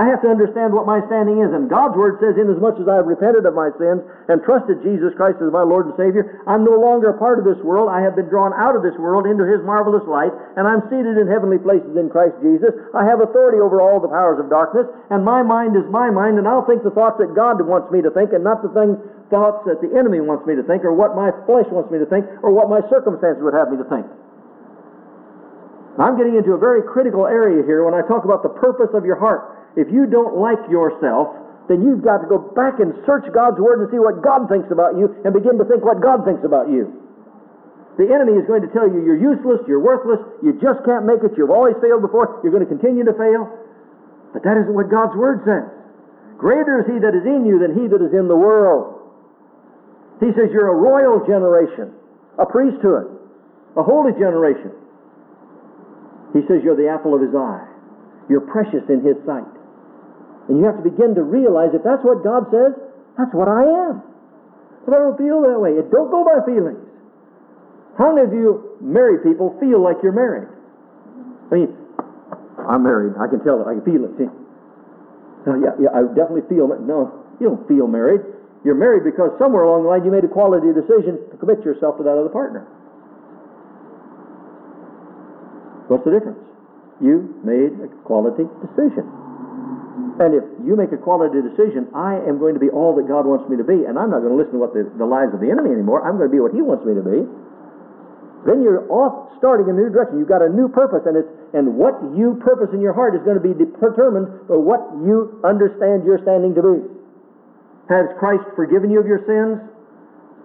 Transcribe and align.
I 0.00 0.08
have 0.08 0.24
to 0.24 0.32
understand 0.32 0.72
what 0.72 0.88
my 0.88 1.04
standing 1.12 1.44
is. 1.44 1.52
And 1.52 1.68
God's 1.68 1.92
Word 1.92 2.16
says, 2.24 2.40
Inasmuch 2.40 2.80
as 2.80 2.88
I 2.88 3.04
have 3.04 3.04
repented 3.04 3.44
of 3.44 3.52
my 3.52 3.68
sins 3.76 4.00
and 4.32 4.40
trusted 4.40 4.80
Jesus 4.80 5.12
Christ 5.12 5.44
as 5.44 5.52
my 5.52 5.60
Lord 5.60 5.92
and 5.92 5.96
Savior, 6.00 6.40
I'm 6.48 6.64
no 6.64 6.80
longer 6.80 7.12
a 7.12 7.20
part 7.20 7.36
of 7.36 7.44
this 7.44 7.60
world. 7.60 7.92
I 7.92 8.00
have 8.00 8.16
been 8.16 8.32
drawn 8.32 8.56
out 8.56 8.72
of 8.72 8.80
this 8.80 8.96
world 8.96 9.28
into 9.28 9.44
His 9.44 9.60
marvelous 9.60 10.08
light, 10.08 10.32
and 10.56 10.64
I'm 10.64 10.88
seated 10.88 11.20
in 11.20 11.28
heavenly 11.28 11.60
places 11.60 12.00
in 12.00 12.08
Christ 12.08 12.32
Jesus. 12.40 12.72
I 12.96 13.04
have 13.04 13.20
authority 13.20 13.60
over 13.60 13.84
all 13.84 14.00
the 14.00 14.08
powers 14.08 14.40
of 14.40 14.48
darkness, 14.48 14.88
and 15.12 15.20
my 15.20 15.44
mind 15.44 15.76
is 15.76 15.84
my 15.92 16.08
mind, 16.08 16.40
and 16.40 16.48
I'll 16.48 16.64
think 16.64 16.80
the 16.80 16.96
thoughts 16.96 17.20
that 17.20 17.36
God 17.36 17.60
wants 17.60 17.92
me 17.92 18.00
to 18.00 18.08
think, 18.08 18.32
and 18.32 18.40
not 18.40 18.64
the 18.64 18.72
things, 18.72 18.96
thoughts 19.28 19.68
that 19.68 19.84
the 19.84 19.92
enemy 19.92 20.24
wants 20.24 20.48
me 20.48 20.56
to 20.56 20.64
think, 20.64 20.80
or 20.80 20.96
what 20.96 21.12
my 21.12 21.28
flesh 21.44 21.68
wants 21.68 21.92
me 21.92 22.00
to 22.00 22.08
think, 22.08 22.24
or 22.40 22.56
what 22.56 22.72
my 22.72 22.80
circumstances 22.88 23.44
would 23.44 23.52
have 23.52 23.68
me 23.68 23.76
to 23.76 23.84
think. 23.92 24.08
I'm 26.00 26.16
getting 26.16 26.40
into 26.40 26.56
a 26.56 26.60
very 26.60 26.80
critical 26.80 27.28
area 27.28 27.60
here 27.68 27.84
when 27.84 27.92
I 27.92 28.00
talk 28.08 28.24
about 28.24 28.40
the 28.40 28.48
purpose 28.48 28.88
of 28.96 29.04
your 29.04 29.20
heart. 29.20 29.59
If 29.76 29.92
you 29.92 30.06
don't 30.06 30.38
like 30.38 30.58
yourself, 30.70 31.36
then 31.70 31.86
you've 31.86 32.02
got 32.02 32.18
to 32.18 32.26
go 32.26 32.42
back 32.58 32.82
and 32.82 32.90
search 33.06 33.30
God's 33.30 33.62
Word 33.62 33.78
and 33.78 33.86
see 33.94 34.02
what 34.02 34.18
God 34.26 34.50
thinks 34.50 34.66
about 34.74 34.98
you 34.98 35.14
and 35.22 35.30
begin 35.30 35.54
to 35.54 35.66
think 35.70 35.86
what 35.86 36.02
God 36.02 36.26
thinks 36.26 36.42
about 36.42 36.66
you. 36.66 36.90
The 37.94 38.10
enemy 38.10 38.34
is 38.34 38.46
going 38.50 38.66
to 38.66 38.70
tell 38.74 38.90
you 38.90 39.06
you're 39.06 39.18
useless, 39.18 39.62
you're 39.70 39.78
worthless, 39.78 40.18
you 40.42 40.58
just 40.58 40.82
can't 40.82 41.06
make 41.06 41.22
it, 41.22 41.38
you've 41.38 41.54
always 41.54 41.78
failed 41.78 42.02
before, 42.02 42.42
you're 42.42 42.50
going 42.50 42.66
to 42.66 42.72
continue 42.72 43.06
to 43.06 43.14
fail. 43.14 43.46
But 44.34 44.42
that 44.42 44.58
isn't 44.58 44.74
what 44.74 44.90
God's 44.90 45.14
Word 45.14 45.46
says. 45.46 45.68
Greater 46.40 46.82
is 46.82 46.90
He 46.90 46.98
that 46.98 47.14
is 47.14 47.22
in 47.22 47.46
you 47.46 47.62
than 47.62 47.76
He 47.76 47.86
that 47.86 48.00
is 48.00 48.10
in 48.16 48.26
the 48.26 48.34
world. 48.34 48.98
He 50.18 50.32
says 50.32 50.50
you're 50.50 50.72
a 50.72 50.80
royal 50.80 51.22
generation, 51.22 51.92
a 52.34 52.46
priesthood, 52.46 53.14
a 53.76 53.82
holy 53.86 54.16
generation. 54.16 54.72
He 56.32 56.40
says 56.48 56.64
you're 56.64 56.78
the 56.78 56.88
apple 56.88 57.14
of 57.14 57.20
His 57.20 57.34
eye. 57.36 57.68
You're 58.32 58.42
precious 58.48 58.82
in 58.88 59.04
His 59.04 59.20
sight. 59.22 59.59
And 60.50 60.58
you 60.58 60.66
have 60.66 60.82
to 60.82 60.82
begin 60.82 61.14
to 61.14 61.22
realize 61.22 61.70
if 61.78 61.86
that's 61.86 62.02
what 62.02 62.26
God 62.26 62.50
says, 62.50 62.74
that's 63.14 63.30
what 63.30 63.46
I 63.46 63.62
am. 63.86 64.02
But 64.82 64.98
I 64.98 64.98
don't 64.98 65.14
feel 65.14 65.46
that 65.46 65.62
way. 65.62 65.78
It 65.78 65.94
don't 65.94 66.10
go 66.10 66.26
by 66.26 66.42
feelings. 66.42 66.82
How 67.94 68.10
many 68.10 68.26
of 68.26 68.34
you 68.34 68.74
married 68.82 69.22
people 69.22 69.54
feel 69.62 69.78
like 69.78 70.02
you're 70.02 70.10
married? 70.10 70.50
I 71.54 71.54
mean, 71.54 71.70
I'm 72.66 72.82
married. 72.82 73.14
I 73.14 73.30
can 73.30 73.46
tell 73.46 73.62
it. 73.62 73.70
I 73.70 73.78
can 73.78 73.86
feel 73.86 74.02
it. 74.02 74.10
See? 74.18 74.26
Oh, 75.46 75.54
yeah, 75.54 75.78
yeah, 75.78 75.94
I 75.94 76.02
definitely 76.18 76.50
feel 76.50 76.66
it. 76.74 76.82
No, 76.82 77.14
you 77.38 77.46
don't 77.46 77.62
feel 77.70 77.86
married. 77.86 78.26
You're 78.66 78.74
married 78.74 79.06
because 79.06 79.30
somewhere 79.38 79.62
along 79.62 79.86
the 79.86 79.88
line 79.94 80.02
you 80.02 80.10
made 80.10 80.26
a 80.26 80.32
quality 80.32 80.74
decision 80.74 81.30
to 81.30 81.38
commit 81.38 81.62
yourself 81.62 81.94
to 81.98 82.02
that 82.02 82.18
other 82.18 82.28
partner. 82.28 82.66
What's 85.86 86.02
the 86.02 86.10
difference? 86.10 86.42
You 86.98 87.38
made 87.46 87.78
a 87.78 87.88
quality 88.02 88.50
decision. 88.66 89.29
And 90.20 90.36
if 90.36 90.44
you 90.60 90.76
make 90.76 90.92
a 90.92 91.00
quality 91.00 91.40
decision, 91.40 91.88
I 91.96 92.20
am 92.28 92.36
going 92.36 92.52
to 92.52 92.60
be 92.60 92.68
all 92.68 92.92
that 93.00 93.08
God 93.08 93.24
wants 93.24 93.48
me 93.48 93.56
to 93.56 93.64
be, 93.64 93.88
and 93.88 93.96
I'm 93.96 94.12
not 94.12 94.20
going 94.20 94.36
to 94.36 94.40
listen 94.40 94.60
to 94.60 94.60
what 94.60 94.76
the, 94.76 94.84
the 95.00 95.08
lies 95.08 95.32
of 95.32 95.40
the 95.40 95.48
enemy 95.48 95.72
anymore. 95.72 96.04
I'm 96.04 96.20
going 96.20 96.28
to 96.28 96.34
be 96.36 96.44
what 96.44 96.52
He 96.52 96.60
wants 96.60 96.84
me 96.84 96.92
to 96.92 97.00
be. 97.00 97.24
Then 98.44 98.60
you're 98.60 98.84
off 98.92 99.32
starting 99.40 99.72
in 99.72 99.80
a 99.80 99.80
new 99.80 99.88
direction. 99.88 100.20
You've 100.20 100.28
got 100.28 100.44
a 100.44 100.52
new 100.52 100.68
purpose, 100.68 101.08
and 101.08 101.16
it's 101.16 101.28
and 101.56 101.72
what 101.72 101.96
you 102.12 102.36
purpose 102.44 102.68
in 102.76 102.84
your 102.84 102.92
heart 102.92 103.16
is 103.16 103.24
going 103.24 103.40
to 103.40 103.42
be 103.42 103.56
determined 103.56 104.28
by 104.44 104.60
what 104.60 104.92
you 105.00 105.40
understand 105.40 106.04
your 106.04 106.20
standing 106.20 106.52
to 106.52 106.62
be. 106.62 106.76
Has 107.88 108.12
Christ 108.20 108.44
forgiven 108.52 108.92
you 108.92 109.00
of 109.00 109.08
your 109.08 109.24
sins? 109.24 109.56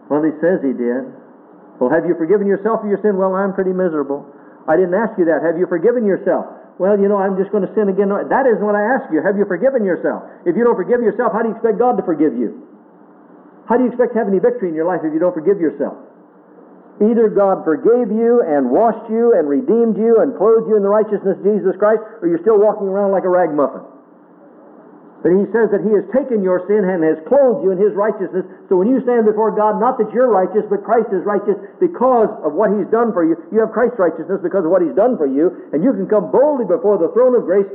Well, 0.08 0.24
He 0.24 0.32
says 0.40 0.64
He 0.64 0.72
did. 0.72 1.04
Well, 1.84 1.92
have 1.92 2.08
you 2.08 2.16
forgiven 2.16 2.48
yourself 2.48 2.80
of 2.80 2.88
your 2.88 3.04
sin? 3.04 3.20
Well, 3.20 3.36
I'm 3.36 3.52
pretty 3.52 3.76
miserable. 3.76 4.24
I 4.72 4.80
didn't 4.80 4.96
ask 4.96 5.20
you 5.20 5.28
that. 5.28 5.44
Have 5.44 5.60
you 5.60 5.68
forgiven 5.68 6.08
yourself? 6.08 6.48
Well, 6.76 7.00
you 7.00 7.08
know, 7.08 7.16
I'm 7.16 7.40
just 7.40 7.56
going 7.56 7.64
to 7.64 7.72
sin 7.72 7.88
again. 7.88 8.12
That 8.12 8.44
isn't 8.46 8.66
what 8.66 8.76
I 8.76 8.84
ask 8.84 9.08
you. 9.08 9.24
Have 9.24 9.40
you 9.40 9.48
forgiven 9.48 9.88
yourself? 9.88 10.28
If 10.44 10.60
you 10.60 10.68
don't 10.68 10.76
forgive 10.76 11.00
yourself, 11.00 11.32
how 11.32 11.40
do 11.40 11.50
you 11.50 11.56
expect 11.56 11.80
God 11.80 11.96
to 11.96 12.04
forgive 12.04 12.36
you? 12.36 12.68
How 13.68 13.80
do 13.80 13.88
you 13.88 13.90
expect 13.90 14.14
to 14.14 14.20
have 14.20 14.28
any 14.28 14.44
victory 14.44 14.70
in 14.70 14.76
your 14.76 14.86
life 14.86 15.00
if 15.08 15.16
you 15.16 15.20
don't 15.20 15.34
forgive 15.34 15.58
yourself? 15.64 15.96
Either 17.00 17.32
God 17.32 17.64
forgave 17.64 18.12
you 18.12 18.44
and 18.44 18.72
washed 18.72 19.08
you 19.08 19.36
and 19.36 19.48
redeemed 19.48 19.96
you 19.96 20.20
and 20.20 20.36
clothed 20.36 20.68
you 20.68 20.76
in 20.76 20.84
the 20.84 20.92
righteousness 20.92 21.40
of 21.40 21.44
Jesus 21.44 21.76
Christ, 21.80 22.04
or 22.22 22.28
you're 22.28 22.44
still 22.44 22.60
walking 22.60 22.88
around 22.88 23.12
like 23.12 23.24
a 23.24 23.32
ragamuffin. 23.32 23.84
But 25.26 25.34
he 25.34 25.50
says 25.50 25.74
that 25.74 25.82
he 25.82 25.90
has 25.98 26.06
taken 26.14 26.46
your 26.46 26.62
sin 26.70 26.86
and 26.86 27.02
has 27.02 27.18
clothed 27.26 27.66
you 27.66 27.74
in 27.74 27.82
his 27.82 27.98
righteousness. 27.98 28.46
So 28.70 28.78
when 28.78 28.94
you 28.94 29.02
stand 29.02 29.26
before 29.26 29.50
God, 29.50 29.82
not 29.82 29.98
that 29.98 30.14
you're 30.14 30.30
righteous, 30.30 30.62
but 30.70 30.86
Christ 30.86 31.10
is 31.10 31.26
righteous 31.26 31.58
because 31.82 32.30
of 32.46 32.54
what 32.54 32.70
he's 32.70 32.86
done 32.94 33.10
for 33.10 33.26
you. 33.26 33.34
You 33.50 33.66
have 33.66 33.74
Christ's 33.74 33.98
righteousness 33.98 34.38
because 34.46 34.62
of 34.62 34.70
what 34.70 34.86
he's 34.86 34.94
done 34.94 35.18
for 35.18 35.26
you. 35.26 35.50
And 35.74 35.82
you 35.82 35.98
can 35.98 36.06
come 36.06 36.30
boldly 36.30 36.70
before 36.70 37.02
the 37.02 37.10
throne 37.18 37.34
of 37.34 37.50
grace 37.50 37.66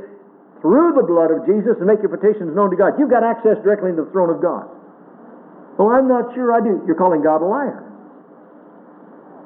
through 0.62 0.94
the 0.94 1.03
blood 1.03 1.34
of 1.34 1.43
Jesus 1.43 1.75
and 1.83 1.91
make 1.91 1.99
your 1.99 2.15
petitions 2.15 2.55
known 2.55 2.71
to 2.71 2.78
God. 2.78 2.94
You've 3.03 3.11
got 3.11 3.27
access 3.27 3.59
directly 3.67 3.91
into 3.91 4.06
the 4.06 4.15
throne 4.15 4.31
of 4.31 4.38
God. 4.38 4.71
Well, 5.75 5.91
I'm 5.91 6.06
not 6.06 6.31
sure 6.38 6.55
I 6.55 6.62
do. 6.62 6.87
You're 6.87 7.03
calling 7.03 7.19
God 7.19 7.43
a 7.43 7.50
liar. 7.50 7.82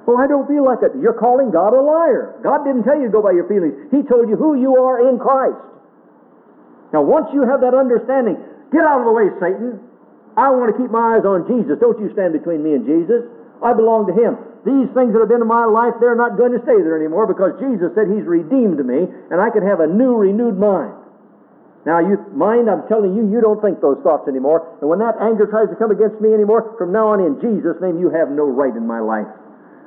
Well, 0.04 0.20
I 0.20 0.28
don't 0.28 0.44
feel 0.44 0.60
like 0.60 0.84
it. 0.84 0.92
You're 1.00 1.16
calling 1.16 1.48
God 1.48 1.72
a 1.72 1.80
liar. 1.80 2.36
God 2.44 2.68
didn't 2.68 2.84
tell 2.84 3.00
you 3.00 3.08
to 3.08 3.14
go 3.16 3.24
by 3.24 3.32
your 3.32 3.48
feelings. 3.48 3.88
He 3.88 4.04
told 4.04 4.28
you 4.28 4.36
who 4.36 4.60
you 4.60 4.76
are 4.76 5.08
in 5.08 5.16
Christ. 5.16 5.73
Now, 6.94 7.02
once 7.02 7.26
you 7.34 7.42
have 7.42 7.58
that 7.66 7.74
understanding, 7.74 8.38
get 8.70 8.86
out 8.86 9.02
of 9.02 9.06
the 9.10 9.14
way, 9.14 9.26
Satan. 9.42 9.82
I 10.38 10.54
want 10.54 10.70
to 10.70 10.78
keep 10.78 10.94
my 10.94 11.18
eyes 11.18 11.26
on 11.26 11.42
Jesus. 11.50 11.74
Don't 11.82 11.98
you 11.98 12.14
stand 12.14 12.38
between 12.38 12.62
me 12.62 12.78
and 12.78 12.86
Jesus. 12.86 13.26
I 13.58 13.74
belong 13.74 14.06
to 14.06 14.14
Him. 14.14 14.38
These 14.62 14.94
things 14.94 15.10
that 15.10 15.18
have 15.18 15.30
been 15.30 15.42
in 15.42 15.50
my 15.50 15.66
life, 15.66 15.98
they're 15.98 16.14
not 16.14 16.38
going 16.38 16.54
to 16.54 16.62
stay 16.62 16.78
there 16.78 16.94
anymore 16.94 17.26
because 17.26 17.58
Jesus 17.58 17.90
said 17.98 18.06
He's 18.06 18.22
redeemed 18.22 18.78
me 18.78 19.10
and 19.10 19.42
I 19.42 19.50
can 19.50 19.66
have 19.66 19.82
a 19.82 19.90
new, 19.90 20.14
renewed 20.14 20.54
mind. 20.54 20.94
Now, 21.82 22.00
you 22.00 22.16
mind, 22.32 22.70
I'm 22.70 22.86
telling 22.88 23.12
you, 23.12 23.28
you 23.28 23.44
don't 23.44 23.60
think 23.60 23.82
those 23.82 24.00
thoughts 24.00 24.24
anymore. 24.30 24.64
And 24.80 24.88
when 24.88 25.02
that 25.04 25.20
anger 25.20 25.44
tries 25.44 25.68
to 25.68 25.76
come 25.76 25.92
against 25.92 26.16
me 26.22 26.32
anymore, 26.32 26.78
from 26.80 26.94
now 26.94 27.12
on, 27.12 27.20
in 27.20 27.36
Jesus' 27.42 27.76
name, 27.82 28.00
you 28.00 28.08
have 28.08 28.32
no 28.32 28.48
right 28.48 28.72
in 28.72 28.88
my 28.88 29.04
life. 29.04 29.28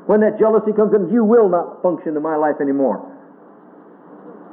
When 0.06 0.22
that 0.22 0.38
jealousy 0.38 0.78
comes 0.78 0.94
in, 0.94 1.10
you 1.10 1.26
will 1.26 1.50
not 1.50 1.82
function 1.82 2.14
in 2.14 2.22
my 2.22 2.38
life 2.38 2.62
anymore. 2.62 3.17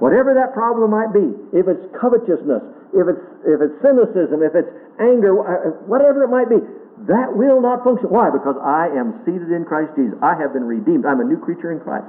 Whatever 0.05 0.37
that 0.37 0.53
problem 0.53 0.93
might 0.93 1.17
be, 1.17 1.33
if 1.57 1.65
it's 1.65 1.81
covetousness, 1.97 2.61
if 2.93 3.09
it's, 3.09 3.25
if 3.49 3.57
it's 3.65 3.73
cynicism, 3.81 4.45
if 4.45 4.53
it's 4.53 4.69
anger, 5.01 5.33
uh, 5.41 5.81
whatever 5.89 6.29
it 6.29 6.29
might 6.29 6.53
be, 6.53 6.61
that 7.09 7.33
will 7.33 7.65
not 7.65 7.81
function. 7.89 8.13
Why? 8.13 8.29
Because 8.29 8.61
I 8.61 8.93
am 8.93 9.25
seated 9.25 9.49
in 9.49 9.65
Christ 9.65 9.97
Jesus. 9.97 10.13
I 10.21 10.37
have 10.37 10.53
been 10.53 10.69
redeemed. 10.69 11.09
I'm 11.09 11.25
a 11.25 11.27
new 11.27 11.41
creature 11.41 11.73
in 11.73 11.81
Christ. 11.81 12.05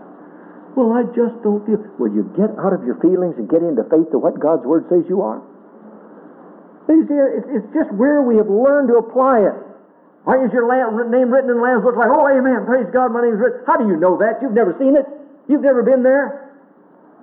Well, 0.75 0.91
I 0.91 1.07
just 1.15 1.39
don't 1.39 1.63
feel. 1.63 1.79
Will 1.95 2.11
you 2.11 2.27
get 2.35 2.51
out 2.59 2.75
of 2.75 2.83
your 2.83 2.99
feelings 2.99 3.39
and 3.39 3.47
get 3.47 3.63
into 3.63 3.87
faith 3.87 4.11
to 4.11 4.19
what 4.19 4.43
God's 4.43 4.67
Word 4.67 4.91
says 4.91 5.07
you 5.07 5.23
are? 5.23 5.39
It's 6.91 7.71
just 7.71 7.95
where 7.95 8.27
we 8.27 8.35
have 8.35 8.51
learned 8.51 8.91
to 8.91 8.99
apply 8.99 9.39
it. 9.39 9.55
Why 10.27 10.43
is 10.43 10.51
your 10.51 10.67
name 10.67 11.31
written 11.31 11.47
in 11.47 11.55
the 11.55 11.63
Lamb's 11.63 11.87
Book? 11.87 11.95
Like, 11.95 12.11
oh, 12.11 12.27
amen, 12.27 12.67
praise 12.67 12.91
God, 12.91 13.15
my 13.15 13.23
name's 13.23 13.39
written. 13.39 13.63
How 13.63 13.79
do 13.79 13.87
you 13.87 13.95
know 13.95 14.19
that? 14.19 14.43
You've 14.43 14.51
never 14.51 14.75
seen 14.75 14.99
it. 14.99 15.07
You've 15.47 15.63
never 15.63 15.79
been 15.79 16.03
there. 16.03 16.44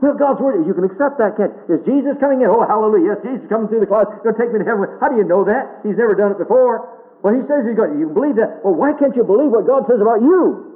Well, 0.03 0.19
God's 0.19 0.43
word, 0.43 0.67
you 0.67 0.75
can 0.75 0.83
accept 0.83 1.23
that, 1.23 1.39
can't 1.39 1.55
you? 1.71 1.79
Is 1.79 1.87
Jesus 1.87 2.19
coming 2.19 2.43
in? 2.43 2.51
Oh, 2.51 2.67
hallelujah. 2.67 3.15
Yes, 3.15 3.19
Jesus 3.23 3.47
coming 3.47 3.71
through 3.71 3.87
the 3.87 3.91
clouds. 3.91 4.11
Going 4.27 4.35
to 4.35 4.41
take 4.43 4.51
me 4.51 4.59
to 4.59 4.67
heaven. 4.67 4.91
How 4.99 5.07
do 5.07 5.15
you 5.15 5.23
know 5.23 5.47
that? 5.47 5.79
He's 5.87 5.95
never 5.95 6.19
done 6.19 6.35
it 6.35 6.43
before. 6.43 6.91
Well, 7.23 7.31
he 7.31 7.47
says 7.47 7.63
he's 7.63 7.79
going 7.79 7.95
to. 7.95 7.99
You 8.03 8.11
can 8.11 8.19
believe 8.19 8.35
that. 8.43 8.67
Well, 8.67 8.75
why 8.75 8.99
can't 8.99 9.15
you 9.15 9.23
believe 9.23 9.55
what 9.55 9.63
God 9.63 9.87
says 9.87 10.03
about 10.03 10.19
you? 10.19 10.75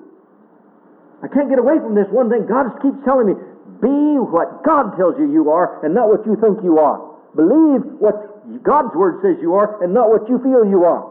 I 1.20 1.26
can't 1.26 1.50
get 1.50 1.58
away 1.58 1.82
from 1.82 1.98
this 1.98 2.06
one 2.14 2.30
thing. 2.30 2.46
God 2.46 2.70
just 2.70 2.78
keeps 2.86 3.02
telling 3.02 3.26
me, 3.26 3.34
be 3.82 4.22
what 4.22 4.62
God 4.62 4.94
tells 4.94 5.18
you 5.18 5.26
you 5.26 5.50
are 5.50 5.82
and 5.82 5.90
not 5.90 6.06
what 6.06 6.22
you 6.22 6.38
think 6.38 6.62
you 6.62 6.78
are. 6.78 7.02
Believe 7.34 7.82
what 7.98 8.14
God's 8.62 8.94
word 8.94 9.26
says 9.26 9.42
you 9.42 9.58
are 9.58 9.82
and 9.82 9.90
not 9.90 10.06
what 10.06 10.30
you 10.30 10.38
feel 10.38 10.62
you 10.62 10.86
are. 10.86 11.02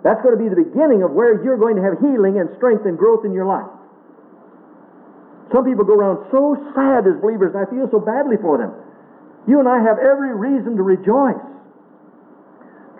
That's 0.00 0.24
going 0.24 0.32
to 0.32 0.40
be 0.40 0.48
the 0.48 0.56
beginning 0.56 1.04
of 1.04 1.12
where 1.12 1.36
you're 1.44 1.60
going 1.60 1.76
to 1.76 1.84
have 1.84 2.00
healing 2.00 2.40
and 2.40 2.48
strength 2.56 2.88
and 2.88 2.96
growth 2.96 3.28
in 3.28 3.36
your 3.36 3.44
life. 3.44 3.68
Some 5.52 5.64
people 5.64 5.84
go 5.84 5.94
around 5.94 6.24
so 6.32 6.56
sad 6.72 7.04
as 7.06 7.20
believers, 7.20 7.52
and 7.54 7.60
I 7.62 7.66
feel 7.68 7.88
so 7.90 8.00
badly 8.00 8.36
for 8.40 8.56
them. 8.56 8.72
You 9.46 9.60
and 9.60 9.68
I 9.68 9.80
have 9.82 10.00
every 10.00 10.32
reason 10.32 10.76
to 10.76 10.82
rejoice. 10.82 11.40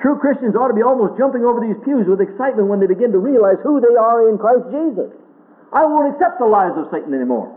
True 0.05 0.21
Christians 0.21 0.53
ought 0.53 0.69
to 0.69 0.77
be 0.77 0.85
almost 0.85 1.17
jumping 1.17 1.49
over 1.49 1.65
these 1.65 1.81
pews 1.81 2.05
with 2.05 2.21
excitement 2.21 2.69
when 2.69 2.79
they 2.79 2.87
begin 2.87 3.09
to 3.17 3.19
realize 3.19 3.57
who 3.65 3.81
they 3.81 3.97
are 3.97 4.29
in 4.29 4.37
Christ 4.37 4.69
Jesus. 4.69 5.09
I 5.73 5.89
won't 5.89 6.13
accept 6.13 6.39
the 6.39 6.47
lies 6.47 6.77
of 6.77 6.93
Satan 6.93 7.17
anymore. 7.17 7.49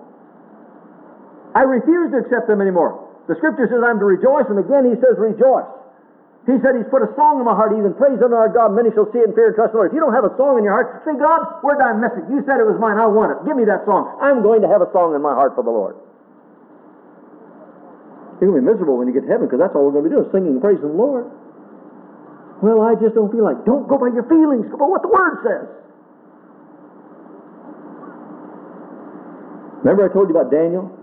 I 1.53 1.67
refuse 1.67 2.15
to 2.15 2.23
accept 2.23 2.47
them 2.47 2.63
anymore. 2.63 3.03
The 3.27 3.35
scripture 3.35 3.67
says 3.67 3.83
I'm 3.83 4.00
to 4.00 4.07
rejoice, 4.07 4.47
and 4.47 4.57
again 4.57 4.88
he 4.88 4.95
says 5.03 5.19
rejoice. 5.19 5.67
He 6.47 6.55
said 6.63 6.79
he's 6.79 6.88
put 6.88 7.03
a 7.03 7.11
song 7.19 7.44
in 7.44 7.45
my 7.45 7.51
heart, 7.51 7.75
even 7.75 7.91
praise 7.99 8.23
unto 8.23 8.39
our 8.39 8.47
God. 8.47 8.71
Many 8.71 8.88
shall 8.95 9.11
see 9.11 9.19
it 9.19 9.27
and 9.27 9.35
fear 9.35 9.51
and 9.51 9.55
trust 9.59 9.75
the 9.75 9.83
Lord. 9.83 9.91
If 9.91 9.99
you 9.99 9.99
don't 9.99 10.15
have 10.15 10.23
a 10.23 10.31
song 10.39 10.55
in 10.55 10.63
your 10.63 10.71
heart, 10.71 11.03
say, 11.03 11.11
God, 11.19 11.44
where 11.59 11.75
did 11.75 11.83
I 11.83 11.91
miss 11.91 12.15
it? 12.15 12.23
You 12.31 12.39
said 12.47 12.63
it 12.63 12.63
was 12.63 12.79
mine. 12.79 12.95
I 12.95 13.03
want 13.03 13.35
it. 13.35 13.44
Give 13.44 13.59
me 13.59 13.67
that 13.67 13.83
song. 13.83 14.15
I'm 14.23 14.39
going 14.39 14.63
to 14.63 14.69
have 14.71 14.79
a 14.79 14.88
song 14.95 15.11
in 15.11 15.19
my 15.19 15.35
heart 15.35 15.59
for 15.59 15.63
the 15.67 15.75
Lord. 15.75 15.99
You're 18.39 18.55
going 18.55 18.63
to 18.63 18.63
be 18.63 18.69
miserable 18.71 18.95
when 18.95 19.11
you 19.11 19.13
get 19.13 19.27
to 19.27 19.31
heaven 19.31 19.51
because 19.51 19.59
that's 19.59 19.75
all 19.75 19.91
we're 19.91 19.99
going 19.99 20.07
to 20.07 20.09
be 20.09 20.15
doing, 20.15 20.31
singing 20.31 20.55
praising 20.63 20.88
the 20.88 20.95
Lord. 20.95 21.27
Well, 22.63 22.79
I 22.79 22.95
just 22.95 23.11
don't 23.11 23.27
feel 23.27 23.43
like. 23.43 23.67
Don't 23.67 23.83
go 23.83 24.00
by 24.00 24.07
your 24.15 24.23
feelings. 24.31 24.71
Go 24.71 24.79
by 24.79 24.88
what 24.88 25.03
the 25.03 25.11
Word 25.11 25.43
says. 25.43 25.67
Remember 29.83 30.07
I 30.07 30.11
told 30.15 30.31
you 30.31 30.35
about 30.35 30.47
Daniel? 30.47 30.95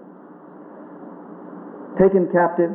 Taken 2.01 2.33
captive, 2.33 2.75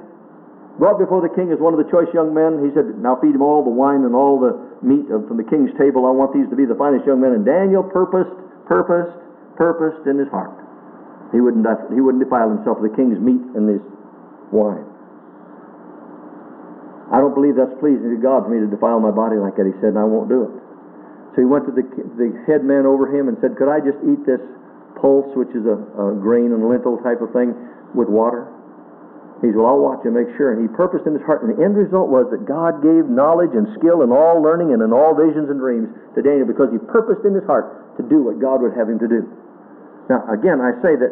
brought 0.80 0.98
before 0.98 1.20
the 1.20 1.30
king 1.36 1.52
as 1.52 1.60
one 1.60 1.76
of 1.76 1.80
the 1.84 1.92
choice 1.92 2.08
young 2.16 2.31
men. 2.31 2.64
He 2.64 2.72
said, 2.72 2.98
Now 3.04 3.20
feed 3.20 3.36
him 3.36 3.44
all 3.44 3.62
the 3.62 3.70
wine 3.70 4.08
and 4.08 4.16
all 4.16 4.40
the 4.40 4.56
meat 4.80 5.12
from 5.12 5.36
the 5.36 5.46
king's 5.46 5.76
table. 5.76 6.08
I 6.08 6.12
want 6.16 6.31
these 6.31 6.48
to 6.50 6.56
be 6.56 6.64
the 6.64 6.80
finest 6.80 7.04
young 7.04 7.20
men. 7.20 7.36
And 7.36 7.44
Daniel 7.44 7.84
purposed, 7.84 8.34
purposed, 8.66 9.20
purposed 9.60 10.08
in 10.08 10.16
his 10.16 10.31
heart. 10.31 10.56
He 11.36 11.44
wouldn't, 11.44 11.68
he 11.94 12.00
wouldn't 12.02 12.24
defile 12.24 12.50
himself 12.50 12.80
with 12.80 12.90
the 12.90 12.96
king's 12.98 13.20
meat 13.20 13.44
and 13.54 13.70
his 13.70 13.84
wine. 14.50 14.88
I 17.12 17.20
don't 17.20 17.34
believe 17.34 17.58
that's 17.60 17.74
pleasing 17.82 18.10
to 18.10 18.22
God 18.22 18.48
for 18.48 18.54
me 18.54 18.62
to 18.62 18.70
defile 18.70 19.02
my 19.02 19.12
body 19.12 19.38
like 19.38 19.58
that, 19.58 19.66
he 19.66 19.74
said, 19.82 19.98
and 19.98 20.02
I 20.02 20.06
won't 20.06 20.30
do 20.30 20.46
it. 20.46 20.54
So 21.34 21.42
he 21.42 21.48
went 21.50 21.66
to 21.70 21.74
the, 21.74 21.86
the 22.18 22.30
head 22.46 22.66
man 22.66 22.86
over 22.86 23.10
him 23.10 23.30
and 23.30 23.38
said, 23.42 23.58
Could 23.58 23.70
I 23.70 23.82
just 23.82 23.98
eat 24.06 24.25
this 24.25 24.42
pulse, 24.98 25.30
which 25.38 25.54
is 25.54 25.66
a, 25.66 25.78
a 25.98 26.18
grain 26.18 26.54
and 26.54 26.66
lentil 26.70 26.98
type 27.02 27.22
of 27.22 27.34
thing, 27.34 27.54
with 27.94 28.10
water? 28.10 28.50
He 29.39 29.47
said, 29.47 29.56
Well, 29.56 29.71
I'll 29.71 29.80
watch 29.80 30.03
and 30.03 30.12
make 30.12 30.27
sure. 30.36 30.51
And 30.51 30.59
he 30.59 30.68
purposed 30.75 31.07
in 31.07 31.15
his 31.15 31.24
heart, 31.24 31.44
and 31.44 31.47
the 31.47 31.59
end 31.63 31.80
result 31.80 32.12
was 32.12 32.27
that 32.31 32.44
God 32.44 32.83
gave 32.83 33.07
knowledge 33.07 33.56
and 33.56 33.71
skill 33.80 34.03
in 34.03 34.12
all 34.12 34.44
learning 34.44 34.75
and 34.75 34.83
in 34.83 34.91
all 34.91 35.15
visions 35.15 35.47
and 35.47 35.63
dreams 35.63 35.88
to 36.15 36.19
Daniel 36.19 36.44
because 36.44 36.68
he 36.75 36.80
purposed 36.91 37.24
in 37.24 37.31
his 37.31 37.47
heart 37.47 37.95
to 37.95 38.03
do 38.03 38.19
what 38.19 38.44
God 38.44 38.59
would 38.59 38.75
have 38.75 38.91
him 38.91 39.00
to 39.00 39.07
do. 39.07 39.24
Now, 40.12 40.27
again, 40.27 40.59
I 40.59 40.75
say 40.83 41.00
that 41.00 41.12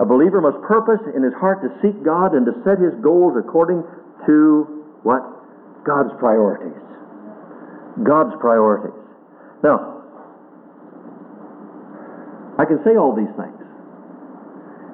a 0.00 0.06
believer 0.08 0.40
must 0.40 0.56
purpose 0.64 1.04
in 1.12 1.20
his 1.20 1.36
heart 1.36 1.60
to 1.60 1.70
seek 1.84 2.00
God 2.00 2.32
and 2.32 2.48
to 2.48 2.56
set 2.64 2.80
his 2.80 2.96
goals 3.04 3.36
according 3.36 3.84
to 4.24 4.64
what? 5.04 5.20
God's 5.84 6.16
priorities. 6.16 6.80
God's 8.04 8.36
priorities. 8.40 8.96
Now, 9.62 10.00
I 12.58 12.64
can 12.64 12.80
say 12.84 12.96
all 12.96 13.12
these 13.12 13.32
things. 13.36 13.60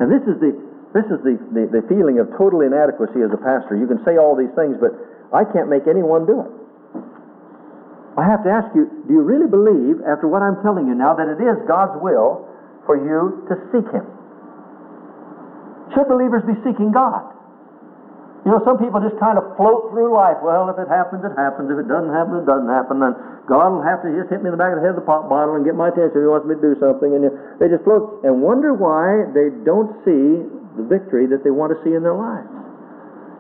And 0.03 0.11
this 0.11 0.23
is 0.27 0.39
the 0.43 0.72
this 0.93 1.09
is 1.09 1.19
the, 1.25 1.41
the, 1.57 1.81
the 1.81 1.83
feeling 1.89 2.21
of 2.21 2.29
total 2.37 2.61
inadequacy 2.61 3.25
as 3.25 3.33
a 3.33 3.41
pastor. 3.41 3.81
You 3.81 3.89
can 3.89 4.05
say 4.05 4.21
all 4.21 4.37
these 4.37 4.53
things, 4.53 4.77
but 4.77 4.93
I 5.33 5.49
can't 5.49 5.73
make 5.73 5.89
anyone 5.89 6.29
do 6.29 6.45
it. 6.45 6.53
I 8.13 8.29
have 8.29 8.45
to 8.45 8.53
ask 8.53 8.69
you, 8.77 8.93
do 9.09 9.13
you 9.17 9.25
really 9.25 9.49
believe, 9.49 10.05
after 10.05 10.29
what 10.29 10.45
I'm 10.45 10.61
telling 10.61 10.85
you 10.85 10.93
now, 10.93 11.17
that 11.17 11.33
it 11.33 11.41
is 11.41 11.57
God's 11.65 11.97
will 12.05 12.45
for 12.85 13.01
you 13.01 13.41
to 13.49 13.55
seek 13.73 13.89
Him? 13.89 14.05
Should 15.97 16.13
believers 16.13 16.45
be 16.45 16.53
seeking 16.61 16.93
God? 16.93 17.32
You 18.43 18.51
know, 18.51 18.59
some 18.67 18.75
people 18.75 18.99
just 18.99 19.15
kind 19.23 19.39
of 19.39 19.55
float 19.55 19.95
through 19.95 20.11
life. 20.11 20.43
Well, 20.43 20.67
if 20.67 20.75
it 20.75 20.91
happens, 20.91 21.23
it 21.23 21.31
happens. 21.39 21.71
If 21.71 21.79
it 21.79 21.87
doesn't 21.87 22.11
happen, 22.11 22.43
it 22.43 22.47
doesn't 22.47 22.67
happen. 22.67 22.99
And 22.99 23.15
God 23.47 23.71
will 23.71 23.87
have 23.87 24.03
to 24.03 24.11
just 24.11 24.35
hit 24.35 24.43
me 24.43 24.51
in 24.51 24.55
the 24.55 24.59
back 24.59 24.75
of 24.75 24.83
the 24.83 24.85
head 24.85 24.99
with 24.99 25.07
a 25.07 25.09
pop 25.09 25.31
bottle 25.31 25.55
and 25.55 25.63
get 25.63 25.79
my 25.79 25.95
attention 25.95 26.19
if 26.19 26.27
He 26.27 26.31
wants 26.31 26.51
me 26.51 26.59
to 26.59 26.63
do 26.63 26.75
something. 26.83 27.15
And 27.15 27.31
they 27.63 27.71
just 27.71 27.87
float 27.87 28.27
and 28.27 28.43
wonder 28.43 28.75
why 28.75 29.31
they 29.31 29.55
don't 29.63 29.95
see 30.03 30.43
the 30.75 30.83
victory 30.91 31.31
that 31.31 31.47
they 31.47 31.55
want 31.55 31.71
to 31.71 31.79
see 31.87 31.95
in 31.95 32.03
their 32.03 32.19
lives. 32.19 32.51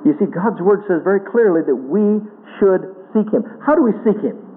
You 0.06 0.14
see, 0.22 0.31
God's 0.31 0.62
Word 0.62 0.87
says 0.87 1.02
very 1.02 1.22
clearly 1.22 1.66
that 1.66 1.75
we 1.75 2.22
should 2.62 2.94
seek 3.10 3.26
Him. 3.34 3.43
How 3.58 3.75
do 3.75 3.82
we 3.82 3.94
seek 4.06 4.22
Him? 4.22 4.51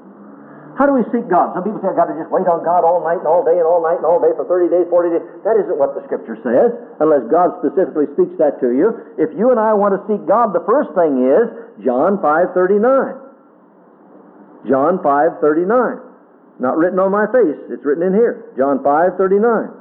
How 0.76 0.84
do 0.84 0.92
we 0.92 1.08
seek 1.08 1.32
God? 1.32 1.56
Some 1.56 1.64
people 1.64 1.80
say, 1.80 1.88
I've 1.88 1.96
got 1.96 2.12
to 2.12 2.20
just 2.20 2.28
wait 2.28 2.44
on 2.52 2.60
God 2.60 2.84
all 2.84 3.00
night 3.00 3.24
and 3.24 3.30
all 3.32 3.48
day 3.48 3.56
and 3.56 3.64
all 3.64 3.80
night 3.80 3.96
and 3.96 4.04
all 4.04 4.20
day 4.20 4.36
for 4.36 4.44
30 4.44 4.68
days, 4.68 4.84
40 4.92 5.08
days. 5.08 5.24
That 5.48 5.56
isn't 5.56 5.80
what 5.80 5.96
the 5.96 6.04
Scripture 6.04 6.36
says, 6.44 6.76
unless 7.00 7.24
God 7.32 7.56
specifically 7.64 8.12
speaks 8.12 8.36
that 8.44 8.60
to 8.60 8.76
you. 8.76 8.92
If 9.16 9.32
you 9.40 9.56
and 9.56 9.60
I 9.60 9.72
want 9.72 9.96
to 9.96 10.04
seek 10.04 10.28
God, 10.28 10.52
the 10.52 10.68
first 10.68 10.92
thing 10.92 11.24
is 11.24 11.48
John 11.80 12.20
5.39. 12.20 14.68
John 14.68 15.00
5.39. 15.00 16.60
Not 16.60 16.76
written 16.76 17.00
on 17.00 17.12
my 17.12 17.28
face, 17.32 17.56
it's 17.72 17.86
written 17.88 18.04
in 18.04 18.14
here. 18.14 18.52
John 18.60 18.80
5.39. 18.80 19.72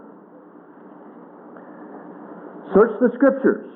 Search 2.74 2.98
the 3.02 3.10
Scriptures. 3.18 3.66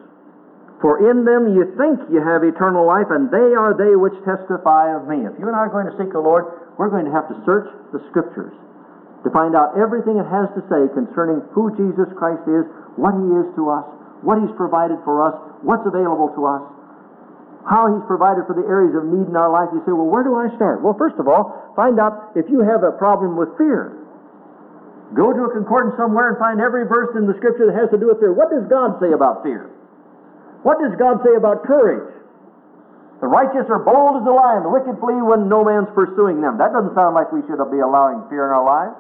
For 0.81 1.11
in 1.11 1.27
them 1.27 1.55
you 1.55 1.75
think 1.75 1.99
you 2.11 2.23
have 2.23 2.45
eternal 2.47 2.87
life, 2.87 3.11
and 3.11 3.31
they 3.31 3.55
are 3.59 3.75
they 3.75 3.97
which 3.99 4.15
testify 4.23 4.95
of 4.95 5.11
me. 5.11 5.27
If 5.27 5.35
you 5.39 5.51
and 5.51 5.57
I 5.59 5.67
are 5.67 5.75
going 5.75 5.91
to 5.91 5.97
seek 5.99 6.15
the 6.15 6.23
Lord, 6.23 6.47
we're 6.79 6.89
going 6.89 7.05
to 7.05 7.13
have 7.13 7.27
to 7.27 7.37
search 7.43 7.67
the 7.91 8.01
Scriptures 8.09 8.55
to 9.27 9.29
find 9.35 9.59
out 9.59 9.75
everything 9.75 10.15
it 10.17 10.29
has 10.31 10.47
to 10.55 10.63
say 10.71 10.87
concerning 10.95 11.43
who 11.51 11.75
Jesus 11.75 12.07
Christ 12.15 12.47
is, 12.47 12.63
what 12.95 13.19
He 13.19 13.27
is 13.35 13.51
to 13.59 13.67
us, 13.67 13.83
what 14.23 14.39
He's 14.39 14.55
provided 14.55 15.03
for 15.03 15.27
us, 15.27 15.35
what's 15.67 15.83
available 15.83 16.31
to 16.39 16.43
us, 16.47 16.63
how 17.67 17.91
He's 17.91 18.07
provided 18.07 18.47
for 18.47 18.55
the 18.55 18.63
areas 18.71 18.95
of 18.95 19.11
need 19.11 19.27
in 19.27 19.35
our 19.35 19.51
life. 19.51 19.75
You 19.75 19.83
say, 19.83 19.93
well, 19.93 20.07
where 20.07 20.23
do 20.23 20.39
I 20.39 20.49
start? 20.55 20.81
Well, 20.81 20.95
first 20.95 21.19
of 21.19 21.27
all, 21.27 21.75
find 21.75 21.99
out 21.99 22.33
if 22.39 22.47
you 22.47 22.63
have 22.63 22.87
a 22.87 22.95
problem 22.95 23.35
with 23.35 23.51
fear. 23.59 23.99
Go 25.19 25.35
to 25.35 25.49
a 25.49 25.51
concordance 25.51 25.99
somewhere 25.99 26.31
and 26.31 26.39
find 26.39 26.63
every 26.63 26.87
verse 26.87 27.11
in 27.19 27.27
the 27.27 27.35
Scripture 27.43 27.67
that 27.67 27.75
has 27.75 27.91
to 27.91 27.99
do 27.99 28.15
with 28.15 28.23
fear. 28.23 28.31
What 28.31 28.55
does 28.55 28.71
God 28.71 29.03
say 29.03 29.11
about 29.11 29.43
fear? 29.43 29.67
What 30.63 30.79
does 30.79 30.95
God 30.95 31.23
say 31.27 31.35
about 31.35 31.67
courage? 31.67 32.18
The 33.19 33.27
righteous 33.27 33.67
are 33.67 33.83
bold 33.83 34.23
as 34.23 34.25
a 34.27 34.31
lion, 34.31 34.63
the 34.63 34.71
wicked 34.71 34.95
flee 35.03 35.19
when 35.19 35.51
no 35.51 35.67
man's 35.67 35.91
pursuing 35.91 36.39
them. 36.39 36.55
That 36.55 36.71
doesn't 36.71 36.95
sound 36.95 37.19
like 37.19 37.35
we 37.35 37.43
should 37.51 37.59
be 37.71 37.83
allowing 37.83 38.23
fear 38.31 38.47
in 38.47 38.53
our 38.55 38.63
lives. 38.63 38.95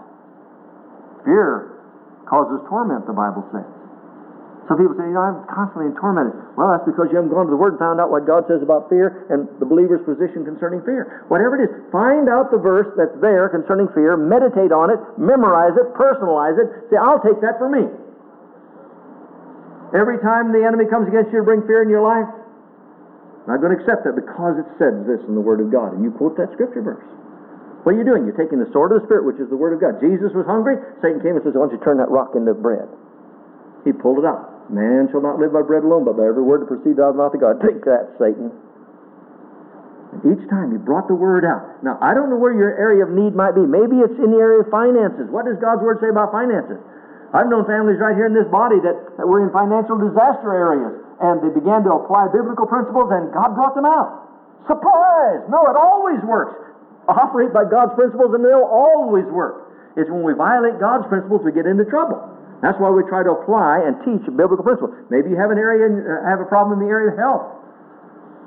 Fear 1.22 1.78
causes 2.26 2.58
torment, 2.66 3.06
the 3.06 3.14
Bible 3.14 3.46
says. 3.54 3.66
Some 4.66 4.76
people 4.76 4.92
say, 5.00 5.08
you 5.08 5.16
know, 5.16 5.24
I'm 5.24 5.40
constantly 5.48 5.96
tormented. 5.96 6.36
Well, 6.52 6.68
that's 6.68 6.84
because 6.84 7.08
you 7.08 7.16
haven't 7.16 7.32
gone 7.32 7.48
to 7.48 7.52
the 7.54 7.56
Word 7.56 7.78
and 7.78 7.80
found 7.80 8.04
out 8.04 8.12
what 8.12 8.28
God 8.28 8.44
says 8.52 8.60
about 8.60 8.92
fear 8.92 9.24
and 9.32 9.48
the 9.56 9.64
believer's 9.64 10.04
position 10.04 10.44
concerning 10.44 10.84
fear. 10.84 11.24
Whatever 11.32 11.56
it 11.56 11.62
is, 11.64 11.72
find 11.88 12.28
out 12.28 12.52
the 12.52 12.60
verse 12.60 12.90
that's 12.92 13.16
there 13.24 13.48
concerning 13.48 13.88
fear, 13.96 14.12
meditate 14.20 14.68
on 14.68 14.92
it, 14.92 15.00
memorize 15.16 15.72
it, 15.80 15.88
personalize 15.96 16.60
it. 16.60 16.68
Say, 16.92 17.00
I'll 17.00 17.22
take 17.24 17.40
that 17.40 17.56
for 17.56 17.72
me. 17.72 17.88
Every 19.96 20.20
time 20.20 20.52
the 20.52 20.60
enemy 20.60 20.84
comes 20.84 21.08
against 21.08 21.32
you 21.32 21.40
to 21.40 21.48
bring 21.48 21.64
fear 21.64 21.80
in 21.80 21.88
your 21.88 22.04
life, 22.04 22.28
not 23.48 23.64
going 23.64 23.72
to 23.72 23.80
accept 23.80 24.04
that 24.04 24.14
because 24.14 24.60
it 24.60 24.68
says 24.76 24.94
this 25.08 25.24
in 25.24 25.32
the 25.32 25.42
Word 25.42 25.64
of 25.64 25.72
God. 25.72 25.96
And 25.96 26.04
you 26.04 26.12
quote 26.12 26.36
that 26.36 26.52
scripture 26.52 26.84
verse. 26.84 27.04
What 27.82 27.96
are 27.96 27.98
you 27.98 28.04
doing? 28.04 28.28
You're 28.28 28.36
taking 28.36 28.60
the 28.60 28.68
sword 28.70 28.92
of 28.92 29.00
the 29.00 29.04
Spirit, 29.08 29.24
which 29.24 29.40
is 29.40 29.48
the 29.48 29.56
Word 29.56 29.72
of 29.72 29.80
God. 29.80 29.96
Jesus 29.98 30.34
was 30.36 30.44
hungry. 30.44 30.76
Satan 31.00 31.24
came 31.24 31.40
and 31.40 31.42
says, 31.42 31.56
Why 31.56 31.64
don't 31.64 31.72
you 31.72 31.80
turn 31.80 31.96
that 32.02 32.12
rock 32.12 32.36
into 32.36 32.52
bread? 32.52 32.84
He 33.88 33.96
pulled 33.96 34.20
it 34.20 34.26
out. 34.28 34.68
Man 34.68 35.08
shall 35.08 35.24
not 35.24 35.40
live 35.40 35.56
by 35.56 35.64
bread 35.64 35.80
alone, 35.80 36.04
but 36.04 36.20
by 36.20 36.28
every 36.28 36.44
word 36.44 36.60
that 36.60 36.68
proceeds 36.68 37.00
out 37.00 37.16
of 37.16 37.16
the 37.16 37.20
mouth 37.24 37.32
of 37.32 37.40
God. 37.40 37.56
Take 37.64 37.80
that, 37.88 38.12
Satan. 38.20 38.52
And 40.12 40.20
each 40.28 40.44
time 40.52 40.72
he 40.72 40.78
brought 40.80 41.08
the 41.08 41.16
word 41.16 41.44
out. 41.44 41.80
Now, 41.80 41.96
I 42.00 42.12
don't 42.12 42.28
know 42.28 42.40
where 42.40 42.52
your 42.52 42.76
area 42.76 43.04
of 43.04 43.12
need 43.12 43.32
might 43.32 43.56
be. 43.56 43.64
Maybe 43.64 44.00
it's 44.00 44.16
in 44.20 44.32
the 44.32 44.40
area 44.40 44.64
of 44.64 44.68
finances. 44.68 45.28
What 45.32 45.48
does 45.48 45.56
God's 45.60 45.80
word 45.80 46.00
say 46.00 46.08
about 46.08 46.32
finances? 46.32 46.80
I've 47.32 47.48
known 47.48 47.68
families 47.68 48.00
right 48.00 48.16
here 48.16 48.24
in 48.24 48.32
this 48.32 48.48
body 48.48 48.80
that, 48.80 48.96
that 49.20 49.28
were 49.28 49.44
in 49.44 49.52
financial 49.52 50.00
disaster 50.00 50.48
areas, 50.48 50.96
and 51.20 51.42
they 51.42 51.50
began 51.50 51.82
to 51.84 51.92
apply 51.98 52.30
biblical 52.30 52.66
principles, 52.66 53.10
and 53.10 53.32
God 53.34 53.54
brought 53.54 53.74
them 53.74 53.86
out. 53.86 54.28
Surprise! 54.66 55.42
No, 55.50 55.66
it 55.66 55.76
always 55.76 56.22
works. 56.22 56.54
Operate 57.08 57.52
by 57.52 57.64
God's 57.64 57.96
principles, 57.96 58.34
and 58.36 58.44
they'll 58.44 58.68
always 58.68 59.24
work. 59.32 59.72
It's 59.96 60.06
when 60.10 60.22
we 60.22 60.36
violate 60.36 60.78
God's 60.78 61.08
principles 61.08 61.42
we 61.42 61.50
get 61.50 61.66
into 61.66 61.82
trouble. 61.88 62.22
That's 62.62 62.78
why 62.78 62.90
we 62.90 63.06
try 63.06 63.22
to 63.22 63.34
apply 63.34 63.86
and 63.86 63.98
teach 64.02 64.22
biblical 64.34 64.62
principles. 64.62 64.94
Maybe 65.10 65.30
you 65.30 65.38
have 65.38 65.50
an 65.50 65.58
area, 65.58 65.90
uh, 65.90 66.26
have 66.26 66.42
a 66.42 66.46
problem 66.46 66.78
in 66.78 66.86
the 66.86 66.90
area 66.90 67.14
of 67.14 67.18
health. 67.18 67.58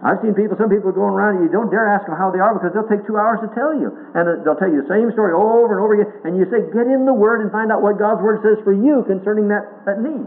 I've 0.01 0.17
seen 0.25 0.33
people, 0.33 0.57
some 0.57 0.67
people 0.67 0.89
going 0.91 1.13
around 1.13 1.37
and 1.37 1.45
you 1.45 1.51
don't 1.53 1.69
dare 1.69 1.85
ask 1.85 2.09
them 2.09 2.17
how 2.17 2.33
they 2.33 2.41
are 2.41 2.57
because 2.57 2.73
they'll 2.73 2.89
take 2.89 3.05
two 3.05 3.21
hours 3.21 3.37
to 3.45 3.49
tell 3.53 3.69
you. 3.77 3.93
And 4.17 4.41
they'll 4.41 4.57
tell 4.57 4.67
you 4.67 4.81
the 4.81 4.89
same 4.89 5.13
story 5.13 5.29
over 5.29 5.77
and 5.77 5.81
over 5.81 5.93
again. 5.93 6.09
And 6.25 6.33
you 6.33 6.49
say, 6.49 6.65
get 6.73 6.89
in 6.89 7.05
the 7.05 7.13
Word 7.13 7.45
and 7.45 7.53
find 7.53 7.69
out 7.69 7.85
what 7.85 8.01
God's 8.01 8.19
Word 8.25 8.41
says 8.41 8.57
for 8.65 8.73
you 8.73 9.05
concerning 9.05 9.47
that, 9.53 9.69
that 9.85 10.01
need. 10.01 10.25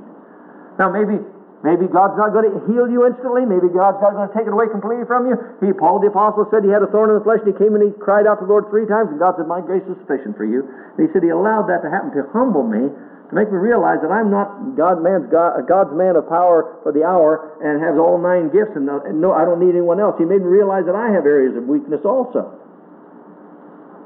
Now, 0.79 0.95
maybe 0.95 1.19
maybe 1.65 1.89
God's 1.89 2.21
not 2.21 2.37
going 2.37 2.53
to 2.53 2.61
heal 2.69 2.85
you 2.87 3.09
instantly. 3.09 3.49
Maybe 3.49 3.73
God's 3.73 3.99
not 4.05 4.13
going 4.13 4.29
to 4.29 4.35
take 4.37 4.45
it 4.45 4.53
away 4.53 4.69
completely 4.69 5.09
from 5.09 5.25
you. 5.25 5.35
He, 5.65 5.73
Paul 5.73 6.05
the 6.05 6.13
Apostle 6.13 6.45
said 6.53 6.61
he 6.61 6.71
had 6.71 6.85
a 6.85 6.91
thorn 6.93 7.09
in 7.09 7.17
the 7.17 7.25
flesh 7.25 7.41
and 7.41 7.51
he 7.51 7.57
came 7.57 7.73
and 7.73 7.81
he 7.81 7.91
cried 7.97 8.29
out 8.29 8.39
to 8.39 8.47
the 8.47 8.53
Lord 8.53 8.69
three 8.69 8.85
times 8.85 9.09
and 9.09 9.17
God 9.17 9.41
said, 9.41 9.49
my 9.49 9.65
grace 9.65 9.83
is 9.89 9.97
sufficient 10.05 10.37
for 10.37 10.45
you. 10.45 10.69
And 10.69 11.01
he 11.01 11.09
said 11.17 11.25
he 11.25 11.33
allowed 11.33 11.73
that 11.73 11.81
to 11.81 11.89
happen 11.89 12.13
to 12.13 12.29
humble 12.37 12.69
me 12.69 12.93
to 12.93 13.33
make 13.33 13.49
me 13.49 13.57
realize 13.57 14.05
that 14.05 14.13
I'm 14.13 14.29
not 14.29 14.77
God 14.77 15.01
man's 15.01 15.33
God, 15.33 15.65
God's 15.65 15.97
man 15.97 16.21
of 16.21 16.29
power 16.29 16.85
for 16.85 16.93
the 16.93 17.09
hour 17.09 17.57
and 17.65 17.81
has 17.81 17.97
all 17.97 18.21
nine 18.21 18.53
gifts, 18.53 18.77
and, 18.77 18.85
no, 18.85 19.33
I 19.33 19.49
don't 19.49 19.65
need 19.65 19.73
anyone 19.73 19.97
else. 19.97 20.21
He 20.21 20.29
made 20.29 20.45
me 20.45 20.51
realize 20.53 20.85
that 20.85 20.93
I 20.93 21.09
have 21.09 21.25
areas 21.25 21.57
of 21.57 21.65
weakness 21.65 22.05
also. 22.05 22.53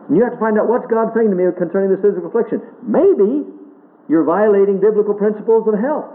And 0.07 0.15
you 0.15 0.23
have 0.23 0.39
to 0.39 0.41
find 0.41 0.55
out 0.55 0.71
what's 0.71 0.87
God 0.87 1.11
saying 1.19 1.35
to 1.35 1.37
me 1.37 1.51
concerning 1.59 1.91
this 1.91 1.99
physical 1.99 2.31
affliction. 2.31 2.63
Maybe 2.87 3.43
you're 4.07 4.23
violating 4.23 4.79
biblical 4.79 5.19
principles 5.19 5.67
of 5.67 5.75
health. 5.75 6.15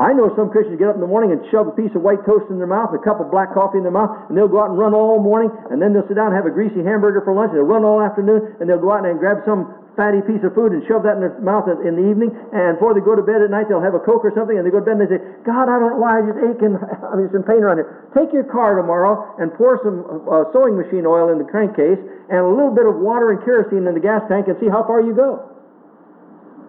I 0.00 0.16
know 0.16 0.32
some 0.32 0.48
Christians 0.48 0.80
get 0.80 0.88
up 0.88 0.96
in 0.96 1.04
the 1.04 1.10
morning 1.10 1.36
and 1.36 1.44
shove 1.52 1.68
a 1.68 1.76
piece 1.76 1.92
of 1.92 2.00
white 2.00 2.24
toast 2.24 2.48
in 2.48 2.56
their 2.56 2.70
mouth, 2.70 2.96
a 2.96 3.02
cup 3.04 3.20
of 3.20 3.28
black 3.28 3.52
coffee 3.52 3.76
in 3.76 3.84
their 3.84 3.92
mouth, 3.92 4.08
and 4.28 4.32
they'll 4.32 4.48
go 4.48 4.64
out 4.64 4.72
and 4.72 4.78
run 4.80 4.96
all 4.96 5.20
morning, 5.20 5.52
and 5.68 5.76
then 5.76 5.92
they'll 5.92 6.08
sit 6.08 6.16
down 6.16 6.32
and 6.32 6.36
have 6.36 6.48
a 6.48 6.54
greasy 6.54 6.80
hamburger 6.80 7.20
for 7.20 7.36
lunch, 7.36 7.52
and 7.52 7.60
they'll 7.60 7.68
run 7.68 7.84
all 7.84 8.00
afternoon, 8.00 8.56
and 8.56 8.64
they'll 8.64 8.80
go 8.80 8.88
out 8.88 9.04
and 9.04 9.20
grab 9.20 9.44
some 9.44 9.68
fatty 9.92 10.24
piece 10.24 10.40
of 10.40 10.56
food 10.56 10.72
and 10.72 10.80
shove 10.88 11.04
that 11.04 11.20
in 11.20 11.22
their 11.22 11.36
mouth 11.44 11.68
in 11.68 11.92
the 11.92 12.06
evening, 12.08 12.32
and 12.56 12.80
before 12.80 12.96
they 12.96 13.04
go 13.04 13.12
to 13.12 13.20
bed 13.20 13.44
at 13.44 13.52
night, 13.52 13.68
they'll 13.68 13.84
have 13.84 13.92
a 13.92 14.00
Coke 14.00 14.24
or 14.24 14.32
something, 14.32 14.56
and 14.56 14.64
they 14.64 14.72
go 14.72 14.80
to 14.80 14.88
bed 14.88 14.96
and 14.96 15.04
they 15.04 15.12
say, 15.12 15.20
God, 15.44 15.68
I 15.68 15.76
don't 15.76 15.92
know 15.92 16.00
why 16.00 16.18
I 16.18 16.20
just 16.24 16.40
ache 16.40 16.64
and 16.64 16.80
I'm 17.12 17.20
just 17.20 17.36
in 17.36 17.44
pain 17.44 17.60
around 17.60 17.76
here. 17.76 18.08
Take 18.16 18.32
your 18.32 18.48
car 18.48 18.80
tomorrow 18.80 19.36
and 19.36 19.52
pour 19.52 19.76
some 19.84 20.08
uh, 20.24 20.48
sewing 20.56 20.80
machine 20.80 21.04
oil 21.04 21.28
in 21.28 21.36
the 21.36 21.44
crankcase 21.44 22.00
and 22.32 22.40
a 22.40 22.48
little 22.48 22.72
bit 22.72 22.88
of 22.88 22.96
water 22.96 23.36
and 23.36 23.44
kerosene 23.44 23.84
in 23.84 23.92
the 23.92 24.00
gas 24.00 24.24
tank 24.32 24.48
and 24.48 24.56
see 24.56 24.72
how 24.72 24.80
far 24.88 25.04
you 25.04 25.12
go. 25.12 25.44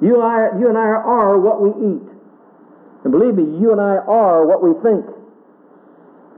You 0.04 0.20
you 0.60 0.68
and 0.68 0.76
I 0.76 1.00
are 1.00 1.40
what 1.40 1.64
we 1.64 1.72
eat. 1.80 2.13
And 3.04 3.12
believe 3.12 3.36
me, 3.36 3.44
you 3.60 3.72
and 3.72 3.82
I 3.84 4.00
are 4.08 4.48
what 4.48 4.64
we 4.64 4.72
think. 4.80 5.04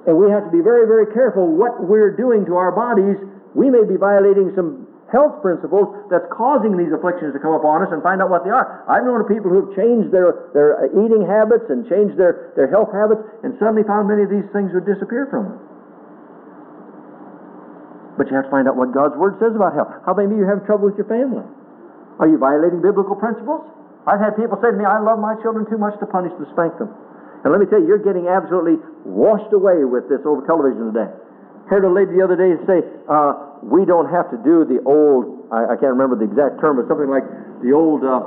And 0.05 0.17
we 0.17 0.29
have 0.29 0.45
to 0.45 0.53
be 0.53 0.61
very, 0.61 0.85
very 0.85 1.09
careful 1.13 1.45
what 1.45 1.81
we're 1.81 2.13
doing 2.13 2.45
to 2.45 2.57
our 2.57 2.73
bodies. 2.73 3.17
We 3.53 3.69
may 3.69 3.85
be 3.85 3.97
violating 3.97 4.53
some 4.53 4.85
health 5.13 5.41
principles 5.41 5.89
that's 6.09 6.25
causing 6.33 6.77
these 6.77 6.89
afflictions 6.89 7.33
to 7.33 7.39
come 7.39 7.53
upon 7.53 7.85
us 7.85 7.89
and 7.93 8.01
find 8.01 8.21
out 8.21 8.29
what 8.33 8.43
they 8.43 8.49
are. 8.49 8.85
I've 8.89 9.05
known 9.05 9.21
of 9.21 9.29
people 9.29 9.53
who 9.53 9.69
have 9.69 9.71
changed 9.77 10.09
their, 10.09 10.49
their 10.57 10.89
uh, 10.89 11.01
eating 11.05 11.21
habits 11.21 11.69
and 11.69 11.85
changed 11.85 12.17
their, 12.17 12.53
their 12.57 12.69
health 12.69 12.89
habits 12.89 13.21
and 13.45 13.53
suddenly 13.61 13.85
found 13.85 14.09
many 14.09 14.25
of 14.25 14.31
these 14.33 14.45
things 14.49 14.73
would 14.73 14.85
disappear 14.85 15.29
from 15.29 15.53
them. 15.53 15.59
But 18.17 18.31
you 18.31 18.35
have 18.37 18.49
to 18.49 18.53
find 18.53 18.65
out 18.65 18.79
what 18.79 18.93
God's 18.95 19.17
Word 19.17 19.37
says 19.37 19.53
about 19.53 19.75
health. 19.75 19.91
How 20.05 20.15
many 20.15 20.33
of 20.33 20.37
you 20.39 20.47
have 20.47 20.65
trouble 20.65 20.89
with 20.89 20.97
your 20.97 21.09
family? 21.09 21.45
Are 22.17 22.27
you 22.27 22.39
violating 22.39 22.81
biblical 22.81 23.15
principles? 23.15 23.67
I've 24.05 24.21
had 24.21 24.37
people 24.37 24.57
say 24.61 24.69
to 24.69 24.77
me, 24.77 24.85
I 24.85 25.01
love 25.01 25.17
my 25.17 25.33
children 25.41 25.65
too 25.65 25.81
much 25.81 25.97
to 25.99 26.05
punish 26.05 26.33
them, 26.37 26.45
spank 26.53 26.77
them. 26.77 26.93
And 27.41 27.53
let 27.53 27.61
me 27.61 27.65
tell 27.69 27.81
you, 27.81 27.89
you're 27.89 28.01
getting 28.01 28.29
absolutely 28.29 28.81
washed 29.05 29.53
away 29.53 29.85
with 29.85 30.09
this 30.09 30.21
over 30.25 30.45
television 30.45 30.93
today. 30.93 31.09
Heard 31.69 31.85
a 31.85 31.89
lady 31.89 32.17
the 32.17 32.21
other 32.25 32.37
day 32.37 32.53
say, 32.69 32.85
uh, 33.09 33.61
we 33.65 33.85
don't 33.85 34.09
have 34.09 34.29
to 34.29 34.37
do 34.45 34.65
the 34.65 34.81
old, 34.85 35.49
I, 35.49 35.73
I, 35.73 35.75
can't 35.81 35.97
remember 35.97 36.13
the 36.13 36.29
exact 36.29 36.61
term, 36.61 36.77
but 36.77 36.85
something 36.85 37.09
like 37.09 37.25
the 37.65 37.73
old 37.73 38.05
uh, 38.05 38.21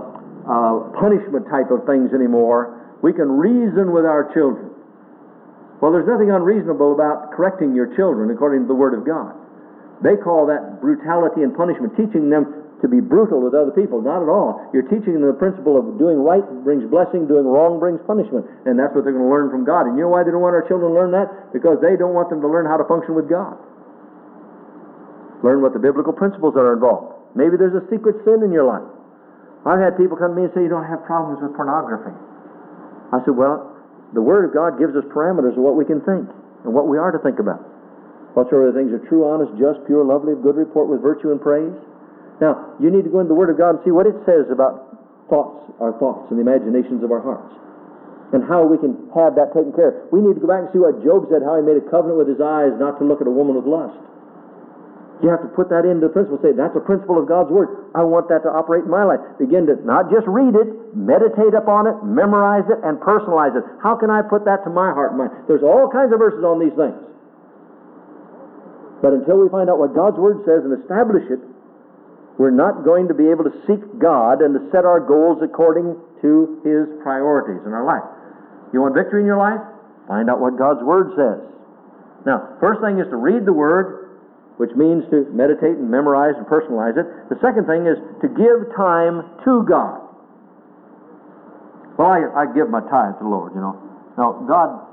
uh, 0.47 0.91
punishment 0.99 1.47
type 1.47 1.71
of 1.71 1.87
things 1.87 2.11
anymore. 2.11 2.75
We 3.03 3.15
can 3.15 3.31
reason 3.31 3.95
with 3.95 4.03
our 4.03 4.27
children. 4.35 4.75
Well, 5.79 5.95
there's 5.95 6.11
nothing 6.11 6.35
unreasonable 6.35 6.91
about 6.91 7.31
correcting 7.31 7.75
your 7.75 7.95
children 7.95 8.35
according 8.35 8.67
to 8.67 8.69
the 8.69 8.75
Word 8.75 8.99
of 8.99 9.07
God. 9.07 9.39
They 10.03 10.19
call 10.19 10.47
that 10.51 10.83
brutality 10.83 11.47
and 11.47 11.55
punishment, 11.55 11.95
teaching 11.95 12.31
them 12.31 12.67
to 12.81 12.87
be 12.87 13.03
brutal 13.03 13.43
with 13.43 13.55
other 13.55 13.75
people. 13.75 13.99
Not 13.99 14.23
at 14.23 14.31
all. 14.31 14.63
You're 14.71 14.87
teaching 14.87 15.19
them 15.19 15.27
the 15.27 15.35
principle 15.35 15.75
of 15.75 15.99
doing 15.99 16.23
right 16.23 16.45
brings 16.63 16.87
blessing, 16.87 17.27
doing 17.27 17.47
wrong 17.47 17.83
brings 17.83 17.99
punishment. 18.07 18.47
And 18.67 18.79
that's 18.79 18.95
what 18.95 19.03
they're 19.03 19.15
going 19.17 19.27
to 19.27 19.33
learn 19.33 19.51
from 19.51 19.67
God. 19.67 19.91
And 19.91 19.99
you 19.99 20.07
know 20.07 20.13
why 20.15 20.23
they 20.23 20.31
don't 20.31 20.45
want 20.45 20.55
our 20.55 20.67
children 20.67 20.91
to 20.91 20.97
learn 20.97 21.11
that? 21.11 21.51
Because 21.51 21.83
they 21.83 21.99
don't 21.99 22.15
want 22.15 22.31
them 22.31 22.39
to 22.41 22.49
learn 22.49 22.67
how 22.71 22.79
to 22.79 22.87
function 22.87 23.19
with 23.19 23.27
God. 23.27 23.59
Learn 25.43 25.63
what 25.63 25.75
the 25.75 25.83
biblical 25.83 26.15
principles 26.15 26.55
are 26.55 26.75
involved. 26.75 27.15
Maybe 27.35 27.55
there's 27.59 27.75
a 27.75 27.87
secret 27.91 28.19
sin 28.27 28.43
in 28.43 28.51
your 28.51 28.67
life. 28.67 28.87
I've 29.67 29.79
had 29.79 29.99
people 29.99 30.17
come 30.17 30.35
to 30.35 30.39
me 30.39 30.47
and 30.47 30.55
say, 30.55 30.63
You 30.63 30.73
don't 30.73 30.87
have 30.87 31.03
problems 31.07 31.43
with 31.43 31.55
pornography. 31.55 32.15
I 33.11 33.23
said, 33.27 33.35
Well, 33.35 33.75
the 34.15 34.23
Word 34.23 34.47
of 34.47 34.55
God 34.55 34.79
gives 34.79 34.95
us 34.95 35.05
parameters 35.11 35.59
of 35.59 35.63
what 35.63 35.77
we 35.77 35.85
can 35.85 36.01
think 36.03 36.27
and 36.65 36.71
what 36.73 36.89
we 36.89 36.99
are 36.99 37.11
to 37.11 37.19
think 37.19 37.39
about. 37.39 37.61
Whatsoever 38.35 38.73
things 38.73 38.95
are 38.95 39.03
true, 39.11 39.27
honest, 39.27 39.51
just, 39.59 39.83
pure, 39.87 40.05
lovely, 40.05 40.33
of 40.33 40.43
good 40.43 40.57
report, 40.57 40.89
with 40.89 41.03
virtue 41.03 41.31
and 41.31 41.41
praise. 41.41 41.75
Now, 42.41 42.79
you 42.79 42.91
need 42.91 43.03
to 43.03 43.11
go 43.11 43.19
into 43.19 43.35
the 43.35 43.39
Word 43.39 43.51
of 43.51 43.59
God 43.59 43.77
and 43.77 43.81
see 43.85 43.91
what 43.91 44.07
it 44.07 44.15
says 44.23 44.47
about 44.51 44.95
thoughts, 45.27 45.67
our 45.83 45.93
thoughts, 45.99 46.31
and 46.31 46.39
the 46.39 46.45
imaginations 46.47 47.03
of 47.03 47.11
our 47.11 47.21
hearts, 47.21 47.51
and 48.33 48.47
how 48.47 48.63
we 48.63 48.79
can 48.79 48.95
have 49.13 49.35
that 49.35 49.51
taken 49.51 49.75
care 49.75 49.91
of. 49.91 49.95
We 50.15 50.23
need 50.23 50.39
to 50.39 50.43
go 50.43 50.47
back 50.47 50.67
and 50.67 50.71
see 50.71 50.79
what 50.79 51.03
Job 51.03 51.27
said, 51.29 51.43
how 51.43 51.59
he 51.59 51.65
made 51.67 51.77
a 51.77 51.87
covenant 51.91 52.17
with 52.17 52.31
his 52.31 52.41
eyes 52.41 52.73
not 52.79 52.97
to 52.99 53.05
look 53.05 53.21
at 53.21 53.27
a 53.27 53.35
woman 53.35 53.59
with 53.59 53.67
lust. 53.67 53.99
You 55.19 55.35
have 55.35 55.43
to 55.43 55.51
put 55.51 55.67
that 55.75 55.83
into 55.83 56.07
the 56.07 56.15
principle. 56.15 56.39
Say, 56.39 56.55
that's 56.55 56.79
a 56.79 56.85
principle 56.87 57.19
of 57.19 57.27
God's 57.27 57.51
Word. 57.51 57.91
I 57.91 58.07
want 58.07 58.31
that 58.31 58.47
to 58.47 58.51
operate 58.55 58.87
in 58.87 58.91
my 58.95 59.03
life. 59.03 59.19
Begin 59.35 59.67
to 59.67 59.75
not 59.83 60.07
just 60.15 60.31
read 60.31 60.55
it, 60.55 60.95
meditate 60.95 61.59
upon 61.59 61.91
it, 61.91 61.99
memorize 62.07 62.63
it, 62.71 62.79
and 62.87 63.03
personalize 63.03 63.59
it. 63.59 63.67
How 63.83 63.99
can 63.99 64.15
I 64.15 64.23
put 64.23 64.47
that 64.47 64.63
to 64.63 64.71
my 64.71 64.95
heart 64.95 65.11
and 65.11 65.19
mind? 65.19 65.35
There's 65.51 65.67
all 65.67 65.91
kinds 65.91 66.15
of 66.15 66.23
verses 66.23 66.47
on 66.47 66.63
these 66.63 66.75
things. 66.79 66.95
But 69.03 69.19
until 69.19 69.43
we 69.43 69.51
find 69.51 69.67
out 69.67 69.83
what 69.83 69.91
God's 69.91 70.23
Word 70.23 70.47
says 70.47 70.63
and 70.63 70.71
establish 70.79 71.27
it, 71.27 71.43
we're 72.39 72.55
not 72.55 72.87
going 72.87 73.11
to 73.11 73.15
be 73.15 73.27
able 73.27 73.43
to 73.43 73.55
seek 73.67 73.83
God 73.99 74.41
and 74.47 74.55
to 74.55 74.63
set 74.71 74.87
our 74.87 75.03
goals 75.03 75.43
according 75.43 75.99
to 76.23 76.63
His 76.63 76.87
priorities 77.03 77.67
in 77.67 77.75
our 77.75 77.83
life. 77.83 78.07
You 78.73 78.81
want 78.81 78.95
victory 78.95 79.21
in 79.21 79.27
your 79.27 79.43
life? 79.43 79.59
Find 80.07 80.31
out 80.31 80.39
what 80.39 80.55
God's 80.55 80.81
Word 80.87 81.19
says. 81.19 81.43
Now, 82.23 82.55
first 82.63 82.79
thing 82.79 83.03
is 83.03 83.11
to 83.11 83.19
read 83.19 83.43
the 83.43 83.53
Word, 83.53 84.23
which 84.63 84.71
means 84.79 85.03
to 85.11 85.27
meditate 85.35 85.83
and 85.83 85.91
memorize 85.91 86.39
and 86.39 86.47
personalize 86.47 86.95
it. 86.95 87.07
The 87.27 87.39
second 87.43 87.67
thing 87.67 87.91
is 87.91 87.99
to 88.23 88.31
give 88.31 88.71
time 88.79 89.27
to 89.43 89.67
God. 89.67 89.99
Well, 91.99 92.07
I, 92.07 92.47
I 92.47 92.55
give 92.55 92.71
my 92.71 92.87
tithe 92.87 93.19
to 93.19 93.27
the 93.27 93.33
Lord, 93.35 93.51
you 93.59 93.61
know. 93.61 93.75
Now, 94.15 94.47
God, 94.47 94.87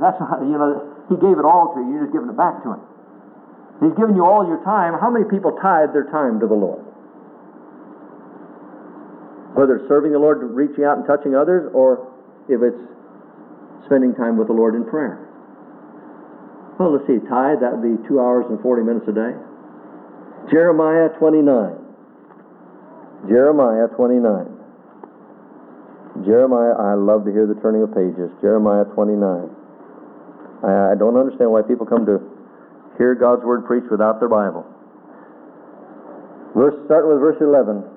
that's 0.00 0.16
not, 0.16 0.40
you 0.40 0.56
know, 0.56 0.80
He 1.12 1.20
gave 1.20 1.36
it 1.36 1.44
all 1.44 1.76
to 1.76 1.80
you, 1.84 1.92
you're 1.92 2.08
just 2.08 2.16
giving 2.16 2.32
it 2.32 2.40
back 2.40 2.64
to 2.64 2.72
Him. 2.72 2.80
He's 3.84 3.96
given 4.00 4.16
you 4.16 4.24
all 4.24 4.48
your 4.48 4.64
time. 4.64 4.96
How 4.96 5.12
many 5.12 5.28
people 5.28 5.52
tithe 5.60 5.92
their 5.92 6.08
time 6.08 6.40
to 6.40 6.48
the 6.48 6.56
Lord? 6.56 6.85
Whether 9.56 9.80
it's 9.80 9.88
serving 9.88 10.12
the 10.12 10.20
Lord, 10.20 10.44
reaching 10.52 10.84
out 10.84 11.00
and 11.00 11.08
touching 11.08 11.34
others, 11.34 11.72
or 11.72 12.12
if 12.44 12.60
it's 12.60 12.76
spending 13.88 14.12
time 14.14 14.36
with 14.36 14.48
the 14.48 14.52
Lord 14.52 14.74
in 14.76 14.84
prayer. 14.84 15.16
Well, 16.78 16.92
let's 16.92 17.06
see, 17.08 17.16
tithe, 17.24 17.64
that 17.64 17.72
would 17.72 17.80
be 17.80 17.96
two 18.04 18.20
hours 18.20 18.44
and 18.52 18.60
40 18.60 18.84
minutes 18.84 19.08
a 19.08 19.16
day. 19.16 19.32
Jeremiah 20.52 21.08
29. 21.16 21.72
Jeremiah 23.32 23.88
29. 23.96 24.44
Jeremiah, 26.28 26.76
I 26.76 26.92
love 26.94 27.24
to 27.24 27.32
hear 27.32 27.46
the 27.48 27.56
turning 27.64 27.82
of 27.82 27.94
pages. 27.96 28.28
Jeremiah 28.44 28.84
29. 28.92 29.48
I, 30.68 30.92
I 30.92 30.94
don't 31.00 31.16
understand 31.16 31.50
why 31.50 31.62
people 31.62 31.86
come 31.88 32.04
to 32.04 32.20
hear 33.00 33.14
God's 33.16 33.42
word 33.44 33.64
preached 33.64 33.90
without 33.90 34.20
their 34.20 34.28
Bible. 34.28 34.66
Verse, 36.52 36.76
starting 36.84 37.08
with 37.08 37.20
verse 37.20 37.40
11. 37.40 37.95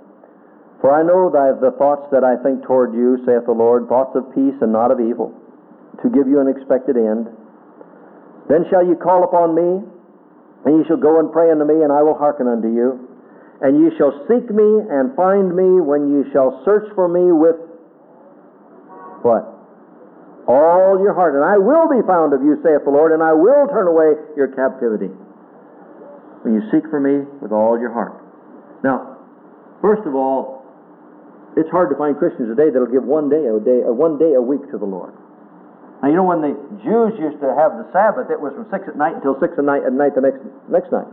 For 0.82 0.92
I 0.92 1.04
know 1.04 1.30
that 1.30 1.60
the 1.60 1.76
thoughts 1.76 2.08
that 2.12 2.24
I 2.24 2.40
think 2.42 2.64
toward 2.64 2.94
you, 2.94 3.20
saith 3.26 3.46
the 3.46 3.56
Lord, 3.56 3.88
thoughts 3.88 4.16
of 4.16 4.32
peace 4.34 4.56
and 4.62 4.72
not 4.72 4.92
of 4.92 5.00
evil, 5.00 5.36
to 6.02 6.10
give 6.10 6.28
you 6.28 6.40
an 6.40 6.48
expected 6.48 6.96
end. 6.96 7.28
Then 8.48 8.64
shall 8.72 8.86
ye 8.88 8.96
call 8.96 9.24
upon 9.24 9.54
me, 9.54 9.84
and 10.66 10.72
ye 10.80 10.88
shall 10.88 11.00
go 11.00 11.20
and 11.20 11.32
pray 11.32 11.52
unto 11.52 11.66
me, 11.66 11.84
and 11.84 11.92
I 11.92 12.02
will 12.02 12.16
hearken 12.16 12.48
unto 12.48 12.72
you. 12.72 13.08
And 13.62 13.84
ye 13.84 13.92
shall 14.00 14.16
seek 14.32 14.48
me 14.50 14.88
and 14.88 15.16
find 15.20 15.52
me 15.52 15.84
when 15.84 16.16
ye 16.16 16.32
shall 16.32 16.64
search 16.64 16.88
for 16.96 17.12
me 17.12 17.32
with 17.36 17.60
what? 19.22 19.60
all 20.50 20.98
your 20.98 21.14
heart, 21.14 21.38
and 21.38 21.46
I 21.46 21.62
will 21.62 21.86
be 21.86 22.02
found 22.10 22.34
of 22.34 22.42
you, 22.42 22.58
saith 22.66 22.82
the 22.82 22.90
Lord, 22.90 23.14
and 23.14 23.22
I 23.22 23.38
will 23.38 23.70
turn 23.70 23.86
away 23.86 24.18
your 24.34 24.50
captivity. 24.50 25.14
When 26.42 26.58
you 26.58 26.66
seek 26.74 26.90
for 26.90 27.00
me 27.00 27.30
with 27.38 27.52
all 27.52 27.78
your 27.78 27.94
heart. 27.94 28.18
Now, 28.84 29.22
first 29.80 30.02
of 30.10 30.16
all, 30.16 30.59
it's 31.60 31.70
hard 31.70 31.92
to 31.92 31.98
find 32.00 32.16
Christians 32.16 32.48
today 32.48 32.72
that'll 32.72 32.88
give 32.89 33.04
one 33.04 33.28
day 33.28 33.44
a 33.44 33.60
day, 33.60 33.84
one 33.84 34.16
day 34.16 34.34
a 34.34 34.42
week 34.42 34.63
to 34.72 34.80
the 34.80 34.88
Lord. 34.88 35.12
Now, 36.00 36.08
you 36.08 36.16
know 36.16 36.24
when 36.24 36.39
the 36.39 36.56
Jews 36.80 37.20
used 37.20 37.44
to 37.44 37.51
have 37.60 37.75
the 37.75 37.84
Sabbath, 37.92 38.32
it 38.32 38.39
was 38.39 38.56
from 38.56 38.63
six 38.72 38.88
at 38.88 38.96
night 38.96 39.20
until 39.20 39.36
six 39.44 39.60
at 39.60 39.68
night 39.68 39.84
at 39.84 39.92
night 39.92 40.16
the 40.16 40.24
next 40.24 40.39
next 40.72 40.88
night. 40.96 41.12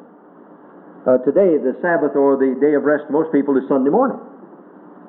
Uh, 1.02 1.18
today, 1.26 1.58
the 1.58 1.74
Sabbath 1.82 2.14
or 2.14 2.38
the 2.38 2.54
day 2.62 2.74
of 2.78 2.86
rest, 2.86 3.10
most 3.10 3.34
people 3.34 3.58
is 3.58 3.66
Sunday 3.66 3.90
morning. 3.90 4.18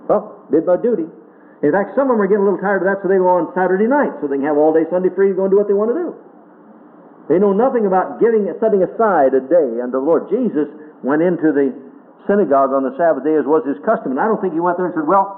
Well, 0.10 0.42
did 0.50 0.66
my 0.66 0.78
duty. 0.78 1.06
In 1.62 1.74
fact, 1.74 1.98
some 1.98 2.10
of 2.10 2.18
them 2.18 2.22
are 2.22 2.30
getting 2.30 2.46
a 2.46 2.50
little 2.50 2.62
tired 2.62 2.86
of 2.86 2.90
that, 2.90 3.02
so 3.02 3.10
they 3.10 3.18
go 3.18 3.30
on 3.30 3.50
Saturday 3.58 3.90
night 3.90 4.14
so 4.22 4.30
they 4.30 4.38
can 4.38 4.46
have 4.46 4.58
all 4.58 4.74
day 4.74 4.86
Sunday 4.90 5.10
free 5.14 5.34
to 5.34 5.38
go 5.38 5.50
and 5.50 5.54
do 5.54 5.58
what 5.58 5.70
they 5.70 5.78
want 5.78 5.90
to 5.94 5.98
do. 5.98 6.10
They 7.30 7.38
know 7.42 7.54
nothing 7.54 7.86
about 7.86 8.22
giving, 8.22 8.46
setting 8.62 8.86
aside 8.86 9.34
a 9.34 9.42
day 9.42 9.82
unto 9.82 9.98
the 9.98 10.06
Lord. 10.06 10.30
Jesus 10.30 10.70
went 11.02 11.22
into 11.22 11.50
the 11.50 11.74
synagogue 12.26 12.74
on 12.74 12.84
the 12.84 12.96
Sabbath 12.98 13.24
day 13.24 13.36
as 13.36 13.46
was 13.46 13.62
his 13.68 13.78
custom, 13.86 14.12
and 14.12 14.20
I 14.20 14.26
don't 14.26 14.42
think 14.42 14.54
he 14.54 14.60
went 14.60 14.78
there 14.78 14.88
and 14.88 14.96
said, 14.96 15.08
"Well, 15.08 15.38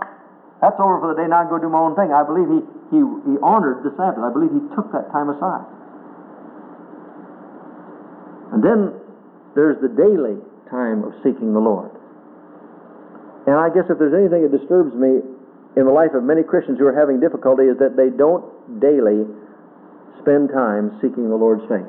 that's 0.61 0.79
over 0.79 0.99
for 1.03 1.11
the 1.13 1.17
day. 1.19 1.27
Now 1.27 1.43
I 1.43 1.49
go 1.49 1.59
do 1.59 1.69
my 1.69 1.79
own 1.79 1.95
thing." 1.95 2.13
I 2.13 2.23
believe 2.23 2.47
he 2.47 2.61
he 2.95 2.99
he 3.27 3.35
honored 3.43 3.83
the 3.83 3.91
Sabbath. 3.97 4.23
I 4.23 4.31
believe 4.31 4.53
he 4.53 4.63
took 4.73 4.91
that 4.93 5.11
time 5.11 5.29
aside. 5.29 5.65
And 8.53 8.63
then 8.63 8.93
there's 9.53 9.77
the 9.81 9.89
daily 9.89 10.37
time 10.69 11.03
of 11.03 11.13
seeking 11.23 11.53
the 11.53 11.61
Lord. 11.61 11.91
And 13.45 13.57
I 13.57 13.69
guess 13.69 13.89
if 13.89 13.97
there's 13.97 14.13
anything 14.13 14.45
that 14.45 14.53
disturbs 14.53 14.93
me 14.93 15.21
in 15.77 15.85
the 15.85 15.91
life 15.91 16.13
of 16.13 16.23
many 16.23 16.43
Christians 16.43 16.77
who 16.77 16.85
are 16.85 16.93
having 16.93 17.19
difficulty 17.19 17.65
is 17.65 17.77
that 17.77 17.95
they 17.95 18.09
don't 18.09 18.45
daily 18.79 19.25
spend 20.21 20.49
time 20.49 20.97
seeking 21.01 21.29
the 21.29 21.35
Lord's 21.35 21.63
face. 21.69 21.87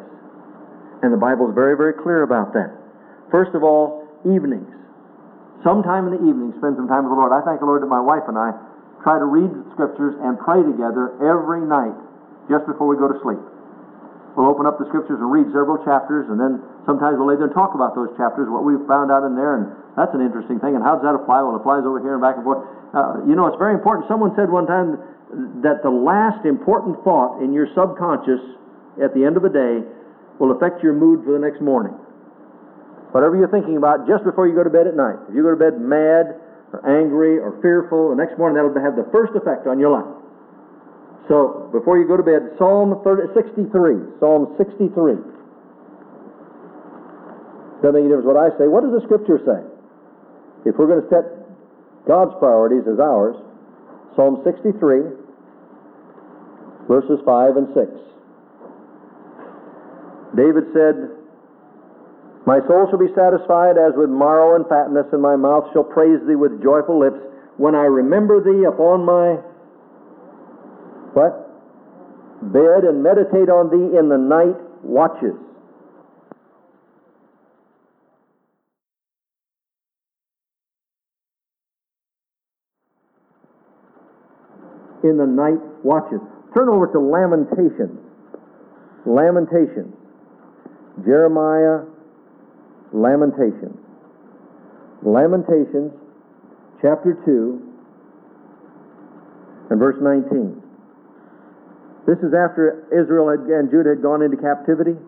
And 1.02 1.12
the 1.12 1.20
Bible 1.20 1.48
is 1.48 1.54
very, 1.54 1.76
very 1.76 1.92
clear 1.92 2.22
about 2.22 2.52
that. 2.52 2.72
First 3.30 3.54
of 3.54 3.62
all, 3.62 4.06
evenings. 4.24 4.68
Sometime 5.62 6.08
in 6.08 6.12
the 6.16 6.22
evening, 6.24 6.56
spend 6.56 6.80
some 6.80 6.88
time 6.88 7.04
with 7.04 7.12
the 7.12 7.20
Lord. 7.20 7.36
I 7.36 7.44
thank 7.44 7.60
the 7.60 7.68
Lord 7.68 7.84
that 7.84 7.92
my 7.92 8.00
wife 8.00 8.24
and 8.28 8.36
I 8.40 8.56
try 9.04 9.20
to 9.20 9.28
read 9.28 9.48
the 9.48 9.64
scriptures 9.76 10.16
and 10.20 10.40
pray 10.40 10.60
together 10.64 11.16
every 11.20 11.64
night 11.64 11.96
just 12.48 12.64
before 12.64 12.88
we 12.88 12.96
go 12.96 13.08
to 13.08 13.16
sleep. 13.20 13.40
We'll 14.36 14.48
open 14.48 14.64
up 14.64 14.78
the 14.78 14.86
scriptures 14.88 15.18
and 15.20 15.28
read 15.28 15.52
several 15.52 15.82
chapters, 15.84 16.30
and 16.30 16.38
then 16.38 16.62
sometimes 16.86 17.18
we'll 17.18 17.28
lay 17.28 17.36
there 17.36 17.50
and 17.50 17.56
talk 17.56 17.74
about 17.74 17.92
those 17.92 18.08
chapters, 18.16 18.48
what 18.48 18.62
we've 18.62 18.80
found 18.88 19.10
out 19.10 19.26
in 19.26 19.34
there, 19.34 19.58
and 19.58 19.68
that's 19.98 20.14
an 20.14 20.22
interesting 20.22 20.62
thing. 20.62 20.78
And 20.78 20.82
how 20.84 20.96
does 20.96 21.04
that 21.04 21.18
apply? 21.18 21.42
Well, 21.44 21.58
it 21.58 21.60
applies 21.60 21.84
over 21.84 21.98
here 22.00 22.14
and 22.16 22.22
back 22.22 22.40
and 22.40 22.44
forth. 22.46 22.64
Uh, 22.94 23.26
you 23.26 23.34
know, 23.34 23.50
it's 23.50 23.58
very 23.58 23.74
important. 23.74 24.06
Someone 24.08 24.32
said 24.38 24.48
one 24.48 24.64
time 24.64 24.96
that 25.60 25.82
the 25.82 25.90
last 25.92 26.46
important 26.46 27.02
thought 27.04 27.42
in 27.42 27.52
your 27.52 27.68
subconscious 27.74 28.40
at 29.02 29.12
the 29.12 29.26
end 29.26 29.36
of 29.36 29.42
the 29.42 29.52
day 29.52 29.82
will 30.38 30.54
affect 30.54 30.82
your 30.82 30.94
mood 30.94 31.26
for 31.26 31.34
the 31.34 31.42
next 31.42 31.60
morning. 31.60 31.94
Whatever 33.10 33.36
you're 33.36 33.50
thinking 33.50 33.76
about 33.76 34.06
just 34.06 34.22
before 34.22 34.46
you 34.46 34.54
go 34.54 34.62
to 34.62 34.70
bed 34.70 34.86
at 34.86 34.94
night. 34.94 35.18
If 35.28 35.34
you 35.34 35.42
go 35.42 35.50
to 35.50 35.58
bed 35.58 35.82
mad 35.82 36.38
or 36.70 36.78
angry 36.86 37.38
or 37.42 37.58
fearful, 37.58 38.14
the 38.14 38.18
next 38.18 38.38
morning 38.38 38.54
that'll 38.54 38.70
have 38.78 38.94
the 38.94 39.10
first 39.10 39.34
effect 39.34 39.66
on 39.66 39.82
your 39.82 39.90
life. 39.90 40.14
So, 41.26 41.70
before 41.70 41.98
you 41.98 42.06
go 42.06 42.16
to 42.16 42.22
bed, 42.22 42.54
Psalm 42.58 43.02
30, 43.02 43.34
63. 43.34 44.18
Psalm 44.18 44.54
63. 44.58 45.14
Doesn't 47.82 47.94
make 47.94 48.02
any 48.02 48.10
difference 48.10 48.26
what 48.26 48.38
I 48.38 48.50
say. 48.58 48.66
What 48.66 48.82
does 48.82 48.94
the 48.94 49.02
Scripture 49.06 49.38
say? 49.42 49.62
If 50.66 50.76
we're 50.78 50.90
going 50.90 51.02
to 51.02 51.10
set 51.10 51.24
God's 52.06 52.34
priorities 52.38 52.86
as 52.86 52.98
ours, 52.98 53.38
Psalm 54.14 54.42
63, 54.44 54.82
verses 56.86 57.18
5 57.24 57.56
and 57.56 57.68
6. 57.74 57.90
David 60.36 60.66
said, 60.74 61.19
My 62.46 62.58
soul 62.66 62.88
shall 62.88 62.98
be 62.98 63.12
satisfied 63.14 63.76
as 63.76 63.92
with 63.96 64.08
marrow 64.08 64.56
and 64.56 64.66
fatness, 64.66 65.06
and 65.12 65.20
my 65.20 65.36
mouth 65.36 65.64
shall 65.72 65.84
praise 65.84 66.20
thee 66.26 66.36
with 66.36 66.62
joyful 66.62 66.98
lips 66.98 67.20
when 67.58 67.74
I 67.74 67.84
remember 67.84 68.40
thee 68.40 68.64
upon 68.64 69.04
my 69.04 69.36
what? 71.12 71.46
Bed 72.42 72.84
and 72.84 73.02
meditate 73.02 73.50
on 73.50 73.68
thee 73.68 73.98
in 73.98 74.08
the 74.08 74.16
night 74.16 74.56
watches. 74.82 75.34
In 85.02 85.16
the 85.16 85.26
night 85.26 85.60
watches. 85.82 86.20
Turn 86.56 86.68
over 86.68 86.86
to 86.92 87.00
Lamentations. 87.00 87.98
Lamentations. 89.04 89.94
Jeremiah, 91.04 91.84
Lamentations. 92.92 93.78
Lamentations, 95.02 95.92
chapter 96.82 97.16
2, 97.24 97.70
and 99.70 99.78
verse 99.78 99.96
19. 100.02 100.60
This 102.06 102.18
is 102.26 102.34
after 102.34 102.90
Israel 102.90 103.30
had, 103.30 103.46
and 103.46 103.70
Judah 103.70 103.94
had 103.94 104.02
gone 104.02 104.20
into 104.20 104.36
captivity, 104.36 104.98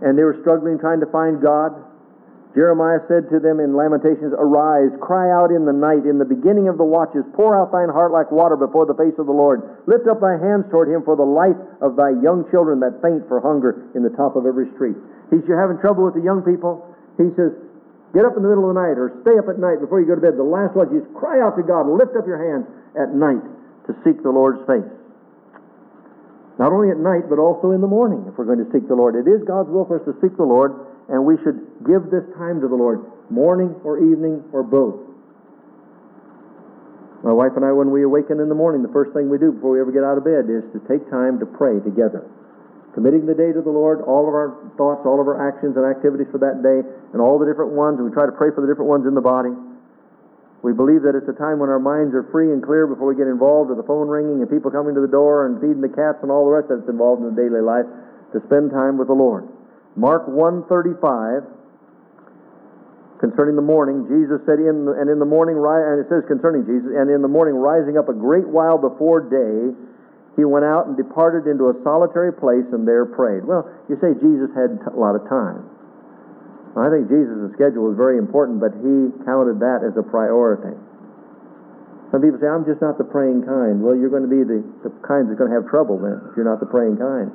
and 0.00 0.14
they 0.16 0.22
were 0.22 0.38
struggling 0.40 0.78
trying 0.78 1.00
to 1.00 1.10
find 1.10 1.42
God. 1.42 1.74
Jeremiah 2.54 3.00
said 3.08 3.32
to 3.32 3.40
them 3.40 3.64
in 3.64 3.72
Lamentations, 3.72 4.36
Arise, 4.36 4.92
cry 5.00 5.32
out 5.32 5.48
in 5.48 5.64
the 5.64 5.72
night, 5.72 6.04
in 6.04 6.20
the 6.20 6.28
beginning 6.28 6.68
of 6.68 6.76
the 6.76 6.84
watches, 6.84 7.24
pour 7.32 7.56
out 7.56 7.72
thine 7.72 7.88
heart 7.88 8.12
like 8.12 8.28
water 8.28 8.60
before 8.60 8.84
the 8.84 8.94
face 8.94 9.16
of 9.16 9.24
the 9.24 9.32
Lord. 9.32 9.64
Lift 9.88 10.04
up 10.04 10.20
thy 10.20 10.36
hands 10.36 10.68
toward 10.68 10.92
him 10.92 11.00
for 11.00 11.16
the 11.16 11.24
life 11.24 11.56
of 11.80 11.96
thy 11.96 12.12
young 12.20 12.44
children 12.52 12.78
that 12.84 13.00
faint 13.00 13.24
for 13.24 13.40
hunger 13.40 13.88
in 13.96 14.04
the 14.04 14.12
top 14.12 14.36
of 14.36 14.44
every 14.44 14.68
street. 14.76 15.00
He's 15.32 15.40
you're 15.48 15.56
having 15.56 15.80
trouble 15.80 16.04
with 16.04 16.12
the 16.12 16.20
young 16.20 16.44
people. 16.44 16.91
He 17.16 17.28
says, 17.36 17.52
Get 18.12 18.28
up 18.28 18.36
in 18.36 18.44
the 18.44 18.50
middle 18.52 18.68
of 18.68 18.76
the 18.76 18.80
night 18.80 19.00
or 19.00 19.08
stay 19.24 19.32
up 19.40 19.48
at 19.48 19.56
night 19.56 19.80
before 19.80 19.96
you 19.96 20.04
go 20.04 20.12
to 20.12 20.20
bed. 20.20 20.36
The 20.36 20.44
last 20.44 20.76
watch 20.76 20.92
is 20.92 21.00
cry 21.16 21.40
out 21.40 21.56
to 21.56 21.64
God, 21.64 21.88
lift 21.88 22.12
up 22.12 22.28
your 22.28 22.36
hands 22.36 22.68
at 22.92 23.16
night 23.16 23.40
to 23.88 23.96
seek 24.04 24.20
the 24.20 24.28
Lord's 24.28 24.60
face. 24.68 24.84
Not 26.60 26.76
only 26.76 26.92
at 26.92 27.00
night, 27.00 27.32
but 27.32 27.40
also 27.40 27.72
in 27.72 27.80
the 27.80 27.88
morning 27.88 28.28
if 28.28 28.36
we're 28.36 28.44
going 28.44 28.60
to 28.60 28.68
seek 28.68 28.84
the 28.84 28.94
Lord. 28.94 29.16
It 29.16 29.24
is 29.24 29.40
God's 29.48 29.72
will 29.72 29.88
for 29.88 29.96
us 29.96 30.04
to 30.04 30.12
seek 30.20 30.36
the 30.36 30.44
Lord 30.44 30.76
and 31.08 31.24
we 31.24 31.40
should 31.40 31.56
give 31.88 32.12
this 32.12 32.22
time 32.36 32.60
to 32.60 32.68
the 32.68 32.76
Lord, 32.76 33.00
morning 33.32 33.74
or 33.80 33.96
evening 33.96 34.44
or 34.52 34.62
both. 34.62 35.00
My 37.24 37.32
wife 37.32 37.52
and 37.56 37.64
I, 37.64 37.72
when 37.72 37.90
we 37.90 38.02
awaken 38.02 38.40
in 38.40 38.48
the 38.48 38.54
morning, 38.54 38.82
the 38.82 38.92
first 38.92 39.14
thing 39.14 39.30
we 39.30 39.38
do 39.38 39.52
before 39.52 39.72
we 39.72 39.80
ever 39.80 39.92
get 39.92 40.04
out 40.04 40.18
of 40.18 40.24
bed 40.24 40.50
is 40.50 40.66
to 40.74 40.82
take 40.90 41.08
time 41.08 41.38
to 41.38 41.46
pray 41.46 41.80
together. 41.80 42.28
Committing 42.94 43.24
the 43.24 43.32
day 43.32 43.52
to 43.52 43.64
the 43.64 43.72
Lord, 43.72 44.04
all 44.04 44.28
of 44.28 44.34
our 44.36 44.52
thoughts, 44.76 45.00
all 45.08 45.16
of 45.16 45.24
our 45.24 45.40
actions 45.40 45.80
and 45.80 45.84
activities 45.88 46.28
for 46.28 46.36
that 46.44 46.60
day, 46.60 46.84
and 47.16 47.18
all 47.24 47.40
the 47.40 47.48
different 47.48 47.72
ones, 47.72 47.96
we 47.96 48.12
try 48.12 48.28
to 48.28 48.36
pray 48.36 48.52
for 48.52 48.60
the 48.60 48.68
different 48.68 48.92
ones 48.92 49.08
in 49.08 49.16
the 49.16 49.24
body. 49.24 49.52
We 50.60 50.76
believe 50.76 51.02
that 51.02 51.16
it's 51.16 51.26
a 51.26 51.34
time 51.34 51.58
when 51.58 51.72
our 51.72 51.82
minds 51.82 52.14
are 52.14 52.28
free 52.30 52.52
and 52.52 52.62
clear 52.62 52.86
before 52.86 53.08
we 53.08 53.16
get 53.18 53.26
involved 53.26 53.72
with 53.72 53.80
the 53.80 53.88
phone 53.88 54.06
ringing 54.06 54.44
and 54.44 54.48
people 54.48 54.70
coming 54.70 54.94
to 54.94 55.02
the 55.02 55.10
door 55.10 55.48
and 55.48 55.58
feeding 55.58 55.82
the 55.82 55.90
cats 55.90 56.22
and 56.22 56.30
all 56.30 56.46
the 56.46 56.54
rest 56.54 56.70
that's 56.70 56.86
involved 56.86 57.24
in 57.24 57.34
the 57.34 57.38
daily 57.38 57.64
life 57.64 57.88
to 58.30 58.38
spend 58.46 58.70
time 58.70 58.94
with 59.00 59.08
the 59.08 59.16
Lord. 59.16 59.48
Mark 59.96 60.28
135 60.28 61.48
concerning 63.22 63.54
the 63.54 63.62
morning, 63.62 64.02
Jesus 64.10 64.42
said, 64.42 64.58
in 64.58 64.82
the, 64.82 64.98
and 64.98 65.06
in 65.06 65.22
the 65.22 65.28
morning, 65.28 65.54
and 65.54 66.02
it 66.02 66.10
says 66.10 66.26
concerning 66.26 66.66
Jesus, 66.66 66.90
and 66.90 67.06
in 67.06 67.22
the 67.22 67.30
morning, 67.30 67.54
rising 67.54 67.94
up 67.94 68.10
a 68.10 68.16
great 68.16 68.46
while 68.50 68.74
before 68.74 69.22
day, 69.22 69.70
he 70.36 70.44
went 70.48 70.64
out 70.64 70.88
and 70.88 70.96
departed 70.96 71.44
into 71.44 71.68
a 71.68 71.76
solitary 71.84 72.32
place 72.32 72.64
and 72.72 72.88
there 72.88 73.04
prayed. 73.04 73.44
Well, 73.44 73.68
you 73.88 74.00
say 74.00 74.16
Jesus 74.16 74.48
had 74.56 74.80
a 74.88 74.96
lot 74.96 75.12
of 75.12 75.28
time. 75.28 75.68
I 76.72 76.88
think 76.88 77.12
Jesus' 77.12 77.52
schedule 77.52 77.92
was 77.92 78.00
very 78.00 78.16
important, 78.16 78.56
but 78.56 78.72
he 78.80 79.12
counted 79.28 79.60
that 79.60 79.84
as 79.84 79.92
a 80.00 80.00
priority. 80.00 80.72
Some 82.08 82.24
people 82.24 82.40
say, 82.40 82.48
I'm 82.48 82.64
just 82.64 82.80
not 82.80 82.96
the 82.96 83.04
praying 83.04 83.44
kind. 83.44 83.84
Well, 83.84 83.92
you're 83.92 84.12
going 84.12 84.24
to 84.24 84.32
be 84.32 84.40
the, 84.40 84.64
the 84.84 84.92
kind 85.04 85.28
that's 85.28 85.36
going 85.36 85.52
to 85.52 85.56
have 85.56 85.68
trouble 85.68 86.00
then, 86.00 86.20
if 86.28 86.36
you're 86.36 86.48
not 86.48 86.60
the 86.60 86.68
praying 86.68 86.96
kind. 86.96 87.28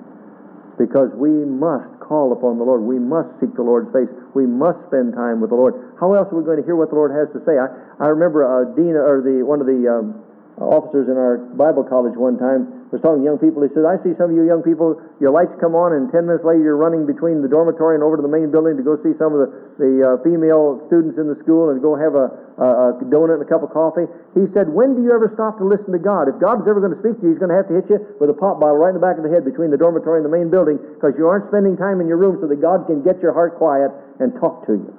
Because 0.78 1.10
we 1.18 1.34
must 1.34 1.90
call 2.02 2.34
upon 2.34 2.58
the 2.58 2.66
Lord. 2.66 2.86
We 2.86 3.02
must 3.02 3.30
seek 3.42 3.54
the 3.58 3.66
Lord's 3.66 3.90
face. 3.90 4.10
We 4.38 4.46
must 4.46 4.78
spend 4.90 5.18
time 5.18 5.42
with 5.42 5.50
the 5.50 5.58
Lord. 5.58 5.98
How 5.98 6.14
else 6.14 6.30
are 6.30 6.38
we 6.38 6.46
going 6.46 6.62
to 6.62 6.66
hear 6.66 6.78
what 6.78 6.94
the 6.94 6.98
Lord 6.98 7.10
has 7.10 7.26
to 7.34 7.42
say? 7.46 7.58
I, 7.58 7.70
I 7.98 8.14
remember 8.14 8.46
uh, 8.46 8.70
Dean 8.78 8.94
or 8.94 9.22
the 9.26 9.42
one 9.42 9.58
of 9.62 9.66
the 9.66 9.82
um, 9.90 10.22
officers 10.62 11.10
in 11.10 11.18
our 11.18 11.42
Bible 11.58 11.82
college 11.82 12.14
one 12.14 12.38
time 12.38 12.77
was 12.92 13.04
talking 13.04 13.20
to 13.20 13.28
young 13.28 13.36
people. 13.36 13.60
He 13.60 13.72
said, 13.76 13.84
I 13.84 14.00
see 14.00 14.16
some 14.16 14.32
of 14.32 14.36
you 14.36 14.48
young 14.48 14.64
people, 14.64 14.96
your 15.20 15.36
lights 15.36 15.52
come 15.60 15.76
on, 15.76 15.92
and 15.92 16.08
10 16.08 16.24
minutes 16.24 16.48
later 16.48 16.64
you're 16.64 16.80
running 16.80 17.04
between 17.04 17.44
the 17.44 17.52
dormitory 17.52 18.00
and 18.00 18.04
over 18.04 18.16
to 18.16 18.24
the 18.24 18.32
main 18.32 18.48
building 18.48 18.80
to 18.80 18.86
go 18.86 18.96
see 19.04 19.12
some 19.20 19.36
of 19.36 19.44
the, 19.44 19.50
the 19.76 19.92
uh, 20.00 20.10
female 20.24 20.80
students 20.88 21.20
in 21.20 21.28
the 21.28 21.36
school 21.44 21.76
and 21.76 21.84
go 21.84 22.00
have 22.00 22.16
a, 22.16 22.32
a, 22.56 22.96
a 22.96 23.06
donut 23.12 23.44
and 23.44 23.44
a 23.44 23.50
cup 23.50 23.60
of 23.60 23.76
coffee. 23.76 24.08
He 24.32 24.48
said, 24.56 24.72
When 24.72 24.96
do 24.96 25.04
you 25.04 25.12
ever 25.12 25.28
stop 25.36 25.60
to 25.60 25.68
listen 25.68 25.92
to 25.92 26.00
God? 26.00 26.32
If 26.32 26.40
God's 26.40 26.64
ever 26.64 26.80
going 26.80 26.96
to 26.96 27.02
speak 27.04 27.20
to 27.20 27.28
you, 27.28 27.36
He's 27.36 27.42
going 27.44 27.52
to 27.52 27.60
have 27.60 27.68
to 27.68 27.76
hit 27.76 27.92
you 27.92 28.00
with 28.24 28.32
a 28.32 28.38
pop 28.38 28.64
bottle 28.64 28.80
right 28.80 28.96
in 28.96 28.98
the 28.98 29.04
back 29.04 29.20
of 29.20 29.28
the 29.28 29.32
head 29.32 29.44
between 29.44 29.68
the 29.68 29.80
dormitory 29.80 30.24
and 30.24 30.26
the 30.28 30.32
main 30.32 30.48
building 30.48 30.80
because 30.80 31.12
you 31.20 31.28
aren't 31.28 31.52
spending 31.52 31.76
time 31.76 32.00
in 32.00 32.08
your 32.08 32.18
room 32.18 32.40
so 32.40 32.48
that 32.48 32.64
God 32.64 32.88
can 32.88 33.04
get 33.04 33.20
your 33.20 33.36
heart 33.36 33.60
quiet 33.60 33.92
and 34.24 34.32
talk 34.40 34.64
to 34.72 34.80
you. 34.80 34.92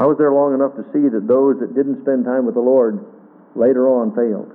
I 0.00 0.08
was 0.08 0.16
there 0.16 0.32
long 0.32 0.56
enough 0.56 0.72
to 0.80 0.84
see 0.96 1.12
that 1.12 1.28
those 1.28 1.60
that 1.60 1.76
didn't 1.76 2.00
spend 2.08 2.24
time 2.24 2.48
with 2.48 2.56
the 2.56 2.64
Lord 2.64 3.04
later 3.52 3.84
on 3.90 4.16
failed. 4.16 4.48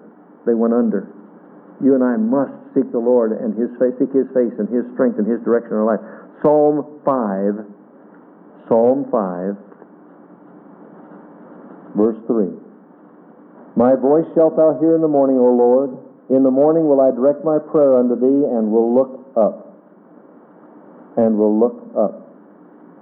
They 0.47 0.55
went 0.55 0.73
under 0.73 1.14
you 1.83 1.95
and 1.95 2.03
I 2.03 2.15
must 2.17 2.53
seek 2.73 2.91
the 2.91 2.99
Lord 2.99 3.31
and 3.31 3.53
His 3.57 3.69
face, 3.79 3.93
seek 3.99 4.13
His 4.13 4.27
face 4.31 4.53
and 4.59 4.69
His 4.69 4.85
strength 4.93 5.19
and 5.19 5.27
His 5.27 5.41
direction 5.43 5.71
in 5.73 5.77
our 5.83 5.85
life. 5.85 6.03
Psalm 6.41 7.01
5, 7.03 7.65
Psalm 8.67 9.05
5, 9.11 9.57
verse 11.95 12.19
3. 12.27 12.47
My 13.75 13.95
voice 13.95 14.25
shalt 14.35 14.55
thou 14.55 14.77
hear 14.79 14.95
in 14.95 15.01
the 15.01 15.11
morning, 15.11 15.38
O 15.38 15.51
Lord. 15.51 15.97
In 16.29 16.43
the 16.43 16.51
morning 16.51 16.88
will 16.88 17.01
I 17.01 17.11
direct 17.11 17.43
my 17.43 17.59
prayer 17.59 17.99
unto 17.99 18.15
thee 18.15 18.47
and 18.47 18.71
will 18.71 18.95
look 18.95 19.35
up. 19.35 19.75
And 21.17 21.38
will 21.38 21.59
look 21.59 21.83
up. 21.95 22.25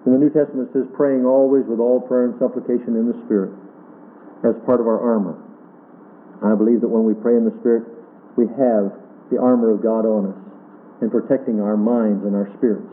In 0.05 0.11
the 0.11 0.19
New 0.19 0.29
Testament 0.29 0.69
it 0.69 0.73
says, 0.73 0.87
praying 0.97 1.25
always 1.25 1.63
with 1.65 1.79
all 1.79 2.01
prayer 2.01 2.25
and 2.25 2.35
supplication 2.39 2.97
in 2.97 3.07
the 3.07 3.15
Spirit 3.25 3.53
as 4.43 4.55
part 4.65 4.81
of 4.81 4.87
our 4.87 4.99
armor. 4.99 5.39
I 6.43 6.55
believe 6.55 6.81
that 6.81 6.89
when 6.89 7.05
we 7.05 7.13
pray 7.13 7.37
in 7.37 7.45
the 7.45 7.55
Spirit, 7.61 7.87
we 8.37 8.47
have 8.57 8.91
the 9.29 9.37
armor 9.37 9.73
of 9.73 9.81
God 9.81 10.05
on 10.05 10.33
us 10.33 10.39
and 11.01 11.11
protecting 11.11 11.59
our 11.59 11.77
minds 11.77 12.25
and 12.25 12.33
our 12.35 12.49
spirits. 12.57 12.89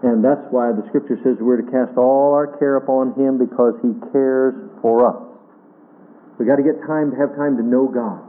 And 0.00 0.24
that's 0.24 0.44
why 0.48 0.72
the 0.72 0.84
scripture 0.88 1.20
says 1.20 1.36
we're 1.40 1.60
to 1.60 1.68
cast 1.68 1.98
all 2.00 2.32
our 2.32 2.56
care 2.56 2.80
upon 2.80 3.12
Him 3.20 3.36
because 3.36 3.76
He 3.84 3.92
cares 4.12 4.56
for 4.80 5.04
us. 5.04 5.20
We've 6.40 6.48
got 6.48 6.56
to 6.56 6.64
get 6.64 6.80
time 6.88 7.12
to 7.12 7.16
have 7.20 7.36
time 7.36 7.60
to 7.60 7.64
know 7.64 7.84
God. 7.84 8.24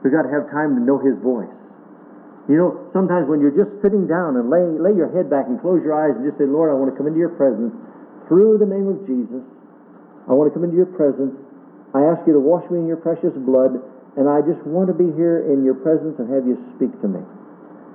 We've 0.00 0.12
got 0.12 0.24
to 0.24 0.32
have 0.32 0.48
time 0.48 0.72
to 0.72 0.80
know 0.80 0.96
His 0.96 1.20
voice. 1.20 1.52
You 2.48 2.56
know, 2.58 2.88
sometimes 2.96 3.28
when 3.28 3.44
you're 3.44 3.54
just 3.54 3.70
sitting 3.84 4.08
down 4.08 4.40
and 4.40 4.48
lay, 4.48 4.64
lay 4.80 4.96
your 4.96 5.12
head 5.12 5.28
back 5.28 5.46
and 5.46 5.60
close 5.60 5.84
your 5.84 5.94
eyes 5.94 6.16
and 6.16 6.24
just 6.26 6.40
say, 6.40 6.48
Lord, 6.48 6.72
I 6.72 6.74
want 6.74 6.90
to 6.90 6.96
come 6.96 7.06
into 7.06 7.20
your 7.20 7.36
presence 7.36 7.70
through 8.26 8.56
the 8.56 8.66
name 8.66 8.88
of 8.88 9.04
Jesus. 9.04 9.44
I 10.26 10.32
want 10.32 10.48
to 10.50 10.54
come 10.56 10.64
into 10.64 10.74
your 10.74 10.90
presence. 10.90 11.36
I 11.92 12.02
ask 12.08 12.24
you 12.24 12.32
to 12.32 12.42
wash 12.42 12.64
me 12.72 12.80
in 12.82 12.88
your 12.88 12.98
precious 12.98 13.36
blood 13.36 13.78
and 14.16 14.28
I 14.28 14.44
just 14.44 14.60
want 14.68 14.92
to 14.92 14.96
be 14.96 15.08
here 15.16 15.48
in 15.48 15.64
your 15.64 15.78
presence 15.80 16.20
and 16.20 16.28
have 16.28 16.44
you 16.44 16.60
speak 16.76 16.92
to 17.00 17.08
me. 17.08 17.24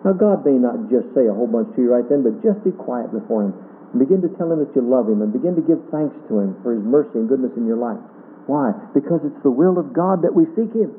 Now, 0.06 0.14
God 0.14 0.46
may 0.46 0.58
not 0.58 0.90
just 0.90 1.10
say 1.14 1.26
a 1.26 1.34
whole 1.34 1.50
bunch 1.50 1.74
to 1.76 1.82
you 1.82 1.90
right 1.94 2.06
then, 2.06 2.22
but 2.22 2.42
just 2.46 2.62
be 2.66 2.74
quiet 2.74 3.10
before 3.14 3.50
Him 3.50 3.54
and 3.94 3.98
begin 3.98 4.22
to 4.22 4.30
tell 4.38 4.50
Him 4.50 4.62
that 4.62 4.74
you 4.78 4.82
love 4.82 5.10
Him 5.10 5.22
and 5.22 5.34
begin 5.34 5.58
to 5.58 5.66
give 5.66 5.82
thanks 5.90 6.14
to 6.30 6.42
Him 6.42 6.58
for 6.62 6.74
His 6.74 6.86
mercy 6.86 7.18
and 7.22 7.30
goodness 7.30 7.54
in 7.58 7.66
your 7.66 7.78
life. 7.78 8.02
Why? 8.46 8.74
Because 8.94 9.22
it's 9.26 9.42
the 9.44 9.54
will 9.54 9.78
of 9.78 9.94
God 9.94 10.22
that 10.22 10.34
we 10.34 10.46
seek 10.54 10.70
Him. 10.74 10.94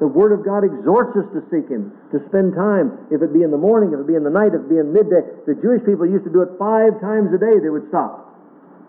The 0.00 0.08
Word 0.08 0.34
of 0.34 0.42
God 0.42 0.66
exhorts 0.66 1.14
us 1.14 1.28
to 1.36 1.40
seek 1.52 1.68
Him, 1.70 1.92
to 2.10 2.18
spend 2.28 2.56
time, 2.56 3.06
if 3.12 3.22
it 3.22 3.32
be 3.32 3.46
in 3.46 3.50
the 3.54 3.60
morning, 3.60 3.94
if 3.94 4.00
it 4.02 4.08
be 4.08 4.18
in 4.18 4.24
the 4.26 4.34
night, 4.34 4.50
if 4.56 4.66
it 4.66 4.70
be 4.70 4.80
in 4.80 4.92
midday. 4.92 5.22
The 5.46 5.54
Jewish 5.60 5.84
people 5.86 6.08
used 6.08 6.26
to 6.26 6.32
do 6.32 6.42
it 6.42 6.56
five 6.58 6.98
times 7.00 7.30
a 7.30 7.38
day, 7.38 7.60
they 7.62 7.70
would 7.70 7.86
stop. 7.86 8.32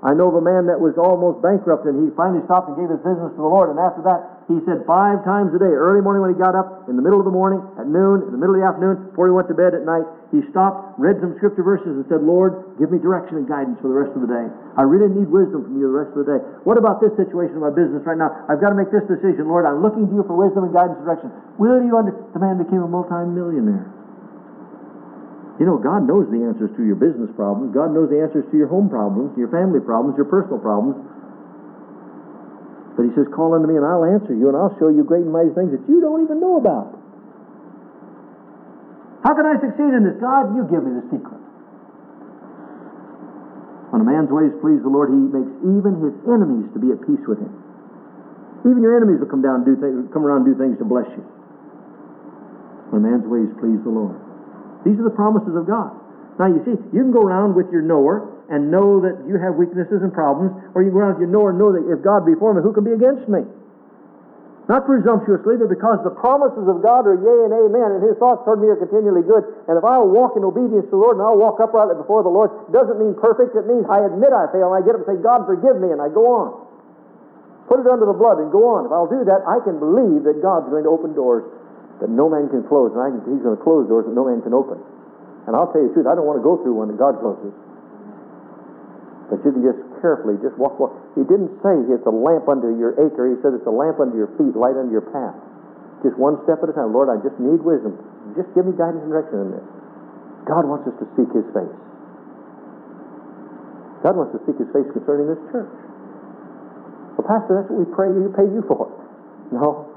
I 0.03 0.11
know 0.11 0.33
of 0.33 0.35
a 0.35 0.43
man 0.43 0.67
that 0.67 0.81
was 0.81 0.99
almost 0.99 1.39
bankrupt, 1.39 1.87
and 1.87 1.95
he 2.01 2.11
finally 2.17 2.43
stopped 2.43 2.67
and 2.67 2.75
gave 2.75 2.91
his 2.91 2.99
business 3.05 3.31
to 3.33 3.39
the 3.39 3.47
Lord, 3.47 3.71
and 3.71 3.79
after 3.79 4.03
that, 4.03 4.32
He 4.51 4.59
said 4.67 4.83
five 4.83 5.23
times 5.23 5.55
a 5.55 5.59
day, 5.59 5.71
early 5.71 6.03
morning 6.03 6.19
when 6.19 6.35
he 6.35 6.39
got 6.39 6.51
up, 6.51 6.91
in 6.91 6.99
the 6.99 7.05
middle 7.05 7.15
of 7.15 7.23
the 7.23 7.31
morning, 7.31 7.63
at 7.79 7.87
noon, 7.87 8.27
in 8.27 8.31
the 8.35 8.39
middle 8.41 8.51
of 8.51 8.59
the 8.59 8.67
afternoon, 8.67 9.15
before 9.15 9.31
he 9.31 9.33
went 9.33 9.47
to 9.47 9.55
bed 9.55 9.71
at 9.71 9.87
night, 9.87 10.03
he 10.35 10.43
stopped, 10.51 10.99
read 10.99 11.15
some 11.23 11.31
scripture 11.39 11.63
verses, 11.63 11.95
and 11.95 12.03
said, 12.11 12.19
Lord, 12.19 12.75
give 12.75 12.91
me 12.91 12.99
direction 12.99 13.39
and 13.39 13.47
guidance 13.47 13.79
for 13.79 13.87
the 13.87 13.95
rest 13.95 14.11
of 14.11 14.19
the 14.19 14.27
day. 14.27 14.45
I 14.75 14.83
really 14.83 15.07
need 15.07 15.31
wisdom 15.31 15.63
from 15.63 15.79
you 15.79 15.87
the 15.87 15.95
rest 15.95 16.11
of 16.11 16.27
the 16.27 16.29
day. 16.35 16.41
What 16.67 16.75
about 16.75 16.99
this 16.99 17.15
situation 17.15 17.55
in 17.55 17.63
my 17.63 17.71
business 17.71 18.03
right 18.03 18.19
now? 18.19 18.35
I've 18.51 18.59
got 18.59 18.75
to 18.75 18.77
make 18.77 18.91
this 18.91 19.07
decision. 19.07 19.47
Lord, 19.47 19.63
I'm 19.63 19.79
looking 19.79 20.11
to 20.11 20.13
you 20.13 20.27
for 20.27 20.35
wisdom 20.35 20.67
and 20.67 20.75
guidance 20.75 20.99
and 20.99 21.07
direction. 21.07 21.31
Will 21.55 21.79
you 21.79 21.95
under... 21.95 22.11
The 22.35 22.41
man 22.43 22.59
became 22.59 22.83
a 22.83 22.89
multimillionaire. 22.91 23.87
You 25.61 25.69
know, 25.69 25.77
God 25.77 26.03
knows 26.09 26.25
the 26.33 26.41
answers 26.43 26.73
to 26.75 26.83
your 26.83 26.97
business 26.97 27.29
problems. 27.37 27.71
God 27.71 27.93
knows 27.93 28.09
the 28.09 28.19
answers 28.19 28.43
to 28.49 28.55
your 28.57 28.67
home 28.67 28.89
problems, 28.89 29.37
your 29.37 29.53
family 29.53 29.79
problems, 29.79 30.17
your 30.17 30.25
personal 30.25 30.57
problems. 30.57 30.97
But 32.93 33.09
he 33.09 33.11
says, 33.17 33.25
Call 33.33 33.57
unto 33.57 33.65
me 33.65 33.77
and 33.77 33.85
I'll 33.85 34.05
answer 34.05 34.33
you 34.33 34.49
and 34.49 34.57
I'll 34.57 34.75
show 34.77 34.89
you 34.89 35.01
great 35.03 35.25
and 35.25 35.33
mighty 35.33 35.49
things 35.57 35.73
that 35.73 35.81
you 35.89 36.01
don't 36.01 36.21
even 36.21 36.37
know 36.37 36.61
about. 36.61 36.93
How 39.25 39.33
can 39.33 39.47
I 39.47 39.55
succeed 39.57 39.91
in 39.95 40.03
this? 40.03 40.19
God, 40.19 40.53
you 40.53 40.67
give 40.67 40.83
me 40.83 40.99
the 40.99 41.05
secret. 41.09 41.41
When 43.89 44.01
a 44.01 44.07
man's 44.09 44.29
ways 44.29 44.51
please 44.57 44.81
the 44.81 44.89
Lord, 44.89 45.13
he 45.13 45.21
makes 45.21 45.53
even 45.63 46.01
his 46.01 46.13
enemies 46.25 46.65
to 46.73 46.79
be 46.81 46.91
at 46.91 46.99
peace 47.05 47.21
with 47.29 47.37
him. 47.37 47.53
Even 48.65 48.81
your 48.81 48.97
enemies 48.97 49.21
will 49.21 49.29
come 49.29 49.41
down 49.41 49.63
and 49.63 49.65
do 49.69 49.77
things, 49.77 50.09
come 50.11 50.25
around 50.25 50.49
and 50.49 50.53
do 50.53 50.57
things 50.57 50.77
to 50.81 50.85
bless 50.85 51.05
you. 51.13 51.23
When 52.89 53.05
a 53.05 53.05
man's 53.05 53.25
ways 53.29 53.49
please 53.61 53.77
the 53.85 53.93
Lord. 53.93 54.17
These 54.81 54.97
are 54.97 55.07
the 55.07 55.13
promises 55.13 55.55
of 55.55 55.65
God. 55.69 55.93
Now 56.41 56.49
you 56.49 56.61
see, 56.65 56.75
you 56.89 57.01
can 57.05 57.13
go 57.13 57.21
around 57.21 57.53
with 57.55 57.69
your 57.71 57.85
knower 57.85 58.32
and 58.53 58.69
know 58.69 59.01
that 59.01 59.17
you 59.25 59.41
have 59.41 59.57
weaknesses 59.57 60.05
and 60.05 60.13
problems, 60.13 60.53
or 60.77 60.85
you 60.85 60.93
go 60.93 61.01
around 61.01 61.17
with 61.17 61.25
knower 61.33 61.49
and 61.49 61.57
know 61.57 61.73
that 61.73 61.81
if 61.89 62.05
God 62.05 62.21
be 62.21 62.37
for 62.37 62.53
me, 62.53 62.61
who 62.61 62.69
can 62.69 62.85
be 62.85 62.93
against 62.93 63.25
me? 63.25 63.41
Not 64.71 64.87
presumptuously, 64.87 65.59
but 65.59 65.67
because 65.67 65.99
the 66.07 66.15
promises 66.15 66.69
of 66.71 66.79
God 66.79 67.03
are 67.03 67.19
yea 67.19 67.39
and 67.49 67.51
amen, 67.51 67.99
and 67.99 68.01
His 68.05 68.15
thoughts 68.15 68.47
toward 68.47 68.63
me 68.63 68.71
are 68.71 68.79
continually 68.79 69.25
good. 69.25 69.43
And 69.67 69.75
if 69.75 69.83
I'll 69.83 70.07
walk 70.07 70.39
in 70.39 70.45
obedience 70.47 70.87
to 70.87 70.95
the 70.95 71.01
Lord 71.01 71.19
and 71.19 71.25
I'll 71.25 71.35
walk 71.35 71.59
uprightly 71.59 71.99
before 71.99 72.23
the 72.23 72.31
Lord, 72.31 72.47
doesn't 72.71 72.95
mean 72.95 73.11
perfect. 73.19 73.59
It 73.59 73.67
means 73.67 73.83
I 73.91 74.07
admit 74.07 74.31
I 74.31 74.47
fail, 74.55 74.71
and 74.71 74.79
I 74.79 74.85
get 74.85 74.95
up 74.95 75.03
and 75.03 75.09
say, 75.09 75.19
God, 75.19 75.43
forgive 75.49 75.83
me, 75.83 75.91
and 75.91 75.99
I 75.99 76.07
go 76.07 76.23
on. 76.31 76.47
Put 77.67 77.83
it 77.83 77.87
under 77.91 78.07
the 78.07 78.15
blood 78.15 78.39
and 78.39 78.55
go 78.55 78.71
on. 78.71 78.87
If 78.87 78.95
I'll 78.95 79.09
do 79.09 79.27
that, 79.27 79.43
I 79.43 79.59
can 79.67 79.83
believe 79.83 80.23
that 80.23 80.39
God's 80.39 80.71
going 80.71 80.87
to 80.87 80.91
open 80.93 81.11
doors 81.11 81.43
that 81.99 82.07
no 82.07 82.31
man 82.31 82.47
can 82.47 82.63
close, 82.63 82.95
and 82.95 83.01
can, 83.01 83.35
He's 83.35 83.43
going 83.43 83.57
to 83.57 83.63
close 83.63 83.89
doors 83.91 84.07
that 84.07 84.15
no 84.15 84.23
man 84.23 84.39
can 84.45 84.55
open. 84.55 84.79
And 85.43 85.59
I'll 85.59 85.67
tell 85.75 85.83
you 85.83 85.91
the 85.91 85.99
truth, 85.99 86.07
I 86.07 86.15
don't 86.15 86.23
want 86.23 86.39
to 86.39 86.45
go 86.45 86.55
through 86.63 86.79
one 86.79 86.87
that 86.87 86.95
God 86.95 87.19
closes. 87.19 87.51
But 89.31 89.39
you 89.43 89.55
can 89.55 89.63
just 89.63 89.79
carefully 90.03 90.35
just 90.43 90.55
walk, 90.59 90.79
walk. 90.79 90.93
He 91.15 91.23
didn't 91.23 91.55
say 91.63 91.73
it's 91.87 92.05
a 92.05 92.11
lamp 92.11 92.51
under 92.51 92.71
your 92.75 92.91
acre. 92.99 93.31
He 93.31 93.39
said 93.39 93.55
it's 93.55 93.67
a 93.67 93.73
lamp 93.73 94.03
under 94.03 94.17
your 94.19 94.31
feet, 94.35 94.51
light 94.55 94.75
under 94.75 94.91
your 94.91 95.07
path. 95.07 95.35
Just 96.03 96.19
one 96.19 96.35
step 96.43 96.59
at 96.59 96.67
a 96.67 96.75
time. 96.75 96.91
Lord, 96.91 97.07
I 97.07 97.15
just 97.23 97.39
need 97.39 97.63
wisdom. 97.63 97.95
Just 98.35 98.51
give 98.51 98.67
me 98.67 98.75
guidance 98.75 99.03
and 99.07 99.11
direction 99.11 99.47
in 99.47 99.49
this. 99.55 99.67
God 100.43 100.67
wants 100.67 100.83
us 100.91 100.95
to 100.99 101.07
seek 101.15 101.31
His 101.31 101.47
face. 101.55 101.75
God 104.03 104.19
wants 104.19 104.35
to 104.35 104.39
seek 104.43 104.59
His 104.59 104.67
face 104.75 104.87
concerning 104.91 105.31
this 105.31 105.39
church. 105.55 105.71
Well, 107.15 107.23
Pastor, 107.23 107.63
that's 107.63 107.71
what 107.71 107.79
we 107.79 107.87
pray 107.95 108.11
you 108.11 108.27
pay 108.35 108.43
you 108.43 108.67
for. 108.67 108.91
No. 109.55 109.87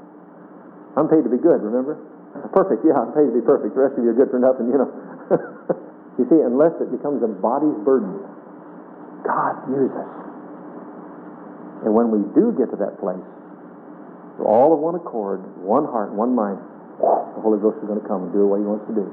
I'm 0.95 1.11
paid 1.11 1.27
to 1.27 1.29
be 1.29 1.37
good, 1.37 1.59
remember? 1.59 1.99
Perfect, 2.55 2.87
yeah, 2.87 2.95
I'm 2.95 3.11
paid 3.11 3.27
to 3.27 3.35
be 3.35 3.41
perfect. 3.41 3.73
The 3.73 3.81
rest 3.81 3.97
of 3.97 4.05
you 4.05 4.13
are 4.13 4.17
good 4.17 4.29
for 4.29 4.37
nothing, 4.37 4.69
you 4.69 4.77
know. 4.77 4.89
you 6.21 6.23
see, 6.29 6.39
unless 6.41 6.73
it 6.77 6.93
becomes 6.93 7.21
a 7.25 7.29
body's 7.29 7.77
burden, 7.81 8.13
God 9.27 9.53
use 9.67 9.91
us. 9.91 10.11
And 11.83 11.91
when 11.91 12.09
we 12.09 12.23
do 12.31 12.55
get 12.55 12.71
to 12.71 12.79
that 12.79 12.95
place, 13.03 13.21
we're 14.39 14.47
all 14.47 14.71
of 14.71 14.79
one 14.79 14.95
accord, 14.95 15.43
one 15.59 15.83
heart, 15.83 16.15
one 16.15 16.31
mind, 16.33 16.63
the 16.97 17.41
Holy 17.43 17.59
Ghost 17.59 17.77
is 17.83 17.85
going 17.85 17.99
to 17.99 18.07
come 18.07 18.29
and 18.29 18.31
do 18.33 18.47
what 18.47 18.57
He 18.57 18.65
wants 18.65 18.87
to 18.87 18.95
do. 18.95 19.05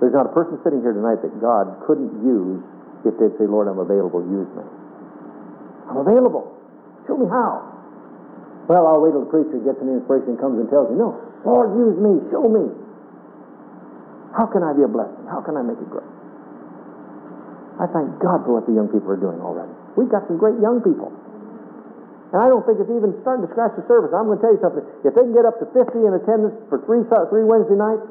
There's 0.00 0.14
not 0.14 0.30
a 0.30 0.32
person 0.32 0.56
sitting 0.62 0.80
here 0.80 0.94
tonight 0.94 1.20
that 1.26 1.34
God 1.42 1.82
couldn't 1.84 2.14
use 2.22 2.62
if 3.04 3.12
they'd 3.20 3.34
say, 3.36 3.44
Lord, 3.44 3.68
I'm 3.68 3.82
available, 3.82 4.22
use 4.24 4.48
me. 4.56 4.64
I'm 5.90 6.00
available. 6.00 6.48
Show 7.04 7.20
me 7.20 7.28
how. 7.28 7.68
Well, 8.64 8.88
I'll 8.88 9.02
wait 9.04 9.12
till 9.12 9.28
the 9.28 9.32
preacher 9.32 9.60
gets 9.60 9.76
an 9.84 9.92
inspiration 9.92 10.36
and 10.36 10.40
comes 10.40 10.56
and 10.56 10.68
tells 10.72 10.88
me, 10.88 10.96
no, 10.96 11.20
Lord, 11.44 11.76
use 11.76 12.00
me, 12.00 12.16
show 12.32 12.48
me. 12.48 12.64
How 14.32 14.48
can 14.48 14.64
I 14.64 14.72
be 14.72 14.82
a 14.84 14.88
blessing? 14.88 15.28
How 15.28 15.44
can 15.44 15.60
I 15.60 15.62
make 15.62 15.76
it 15.76 15.88
grow? 15.92 16.04
I 17.78 17.90
thank 17.90 18.22
God 18.22 18.46
for 18.46 18.58
what 18.58 18.66
the 18.70 18.74
young 18.74 18.86
people 18.86 19.10
are 19.10 19.18
doing 19.18 19.42
already. 19.42 19.72
We've 19.98 20.10
got 20.10 20.26
some 20.30 20.38
great 20.38 20.58
young 20.62 20.78
people. 20.82 21.10
And 22.34 22.42
I 22.42 22.50
don't 22.50 22.66
think 22.66 22.82
it's 22.82 22.90
even 22.90 23.14
starting 23.22 23.46
to 23.46 23.50
scratch 23.54 23.78
the 23.78 23.86
surface. 23.86 24.10
I'm 24.10 24.26
going 24.26 24.38
to 24.38 24.42
tell 24.42 24.54
you 24.54 24.62
something. 24.62 24.82
If 25.06 25.14
they 25.14 25.22
can 25.22 25.34
get 25.34 25.46
up 25.46 25.58
to 25.62 25.66
50 25.70 26.02
in 26.02 26.12
attendance 26.18 26.58
for 26.66 26.82
three, 26.82 27.06
three 27.06 27.46
Wednesday 27.46 27.78
nights, 27.78 28.02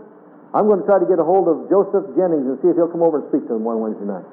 I'm 0.56 0.70
going 0.70 0.80
to 0.80 0.88
try 0.88 1.02
to 1.02 1.08
get 1.10 1.20
a 1.20 1.28
hold 1.28 1.52
of 1.52 1.68
Joseph 1.68 2.08
Jennings 2.16 2.48
and 2.48 2.56
see 2.64 2.72
if 2.72 2.80
he'll 2.80 2.92
come 2.92 3.04
over 3.04 3.20
and 3.20 3.28
speak 3.34 3.44
to 3.52 3.58
them 3.60 3.68
one 3.68 3.84
Wednesday 3.84 4.08
night. 4.08 4.24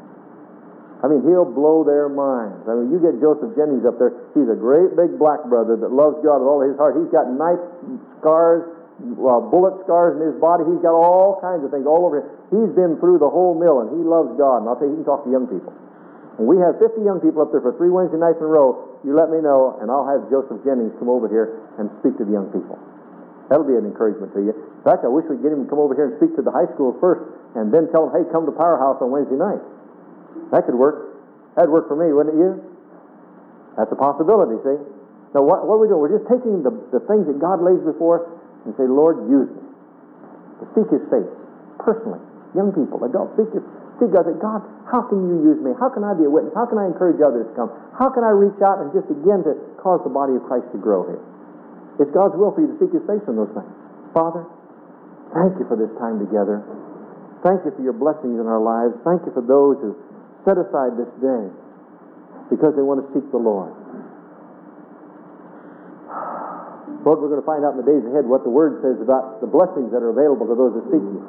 I 1.01 1.09
mean, 1.09 1.25
he'll 1.25 1.49
blow 1.49 1.81
their 1.81 2.13
minds. 2.13 2.69
I 2.69 2.77
mean, 2.77 2.93
you 2.93 3.01
get 3.01 3.17
Joseph 3.25 3.57
Jennings 3.57 3.89
up 3.89 3.97
there. 3.97 4.13
He's 4.37 4.47
a 4.53 4.59
great 4.59 4.93
big 5.01 5.17
black 5.17 5.49
brother 5.49 5.75
that 5.81 5.91
loves 5.91 6.21
God 6.21 6.45
with 6.45 6.49
all 6.51 6.61
his 6.61 6.77
heart. 6.77 6.95
He's 6.95 7.09
got 7.09 7.33
knife 7.33 7.59
scars, 8.21 8.69
uh, 9.01 9.41
bullet 9.49 9.81
scars 9.85 10.21
in 10.21 10.23
his 10.23 10.37
body. 10.39 10.65
He's 10.69 10.83
got 10.85 10.93
all 10.93 11.41
kinds 11.41 11.65
of 11.65 11.73
things 11.73 11.89
all 11.89 12.05
over 12.05 12.21
him. 12.21 12.27
He's 12.53 12.73
been 12.77 13.01
through 13.01 13.19
the 13.19 13.29
whole 13.29 13.57
mill, 13.57 13.81
and 13.81 13.89
he 13.97 14.03
loves 14.05 14.37
God. 14.37 14.65
And 14.65 14.67
I'll 14.69 14.77
tell 14.77 14.89
you, 14.89 14.97
he 14.97 15.01
can 15.01 15.09
talk 15.09 15.25
to 15.25 15.31
young 15.33 15.49
people. 15.49 15.73
We 16.41 16.57
have 16.65 16.81
50 16.81 17.05
young 17.05 17.21
people 17.21 17.45
up 17.45 17.53
there 17.53 17.61
for 17.61 17.77
three 17.77 17.93
Wednesday 17.93 18.17
nights 18.17 18.41
in 18.41 18.49
a 18.49 18.53
row. 18.53 18.97
You 19.05 19.13
let 19.13 19.29
me 19.29 19.45
know, 19.45 19.77
and 19.81 19.93
I'll 19.93 20.09
have 20.09 20.29
Joseph 20.33 20.65
Jennings 20.65 20.97
come 20.97 21.13
over 21.13 21.29
here 21.29 21.69
and 21.77 21.93
speak 22.01 22.17
to 22.17 22.25
the 22.25 22.33
young 22.33 22.49
people. 22.49 22.81
That'll 23.53 23.69
be 23.69 23.77
an 23.77 23.85
encouragement 23.85 24.33
to 24.33 24.41
you. 24.41 24.55
In 24.57 24.85
fact, 24.87 25.05
I 25.05 25.11
wish 25.13 25.29
we'd 25.29 25.45
get 25.45 25.53
him 25.53 25.67
to 25.67 25.69
come 25.69 25.83
over 25.83 25.93
here 25.93 26.09
and 26.09 26.17
speak 26.17 26.33
to 26.41 26.45
the 26.45 26.55
high 26.55 26.71
school 26.73 26.97
first, 26.97 27.21
and 27.59 27.69
then 27.69 27.93
tell 27.93 28.09
them, 28.09 28.17
hey, 28.17 28.25
come 28.33 28.49
to 28.49 28.55
Powerhouse 28.57 29.03
on 29.05 29.13
Wednesday 29.13 29.37
night. 29.37 29.61
That 30.55 30.65
could 30.65 30.79
work. 30.79 31.21
That'd 31.59 31.69
work 31.69 31.91
for 31.91 31.99
me, 31.99 32.09
wouldn't 32.15 32.37
it 32.37 32.41
you? 32.41 32.57
That's 33.77 33.91
a 33.93 33.99
possibility, 33.99 34.57
see? 34.65 34.79
Now, 35.37 35.45
what, 35.45 35.69
what 35.69 35.77
are 35.77 35.83
we 35.83 35.93
doing? 35.93 36.01
We're 36.01 36.17
just 36.17 36.31
taking 36.31 36.63
the, 36.65 36.73
the 36.91 37.05
things 37.05 37.27
that 37.29 37.39
God 37.39 37.61
lays 37.61 37.85
before 37.85 38.23
us 38.23 38.25
and 38.67 38.75
say, 38.77 38.85
Lord, 38.85 39.25
use 39.29 39.49
me. 39.49 39.65
To 40.61 40.65
seek 40.77 40.89
His 40.93 41.05
face, 41.09 41.33
personally. 41.81 42.21
Young 42.53 42.75
people, 42.75 43.01
adults, 43.07 43.39
seek, 43.39 43.49
your, 43.55 43.65
seek 44.03 44.11
God. 44.11 44.27
Say, 44.27 44.37
God, 44.37 44.61
how 44.91 45.07
can 45.07 45.23
you 45.31 45.41
use 45.47 45.61
me? 45.63 45.71
How 45.79 45.89
can 45.89 46.03
I 46.03 46.13
be 46.13 46.27
a 46.27 46.33
witness? 46.33 46.53
How 46.53 46.67
can 46.67 46.77
I 46.77 46.91
encourage 46.91 47.23
others 47.23 47.47
to 47.47 47.55
come? 47.55 47.71
How 47.95 48.11
can 48.11 48.27
I 48.27 48.35
reach 48.35 48.59
out 48.61 48.83
and 48.83 48.91
just 48.91 49.07
begin 49.07 49.47
to 49.47 49.55
cause 49.79 50.03
the 50.03 50.13
body 50.13 50.35
of 50.37 50.43
Christ 50.51 50.67
to 50.75 50.79
grow 50.83 51.07
here? 51.07 51.23
It's 52.03 52.11
God's 52.11 52.35
will 52.35 52.53
for 52.53 52.61
you 52.61 52.75
to 52.75 52.77
seek 52.81 52.93
His 52.93 53.05
face 53.07 53.23
in 53.31 53.39
those 53.39 53.53
things. 53.55 53.71
Father, 54.13 54.45
thank 55.33 55.57
you 55.57 55.65
for 55.71 55.79
this 55.79 55.93
time 55.97 56.19
together. 56.19 56.61
Thank 57.47 57.65
you 57.65 57.73
for 57.73 57.81
your 57.81 57.97
blessings 57.97 58.37
in 58.37 58.45
our 58.45 58.61
lives. 58.61 58.93
Thank 59.07 59.25
you 59.25 59.33
for 59.33 59.41
those 59.41 59.81
who 59.81 59.97
set 60.45 60.61
aside 60.61 60.97
this 61.01 61.09
day 61.25 61.49
because 62.53 62.75
they 62.77 62.85
want 62.85 63.01
to 63.01 63.07
seek 63.17 63.25
the 63.33 63.41
Lord. 63.41 63.73
Lord, 67.01 67.25
we're 67.25 67.33
going 67.33 67.41
to 67.41 67.49
find 67.49 67.65
out 67.65 67.73
in 67.77 67.81
the 67.81 67.89
days 67.89 68.05
ahead 68.05 68.29
what 68.29 68.45
the 68.45 68.53
Word 68.53 68.85
says 68.85 69.01
about 69.01 69.41
the 69.41 69.49
blessings 69.49 69.89
that 69.91 70.05
are 70.05 70.13
available 70.13 70.45
to 70.45 70.57
those 70.57 70.77
that 70.77 70.85
seek 70.93 71.01
you. 71.01 71.21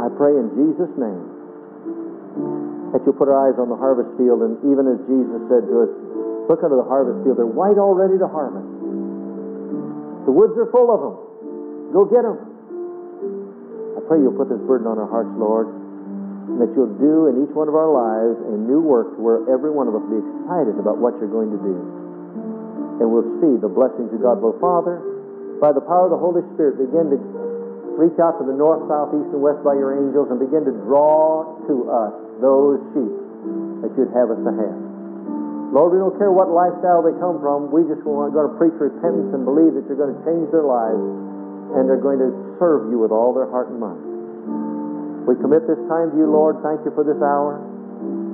I 0.00 0.08
pray 0.16 0.32
in 0.32 0.48
Jesus' 0.56 0.92
name 0.96 2.92
that 2.96 3.04
you'll 3.04 3.18
put 3.18 3.28
our 3.28 3.36
eyes 3.36 3.60
on 3.60 3.68
the 3.68 3.76
harvest 3.76 4.16
field, 4.16 4.40
and 4.40 4.56
even 4.64 4.88
as 4.88 4.98
Jesus 5.04 5.40
said 5.52 5.68
to 5.68 5.74
us, 5.84 5.92
look 6.48 6.64
unto 6.64 6.78
the 6.78 6.88
harvest 6.88 7.20
field. 7.26 7.36
They're 7.36 7.48
white 7.48 7.76
already 7.76 8.16
to 8.16 8.28
harvest. 8.28 8.64
The 10.24 10.32
woods 10.32 10.56
are 10.56 10.72
full 10.72 10.88
of 10.88 11.00
them. 11.04 11.14
Go 11.92 12.08
get 12.08 12.24
them. 12.24 12.38
I 13.96 14.00
pray 14.08 14.24
you'll 14.24 14.38
put 14.40 14.48
this 14.48 14.62
burden 14.64 14.88
on 14.88 14.96
our 14.96 15.10
hearts, 15.10 15.30
Lord 15.36 15.68
and 16.44 16.60
that 16.60 16.70
you'll 16.76 16.92
do 17.00 17.26
in 17.32 17.40
each 17.40 17.54
one 17.56 17.68
of 17.68 17.74
our 17.74 17.88
lives 17.88 18.36
a 18.52 18.56
new 18.60 18.78
work 18.78 19.16
to 19.16 19.20
where 19.20 19.40
every 19.48 19.72
one 19.72 19.88
of 19.88 19.96
us 19.96 20.04
be 20.12 20.20
excited 20.20 20.76
about 20.76 21.00
what 21.00 21.16
you're 21.16 21.32
going 21.32 21.48
to 21.48 21.58
do. 21.58 22.03
And 23.00 23.10
we'll 23.10 23.26
see 23.42 23.58
the 23.58 23.70
blessings 23.70 24.12
of 24.14 24.20
God. 24.22 24.38
Well, 24.38 24.54
Father, 24.62 25.02
by 25.58 25.74
the 25.74 25.82
power 25.82 26.06
of 26.06 26.12
the 26.14 26.20
Holy 26.20 26.42
Spirit, 26.54 26.78
begin 26.78 27.10
to 27.10 27.18
reach 27.98 28.18
out 28.18 28.38
to 28.38 28.44
the 28.46 28.54
north, 28.54 28.82
south, 28.90 29.14
east, 29.14 29.30
and 29.30 29.42
west 29.42 29.62
by 29.62 29.74
your 29.78 29.94
angels 29.94 30.30
and 30.30 30.38
begin 30.42 30.66
to 30.66 30.74
draw 30.86 31.46
to 31.70 31.74
us 31.90 32.14
those 32.42 32.82
sheep 32.94 33.14
that 33.86 33.90
you'd 33.94 34.10
have 34.14 34.34
us 34.34 34.40
to 34.42 34.50
have. 34.50 34.78
Lord, 35.70 35.90
we 35.90 35.98
don't 35.98 36.14
care 36.18 36.30
what 36.30 36.50
lifestyle 36.50 37.02
they 37.02 37.14
come 37.18 37.42
from. 37.42 37.70
We 37.74 37.82
just 37.90 38.02
want, 38.06 38.30
going 38.30 38.46
to 38.46 38.56
preach 38.58 38.78
repentance 38.78 39.34
and 39.34 39.42
believe 39.42 39.74
that 39.74 39.86
you're 39.90 39.98
going 39.98 40.14
to 40.14 40.22
change 40.22 40.46
their 40.54 40.66
lives 40.66 41.02
and 41.74 41.90
they're 41.90 42.02
going 42.02 42.22
to 42.22 42.30
serve 42.62 42.90
you 42.94 43.02
with 43.02 43.10
all 43.10 43.34
their 43.34 43.50
heart 43.50 43.74
and 43.74 43.82
mind. 43.82 45.26
We 45.26 45.34
commit 45.40 45.66
this 45.66 45.80
time 45.90 46.14
to 46.14 46.16
you, 46.20 46.30
Lord. 46.30 46.62
Thank 46.62 46.86
you 46.86 46.92
for 46.94 47.02
this 47.02 47.18
hour. 47.18 47.58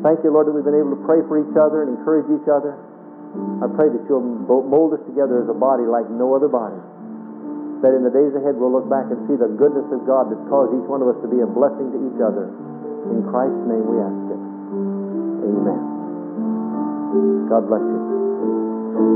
Thank 0.02 0.20
you, 0.26 0.34
Lord, 0.34 0.48
that 0.48 0.54
we've 0.56 0.66
been 0.66 0.76
able 0.76 0.96
to 0.96 1.02
pray 1.06 1.22
for 1.24 1.38
each 1.38 1.56
other 1.56 1.86
and 1.86 1.96
encourage 1.96 2.28
each 2.28 2.48
other. 2.50 2.76
I 3.60 3.68
pray 3.76 3.88
that 3.92 4.02
you'll 4.08 4.24
mold 4.24 4.94
us 4.96 5.00
together 5.06 5.42
as 5.44 5.48
a 5.48 5.54
body 5.54 5.84
like 5.84 6.08
no 6.10 6.34
other 6.34 6.48
body. 6.48 6.80
That 7.84 7.94
in 7.96 8.02
the 8.04 8.10
days 8.12 8.34
ahead 8.34 8.56
we'll 8.58 8.72
look 8.72 8.88
back 8.88 9.06
and 9.08 9.16
see 9.28 9.36
the 9.36 9.48
goodness 9.48 9.86
of 9.92 10.04
God 10.04 10.28
that's 10.32 10.42
caused 10.48 10.74
each 10.76 10.88
one 10.88 11.00
of 11.00 11.08
us 11.08 11.16
to 11.22 11.28
be 11.28 11.40
a 11.40 11.46
blessing 11.48 11.92
to 11.92 11.98
each 12.10 12.20
other. 12.20 12.48
In 13.12 13.22
Christ's 13.28 13.64
name 13.68 13.84
we 13.88 13.96
ask 14.00 14.20
it. 14.32 14.40
Amen. 15.48 15.80
God 17.48 17.68
bless 17.68 17.84
you. 17.84 18.00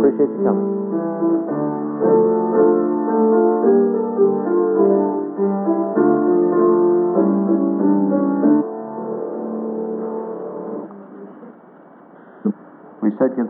Appreciate 0.00 0.31
you 0.33 0.40
coming. 0.44 0.68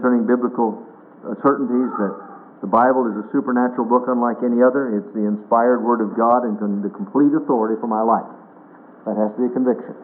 Concerning 0.05 0.29
biblical 0.29 0.85
uh, 1.25 1.33
certainties 1.41 1.89
that 1.97 2.13
the 2.61 2.69
Bible 2.69 3.09
is 3.09 3.17
a 3.17 3.25
supernatural 3.33 3.89
book 3.89 4.05
unlike 4.05 4.37
any 4.45 4.61
other. 4.61 5.01
It's 5.01 5.09
the 5.17 5.25
inspired 5.25 5.81
Word 5.81 6.05
of 6.05 6.13
God 6.13 6.45
and 6.45 6.61
the 6.85 6.93
complete 6.93 7.33
authority 7.33 7.81
for 7.81 7.89
my 7.89 8.05
life. 8.05 8.29
That 9.09 9.17
has 9.17 9.33
to 9.33 9.39
be 9.41 9.49
a 9.49 9.55
conviction. 9.57 9.97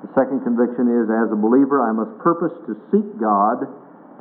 The 0.00 0.08
second 0.16 0.40
conviction 0.40 0.88
is 0.88 1.12
as 1.12 1.28
a 1.28 1.36
believer, 1.36 1.84
I 1.84 1.92
must 1.92 2.16
purpose 2.16 2.56
to 2.64 2.80
seek 2.88 3.04
God 3.20 3.68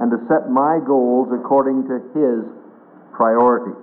and 0.03 0.11
to 0.11 0.19
set 0.27 0.51
my 0.51 0.83
goals 0.83 1.31
according 1.31 1.87
to 1.87 2.03
His 2.11 2.43
priorities. 3.15 3.79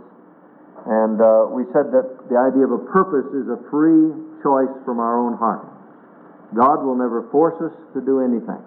And 0.85 1.17
uh, 1.17 1.49
we 1.49 1.65
said 1.73 1.97
that 1.97 2.29
the 2.29 2.37
idea 2.37 2.69
of 2.69 2.77
a 2.77 2.85
purpose 2.93 3.33
is 3.33 3.49
a 3.49 3.57
free 3.73 4.13
choice 4.45 4.73
from 4.85 5.01
our 5.01 5.17
own 5.17 5.41
heart. 5.41 5.65
God 6.53 6.85
will 6.85 6.97
never 7.01 7.25
force 7.33 7.57
us 7.65 7.73
to 7.97 8.05
do 8.05 8.21
anything. 8.21 8.61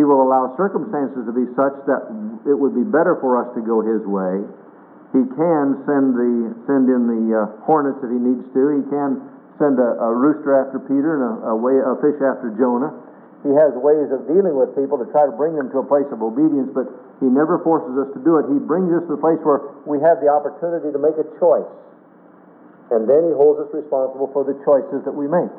He 0.00 0.04
will 0.08 0.24
allow 0.24 0.56
circumstances 0.56 1.28
to 1.28 1.34
be 1.36 1.44
such 1.52 1.76
that 1.84 2.08
it 2.48 2.56
would 2.56 2.72
be 2.72 2.88
better 2.88 3.20
for 3.20 3.36
us 3.36 3.52
to 3.52 3.60
go 3.60 3.84
His 3.84 4.00
way. 4.08 4.40
He 5.12 5.28
can 5.36 5.76
send 5.84 6.16
the 6.16 6.56
send 6.64 6.88
in 6.88 7.04
the 7.04 7.24
uh, 7.36 7.60
hornets 7.68 8.00
if 8.00 8.08
He 8.08 8.16
needs 8.16 8.48
to. 8.56 8.80
He 8.80 8.84
can 8.88 9.20
send 9.60 9.76
a, 9.76 10.00
a 10.00 10.08
rooster 10.16 10.56
after 10.56 10.80
Peter 10.80 11.20
and 11.20 11.44
a, 11.44 11.52
a, 11.52 11.56
way, 11.60 11.76
a 11.84 12.00
fish 12.00 12.16
after 12.16 12.48
Jonah. 12.56 12.96
He 13.44 13.52
has 13.52 13.76
ways 13.76 14.08
of 14.08 14.24
dealing 14.24 14.56
with 14.56 14.72
people 14.72 14.96
to 14.96 15.04
try 15.12 15.28
to 15.28 15.36
bring 15.36 15.52
them 15.52 15.68
to 15.76 15.84
a 15.84 15.86
place 15.86 16.08
of 16.08 16.24
obedience, 16.24 16.72
but 16.72 16.88
He 17.20 17.28
never 17.28 17.60
forces 17.60 17.92
us 18.00 18.08
to 18.16 18.24
do 18.24 18.40
it. 18.40 18.48
He 18.48 18.56
brings 18.56 18.88
us 18.96 19.04
to 19.04 19.16
a 19.16 19.20
place 19.20 19.44
where 19.44 19.68
we 19.84 20.00
have 20.00 20.24
the 20.24 20.32
opportunity 20.32 20.88
to 20.88 21.00
make 21.00 21.20
a 21.20 21.28
choice. 21.36 21.68
And 22.88 23.04
then 23.04 23.28
He 23.28 23.36
holds 23.36 23.60
us 23.60 23.68
responsible 23.76 24.32
for 24.32 24.48
the 24.48 24.56
choices 24.64 25.04
that 25.04 25.12
we 25.12 25.28
make. 25.28 25.52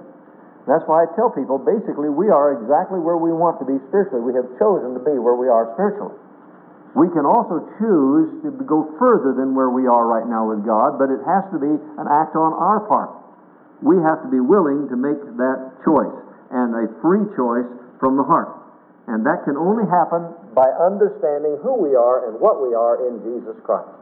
That's 0.69 0.85
why 0.85 1.03
I 1.03 1.07
tell 1.17 1.33
people 1.33 1.57
basically 1.57 2.09
we 2.09 2.29
are 2.29 2.53
exactly 2.53 3.01
where 3.01 3.17
we 3.17 3.33
want 3.33 3.57
to 3.59 3.65
be 3.65 3.81
spiritually. 3.89 4.21
We 4.21 4.37
have 4.37 4.45
chosen 4.61 4.93
to 4.93 5.01
be 5.01 5.17
where 5.17 5.33
we 5.33 5.49
are 5.49 5.73
spiritually. 5.73 6.13
We 6.93 7.07
can 7.15 7.23
also 7.25 7.63
choose 7.79 8.43
to 8.43 8.51
go 8.67 8.83
further 8.99 9.33
than 9.33 9.55
where 9.55 9.71
we 9.71 9.87
are 9.87 10.05
right 10.05 10.27
now 10.27 10.51
with 10.51 10.67
God, 10.67 10.99
but 10.99 11.07
it 11.07 11.23
has 11.23 11.47
to 11.55 11.57
be 11.57 11.71
an 11.71 12.07
act 12.11 12.35
on 12.35 12.51
our 12.51 12.83
part. 12.85 13.15
We 13.81 13.97
have 14.03 14.21
to 14.21 14.29
be 14.29 14.43
willing 14.43 14.91
to 14.91 14.97
make 14.99 15.17
that 15.39 15.81
choice 15.87 16.19
and 16.51 16.75
a 16.75 16.85
free 17.01 17.23
choice 17.33 17.65
from 17.97 18.19
the 18.19 18.27
heart. 18.27 18.51
And 19.07 19.25
that 19.25 19.47
can 19.47 19.57
only 19.57 19.87
happen 19.89 20.35
by 20.53 20.67
understanding 20.77 21.57
who 21.63 21.79
we 21.79 21.95
are 21.95 22.27
and 22.29 22.37
what 22.37 22.61
we 22.61 22.75
are 22.75 23.07
in 23.07 23.23
Jesus 23.23 23.55
Christ. 23.63 24.00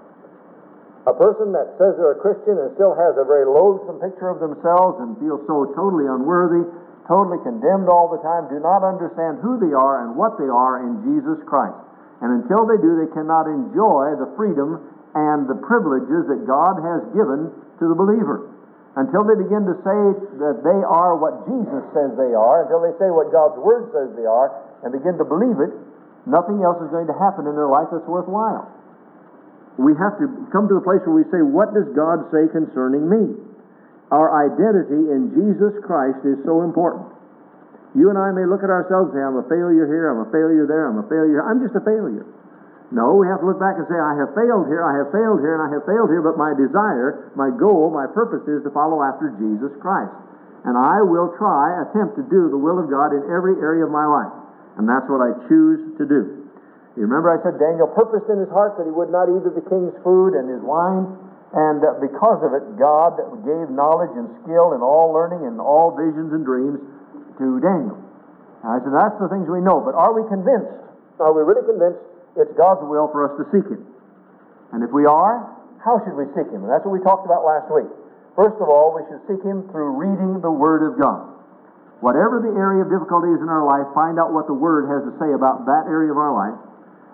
A 1.08 1.16
person 1.16 1.56
that 1.56 1.80
says 1.80 1.96
they're 1.96 2.20
a 2.20 2.20
Christian 2.20 2.60
and 2.60 2.76
still 2.76 2.92
has 2.92 3.16
a 3.16 3.24
very 3.24 3.48
loathsome 3.48 4.04
picture 4.04 4.28
of 4.28 4.44
themselves 4.44 5.00
and 5.00 5.16
feels 5.24 5.40
so 5.48 5.72
totally 5.72 6.12
unworthy, 6.12 6.68
totally 7.08 7.40
condemned 7.40 7.88
all 7.88 8.12
the 8.12 8.20
time, 8.20 8.52
do 8.52 8.60
not 8.60 8.84
understand 8.84 9.40
who 9.40 9.56
they 9.64 9.72
are 9.72 10.04
and 10.04 10.20
what 10.20 10.36
they 10.36 10.52
are 10.52 10.84
in 10.84 11.00
Jesus 11.08 11.40
Christ. 11.48 11.80
And 12.20 12.44
until 12.44 12.68
they 12.68 12.76
do, 12.84 13.00
they 13.00 13.08
cannot 13.16 13.48
enjoy 13.48 14.20
the 14.20 14.28
freedom 14.36 14.84
and 15.16 15.48
the 15.48 15.56
privileges 15.64 16.28
that 16.28 16.44
God 16.44 16.84
has 16.84 17.02
given 17.16 17.48
to 17.80 17.86
the 17.88 17.96
believer. 17.96 18.52
Until 19.00 19.24
they 19.24 19.40
begin 19.40 19.64
to 19.72 19.80
say 19.80 20.02
that 20.44 20.68
they 20.68 20.82
are 20.84 21.16
what 21.16 21.48
Jesus 21.48 21.88
says 21.96 22.12
they 22.20 22.36
are, 22.36 22.68
until 22.68 22.84
they 22.84 22.92
say 23.00 23.08
what 23.08 23.32
God's 23.32 23.56
Word 23.64 23.88
says 23.96 24.12
they 24.20 24.28
are, 24.28 24.52
and 24.84 24.92
begin 24.92 25.16
to 25.16 25.24
believe 25.24 25.64
it, 25.64 25.72
nothing 26.28 26.60
else 26.60 26.84
is 26.84 26.92
going 26.92 27.08
to 27.08 27.16
happen 27.16 27.48
in 27.48 27.56
their 27.56 27.72
life 27.72 27.88
that's 27.88 28.04
worthwhile 28.04 28.68
we 29.80 29.96
have 29.96 30.20
to 30.20 30.28
come 30.52 30.68
to 30.68 30.76
the 30.76 30.84
place 30.84 31.00
where 31.08 31.16
we 31.16 31.24
say, 31.32 31.40
What 31.40 31.72
does 31.72 31.88
God 31.96 32.28
say 32.36 32.52
concerning 32.52 33.08
me? 33.08 33.40
Our 34.12 34.28
identity 34.44 35.08
in 35.08 35.32
Jesus 35.32 35.80
Christ 35.88 36.20
is 36.28 36.42
so 36.44 36.68
important. 36.68 37.16
You 37.96 38.12
and 38.12 38.18
I 38.18 38.30
may 38.36 38.46
look 38.46 38.62
at 38.62 38.70
ourselves 38.70 39.14
and 39.14 39.16
say, 39.18 39.24
I'm 39.24 39.40
a 39.40 39.48
failure 39.48 39.88
here, 39.88 40.12
I'm 40.14 40.28
a 40.28 40.30
failure 40.30 40.66
there, 40.68 40.90
I'm 40.90 41.00
a 41.02 41.08
failure. 41.10 41.42
I'm 41.42 41.62
just 41.64 41.74
a 41.78 41.82
failure. 41.82 42.26
No, 42.90 43.22
we 43.22 43.30
have 43.30 43.42
to 43.42 43.46
look 43.46 43.62
back 43.62 43.78
and 43.78 43.86
say, 43.86 43.98
I 43.98 44.18
have 44.18 44.34
failed 44.34 44.66
here, 44.66 44.82
I 44.82 44.98
have 44.98 45.14
failed 45.14 45.46
here, 45.46 45.58
and 45.58 45.64
I 45.64 45.70
have 45.78 45.86
failed 45.86 46.10
here, 46.10 46.26
but 46.26 46.42
my 46.42 46.58
desire, 46.58 47.30
my 47.38 47.54
goal, 47.54 47.94
my 47.94 48.10
purpose 48.10 48.42
is 48.50 48.66
to 48.66 48.74
follow 48.74 49.06
after 49.06 49.30
Jesus 49.38 49.70
Christ. 49.78 50.14
And 50.66 50.74
I 50.74 51.06
will 51.06 51.34
try, 51.38 51.86
attempt 51.86 52.18
to 52.18 52.26
do 52.26 52.50
the 52.50 52.58
will 52.58 52.82
of 52.82 52.90
God 52.90 53.14
in 53.14 53.30
every 53.30 53.62
area 53.62 53.86
of 53.86 53.94
my 53.94 54.06
life. 54.10 54.34
And 54.82 54.90
that's 54.90 55.06
what 55.06 55.22
I 55.22 55.38
choose 55.48 55.98
to 56.02 56.06
do. 56.06 56.39
You 56.98 57.06
remember 57.06 57.30
I 57.30 57.38
said 57.46 57.62
Daniel 57.62 57.86
purposed 57.86 58.30
in 58.34 58.42
his 58.42 58.50
heart 58.50 58.78
that 58.82 58.90
he 58.90 58.94
would 58.94 59.14
not 59.14 59.30
eat 59.30 59.46
of 59.46 59.54
the 59.54 59.66
king's 59.70 59.94
food 60.02 60.34
and 60.34 60.50
his 60.50 60.62
wine, 60.66 61.06
and 61.54 61.82
uh, 61.82 61.98
because 62.02 62.42
of 62.46 62.54
it, 62.54 62.78
God 62.78 63.18
gave 63.46 63.74
knowledge 63.74 64.14
and 64.14 64.30
skill 64.46 64.78
in 64.78 64.82
all 64.82 65.10
learning 65.10 65.46
and 65.50 65.58
all 65.58 65.94
visions 65.94 66.30
and 66.34 66.46
dreams 66.46 66.78
to 67.42 67.46
Daniel. 67.62 67.98
And 68.62 68.70
I 68.70 68.78
said 68.82 68.94
that's 68.94 69.18
the 69.18 69.30
things 69.30 69.50
we 69.50 69.62
know, 69.62 69.82
but 69.82 69.98
are 69.98 70.14
we 70.14 70.26
convinced? 70.30 70.70
Are 71.18 71.34
we 71.34 71.42
really 71.42 71.66
convinced 71.66 72.02
it's 72.38 72.54
God's 72.54 72.86
will 72.86 73.10
for 73.10 73.26
us 73.26 73.34
to 73.42 73.44
seek 73.50 73.66
Him? 73.66 73.82
And 74.74 74.86
if 74.86 74.94
we 74.94 75.10
are, 75.10 75.50
how 75.82 75.98
should 76.06 76.14
we 76.14 76.30
seek 76.38 76.50
Him? 76.54 76.66
And 76.66 76.70
that's 76.70 76.86
what 76.86 76.94
we 76.94 77.02
talked 77.02 77.26
about 77.26 77.42
last 77.42 77.70
week. 77.74 77.90
First 78.38 78.62
of 78.62 78.70
all, 78.70 78.94
we 78.94 79.02
should 79.10 79.24
seek 79.26 79.42
Him 79.42 79.66
through 79.74 79.98
reading 79.98 80.42
the 80.42 80.52
Word 80.52 80.86
of 80.86 81.02
God. 81.02 81.34
Whatever 82.00 82.40
the 82.40 82.54
area 82.56 82.86
of 82.86 82.94
difficulty 82.94 83.28
is 83.34 83.42
in 83.42 83.50
our 83.50 83.66
life, 83.66 83.90
find 83.98 84.22
out 84.22 84.32
what 84.32 84.48
the 84.48 84.56
Word 84.56 84.88
has 84.88 85.04
to 85.04 85.14
say 85.20 85.34
about 85.34 85.66
that 85.68 85.90
area 85.90 86.14
of 86.14 86.20
our 86.20 86.32
life 86.32 86.56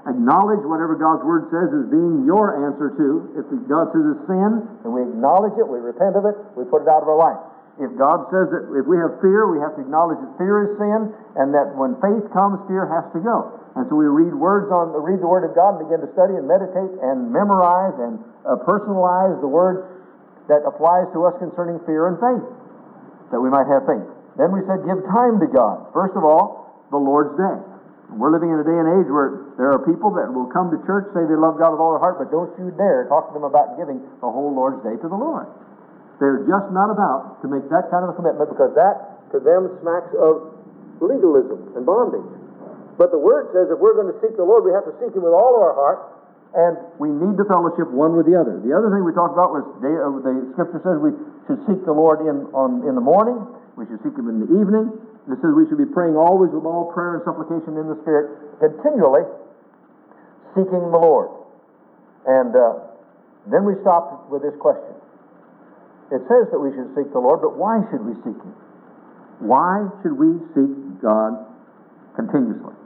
acknowledge 0.05 0.61
whatever 0.65 0.93
God's 0.95 1.25
Word 1.25 1.49
says 1.49 1.69
as 1.73 1.85
being 1.89 2.25
your 2.29 2.65
answer 2.69 2.93
to. 2.93 3.07
If 3.41 3.45
God 3.65 3.89
says 3.89 4.05
it's 4.15 4.25
sin, 4.29 4.51
and 4.85 4.89
we 4.93 5.01
acknowledge 5.01 5.57
it, 5.57 5.65
we 5.65 5.81
repent 5.81 6.13
of 6.13 6.29
it, 6.29 6.37
we 6.53 6.65
put 6.69 6.85
it 6.85 6.89
out 6.89 7.01
of 7.01 7.09
our 7.09 7.17
life. 7.17 7.41
If 7.75 7.91
God 7.99 8.31
says 8.31 8.47
that 8.55 8.71
if 8.71 8.87
we 8.87 8.95
have 8.95 9.19
fear, 9.19 9.51
we 9.51 9.59
have 9.59 9.75
to 9.75 9.83
acknowledge 9.83 10.15
that 10.23 10.31
fear 10.39 10.63
is 10.63 10.71
sin, 10.79 11.11
and 11.35 11.51
that 11.51 11.75
when 11.75 11.99
faith 11.99 12.23
comes, 12.31 12.63
fear 12.71 12.87
has 12.87 13.03
to 13.11 13.19
go. 13.19 13.51
And 13.75 13.83
so 13.91 13.99
we 13.99 14.07
read 14.07 14.31
words 14.31 14.71
on, 14.71 14.95
read 14.95 15.19
the 15.19 15.27
Word 15.27 15.43
of 15.43 15.51
God, 15.51 15.75
and 15.75 15.83
begin 15.83 15.99
to 15.99 16.09
study 16.15 16.39
and 16.39 16.47
meditate 16.47 16.87
and 17.03 17.27
memorize 17.27 17.99
and 17.99 18.23
uh, 18.47 18.55
personalize 18.63 19.35
the 19.43 19.51
Word 19.51 19.91
that 20.47 20.63
applies 20.63 21.11
to 21.11 21.27
us 21.27 21.35
concerning 21.41 21.83
fear 21.83 22.07
and 22.07 22.15
faith, 22.21 22.45
that 23.35 23.41
we 23.43 23.51
might 23.51 23.67
have 23.67 23.83
faith. 23.83 24.07
Then 24.39 24.55
we 24.55 24.63
said, 24.69 24.85
give 24.87 25.03
time 25.11 25.43
to 25.43 25.49
God. 25.51 25.91
First 25.91 26.15
of 26.15 26.23
all, 26.23 26.87
the 26.91 27.01
Lord's 27.01 27.35
Day. 27.35 27.74
We're 28.13 28.29
living 28.31 28.53
in 28.53 28.61
a 28.61 28.67
day 28.67 28.77
and 28.77 29.01
age 29.01 29.09
where 29.09 29.55
there 29.57 29.73
are 29.73 29.81
people 29.81 30.13
that 30.13 30.29
will 30.29 30.45
come 30.53 30.69
to 30.69 30.79
church, 30.85 31.09
say 31.17 31.25
they 31.25 31.35
love 31.35 31.57
God 31.57 31.73
with 31.73 31.81
all 31.81 31.97
their 31.97 32.03
heart, 32.03 32.21
but 32.21 32.29
don't 32.29 32.53
you 32.61 32.69
dare 32.77 33.09
talk 33.09 33.29
to 33.29 33.33
them 33.33 33.43
about 33.43 33.75
giving 33.81 33.97
the 34.21 34.29
whole 34.29 34.53
Lord's 34.53 34.85
Day 34.85 34.93
to 35.01 35.07
the 35.09 35.17
Lord. 35.17 35.49
They're 36.21 36.45
just 36.47 36.69
not 36.71 36.93
about 36.93 37.41
to 37.43 37.49
make 37.49 37.67
that 37.73 37.91
kind 37.91 38.07
of 38.07 38.13
a 38.13 38.15
commitment 38.15 38.47
because 38.47 38.71
that, 38.77 39.25
to 39.35 39.41
them, 39.41 39.67
smacks 39.83 40.13
of 40.15 40.53
legalism 41.03 41.75
and 41.75 41.83
bondage. 41.83 42.29
But 42.95 43.11
the 43.11 43.19
Word 43.19 43.51
says 43.51 43.67
if 43.67 43.81
we're 43.81 43.97
going 43.97 44.07
to 44.07 44.17
seek 44.23 44.37
the 44.39 44.47
Lord, 44.47 44.63
we 44.63 44.71
have 44.71 44.87
to 44.87 44.95
seek 45.03 45.11
Him 45.11 45.27
with 45.27 45.35
all 45.35 45.59
of 45.59 45.61
our 45.65 45.75
heart, 45.75 45.99
and 46.55 46.79
we 46.95 47.11
need 47.11 47.35
to 47.35 47.43
fellowship 47.51 47.91
one 47.91 48.15
with 48.15 48.31
the 48.31 48.39
other. 48.39 48.63
The 48.63 48.71
other 48.71 48.87
thing 48.87 49.03
we 49.03 49.11
talked 49.11 49.35
about 49.35 49.51
was 49.51 49.67
day, 49.83 49.91
uh, 49.91 50.07
the 50.23 50.55
Scripture 50.55 50.79
says 50.79 51.03
we 51.03 51.11
should 51.51 51.59
seek 51.67 51.83
the 51.83 51.91
Lord 51.91 52.23
in, 52.23 52.47
on, 52.55 52.87
in 52.87 52.95
the 52.95 53.03
morning, 53.03 53.35
we 53.75 53.83
should 53.91 53.99
seek 54.07 54.15
Him 54.15 54.31
in 54.31 54.39
the 54.39 54.49
evening, 54.55 54.87
it 55.25 55.41
says 55.41 55.57
we 55.57 55.65
should 55.65 55.81
be 55.81 55.89
praying 55.89 56.13
always 56.13 56.53
with 56.53 56.69
all 56.69 56.93
prayer 56.93 57.17
and 57.17 57.23
supplication 57.25 57.73
in 57.81 57.89
the 57.89 57.97
Spirit, 58.05 58.61
continually 58.61 59.25
seeking 60.53 60.85
the 60.93 61.01
Lord. 61.01 61.33
And 62.29 62.53
uh, 62.53 62.93
then 63.49 63.65
we 63.65 63.73
stopped 63.81 64.29
with 64.29 64.45
this 64.45 64.53
question. 64.61 64.93
It 66.13 66.21
says 66.29 66.45
that 66.53 66.61
we 66.61 66.69
should 66.77 66.93
seek 66.93 67.09
the 67.09 67.21
Lord, 67.21 67.41
but 67.41 67.57
why 67.57 67.81
should 67.89 68.05
we 68.05 68.13
seek 68.21 68.37
Him? 68.37 68.53
Why 69.41 69.89
should 70.05 70.13
we 70.13 70.37
seek 70.53 71.01
God 71.01 71.41
continuously? 72.13 72.77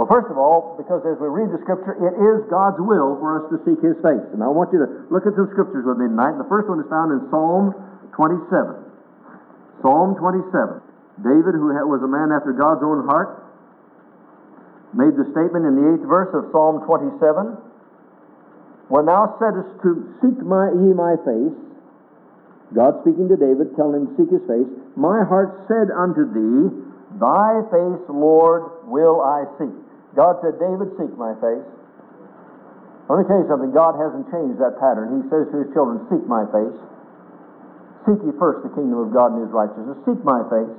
Well, 0.00 0.08
first 0.08 0.32
of 0.32 0.36
all, 0.36 0.76
because 0.80 1.04
as 1.04 1.20
we 1.20 1.28
read 1.28 1.52
the 1.52 1.60
Scripture, 1.64 1.96
it 2.00 2.16
is 2.16 2.48
God's 2.48 2.80
will 2.80 3.20
for 3.20 3.40
us 3.40 3.44
to 3.52 3.56
seek 3.68 3.80
His 3.84 3.96
face. 4.00 4.24
And 4.32 4.40
I 4.40 4.48
want 4.48 4.72
you 4.72 4.80
to 4.80 4.88
look 5.12 5.28
at 5.28 5.36
some 5.36 5.48
Scriptures 5.52 5.84
with 5.84 6.00
me 6.00 6.08
tonight. 6.08 6.40
The 6.40 6.48
first 6.48 6.68
one 6.68 6.80
is 6.80 6.88
found 6.88 7.12
in 7.16 7.20
Psalm 7.28 7.76
27. 8.16 9.84
Psalm 9.84 10.16
27. 10.16 10.85
David, 11.22 11.56
who 11.56 11.72
was 11.88 12.04
a 12.04 12.10
man 12.10 12.28
after 12.28 12.52
God's 12.52 12.84
own 12.84 13.08
heart, 13.08 13.40
made 14.92 15.16
the 15.16 15.24
statement 15.32 15.64
in 15.64 15.74
the 15.76 15.84
eighth 15.96 16.06
verse 16.08 16.32
of 16.36 16.52
Psalm 16.52 16.84
27 16.84 17.56
When 18.88 19.04
thou 19.08 19.32
saidst 19.40 19.80
to 19.82 19.90
seek 20.20 20.38
my, 20.44 20.72
ye 20.76 20.92
my 20.92 21.16
face, 21.24 21.56
God 22.76 23.00
speaking 23.00 23.28
to 23.32 23.38
David, 23.38 23.72
telling 23.76 24.04
him 24.04 24.16
seek 24.18 24.28
his 24.28 24.44
face, 24.44 24.68
my 24.96 25.24
heart 25.24 25.56
said 25.68 25.88
unto 25.88 26.28
thee, 26.28 26.72
Thy 27.16 27.64
face, 27.72 28.04
Lord, 28.12 28.84
will 28.84 29.24
I 29.24 29.48
seek. 29.56 29.72
God 30.16 30.36
said, 30.44 30.60
David, 30.60 30.92
seek 31.00 31.12
my 31.16 31.32
face. 31.40 31.64
Let 33.08 33.22
me 33.22 33.24
tell 33.30 33.38
you 33.38 33.48
something. 33.48 33.70
God 33.70 33.94
hasn't 33.96 34.26
changed 34.34 34.58
that 34.58 34.82
pattern. 34.82 35.22
He 35.22 35.30
says 35.30 35.46
to 35.54 35.62
his 35.62 35.70
children, 35.72 36.02
Seek 36.10 36.26
my 36.26 36.42
face. 36.50 36.76
Seek 38.04 38.18
ye 38.26 38.34
first 38.36 38.66
the 38.66 38.72
kingdom 38.74 38.98
of 38.98 39.14
God 39.14 39.38
and 39.38 39.46
his 39.46 39.52
righteousness. 39.54 39.96
Seek 40.02 40.18
my 40.26 40.42
face. 40.50 40.74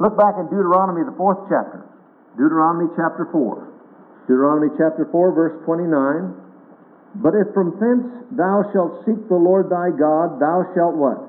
Look 0.00 0.18
back 0.18 0.34
in 0.38 0.50
Deuteronomy, 0.50 1.06
the 1.06 1.14
fourth 1.16 1.46
chapter. 1.46 1.86
Deuteronomy 2.34 2.90
chapter 2.98 3.28
4. 3.30 4.26
Deuteronomy 4.26 4.74
chapter 4.74 5.06
4, 5.10 5.32
verse 5.32 5.54
29. 5.64 6.34
But 7.22 7.38
if 7.38 7.54
from 7.54 7.78
thence 7.78 8.02
thou 8.34 8.66
shalt 8.74 9.06
seek 9.06 9.22
the 9.30 9.38
Lord 9.38 9.70
thy 9.70 9.94
God, 9.94 10.42
thou 10.42 10.66
shalt 10.74 10.98
what? 10.98 11.22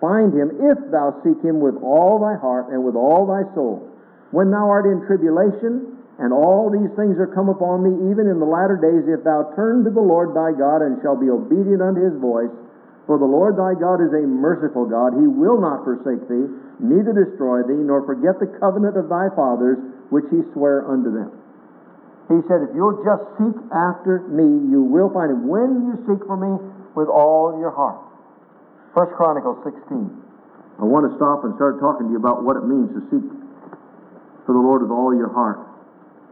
Find 0.00 0.32
him 0.32 0.48
if 0.56 0.78
thou 0.88 1.20
seek 1.20 1.36
him 1.44 1.60
with 1.60 1.76
all 1.84 2.20
thy 2.20 2.40
heart 2.40 2.72
and 2.72 2.80
with 2.84 2.96
all 2.96 3.28
thy 3.28 3.44
soul. 3.52 3.84
When 4.32 4.50
thou 4.50 4.68
art 4.68 4.88
in 4.88 5.04
tribulation, 5.04 5.96
and 6.16 6.32
all 6.32 6.72
these 6.72 6.88
things 6.96 7.20
are 7.20 7.28
come 7.28 7.52
upon 7.52 7.84
thee, 7.84 8.08
even 8.08 8.24
in 8.24 8.40
the 8.40 8.48
latter 8.48 8.80
days, 8.80 9.04
if 9.04 9.20
thou 9.20 9.52
turn 9.52 9.84
to 9.84 9.92
the 9.92 10.00
Lord 10.00 10.32
thy 10.32 10.56
God 10.56 10.80
and 10.80 10.96
shall 11.04 11.16
be 11.16 11.28
obedient 11.28 11.84
unto 11.84 12.00
his 12.00 12.16
voice, 12.16 12.52
for 13.04 13.20
the 13.20 13.28
Lord 13.28 13.60
thy 13.60 13.76
God 13.76 14.00
is 14.00 14.12
a 14.16 14.24
merciful 14.24 14.88
God, 14.88 15.12
he 15.12 15.28
will 15.28 15.60
not 15.60 15.84
forsake 15.84 16.24
thee, 16.24 16.48
neither 16.78 17.12
destroy 17.12 17.62
thee, 17.62 17.80
nor 17.80 18.04
forget 18.04 18.38
the 18.38 18.50
covenant 18.60 18.96
of 18.96 19.08
thy 19.08 19.28
fathers, 19.34 19.78
which 20.10 20.24
he 20.30 20.42
sware 20.52 20.86
unto 20.86 21.10
them. 21.12 21.32
He 22.28 22.42
said, 22.50 22.66
If 22.66 22.74
you'll 22.74 23.02
just 23.06 23.22
seek 23.38 23.54
after 23.70 24.26
me, 24.26 24.46
you 24.66 24.82
will 24.82 25.10
find 25.14 25.30
him. 25.30 25.46
When 25.46 25.86
you 25.86 25.94
seek 26.10 26.26
for 26.26 26.34
me 26.34 26.58
with 26.98 27.06
all 27.06 27.58
your 27.60 27.70
heart. 27.70 28.02
First 28.94 29.14
Chronicles 29.14 29.62
16. 29.62 30.10
I 30.80 30.84
want 30.84 31.06
to 31.08 31.12
stop 31.16 31.44
and 31.44 31.54
start 31.54 31.78
talking 31.78 32.08
to 32.08 32.12
you 32.12 32.20
about 32.20 32.42
what 32.42 32.56
it 32.56 32.64
means 32.66 32.90
to 32.98 33.00
seek 33.12 33.26
for 34.44 34.52
the 34.52 34.62
Lord 34.62 34.82
with 34.82 34.90
all 34.90 35.14
your 35.14 35.30
heart. 35.30 35.60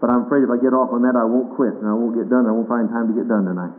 But 0.00 0.10
I'm 0.10 0.26
afraid 0.26 0.44
if 0.44 0.50
I 0.50 0.58
get 0.58 0.74
off 0.74 0.92
on 0.92 1.04
that, 1.06 1.16
I 1.16 1.24
won't 1.24 1.54
quit 1.56 1.76
and 1.78 1.86
I 1.86 1.94
won't 1.94 2.16
get 2.16 2.28
done. 2.28 2.44
I 2.44 2.52
won't 2.52 2.68
find 2.68 2.88
time 2.90 3.08
to 3.08 3.14
get 3.14 3.28
done 3.28 3.46
tonight. 3.46 3.72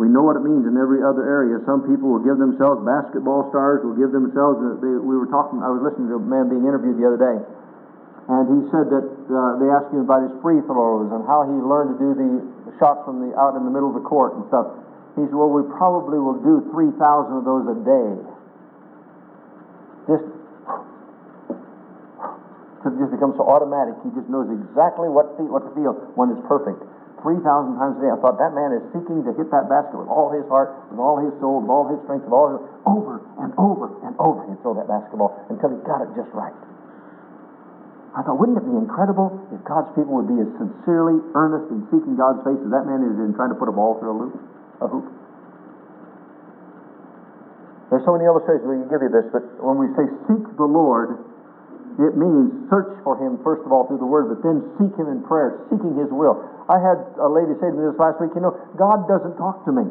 We 0.00 0.08
know 0.08 0.24
what 0.24 0.40
it 0.40 0.44
means 0.44 0.64
in 0.64 0.76
every 0.80 1.04
other 1.04 1.26
area. 1.26 1.60
Some 1.68 1.84
people 1.84 2.08
will 2.16 2.24
give 2.24 2.40
themselves, 2.40 2.80
basketball 2.82 3.52
stars 3.52 3.84
will 3.84 3.96
give 3.96 4.10
themselves. 4.10 4.60
They, 4.80 4.88
we 4.88 5.14
were 5.14 5.28
talking, 5.28 5.60
I 5.60 5.68
was 5.68 5.84
listening 5.84 6.08
to 6.10 6.16
a 6.16 6.24
man 6.24 6.48
being 6.48 6.64
interviewed 6.64 6.96
the 6.96 7.06
other 7.06 7.20
day 7.20 7.38
and 8.28 8.46
he 8.46 8.60
said 8.70 8.86
that 8.86 9.02
uh, 9.02 9.58
they 9.58 9.66
asked 9.66 9.90
him 9.90 10.06
about 10.06 10.22
his 10.22 10.34
free 10.46 10.62
throws 10.70 11.10
and 11.10 11.26
how 11.26 11.42
he 11.42 11.56
learned 11.58 11.90
to 11.90 11.98
do 11.98 12.10
the 12.14 12.30
shots 12.78 13.02
from 13.02 13.18
the 13.18 13.34
out 13.34 13.58
in 13.58 13.66
the 13.66 13.72
middle 13.72 13.90
of 13.90 13.98
the 13.98 14.06
court 14.06 14.38
and 14.38 14.46
stuff. 14.46 14.78
He 15.18 15.26
said, 15.26 15.34
"Well, 15.34 15.50
we 15.50 15.66
probably 15.74 16.22
will 16.22 16.38
do 16.38 16.62
three 16.70 16.94
thousand 17.02 17.42
of 17.42 17.44
those 17.44 17.66
a 17.66 17.76
day. 17.82 18.10
Just, 20.06 20.26
it 22.86 22.94
just 22.98 23.10
becomes 23.10 23.34
so 23.38 23.44
automatic. 23.46 23.98
He 24.06 24.10
just 24.14 24.30
knows 24.30 24.50
exactly 24.50 25.10
what 25.10 25.34
to, 25.38 25.42
what 25.46 25.66
to 25.66 25.70
feel 25.74 25.94
when 26.14 26.30
it's 26.30 26.42
perfect. 26.46 26.78
Three 27.22 27.38
thousand 27.38 27.78
times 27.78 27.98
a 27.98 28.00
day. 28.02 28.10
I 28.10 28.18
thought 28.18 28.34
that 28.42 28.50
man 28.50 28.74
is 28.74 28.82
seeking 28.90 29.22
to 29.22 29.30
hit 29.38 29.46
that 29.54 29.70
basket 29.70 29.94
with 29.94 30.10
all 30.10 30.34
his 30.34 30.42
heart, 30.50 30.74
with 30.90 30.98
all 30.98 31.22
his 31.22 31.30
soul, 31.38 31.62
with 31.62 31.70
all 31.70 31.86
his 31.86 32.02
strength, 32.02 32.26
with 32.26 32.34
all 32.34 32.50
his, 32.50 32.62
over 32.82 33.22
and 33.38 33.54
over 33.54 33.86
and 34.02 34.18
over. 34.18 34.42
He'd 34.50 34.58
throw 34.66 34.74
that 34.74 34.90
basketball 34.90 35.30
until 35.46 35.70
he 35.70 35.78
got 35.86 36.02
it 36.02 36.10
just 36.18 36.34
right. 36.34 36.54
I 38.12 38.20
thought, 38.26 38.36
wouldn't 38.36 38.58
it 38.58 38.66
be 38.66 38.74
incredible 38.76 39.32
if 39.54 39.62
God's 39.64 39.88
people 39.96 40.18
would 40.20 40.28
be 40.28 40.36
as 40.42 40.50
sincerely 40.60 41.22
earnest 41.32 41.70
in 41.70 41.86
seeking 41.88 42.18
God's 42.18 42.44
face 42.44 42.60
as 42.60 42.74
that 42.74 42.84
man 42.84 43.06
is 43.06 43.16
in 43.16 43.32
trying 43.38 43.54
to 43.54 43.56
put 43.56 43.70
a 43.70 43.74
ball 43.74 43.96
through 44.02 44.12
a 44.12 44.18
loop, 44.18 44.34
a 44.82 44.86
hoop? 44.90 45.06
There's 47.88 48.04
so 48.04 48.12
many 48.12 48.26
illustrations 48.26 48.68
we 48.68 48.82
can 48.84 48.90
give 48.90 49.00
you 49.00 49.08
this, 49.08 49.30
but 49.32 49.46
when 49.62 49.78
we 49.78 49.88
say 49.96 50.10
seek 50.28 50.44
the 50.58 50.68
Lord, 50.68 51.22
it 52.02 52.16
means 52.16 52.68
search 52.68 52.88
for 53.04 53.16
Him 53.16 53.40
first 53.40 53.64
of 53.64 53.72
all 53.72 53.88
through 53.88 54.00
the 54.00 54.08
Word, 54.08 54.28
but 54.28 54.44
then 54.44 54.60
seek 54.76 54.92
Him 54.98 55.08
in 55.08 55.24
prayer, 55.24 55.60
seeking 55.72 55.96
His 55.96 56.12
will. 56.12 56.51
I 56.68 56.78
had 56.78 56.98
a 57.18 57.26
lady 57.26 57.54
say 57.58 57.70
to 57.70 57.76
me 57.76 57.82
this 57.90 57.98
last 57.98 58.22
week, 58.22 58.30
you 58.34 58.42
know, 58.42 58.54
God 58.78 59.08
doesn't 59.10 59.34
talk 59.38 59.64
to 59.66 59.72
me. 59.72 59.86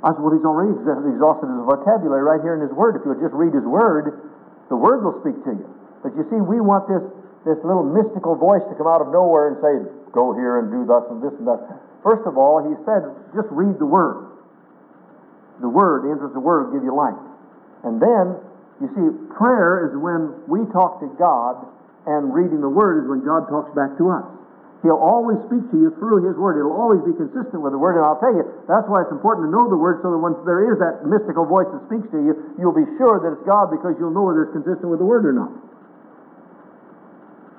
I 0.00 0.14
said, 0.14 0.22
well, 0.22 0.32
He's 0.32 0.46
already 0.46 0.72
exhausted 0.78 1.50
His 1.50 1.64
vocabulary 1.66 2.22
right 2.22 2.40
here 2.40 2.54
in 2.54 2.62
His 2.62 2.72
Word. 2.72 2.96
If 2.96 3.04
you 3.04 3.12
would 3.12 3.22
just 3.22 3.34
read 3.34 3.52
His 3.52 3.66
Word, 3.66 4.30
the 4.70 4.78
Word 4.78 5.02
will 5.02 5.18
speak 5.20 5.36
to 5.44 5.52
you. 5.58 5.66
But 6.00 6.14
you 6.14 6.22
see, 6.30 6.38
we 6.38 6.62
want 6.62 6.86
this, 6.86 7.02
this 7.42 7.58
little 7.66 7.82
mystical 7.82 8.38
voice 8.38 8.62
to 8.70 8.74
come 8.78 8.86
out 8.86 9.02
of 9.02 9.10
nowhere 9.10 9.50
and 9.50 9.56
say, 9.58 9.74
go 10.14 10.30
here 10.32 10.62
and 10.62 10.70
do 10.70 10.86
thus 10.86 11.02
and 11.10 11.18
this 11.18 11.34
and 11.36 11.50
that. 11.50 11.58
First 12.06 12.22
of 12.30 12.38
all, 12.38 12.62
he 12.62 12.78
said, 12.86 13.10
just 13.34 13.50
read 13.50 13.76
the 13.82 13.90
Word. 13.90 14.30
The 15.58 15.68
Word, 15.68 16.06
the 16.06 16.14
interest 16.14 16.30
of 16.30 16.38
the 16.38 16.46
Word 16.46 16.70
will 16.70 16.74
give 16.78 16.86
you 16.86 16.94
light. 16.94 17.18
And 17.82 17.98
then, 17.98 18.38
you 18.78 18.86
see, 18.94 19.06
prayer 19.34 19.90
is 19.90 19.98
when 19.98 20.38
we 20.46 20.62
talk 20.70 21.02
to 21.02 21.10
God, 21.18 21.66
and 22.06 22.32
reading 22.32 22.62
the 22.62 22.70
Word 22.70 23.02
is 23.02 23.10
when 23.10 23.26
God 23.26 23.50
talks 23.50 23.74
back 23.74 23.98
to 23.98 24.14
us. 24.14 24.37
He'll 24.86 25.02
always 25.02 25.42
speak 25.50 25.66
to 25.74 25.76
you 25.78 25.90
through 25.98 26.22
His 26.22 26.38
Word. 26.38 26.62
It'll 26.62 26.78
always 26.78 27.02
be 27.02 27.10
consistent 27.10 27.58
with 27.58 27.74
the 27.74 27.80
Word. 27.82 27.98
And 27.98 28.06
I'll 28.06 28.20
tell 28.22 28.30
you, 28.30 28.46
that's 28.70 28.86
why 28.86 29.02
it's 29.02 29.10
important 29.10 29.50
to 29.50 29.50
know 29.50 29.66
the 29.66 29.80
Word 29.80 29.98
so 30.06 30.14
that 30.14 30.20
when 30.22 30.38
there 30.46 30.70
is 30.70 30.78
that 30.78 31.02
mystical 31.02 31.42
voice 31.42 31.66
that 31.74 31.82
speaks 31.90 32.06
to 32.14 32.18
you, 32.22 32.54
you'll 32.62 32.76
be 32.76 32.86
sure 32.94 33.18
that 33.18 33.34
it's 33.34 33.42
God 33.42 33.74
because 33.74 33.98
you'll 33.98 34.14
know 34.14 34.30
whether 34.30 34.46
it's 34.46 34.54
consistent 34.54 34.86
with 34.86 35.02
the 35.02 35.08
Word 35.08 35.26
or 35.26 35.34
not. 35.34 35.50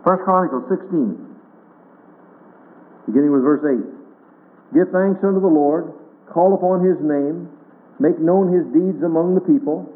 First 0.08 0.24
Chronicles 0.24 0.64
16, 0.72 1.20
beginning 3.12 3.36
with 3.36 3.44
verse 3.44 3.68
8. 3.68 3.84
Give 4.72 4.88
thanks 4.96 5.20
unto 5.20 5.44
the 5.44 5.52
Lord, 5.52 5.92
call 6.32 6.56
upon 6.56 6.86
his 6.88 6.96
name, 7.04 7.52
make 8.00 8.16
known 8.16 8.48
his 8.54 8.64
deeds 8.72 9.04
among 9.04 9.36
the 9.36 9.44
people. 9.44 9.92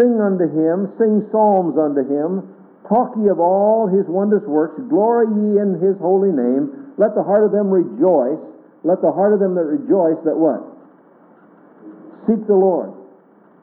Sing 0.00 0.16
unto 0.24 0.48
him, 0.48 0.88
sing 0.96 1.28
psalms 1.28 1.76
unto 1.76 2.00
him, 2.00 2.53
talk 2.88 3.16
ye 3.16 3.28
of 3.28 3.40
all 3.40 3.88
his 3.88 4.04
wondrous 4.06 4.44
works, 4.44 4.80
glory 4.88 5.28
ye 5.28 5.60
in 5.60 5.80
his 5.80 5.96
holy 5.98 6.32
name. 6.32 6.94
Let 6.96 7.14
the 7.14 7.22
heart 7.22 7.44
of 7.44 7.52
them 7.52 7.70
rejoice, 7.70 8.40
let 8.84 9.00
the 9.00 9.10
heart 9.10 9.32
of 9.32 9.40
them 9.40 9.54
that 9.54 9.64
rejoice 9.64 10.20
that 10.24 10.36
what? 10.36 10.62
Seek 12.28 12.46
the 12.46 12.56
Lord. 12.56 12.92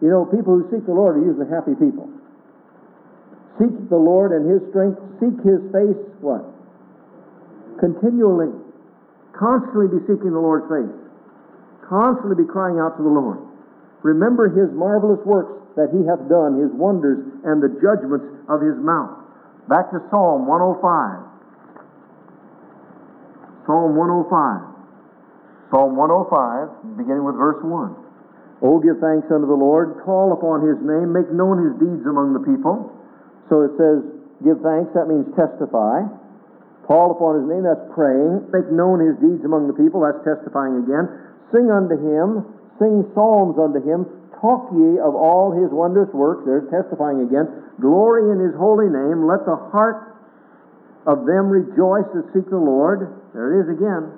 You 0.01 0.10
know, 0.10 0.25
people 0.25 0.57
who 0.57 0.65
seek 0.73 0.86
the 0.86 0.93
Lord 0.93 1.17
are 1.17 1.25
usually 1.25 1.49
happy 1.49 1.77
people. 1.77 2.10
Seek 3.62 3.89
the 3.89 4.01
Lord 4.01 4.34
and 4.34 4.49
His 4.49 4.62
strength. 4.73 4.97
Seek 5.21 5.38
His 5.45 5.62
face, 5.69 6.01
what? 6.21 6.41
Continually. 7.77 8.49
Constantly 9.38 9.88
be 9.93 10.01
seeking 10.10 10.34
the 10.34 10.41
Lord's 10.41 10.65
face. 10.65 10.93
Constantly 11.86 12.41
be 12.41 12.49
crying 12.49 12.79
out 12.81 12.97
to 12.97 13.03
the 13.03 13.10
Lord. 13.10 13.38
Remember 14.03 14.49
His 14.49 14.69
marvelous 14.73 15.19
works 15.25 15.53
that 15.75 15.89
He 15.93 16.05
hath 16.05 16.25
done, 16.27 16.59
His 16.59 16.71
wonders, 16.73 17.21
and 17.45 17.61
the 17.61 17.69
judgments 17.81 18.25
of 18.49 18.61
His 18.61 18.75
mouth. 18.81 19.17
Back 19.69 19.91
to 19.91 20.01
Psalm 20.09 20.47
105. 20.47 20.83
Psalm 23.65 23.95
105. 23.95 24.71
Psalm 25.71 25.95
105, 25.95 26.99
beginning 26.99 27.23
with 27.23 27.39
verse 27.39 27.63
1. 27.63 27.95
Oh, 28.61 28.77
give 28.77 28.99
thanks 28.99 29.25
unto 29.31 29.47
the 29.47 29.55
Lord, 29.55 30.03
call 30.03 30.35
upon 30.35 30.61
his 30.61 30.77
name, 30.83 31.09
make 31.15 31.31
known 31.31 31.63
his 31.63 31.73
deeds 31.79 32.05
among 32.05 32.35
the 32.35 32.43
people. 32.43 32.93
So 33.49 33.65
it 33.65 33.73
says, 33.79 34.03
give 34.43 34.59
thanks, 34.61 34.91
that 34.93 35.07
means 35.07 35.25
testify. 35.33 36.05
Call 36.85 37.15
upon 37.15 37.41
his 37.41 37.47
name, 37.47 37.63
that's 37.63 37.87
praying. 37.95 38.51
Make 38.51 38.67
known 38.69 38.99
his 38.99 39.15
deeds 39.23 39.41
among 39.47 39.71
the 39.71 39.77
people, 39.79 40.03
that's 40.03 40.21
testifying 40.27 40.83
again. 40.83 41.07
Sing 41.55 41.71
unto 41.71 41.95
him, 41.95 42.45
sing 42.82 43.06
psalms 43.13 43.62
unto 43.62 43.78
him. 43.78 44.10
Talk 44.41 44.74
ye 44.74 44.98
of 44.98 45.13
all 45.13 45.54
his 45.54 45.70
wondrous 45.70 46.10
works, 46.17 46.41
there's 46.50 46.65
testifying 46.74 47.22
again. 47.22 47.46
Glory 47.78 48.34
in 48.34 48.41
his 48.41 48.58
holy 48.58 48.89
name. 48.89 49.30
Let 49.30 49.46
the 49.46 49.54
heart 49.70 50.17
of 51.06 51.30
them 51.30 51.54
rejoice 51.54 52.10
that 52.17 52.26
seek 52.34 52.50
the 52.50 52.58
Lord. 52.58 53.22
There 53.38 53.54
it 53.54 53.70
is 53.70 53.78
again. 53.78 54.10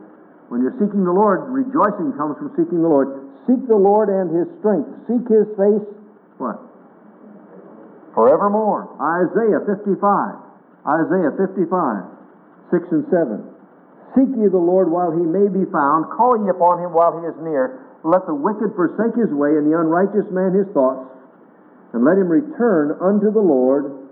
When 0.47 0.63
you're 0.63 0.79
seeking 0.79 1.03
the 1.03 1.11
Lord, 1.11 1.51
rejoicing 1.51 2.15
comes 2.15 2.39
from 2.39 2.55
seeking 2.55 2.79
the 2.79 2.87
Lord. 2.87 3.27
Seek 3.43 3.67
the 3.67 3.75
Lord 3.75 4.07
and 4.07 4.31
his 4.31 4.47
strength. 4.63 4.87
Seek 5.11 5.27
his 5.27 5.47
face. 5.59 5.83
What? 6.39 6.63
forevermore. 8.13 8.89
Isaiah 9.01 9.61
55. 9.65 9.99
Isaiah 10.85 11.31
55, 11.37 12.03
6 12.71 12.83
and 12.91 13.05
7. 13.09 13.52
Seek 14.13 14.29
ye 14.37 14.45
the 14.45 14.61
Lord 14.61 14.89
while 14.93 15.11
he 15.11 15.25
may 15.25 15.49
be 15.49 15.65
found, 15.73 16.05
call 16.13 16.37
ye 16.37 16.49
upon 16.49 16.79
him 16.79 16.93
while 16.93 17.17
he 17.17 17.25
is 17.25 17.37
near. 17.41 17.81
Let 18.03 18.25
the 18.25 18.35
wicked 18.35 18.75
forsake 18.77 19.17
his 19.17 19.33
way, 19.33 19.57
and 19.57 19.65
the 19.65 19.73
unrighteous 19.73 20.29
man 20.29 20.53
his 20.53 20.69
thoughts, 20.73 21.09
and 21.93 22.05
let 22.05 22.17
him 22.17 22.29
return 22.29 22.97
unto 23.01 23.31
the 23.31 23.41
Lord, 23.41 24.05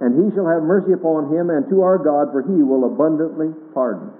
and 0.00 0.12
he 0.12 0.28
shall 0.36 0.44
have 0.44 0.62
mercy 0.62 0.92
upon 0.92 1.32
him 1.32 1.48
and 1.48 1.64
to 1.70 1.80
our 1.80 1.96
God, 1.96 2.32
for 2.32 2.42
he 2.44 2.60
will 2.60 2.84
abundantly 2.84 3.54
pardon. 3.72 4.12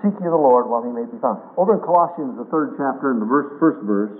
Seek 0.00 0.14
ye 0.14 0.28
the 0.30 0.40
Lord 0.40 0.70
while 0.70 0.80
he 0.86 0.94
may 0.94 1.04
be 1.04 1.18
found. 1.18 1.42
Over 1.58 1.74
in 1.74 1.82
Colossians, 1.84 2.38
the 2.38 2.46
third 2.48 2.78
chapter, 2.78 3.10
in 3.10 3.20
the 3.20 3.26
verse, 3.26 3.52
first 3.60 3.82
verse, 3.84 4.14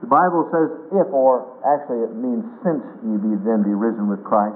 the 0.00 0.06
Bible 0.06 0.46
says, 0.54 0.70
if, 0.94 1.10
or 1.10 1.44
actually 1.66 2.06
it 2.06 2.14
means 2.14 2.46
since 2.62 2.80
ye 3.02 3.18
be 3.18 3.34
then 3.42 3.66
be 3.66 3.74
risen 3.74 4.06
with 4.06 4.22
Christ, 4.22 4.54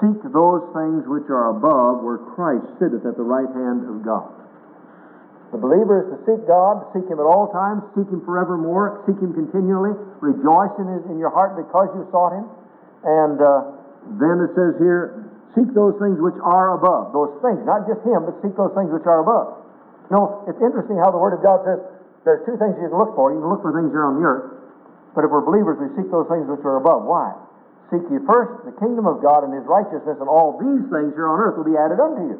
seek 0.00 0.18
those 0.30 0.64
things 0.74 1.06
which 1.06 1.26
are 1.30 1.54
above 1.54 2.02
where 2.02 2.18
Christ 2.34 2.66
sitteth 2.78 3.06
at 3.06 3.18
the 3.18 3.26
right 3.26 3.50
hand 3.50 3.86
of 3.86 4.02
God. 4.02 4.38
The 5.50 5.56
believer 5.56 6.04
is 6.04 6.06
to 6.12 6.18
seek 6.28 6.44
God, 6.44 6.84
seek 6.92 7.08
Him 7.08 7.16
at 7.16 7.24
all 7.24 7.48
times, 7.48 7.80
seek 7.96 8.04
Him 8.12 8.20
forevermore, 8.28 9.00
seek 9.08 9.16
Him 9.16 9.32
continually, 9.32 9.96
rejoice 10.20 10.74
in, 10.76 10.86
his, 10.92 11.02
in 11.08 11.16
your 11.16 11.32
heart 11.32 11.56
because 11.56 11.88
you 11.96 12.04
sought 12.12 12.36
Him. 12.36 12.44
And 13.00 13.40
uh, 13.40 13.48
then 14.20 14.44
it 14.44 14.52
says 14.52 14.76
here, 14.76 15.24
seek 15.56 15.72
those 15.72 15.96
things 15.96 16.20
which 16.20 16.36
are 16.44 16.76
above. 16.76 17.16
Those 17.16 17.32
things, 17.40 17.64
not 17.64 17.88
just 17.88 18.04
Him, 18.04 18.28
but 18.28 18.36
seek 18.44 18.52
those 18.60 18.76
things 18.76 18.92
which 18.92 19.08
are 19.08 19.24
above. 19.24 19.64
You 20.12 20.20
know, 20.20 20.44
it's 20.44 20.60
interesting 20.60 21.00
how 21.00 21.08
the 21.08 21.20
Word 21.20 21.32
of 21.32 21.40
God 21.40 21.64
says, 21.64 21.80
there's 22.28 22.44
two 22.44 22.60
things 22.60 22.76
you 22.76 22.92
can 22.92 22.98
look 23.00 23.16
for. 23.16 23.32
You 23.32 23.40
can 23.40 23.48
look 23.48 23.64
for 23.64 23.72
things 23.72 23.88
here 23.88 24.04
on 24.04 24.20
the 24.20 24.24
earth, 24.28 24.52
but 25.16 25.24
if 25.24 25.32
we're 25.32 25.44
believers, 25.48 25.80
we 25.80 25.88
seek 25.96 26.12
those 26.12 26.28
things 26.28 26.44
which 26.44 26.60
are 26.68 26.76
above. 26.76 27.08
Why? 27.08 27.32
Seek 27.88 28.04
ye 28.12 28.20
first 28.28 28.68
the 28.68 28.76
kingdom 28.76 29.08
of 29.08 29.24
God 29.24 29.48
and 29.48 29.52
his 29.56 29.64
righteousness, 29.64 30.20
and 30.20 30.28
all 30.28 30.60
these 30.60 30.84
things 30.92 31.16
here 31.16 31.28
on 31.28 31.40
earth 31.40 31.56
will 31.56 31.68
be 31.68 31.76
added 31.76 31.96
unto 31.96 32.36
you. 32.36 32.38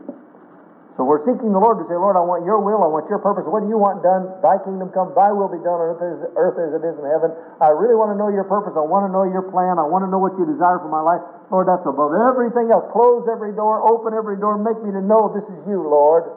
So 1.01 1.07
we're 1.07 1.23
seeking 1.23 1.55
the 1.55 1.63
Lord 1.63 1.79
to 1.79 1.87
say, 1.87 1.95
Lord, 1.95 2.19
I 2.19 2.25
want 2.27 2.43
your 2.43 2.59
will, 2.59 2.83
I 2.83 2.91
want 2.91 3.07
your 3.07 3.23
purpose. 3.23 3.47
What 3.47 3.63
do 3.63 3.71
you 3.71 3.79
want 3.79 4.03
done? 4.03 4.35
Thy 4.43 4.59
kingdom 4.67 4.91
come, 4.91 5.15
thy 5.15 5.31
will 5.31 5.47
be 5.47 5.63
done 5.63 5.79
on 5.79 5.95
earth 5.95 6.03
as, 6.03 6.19
earth 6.35 6.59
as 6.59 6.71
it 6.75 6.83
is 6.83 6.99
in 6.99 7.07
heaven. 7.07 7.31
I 7.63 7.71
really 7.71 7.95
want 7.95 8.11
to 8.11 8.19
know 8.19 8.29
your 8.35 8.43
purpose. 8.51 8.75
I 8.75 8.83
want 8.83 9.07
to 9.07 9.11
know 9.15 9.23
your 9.23 9.47
plan. 9.47 9.79
I 9.79 9.87
want 9.87 10.03
to 10.03 10.11
know 10.11 10.19
what 10.19 10.35
you 10.35 10.43
desire 10.43 10.83
for 10.83 10.91
my 10.91 10.99
life. 10.99 11.23
Lord, 11.55 11.71
that's 11.71 11.87
above 11.87 12.19
everything 12.19 12.75
else. 12.75 12.91
Close 12.91 13.31
every 13.31 13.55
door, 13.55 13.79
open 13.87 14.11
every 14.11 14.43
door, 14.43 14.59
make 14.59 14.77
me 14.83 14.91
to 14.91 14.99
know 14.99 15.31
this 15.31 15.47
is 15.47 15.61
you, 15.71 15.87
Lord. 15.87 16.35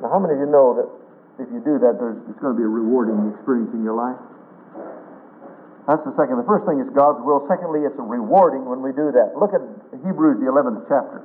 Now, 0.00 0.08
how 0.08 0.18
many 0.24 0.34
of 0.34 0.40
you 0.40 0.48
know 0.48 0.72
that 0.72 0.88
if 1.36 1.52
you 1.52 1.60
do 1.60 1.76
that, 1.84 2.00
there's, 2.00 2.16
it's 2.32 2.40
going 2.40 2.56
to 2.56 2.58
be 2.58 2.64
a 2.64 2.70
rewarding 2.72 3.28
experience 3.36 3.76
in 3.76 3.84
your 3.84 3.92
life? 3.92 4.16
That's 5.88 6.04
the 6.04 6.12
second. 6.20 6.36
The 6.36 6.44
first 6.44 6.68
thing 6.68 6.84
is 6.84 6.88
God's 6.92 7.24
will. 7.24 7.48
Secondly, 7.48 7.88
it's 7.88 7.96
rewarding 7.96 8.68
when 8.68 8.84
we 8.84 8.92
do 8.92 9.08
that. 9.08 9.32
Look 9.40 9.56
at 9.56 9.64
Hebrews, 10.04 10.36
the 10.36 10.52
11th 10.52 10.84
chapter. 10.84 11.24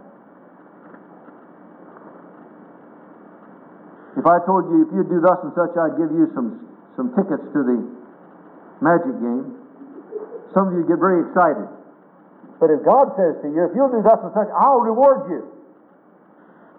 If 4.15 4.23
I 4.23 4.39
told 4.47 4.71
you 4.71 4.87
if 4.87 4.89
you'd 4.95 5.11
do 5.11 5.19
thus 5.19 5.35
and 5.43 5.51
such, 5.51 5.75
I'd 5.75 5.99
give 5.99 6.15
you 6.15 6.31
some, 6.31 6.63
some 6.95 7.11
tickets 7.11 7.43
to 7.43 7.59
the 7.59 7.75
magic 8.79 9.19
game, 9.19 9.59
some 10.55 10.71
of 10.71 10.79
you 10.79 10.87
get 10.87 10.95
very 10.95 11.27
excited. 11.27 11.67
But 12.55 12.71
if 12.71 12.87
God 12.87 13.11
says 13.19 13.43
to 13.43 13.51
you, 13.51 13.67
if 13.67 13.75
you'll 13.75 13.91
do 13.91 13.99
thus 13.99 14.23
and 14.23 14.31
such, 14.31 14.47
I'll 14.55 14.79
reward 14.79 15.27
you. 15.27 15.43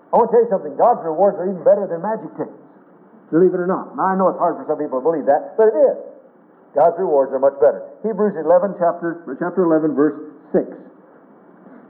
I 0.08 0.24
want 0.24 0.32
to 0.32 0.40
tell 0.40 0.44
you 0.46 0.52
something. 0.56 0.72
God's 0.80 1.04
rewards 1.04 1.36
are 1.36 1.52
even 1.52 1.60
better 1.68 1.84
than 1.84 2.00
magic 2.00 2.32
tickets. 2.40 2.64
Believe 3.28 3.52
it 3.52 3.60
or 3.60 3.68
not. 3.68 3.92
Now, 3.92 4.08
I 4.08 4.16
know 4.16 4.32
it's 4.32 4.40
hard 4.40 4.56
for 4.56 4.64
some 4.64 4.80
people 4.80 5.02
to 5.02 5.04
believe 5.04 5.28
that, 5.28 5.58
but 5.60 5.68
it 5.68 5.76
is. 5.76 6.13
God's 6.74 6.98
rewards 6.98 7.30
are 7.30 7.38
much 7.38 7.54
better. 7.62 7.86
Hebrews 8.02 8.34
11, 8.34 8.74
chapter, 8.82 9.22
chapter 9.38 9.62
11, 9.62 9.94
verse 9.94 10.18
6. 10.50 10.66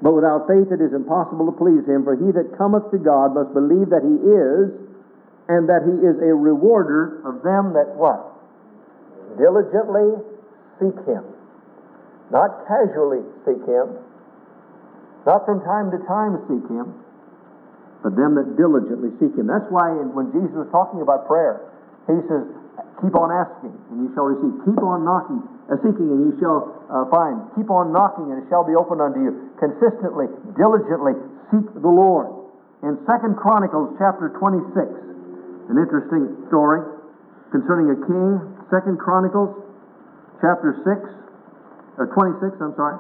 But 0.05 0.13
without 0.13 0.45
faith 0.45 0.69
it 0.69 0.85
is 0.85 0.93
impossible 0.93 1.49
to 1.49 1.57
please 1.57 1.89
him, 1.89 2.05
for 2.05 2.13
he 2.21 2.29
that 2.37 2.53
cometh 2.61 2.85
to 2.93 3.01
God 3.01 3.33
must 3.33 3.57
believe 3.57 3.89
that 3.89 4.05
he 4.05 4.17
is, 4.21 4.77
and 5.49 5.65
that 5.69 5.89
he 5.89 5.97
is 6.05 6.21
a 6.21 6.33
rewarder 6.37 7.25
of 7.25 7.41
them 7.41 7.73
that 7.73 7.97
what? 7.97 8.37
Diligently 9.41 10.21
seek 10.81 10.97
him. 11.09 11.25
Not 12.29 12.69
casually 12.69 13.25
seek 13.49 13.61
him, 13.65 13.97
not 15.25 15.45
from 15.49 15.65
time 15.65 15.89
to 15.93 16.01
time 16.05 16.45
seek 16.49 16.65
him, 16.69 16.93
but 18.05 18.17
them 18.17 18.37
that 18.37 18.57
diligently 18.61 19.09
seek 19.17 19.33
him. 19.33 19.49
That's 19.49 19.69
why 19.73 19.97
when 20.13 20.29
Jesus 20.33 20.53
was 20.53 20.69
talking 20.69 21.01
about 21.01 21.25
prayer, 21.25 21.73
he 22.09 22.21
says, 22.29 22.45
Keep 23.03 23.15
on 23.21 23.29
asking, 23.29 23.75
and 23.91 24.07
you 24.07 24.09
shall 24.15 24.31
receive. 24.31 24.55
Keep 24.65 24.81
on 24.81 25.05
knocking, 25.05 25.43
uh, 25.69 25.77
seeking, 25.83 26.09
and 26.09 26.31
you 26.31 26.33
shall 26.41 26.73
uh, 26.89 27.05
find. 27.11 27.43
Keep 27.59 27.69
on 27.69 27.93
knocking, 27.93 28.31
and 28.33 28.41
it 28.41 28.47
shall 28.49 28.65
be 28.65 28.73
opened 28.73 29.03
unto 29.03 29.21
you. 29.21 29.51
Consistently, 29.59 30.31
diligently 30.57 31.13
seek 31.51 31.67
the 31.75 31.91
Lord. 31.91 32.31
In 32.87 32.97
Second 33.05 33.37
Chronicles 33.37 33.93
chapter 33.99 34.33
26, 34.41 34.73
an 35.69 35.77
interesting 35.77 36.49
story 36.49 36.81
concerning 37.51 37.93
a 37.93 37.99
king. 38.09 38.41
Second 38.71 38.97
Chronicles 38.97 39.53
chapter 40.41 40.79
6, 40.81 42.01
or 42.01 42.09
26, 42.15 42.57
I'm 42.63 42.75
sorry. 42.79 42.99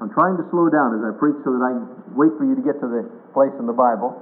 I'm 0.00 0.10
trying 0.10 0.36
to 0.40 0.44
slow 0.50 0.68
down 0.72 0.96
as 0.96 1.02
I 1.04 1.12
preach 1.16 1.36
so 1.44 1.52
that 1.54 1.64
I 1.64 1.72
wait 2.16 2.32
for 2.40 2.44
you 2.44 2.56
to 2.56 2.64
get 2.64 2.80
to 2.80 2.88
the 2.88 3.04
place 3.32 3.52
in 3.60 3.68
the 3.68 3.76
Bible. 3.76 4.16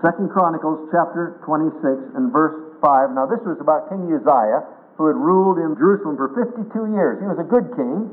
Second 0.00 0.32
Chronicles 0.32 0.88
chapter 0.88 1.36
26 1.44 2.16
and 2.16 2.32
verse 2.32 2.56
5. 2.80 3.12
Now, 3.12 3.28
this 3.28 3.42
was 3.44 3.60
about 3.60 3.92
King 3.92 4.08
Uzziah, 4.08 4.64
who 4.96 5.10
had 5.10 5.18
ruled 5.18 5.60
in 5.60 5.76
Jerusalem 5.76 6.16
for 6.16 6.32
52 6.32 6.64
years. 6.96 7.20
He 7.20 7.28
was 7.28 7.36
a 7.36 7.46
good 7.46 7.68
king. 7.76 8.08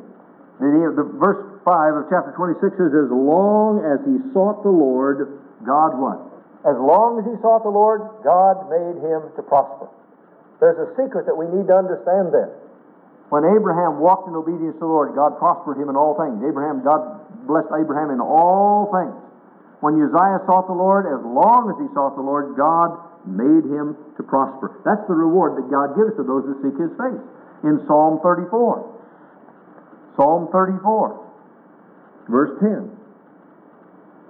The, 0.60 0.68
the 0.92 1.08
verse 1.16 1.40
5 1.64 2.04
of 2.04 2.04
chapter 2.12 2.36
26 2.36 2.76
says, 2.76 2.92
As 2.92 3.12
long 3.14 3.80
as 3.80 4.04
he 4.04 4.20
sought 4.36 4.60
the 4.68 4.74
Lord, 4.74 5.40
God 5.64 5.96
what? 5.96 6.20
As 6.68 6.76
long 6.76 7.24
as 7.24 7.26
he 7.30 7.40
sought 7.40 7.64
the 7.64 7.72
Lord, 7.72 8.04
God 8.28 8.68
made 8.68 9.00
him 9.00 9.32
to 9.40 9.42
prosper. 9.48 9.88
There's 10.60 10.76
a 10.76 10.92
secret 11.00 11.24
that 11.32 11.38
we 11.40 11.48
need 11.48 11.72
to 11.72 11.76
understand 11.80 12.36
there. 12.36 12.52
When 13.32 13.48
Abraham 13.48 14.04
walked 14.04 14.28
in 14.28 14.36
obedience 14.36 14.76
to 14.82 14.84
the 14.84 14.92
Lord, 14.92 15.16
God 15.16 15.40
prospered 15.40 15.80
him 15.80 15.88
in 15.88 15.96
all 15.96 16.20
things. 16.20 16.44
Abraham, 16.44 16.84
God 16.84 17.24
blessed 17.48 17.72
Abraham 17.72 18.12
in 18.12 18.20
all 18.20 18.92
things. 18.92 19.16
When 19.80 19.96
Uzziah 19.96 20.44
sought 20.46 20.68
the 20.68 20.76
Lord, 20.76 21.08
as 21.08 21.24
long 21.24 21.72
as 21.72 21.78
he 21.80 21.88
sought 21.96 22.16
the 22.20 22.26
Lord, 22.26 22.56
God 22.60 23.00
made 23.24 23.64
him 23.64 23.96
to 24.18 24.24
prosper. 24.24 24.76
That's 24.84 25.04
the 25.08 25.16
reward 25.16 25.56
that 25.56 25.72
God 25.72 25.96
gives 25.96 26.16
to 26.20 26.24
those 26.24 26.44
that 26.52 26.60
seek 26.60 26.76
his 26.76 26.92
face. 27.00 27.24
In 27.64 27.80
Psalm 27.88 28.20
34. 28.20 28.84
Psalm 30.20 30.52
34, 30.52 30.84
verse 32.28 32.60
10. 32.60 32.92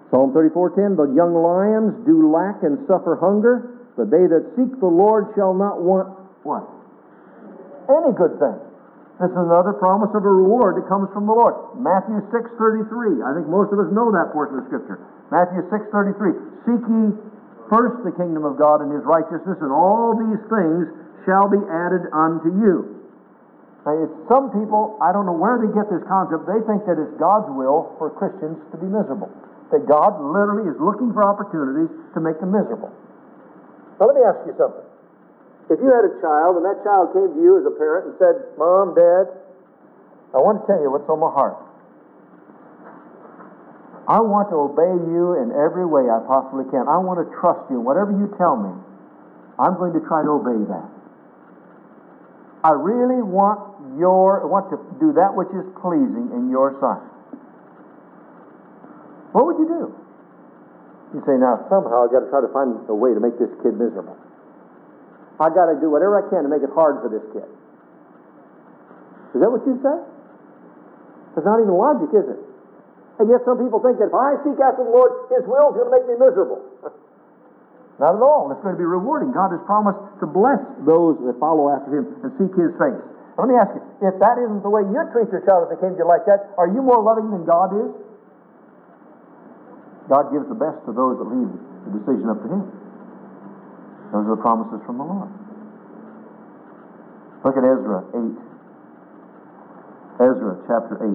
Psalm 0.10 0.34
34:10 0.34 0.98
The 0.98 1.14
young 1.14 1.34
lions 1.34 1.94
do 2.06 2.30
lack 2.30 2.64
and 2.64 2.78
suffer 2.88 3.16
hunger, 3.16 3.78
but 3.96 4.10
they 4.10 4.26
that 4.26 4.54
seek 4.58 4.80
the 4.80 4.90
Lord 4.90 5.30
shall 5.36 5.54
not 5.54 5.82
want 5.82 6.10
what? 6.44 6.66
Any 7.90 8.14
good 8.14 8.40
thing. 8.40 8.69
This 9.20 9.36
is 9.36 9.36
another 9.36 9.76
promise 9.76 10.16
of 10.16 10.24
a 10.24 10.32
reward 10.32 10.80
that 10.80 10.88
comes 10.88 11.12
from 11.12 11.28
the 11.28 11.36
Lord. 11.36 11.52
Matthew 11.76 12.24
6:33. 12.32 13.20
I 13.20 13.36
think 13.36 13.52
most 13.52 13.68
of 13.76 13.80
us 13.80 13.92
know 13.92 14.12
that 14.16 14.32
portion 14.32 14.60
of 14.60 14.66
Scripture. 14.72 14.98
Matthew 15.30 15.62
6:33. 15.68 16.40
Seek 16.64 16.88
ye 16.88 17.12
first 17.68 18.00
the 18.08 18.16
kingdom 18.16 18.46
of 18.46 18.56
God 18.56 18.80
and 18.80 18.92
his 18.92 19.04
righteousness, 19.04 19.60
and 19.60 19.72
all 19.72 20.16
these 20.16 20.40
things 20.48 20.88
shall 21.26 21.52
be 21.52 21.60
added 21.68 22.08
unto 22.16 22.48
you. 22.64 22.96
Now, 23.86 24.08
some 24.28 24.52
people, 24.52 24.96
I 25.02 25.12
don't 25.12 25.26
know 25.26 25.36
where 25.36 25.58
they 25.60 25.68
get 25.68 25.90
this 25.90 26.04
concept, 26.08 26.48
they 26.48 26.62
think 26.62 26.86
that 26.86 26.98
it's 26.98 27.14
God's 27.20 27.50
will 27.52 27.92
for 28.00 28.10
Christians 28.10 28.58
to 28.72 28.78
be 28.78 28.88
miserable. 28.88 29.30
That 29.72 29.86
God 29.86 30.20
literally 30.20 30.70
is 30.70 30.80
looking 30.80 31.12
for 31.14 31.24
opportunities 31.24 31.92
to 32.14 32.20
make 32.20 32.40
them 32.40 32.52
miserable. 32.52 32.92
Now, 34.00 34.08
let 34.08 34.16
me 34.16 34.24
ask 34.24 34.40
you 34.48 34.56
something. 34.56 34.89
If 35.70 35.78
you 35.78 35.90
had 35.94 36.02
a 36.02 36.14
child 36.18 36.58
and 36.58 36.66
that 36.66 36.82
child 36.82 37.14
came 37.14 37.30
to 37.30 37.40
you 37.42 37.62
as 37.62 37.66
a 37.70 37.76
parent 37.78 38.10
and 38.10 38.14
said, 38.18 38.58
Mom, 38.58 38.98
Dad, 38.98 39.30
I 40.34 40.42
want 40.42 40.62
to 40.62 40.64
tell 40.66 40.82
you 40.82 40.90
what's 40.90 41.06
on 41.06 41.22
my 41.22 41.30
heart. 41.30 41.62
I 44.10 44.18
want 44.26 44.50
to 44.50 44.58
obey 44.58 44.90
you 45.14 45.38
in 45.38 45.54
every 45.54 45.86
way 45.86 46.10
I 46.10 46.18
possibly 46.26 46.66
can. 46.74 46.90
I 46.90 46.98
want 46.98 47.22
to 47.22 47.30
trust 47.38 47.70
you. 47.70 47.78
Whatever 47.78 48.10
you 48.10 48.34
tell 48.42 48.58
me, 48.58 48.74
I'm 49.62 49.78
going 49.78 49.94
to 49.94 50.02
try 50.10 50.26
to 50.26 50.42
obey 50.42 50.58
that. 50.74 50.90
I 52.66 52.74
really 52.74 53.22
want 53.22 53.78
your 54.02 54.42
want 54.50 54.74
to 54.74 54.82
do 54.98 55.14
that 55.14 55.38
which 55.38 55.54
is 55.54 55.64
pleasing 55.78 56.34
in 56.34 56.50
your 56.50 56.74
sight. 56.82 57.06
What 59.38 59.46
would 59.46 59.62
you 59.62 59.70
do? 59.70 59.84
You 61.14 61.22
say, 61.30 61.38
now 61.38 61.62
somehow 61.70 62.10
I've 62.10 62.14
got 62.14 62.26
to 62.26 62.30
try 62.34 62.42
to 62.42 62.50
find 62.50 62.90
a 62.90 62.98
way 62.98 63.14
to 63.14 63.22
make 63.22 63.38
this 63.38 63.54
kid 63.62 63.78
miserable. 63.78 64.18
I've 65.40 65.56
got 65.56 65.72
to 65.72 65.80
do 65.80 65.88
whatever 65.88 66.20
I 66.20 66.28
can 66.28 66.44
to 66.44 66.52
make 66.52 66.62
it 66.62 66.72
hard 66.76 67.00
for 67.00 67.08
this 67.08 67.24
kid. 67.32 67.48
Is 69.36 69.40
that 69.40 69.48
what 69.48 69.64
you 69.64 69.80
say? 69.80 69.98
That's 71.36 71.48
not 71.48 71.64
even 71.64 71.72
logic, 71.72 72.12
is 72.12 72.28
it? 72.28 72.40
And 73.20 73.28
yet 73.28 73.44
some 73.48 73.60
people 73.60 73.80
think 73.84 74.00
that 74.00 74.12
if 74.12 74.16
I 74.16 74.40
seek 74.44 74.60
after 74.60 74.84
the 74.84 74.92
Lord, 74.92 75.32
His 75.32 75.44
will 75.48 75.72
is 75.72 75.76
going 75.80 75.90
to 75.92 75.96
make 75.96 76.08
me 76.08 76.16
miserable. 76.20 76.60
Not 78.00 78.16
at 78.16 78.24
all. 78.24 78.48
It's 78.48 78.64
going 78.64 78.76
to 78.76 78.80
be 78.80 78.88
rewarding. 78.88 79.36
God 79.36 79.52
has 79.52 79.60
promised 79.68 80.00
to 80.24 80.28
bless 80.28 80.64
those 80.88 81.20
that 81.28 81.36
follow 81.36 81.68
after 81.68 82.00
Him 82.00 82.08
and 82.24 82.32
seek 82.40 82.56
His 82.56 82.72
face. 82.80 82.96
Let 83.36 83.48
me 83.52 83.60
ask 83.60 83.76
you, 83.76 83.84
if 84.04 84.16
that 84.24 84.40
isn't 84.40 84.64
the 84.64 84.72
way 84.72 84.88
you 84.88 85.00
treat 85.12 85.28
your 85.32 85.44
child 85.44 85.68
if 85.68 85.76
they 85.76 85.80
came 85.84 86.00
to 86.00 86.04
you 86.04 86.08
like 86.08 86.24
that, 86.28 86.56
are 86.56 86.72
you 86.72 86.80
more 86.80 87.04
loving 87.04 87.28
than 87.32 87.44
God 87.44 87.76
is? 87.76 87.92
God 90.08 90.32
gives 90.32 90.48
the 90.48 90.56
best 90.56 90.80
to 90.88 90.96
those 90.96 91.20
that 91.20 91.28
leave 91.28 91.52
the 91.88 91.92
decision 92.00 92.32
up 92.32 92.40
to 92.40 92.48
Him. 92.48 92.64
Those 94.12 94.26
are 94.26 94.36
the 94.36 94.42
promises 94.42 94.82
from 94.86 94.98
the 94.98 95.04
Lord. 95.04 95.30
Look 97.46 97.56
at 97.56 97.64
Ezra 97.64 98.04
8. 98.10 98.18
Ezra 100.20 100.58
chapter 100.68 100.98
8. 100.98 101.06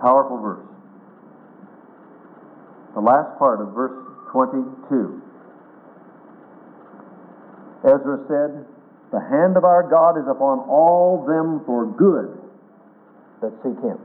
Powerful 0.00 0.38
verse. 0.38 0.64
The 2.94 3.00
last 3.00 3.36
part 3.38 3.60
of 3.60 3.74
verse 3.74 3.92
22. 4.30 5.20
Ezra 7.84 8.18
said, 8.28 8.64
The 9.12 9.20
hand 9.20 9.56
of 9.56 9.64
our 9.64 9.82
God 9.82 10.16
is 10.16 10.26
upon 10.30 10.60
all 10.70 11.24
them 11.26 11.60
for 11.66 11.86
good 11.86 12.38
that 13.42 13.52
seek 13.62 13.78
him. 13.82 13.98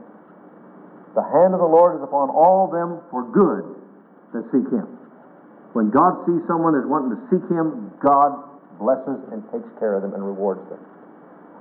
The 1.14 1.22
hand 1.22 1.54
of 1.54 1.60
the 1.60 1.70
Lord 1.70 1.96
is 1.96 2.02
upon 2.02 2.30
all 2.30 2.66
them 2.68 3.00
for 3.10 3.22
good 3.24 3.76
that 4.34 4.44
seek 4.52 4.68
him. 4.70 4.99
When 5.72 5.90
God 5.90 6.26
sees 6.26 6.42
someone 6.50 6.74
that's 6.74 6.88
wanting 6.88 7.14
to 7.14 7.20
seek 7.30 7.44
him, 7.46 7.94
God 8.02 8.34
blesses 8.82 9.22
and 9.30 9.44
takes 9.54 9.68
care 9.78 9.94
of 9.94 10.02
them 10.02 10.14
and 10.14 10.22
rewards 10.24 10.64
them. 10.68 10.82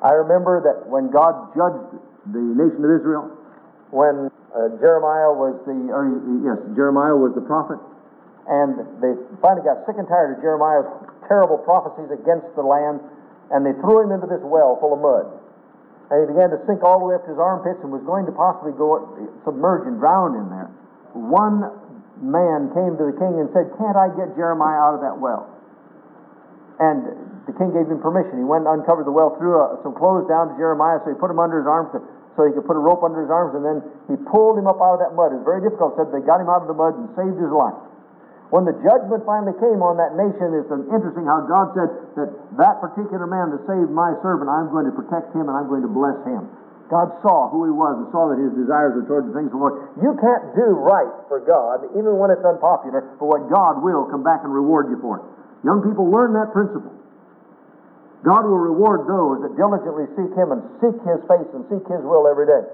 I 0.01 0.15
remember 0.15 0.63
that 0.63 0.87
when 0.87 1.11
God 1.11 1.53
judged 1.53 1.99
the 2.31 2.41
nation 2.41 2.81
of 2.81 2.91
Israel, 2.95 3.29
when 3.91 4.31
uh, 4.55 4.73
Jeremiah 4.79 5.29
was 5.35 5.59
the, 5.67 5.75
or 5.93 6.09
yes, 6.41 6.57
Jeremiah 6.73 7.13
was 7.13 7.35
the 7.35 7.45
prophet, 7.45 7.77
and 8.49 8.81
they 9.03 9.13
finally 9.43 9.61
got 9.61 9.85
sick 9.85 9.99
and 9.99 10.07
tired 10.09 10.37
of 10.37 10.41
Jeremiah's 10.41 10.87
terrible 11.29 11.61
prophecies 11.61 12.09
against 12.09 12.49
the 12.57 12.65
land. 12.65 13.03
and 13.51 13.65
they 13.65 13.73
threw 13.81 14.05
him 14.05 14.13
into 14.13 14.25
this 14.29 14.41
well 14.45 14.77
full 14.81 14.93
of 14.93 15.01
mud. 15.01 15.25
And 16.09 16.25
he 16.25 16.33
began 16.33 16.49
to 16.49 16.57
sink 16.65 16.81
all 16.81 16.97
the 16.97 17.05
way 17.05 17.15
up 17.17 17.25
to 17.25 17.33
his 17.33 17.41
armpits 17.41 17.77
and 17.85 17.93
was 17.93 18.01
going 18.05 18.25
to 18.25 18.33
possibly 18.33 18.73
go 18.73 19.05
submerge 19.45 19.85
and 19.85 20.01
drown 20.01 20.33
in 20.37 20.49
there. 20.49 20.69
One 21.13 21.69
man 22.19 22.71
came 22.75 22.95
to 22.99 23.05
the 23.09 23.15
king 23.15 23.39
and 23.39 23.47
said, 23.55 23.71
Can't 23.79 23.95
I 23.95 24.11
get 24.15 24.35
Jeremiah 24.35 24.79
out 24.79 24.95
of 24.99 25.01
that 25.01 25.17
well? 25.17 25.47
And 26.79 27.43
the 27.43 27.55
king 27.59 27.75
gave 27.75 27.91
him 27.91 27.99
permission. 27.99 28.39
He 28.39 28.47
went 28.47 28.63
and 28.67 28.79
uncovered 28.79 29.03
the 29.03 29.11
well, 29.11 29.35
threw 29.35 29.59
uh, 29.59 29.81
some 29.83 29.91
clothes 29.95 30.29
down 30.31 30.51
to 30.51 30.55
Jeremiah, 30.55 31.03
so 31.03 31.11
he 31.11 31.17
put 31.17 31.27
him 31.27 31.39
under 31.39 31.59
his 31.59 31.67
arms 31.67 31.91
to, 31.91 31.99
so 32.39 32.47
he 32.47 32.55
could 32.55 32.63
put 32.63 32.79
a 32.79 32.83
rope 32.83 33.03
under 33.03 33.19
his 33.19 33.31
arms, 33.31 33.51
and 33.57 33.63
then 33.65 33.83
he 34.07 34.15
pulled 34.31 34.55
him 34.55 34.69
up 34.69 34.79
out 34.79 34.95
of 34.95 35.01
that 35.03 35.11
mud. 35.17 35.35
It 35.35 35.43
was 35.43 35.47
very 35.47 35.63
difficult. 35.65 35.99
Said 35.99 36.13
they 36.15 36.23
got 36.23 36.39
him 36.39 36.47
out 36.47 36.63
of 36.63 36.69
the 36.71 36.77
mud 36.77 36.95
and 36.95 37.11
saved 37.19 37.35
his 37.35 37.51
life. 37.51 37.75
When 38.49 38.65
the 38.65 38.73
judgment 38.81 39.21
finally 39.29 39.53
came 39.61 39.85
on 39.85 40.01
that 40.01 40.17
nation, 40.17 40.57
it's 40.57 40.71
interesting 40.89 41.29
how 41.29 41.45
God 41.45 41.69
said 41.77 41.89
that 42.17 42.29
that 42.57 42.81
particular 42.81 43.29
man 43.29 43.53
that 43.53 43.61
saved 43.69 43.93
my 43.93 44.17
servant, 44.25 44.49
I'm 44.49 44.73
going 44.73 44.89
to 44.89 44.95
protect 44.95 45.37
him 45.37 45.45
and 45.45 45.53
I'm 45.53 45.69
going 45.69 45.85
to 45.85 45.91
bless 45.91 46.17
him. 46.25 46.49
God 46.89 47.13
saw 47.21 47.53
who 47.53 47.69
he 47.69 47.73
was 47.73 48.01
and 48.01 48.09
saw 48.09 48.33
that 48.33 48.41
his 48.41 48.49
desires 48.57 48.97
were 48.97 49.05
toward 49.05 49.29
the 49.29 49.33
things 49.37 49.53
of 49.53 49.57
the 49.57 49.61
Lord. 49.61 49.93
You 50.01 50.17
can't 50.17 50.57
do 50.57 50.73
right 50.73 51.13
for 51.29 51.37
God, 51.37 51.85
even 51.93 52.17
when 52.17 52.33
it's 52.33 52.41
unpopular, 52.41 53.05
but 53.21 53.29
what 53.29 53.45
God 53.45 53.85
will 53.85 54.09
come 54.09 54.25
back 54.25 54.41
and 54.41 54.49
reward 54.49 54.89
you 54.89 54.97
for. 54.97 55.21
Young 55.61 55.85
people, 55.85 56.09
learn 56.09 56.33
that 56.33 56.49
principle. 56.49 56.89
God 58.25 58.43
will 58.43 58.57
reward 58.57 59.05
those 59.05 59.45
that 59.45 59.55
diligently 59.55 60.09
seek 60.17 60.33
Him 60.33 60.51
and 60.51 60.65
seek 60.81 60.97
His 61.05 61.21
face 61.29 61.47
and 61.53 61.63
seek 61.69 61.85
His 61.87 62.01
will 62.01 62.25
every 62.25 62.49
day. 62.49 62.65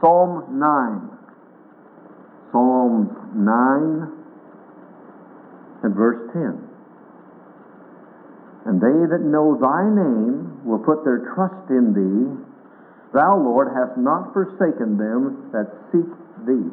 Psalm 0.00 0.44
9. 0.60 1.16
Psalm 2.52 3.08
9 3.34 4.12
and 5.82 5.94
verse 5.94 6.20
10. 6.32 6.60
And 8.66 8.80
they 8.80 8.98
that 9.10 9.22
know 9.22 9.56
thy 9.58 9.86
name 9.88 10.64
will 10.64 10.78
put 10.78 11.04
their 11.04 11.18
trust 11.34 11.70
in 11.70 11.94
thee. 11.94 12.36
Thou, 13.14 13.38
Lord, 13.38 13.68
hast 13.74 13.96
not 13.96 14.32
forsaken 14.32 14.98
them 14.98 15.50
that 15.52 15.70
seek 15.92 16.08
thee. 16.46 16.70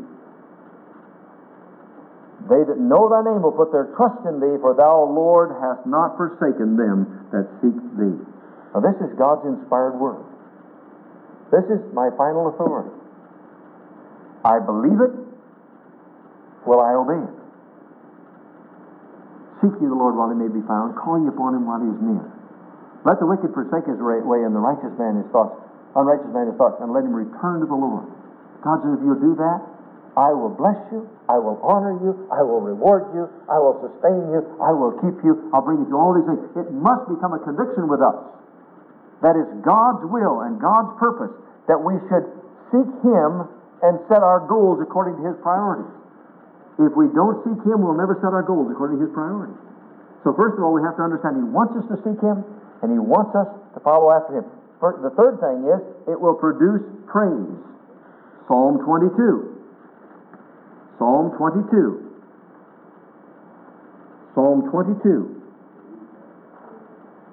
They 2.49 2.59
that 2.59 2.79
know 2.79 3.07
thy 3.07 3.23
name 3.23 3.41
will 3.41 3.55
put 3.55 3.71
their 3.71 3.87
trust 3.95 4.25
in 4.27 4.39
thee, 4.41 4.59
for 4.59 4.75
thou, 4.75 5.07
Lord, 5.07 5.55
hast 5.61 5.87
not 5.87 6.17
forsaken 6.17 6.75
them 6.75 7.27
that 7.31 7.47
seek 7.61 7.77
thee. 7.95 8.19
Now, 8.75 8.81
this 8.81 8.99
is 8.99 9.15
God's 9.15 9.47
inspired 9.47 9.95
word. 9.95 10.19
This 11.51 11.63
is 11.71 11.79
my 11.93 12.09
final 12.17 12.49
authority. 12.49 12.91
I 14.43 14.59
believe 14.59 14.99
it. 14.99 15.13
Will 16.67 16.81
I 16.81 16.97
obey 16.99 17.23
it? 17.23 17.35
Seek 19.61 19.79
ye 19.79 19.87
the 19.87 19.95
Lord 19.95 20.19
while 20.19 20.27
he 20.27 20.35
may 20.35 20.51
be 20.51 20.65
found. 20.67 20.99
Call 20.99 21.23
ye 21.23 21.27
upon 21.31 21.55
him 21.55 21.63
while 21.63 21.79
he 21.79 21.87
is 21.87 22.01
near. 22.03 22.27
Let 23.07 23.19
the 23.19 23.27
wicked 23.27 23.55
forsake 23.55 23.87
his 23.87 23.99
way 23.99 24.43
and 24.43 24.51
the 24.51 24.59
righteous 24.59 24.91
man 24.99 25.23
his 25.23 25.27
thoughts, 25.31 25.62
unrighteous 25.95 26.29
man 26.33 26.49
his 26.49 26.57
thoughts, 26.57 26.81
and 26.81 26.91
let 26.91 27.05
him 27.05 27.13
return 27.13 27.61
to 27.61 27.67
the 27.69 27.77
Lord. 27.77 28.09
God 28.61 28.81
says, 28.81 28.97
if 28.97 29.01
you'll 29.03 29.21
do 29.21 29.35
that, 29.37 29.59
I 30.13 30.29
will 30.29 30.53
bless 30.53 30.77
you, 30.93 31.09
I 31.25 31.41
will 31.41 31.57
honor 31.65 31.97
you, 31.97 32.13
I 32.29 32.45
will 32.45 32.61
reward 32.61 33.09
you, 33.17 33.25
I 33.49 33.57
will 33.57 33.81
sustain 33.81 34.29
you, 34.29 34.45
I 34.61 34.69
will 34.69 34.93
keep 35.01 35.17
you, 35.25 35.49
I'll 35.49 35.65
bring 35.65 35.81
you 35.81 35.89
to 35.89 35.97
all 35.97 36.13
these 36.13 36.29
things. 36.29 36.41
It 36.53 36.69
must 36.69 37.09
become 37.09 37.33
a 37.33 37.41
conviction 37.41 37.89
with 37.89 38.01
us 38.01 38.13
that 39.25 39.39
it's 39.39 39.49
God's 39.65 40.05
will 40.05 40.45
and 40.45 40.59
God's 40.59 40.93
purpose 40.99 41.33
that 41.65 41.79
we 41.79 41.97
should 42.11 42.27
seek 42.69 42.89
Him 43.01 43.47
and 43.81 43.97
set 44.11 44.21
our 44.21 44.43
goals 44.45 44.83
according 44.83 45.17
to 45.17 45.23
His 45.33 45.37
priorities. 45.41 45.89
If 46.77 46.93
we 46.93 47.07
don't 47.15 47.39
seek 47.47 47.57
Him, 47.63 47.81
we'll 47.81 47.97
never 47.97 48.19
set 48.19 48.35
our 48.35 48.43
goals 48.43 48.69
according 48.69 48.99
to 48.99 49.07
His 49.07 49.13
priorities. 49.15 49.57
So, 50.27 50.35
first 50.35 50.59
of 50.59 50.63
all, 50.67 50.75
we 50.75 50.83
have 50.83 50.99
to 50.99 51.03
understand 51.07 51.39
He 51.39 51.47
wants 51.47 51.73
us 51.79 51.87
to 51.89 51.97
seek 52.03 52.19
Him, 52.19 52.43
and 52.83 52.91
He 52.91 52.99
wants 52.99 53.31
us 53.33 53.47
to 53.73 53.79
follow 53.79 54.11
after 54.11 54.43
Him. 54.43 54.47
The 54.83 55.15
third 55.15 55.39
thing 55.39 55.63
is, 55.63 55.79
it 56.11 56.19
will 56.19 56.35
produce 56.35 56.83
praise. 57.07 57.55
Psalm 58.51 58.83
22. 58.83 59.55
Psalm 60.99 61.31
22. 61.37 62.11
Psalm 64.35 64.67
22. 64.69 65.41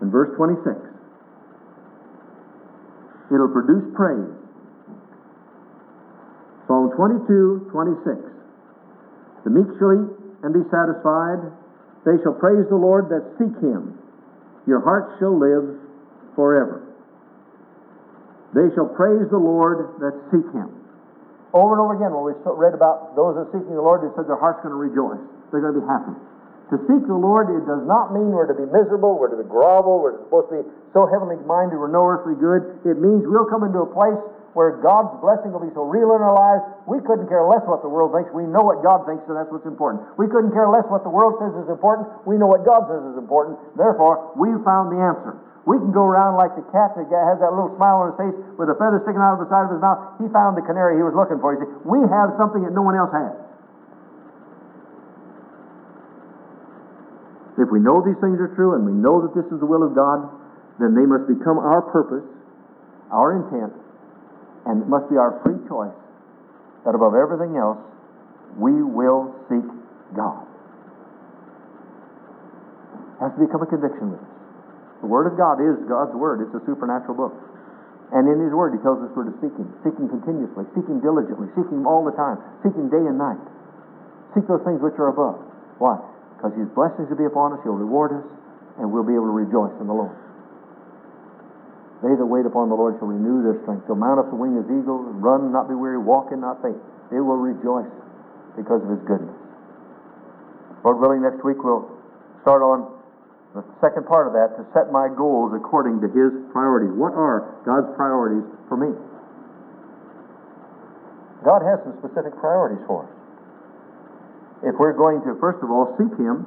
In 0.02 0.10
verse 0.10 0.30
26. 0.36 0.78
It'll 3.34 3.48
produce 3.50 3.82
praise. 3.98 4.30
Psalm 6.68 6.90
22, 6.94 7.66
26. 7.72 8.14
The 9.42 9.50
meek 9.50 9.66
shall 9.78 9.90
eat 9.98 10.10
and 10.46 10.54
be 10.54 10.62
satisfied. 10.70 11.50
They 12.06 12.14
shall 12.22 12.34
praise 12.34 12.62
the 12.70 12.78
Lord 12.78 13.10
that 13.10 13.26
seek 13.42 13.58
him. 13.58 13.98
Your 14.68 14.78
heart 14.80 15.18
shall 15.18 15.34
live 15.34 15.78
forever. 16.36 16.89
They 18.54 18.66
shall 18.74 18.90
praise 18.92 19.30
the 19.30 19.38
Lord 19.38 20.00
that 20.02 20.14
seek 20.34 20.46
him. 20.50 20.74
Over 21.54 21.74
and 21.74 21.82
over 21.82 21.94
again, 21.98 22.14
when 22.14 22.30
we 22.30 22.34
read 22.58 22.74
about 22.74 23.18
those 23.18 23.34
that 23.38 23.50
seeking 23.50 23.74
the 23.74 23.82
Lord, 23.82 24.06
they 24.06 24.10
said 24.14 24.30
their 24.30 24.38
heart's 24.38 24.62
going 24.62 24.74
to 24.74 24.78
rejoice. 24.78 25.22
They're 25.50 25.62
going 25.62 25.74
to 25.74 25.82
be 25.82 25.86
happy. 25.86 26.14
To 26.70 26.78
seek 26.86 27.02
the 27.10 27.18
Lord, 27.18 27.50
it 27.50 27.66
does 27.66 27.82
not 27.82 28.14
mean 28.14 28.30
we're 28.30 28.46
to 28.46 28.54
be 28.54 28.66
miserable, 28.70 29.18
we're 29.18 29.34
to 29.34 29.42
be 29.42 29.48
grovel, 29.50 29.98
we're 29.98 30.22
supposed 30.22 30.54
to 30.54 30.62
be 30.62 30.64
so 30.94 31.10
heavenly 31.10 31.34
minded 31.42 31.74
we're 31.74 31.90
no 31.90 32.06
earthly 32.06 32.38
good. 32.38 32.78
It 32.86 33.02
means 33.02 33.26
we'll 33.26 33.50
come 33.50 33.66
into 33.66 33.82
a 33.82 33.90
place 33.90 34.18
where 34.54 34.78
God's 34.82 35.14
blessing 35.22 35.54
will 35.54 35.62
be 35.62 35.70
so 35.74 35.86
real 35.86 36.14
in 36.14 36.22
our 36.22 36.34
lives, 36.34 36.62
we 36.86 36.98
couldn't 37.06 37.30
care 37.30 37.46
less 37.46 37.62
what 37.70 37.82
the 37.82 37.90
world 37.90 38.10
thinks. 38.10 38.30
We 38.34 38.46
know 38.46 38.66
what 38.66 38.82
God 38.82 39.06
thinks, 39.06 39.22
and 39.30 39.38
that's 39.38 39.50
what's 39.50 39.66
important. 39.66 40.02
We 40.18 40.26
couldn't 40.26 40.50
care 40.50 40.66
less 40.66 40.86
what 40.90 41.06
the 41.06 41.12
world 41.12 41.38
says 41.38 41.54
is 41.54 41.70
important. 41.70 42.10
We 42.26 42.34
know 42.34 42.50
what 42.50 42.66
God 42.66 42.90
says 42.90 43.02
is 43.14 43.16
important. 43.18 43.58
Therefore, 43.78 44.34
we've 44.34 44.58
found 44.66 44.90
the 44.90 44.98
answer. 44.98 45.38
We 45.68 45.76
can 45.76 45.92
go 45.92 46.08
around 46.08 46.40
like 46.40 46.56
the 46.56 46.64
cat 46.72 46.96
that 46.96 47.04
has 47.08 47.36
that 47.44 47.52
little 47.52 47.76
smile 47.76 48.00
on 48.00 48.16
his 48.16 48.18
face 48.18 48.36
with 48.56 48.72
a 48.72 48.76
feather 48.80 49.04
sticking 49.04 49.20
out 49.20 49.36
of 49.36 49.44
the 49.44 49.50
side 49.52 49.68
of 49.68 49.72
his 49.76 49.82
mouth. 49.84 50.16
He 50.16 50.26
found 50.32 50.56
the 50.56 50.64
canary 50.64 50.96
he 50.96 51.04
was 51.04 51.12
looking 51.12 51.36
for. 51.36 51.52
He 51.52 51.60
said, 51.60 51.70
We 51.84 52.00
have 52.08 52.32
something 52.40 52.64
that 52.64 52.72
no 52.72 52.80
one 52.80 52.96
else 52.96 53.12
has. 53.12 53.36
If 57.60 57.68
we 57.68 57.76
know 57.76 58.00
these 58.00 58.16
things 58.24 58.40
are 58.40 58.48
true 58.56 58.72
and 58.72 58.88
we 58.88 58.96
know 58.96 59.20
that 59.20 59.36
this 59.36 59.44
is 59.52 59.60
the 59.60 59.68
will 59.68 59.84
of 59.84 59.92
God, 59.92 60.32
then 60.80 60.96
they 60.96 61.04
must 61.04 61.28
become 61.28 61.60
our 61.60 61.84
purpose, 61.92 62.24
our 63.12 63.36
intent, 63.36 63.76
and 64.64 64.80
it 64.80 64.88
must 64.88 65.12
be 65.12 65.20
our 65.20 65.44
free 65.44 65.60
choice 65.68 65.92
that 66.88 66.96
above 66.96 67.12
everything 67.12 67.60
else, 67.60 67.76
we 68.56 68.80
will 68.80 69.36
seek 69.52 69.66
God. 70.16 70.48
It 73.20 73.28
has 73.28 73.32
to 73.36 73.44
become 73.44 73.60
a 73.60 73.68
conviction 73.68 74.16
with 74.16 74.24
us. 74.24 74.29
The 75.00 75.08
Word 75.08 75.26
of 75.26 75.36
God 75.40 75.60
is 75.60 75.80
God's 75.88 76.12
Word. 76.12 76.44
It's 76.44 76.52
a 76.52 76.62
supernatural 76.68 77.16
book. 77.16 77.34
And 78.12 78.28
in 78.28 78.42
His 78.42 78.52
Word, 78.52 78.76
He 78.76 78.80
tells 78.84 79.00
us 79.00 79.08
we're 79.16 79.28
to 79.28 79.36
seek 79.40 79.54
Him. 79.56 79.70
Seek 79.80 79.96
Him 79.96 80.12
continuously. 80.12 80.68
Seek 80.76 80.84
Him 80.84 81.00
diligently. 81.00 81.48
Seek 81.56 81.68
Him 81.72 81.88
all 81.88 82.04
the 82.04 82.12
time. 82.12 82.36
Seek 82.60 82.76
Him 82.76 82.92
day 82.92 83.00
and 83.00 83.16
night. 83.16 83.40
Seek 84.36 84.44
those 84.44 84.60
things 84.66 84.82
which 84.82 84.98
are 85.00 85.08
above. 85.08 85.40
Why? 85.80 85.96
Because 86.36 86.52
His 86.58 86.68
blessings 86.76 87.08
will 87.08 87.16
be 87.16 87.24
upon 87.24 87.56
us. 87.56 87.60
He'll 87.64 87.78
reward 87.78 88.12
us. 88.12 88.26
And 88.76 88.92
we'll 88.92 89.06
be 89.06 89.16
able 89.16 89.28
to 89.28 89.36
rejoice 89.36 89.74
in 89.80 89.86
the 89.88 89.96
Lord. 89.96 90.16
They 92.00 92.16
that 92.16 92.24
wait 92.24 92.48
upon 92.48 92.72
the 92.72 92.76
Lord 92.76 92.96
shall 92.96 93.12
renew 93.12 93.44
their 93.44 93.60
strength. 93.60 93.84
They'll 93.84 94.00
mount 94.00 94.20
up 94.20 94.32
the 94.32 94.36
wing 94.36 94.56
as 94.56 94.64
eagles, 94.72 95.04
run, 95.20 95.52
not 95.52 95.68
be 95.68 95.76
weary, 95.76 96.00
walk 96.00 96.32
and 96.32 96.40
not 96.40 96.64
faint. 96.64 96.80
They 97.12 97.20
will 97.20 97.36
rejoice 97.36 97.92
because 98.56 98.80
of 98.80 98.88
His 98.88 99.04
goodness. 99.04 99.36
Lord 100.80 100.96
willing, 100.96 101.20
next 101.20 101.44
week 101.44 101.60
we'll 101.60 101.92
start 102.40 102.64
on 102.64 102.88
the 103.54 103.66
second 103.82 104.06
part 104.06 104.30
of 104.30 104.32
that 104.38 104.54
to 104.54 104.62
set 104.70 104.94
my 104.94 105.10
goals 105.10 105.50
according 105.50 105.98
to 106.00 106.06
His 106.06 106.30
priorities. 106.54 106.94
What 106.94 107.18
are 107.18 107.50
God's 107.66 107.90
priorities 107.98 108.46
for 108.70 108.78
me? 108.78 108.94
God 111.42 111.66
has 111.66 111.82
some 111.82 111.98
specific 111.98 112.38
priorities 112.38 112.78
for 112.86 113.10
us. 113.10 113.12
If 114.62 114.78
we're 114.78 114.94
going 114.94 115.24
to, 115.26 115.34
first 115.42 115.58
of 115.66 115.72
all, 115.72 115.96
seek 115.98 116.14
Him, 116.14 116.46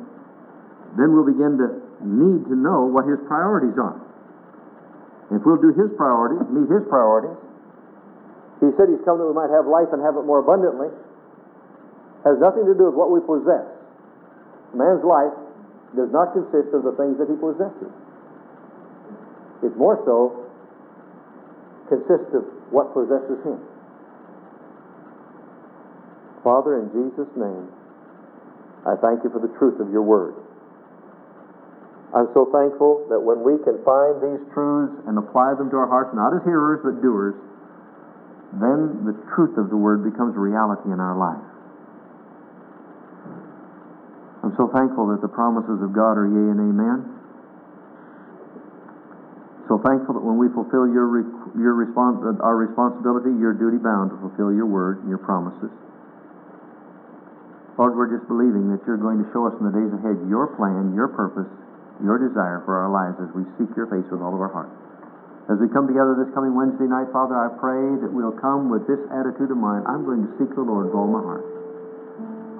then 0.96 1.12
we'll 1.12 1.28
begin 1.28 1.60
to 1.60 1.68
need 2.06 2.48
to 2.48 2.56
know 2.56 2.88
what 2.88 3.04
His 3.04 3.20
priorities 3.28 3.76
are. 3.76 4.00
If 5.34 5.44
we'll 5.44 5.60
do 5.60 5.76
His 5.76 5.92
priorities, 6.00 6.46
meet 6.56 6.72
His 6.72 6.88
priorities, 6.88 7.36
He 8.64 8.72
said 8.80 8.88
He's 8.88 9.04
come 9.04 9.20
that 9.20 9.28
we 9.28 9.36
might 9.36 9.52
have 9.52 9.68
life 9.68 9.92
and 9.92 10.00
have 10.00 10.16
it 10.16 10.24
more 10.24 10.40
abundantly, 10.40 10.88
has 12.24 12.40
nothing 12.40 12.64
to 12.64 12.78
do 12.78 12.88
with 12.88 12.96
what 12.96 13.12
we 13.12 13.20
possess. 13.28 13.68
man's 14.72 15.04
life 15.04 15.36
does 15.96 16.10
not 16.12 16.34
consist 16.34 16.74
of 16.74 16.84
the 16.84 16.94
things 16.98 17.18
that 17.22 17.30
he 17.30 17.38
possesses. 17.38 17.92
It 19.64 19.78
more 19.78 20.02
so 20.04 20.44
consists 21.88 22.34
of 22.34 22.44
what 22.74 22.94
possesses 22.94 23.40
him. 23.46 23.62
Father, 26.44 26.82
in 26.82 26.92
Jesus' 26.92 27.32
name, 27.38 27.70
I 28.84 29.00
thank 29.00 29.24
you 29.24 29.30
for 29.32 29.40
the 29.40 29.54
truth 29.56 29.80
of 29.80 29.92
your 29.92 30.04
word. 30.04 30.36
I'm 32.14 32.30
so 32.34 32.46
thankful 32.52 33.08
that 33.10 33.18
when 33.18 33.42
we 33.42 33.58
can 33.64 33.82
find 33.82 34.22
these 34.22 34.44
truths 34.54 34.94
and 35.08 35.18
apply 35.18 35.56
them 35.58 35.72
to 35.72 35.78
our 35.78 35.88
hearts, 35.88 36.14
not 36.14 36.36
as 36.36 36.44
hearers 36.44 36.82
but 36.84 37.02
doers, 37.02 37.34
then 38.62 39.02
the 39.02 39.18
truth 39.34 39.58
of 39.58 39.74
the 39.74 39.78
Word 39.78 40.06
becomes 40.06 40.38
reality 40.38 40.94
in 40.94 41.00
our 41.00 41.18
life. 41.18 41.53
I'm 44.44 44.52
so 44.60 44.68
thankful 44.68 45.08
that 45.16 45.24
the 45.24 45.32
promises 45.32 45.80
of 45.80 45.96
God 45.96 46.20
are 46.20 46.28
yea 46.28 46.52
and 46.52 46.60
amen. 46.60 47.00
So 49.72 49.80
thankful 49.80 50.20
that 50.20 50.24
when 50.24 50.36
we 50.36 50.52
fulfill 50.52 50.84
your, 50.92 51.08
your 51.56 51.72
respons- 51.80 52.28
our 52.44 52.60
responsibility, 52.60 53.32
you're 53.40 53.56
duty 53.56 53.80
bound 53.80 54.12
to 54.12 54.20
fulfill 54.20 54.52
your 54.52 54.68
word 54.68 55.00
and 55.00 55.08
your 55.08 55.24
promises. 55.24 55.72
Lord, 57.80 57.96
we're 57.96 58.12
just 58.12 58.28
believing 58.28 58.68
that 58.76 58.84
you're 58.84 59.00
going 59.00 59.24
to 59.24 59.28
show 59.32 59.48
us 59.48 59.56
in 59.58 59.64
the 59.64 59.74
days 59.74 59.90
ahead 59.96 60.20
your 60.28 60.52
plan, 60.60 60.92
your 60.92 61.08
purpose, 61.08 61.48
your 62.04 62.20
desire 62.20 62.62
for 62.68 62.76
our 62.84 62.92
lives 62.92 63.16
as 63.24 63.32
we 63.32 63.48
seek 63.56 63.72
your 63.80 63.88
face 63.88 64.06
with 64.12 64.20
all 64.20 64.36
of 64.36 64.44
our 64.44 64.52
heart. 64.52 64.70
As 65.48 65.56
we 65.58 65.72
come 65.72 65.88
together 65.88 66.20
this 66.20 66.32
coming 66.36 66.52
Wednesday 66.52 66.86
night, 66.86 67.08
Father, 67.16 67.40
I 67.40 67.48
pray 67.56 67.96
that 68.04 68.12
we'll 68.12 68.36
come 68.36 68.68
with 68.68 68.84
this 68.92 69.00
attitude 69.08 69.52
of 69.52 69.58
mind. 69.58 69.88
I'm 69.88 70.04
going 70.04 70.28
to 70.28 70.32
seek 70.36 70.52
the 70.54 70.62
Lord 70.62 70.92
with 70.92 70.96
all 70.96 71.08
my 71.08 71.24
heart. 71.24 71.53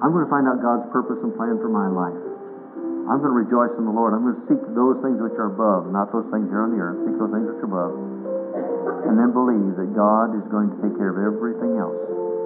I'm 0.04 0.12
going 0.12 0.28
to 0.28 0.28
find 0.28 0.44
out 0.44 0.60
God's 0.60 0.84
purpose 0.92 1.16
and 1.24 1.32
plan 1.32 1.56
for 1.64 1.72
my 1.72 1.88
life. 1.88 2.20
I'm 3.08 3.24
going 3.24 3.32
to 3.32 3.40
rejoice 3.40 3.72
in 3.80 3.88
the 3.88 3.96
Lord. 3.96 4.12
I'm 4.12 4.20
going 4.20 4.36
to 4.36 4.44
seek 4.44 4.60
those 4.76 5.00
things 5.00 5.16
which 5.16 5.32
are 5.40 5.48
above, 5.48 5.88
not 5.88 6.12
those 6.12 6.28
things 6.28 6.44
here 6.52 6.60
on 6.60 6.76
the 6.76 6.80
earth. 6.80 7.00
Seek 7.08 7.16
those 7.16 7.32
things 7.32 7.48
which 7.48 7.64
are 7.64 7.72
above. 7.72 7.92
And 9.08 9.16
then 9.16 9.32
believe 9.32 9.80
that 9.80 9.96
God 9.96 10.36
is 10.36 10.44
going 10.52 10.68
to 10.72 10.78
take 10.84 10.92
care 11.00 11.08
of 11.08 11.16
everything 11.16 11.80
else. 11.80 11.96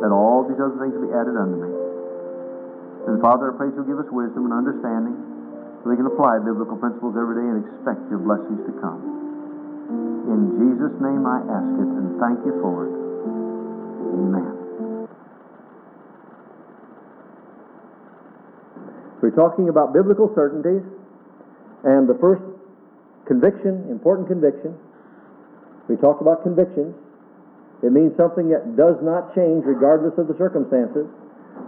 That 0.02 0.14
all 0.14 0.46
these 0.46 0.58
other 0.62 0.78
things 0.78 0.94
will 0.94 1.10
be 1.10 1.14
added 1.14 1.34
unto 1.34 1.58
me. 1.58 1.70
And 3.10 3.18
Father, 3.18 3.50
I 3.50 3.58
pray 3.58 3.74
you'll 3.74 3.90
give 3.90 3.98
us 3.98 4.10
wisdom 4.14 4.46
and 4.46 4.54
understanding 4.54 5.18
so 5.82 5.90
we 5.90 5.98
can 5.98 6.06
apply 6.06 6.38
biblical 6.42 6.78
principles 6.78 7.18
every 7.18 7.42
day 7.42 7.46
and 7.46 7.58
expect 7.62 8.06
your 8.06 8.22
blessings 8.22 8.62
to 8.70 8.72
come. 8.78 9.02
In 10.30 10.40
Jesus' 10.62 10.94
name 11.02 11.26
I 11.26 11.42
ask 11.42 11.70
it 11.74 11.90
and 11.90 12.22
thank 12.22 12.38
you 12.46 12.54
for 12.62 12.86
it. 12.86 12.94
Amen. 14.14 14.57
Talking 19.38 19.70
about 19.70 19.94
biblical 19.94 20.26
certainties, 20.34 20.82
and 21.86 22.10
the 22.10 22.18
first 22.18 22.42
conviction, 23.22 23.86
important 23.86 24.26
conviction, 24.26 24.74
we 25.86 25.94
talked 25.94 26.18
about 26.18 26.42
convictions. 26.42 26.90
It 27.86 27.94
means 27.94 28.10
something 28.18 28.50
that 28.50 28.74
does 28.74 28.98
not 28.98 29.30
change 29.38 29.62
regardless 29.62 30.18
of 30.18 30.26
the 30.26 30.34
circumstances. 30.34 31.06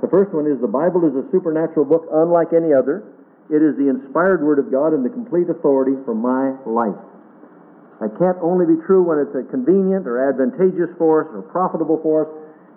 The 0.02 0.10
first 0.10 0.34
one 0.34 0.50
is 0.50 0.58
the 0.58 0.66
Bible 0.66 1.06
is 1.06 1.14
a 1.14 1.22
supernatural 1.30 1.86
book 1.86 2.10
unlike 2.10 2.50
any 2.50 2.74
other. 2.74 3.06
It 3.46 3.62
is 3.62 3.78
the 3.78 3.86
inspired 3.86 4.42
Word 4.42 4.58
of 4.58 4.74
God 4.74 4.90
and 4.90 5.06
the 5.06 5.14
complete 5.14 5.46
authority 5.46 5.94
for 6.02 6.14
my 6.14 6.58
life. 6.66 6.98
That 8.02 8.18
can't 8.18 8.38
only 8.42 8.66
be 8.66 8.82
true 8.82 9.06
when 9.06 9.22
it's 9.22 9.34
convenient 9.54 10.10
or 10.10 10.18
advantageous 10.18 10.90
for 10.98 11.22
us 11.22 11.28
or 11.30 11.46
profitable 11.46 12.02
for 12.02 12.26
us. 12.26 12.30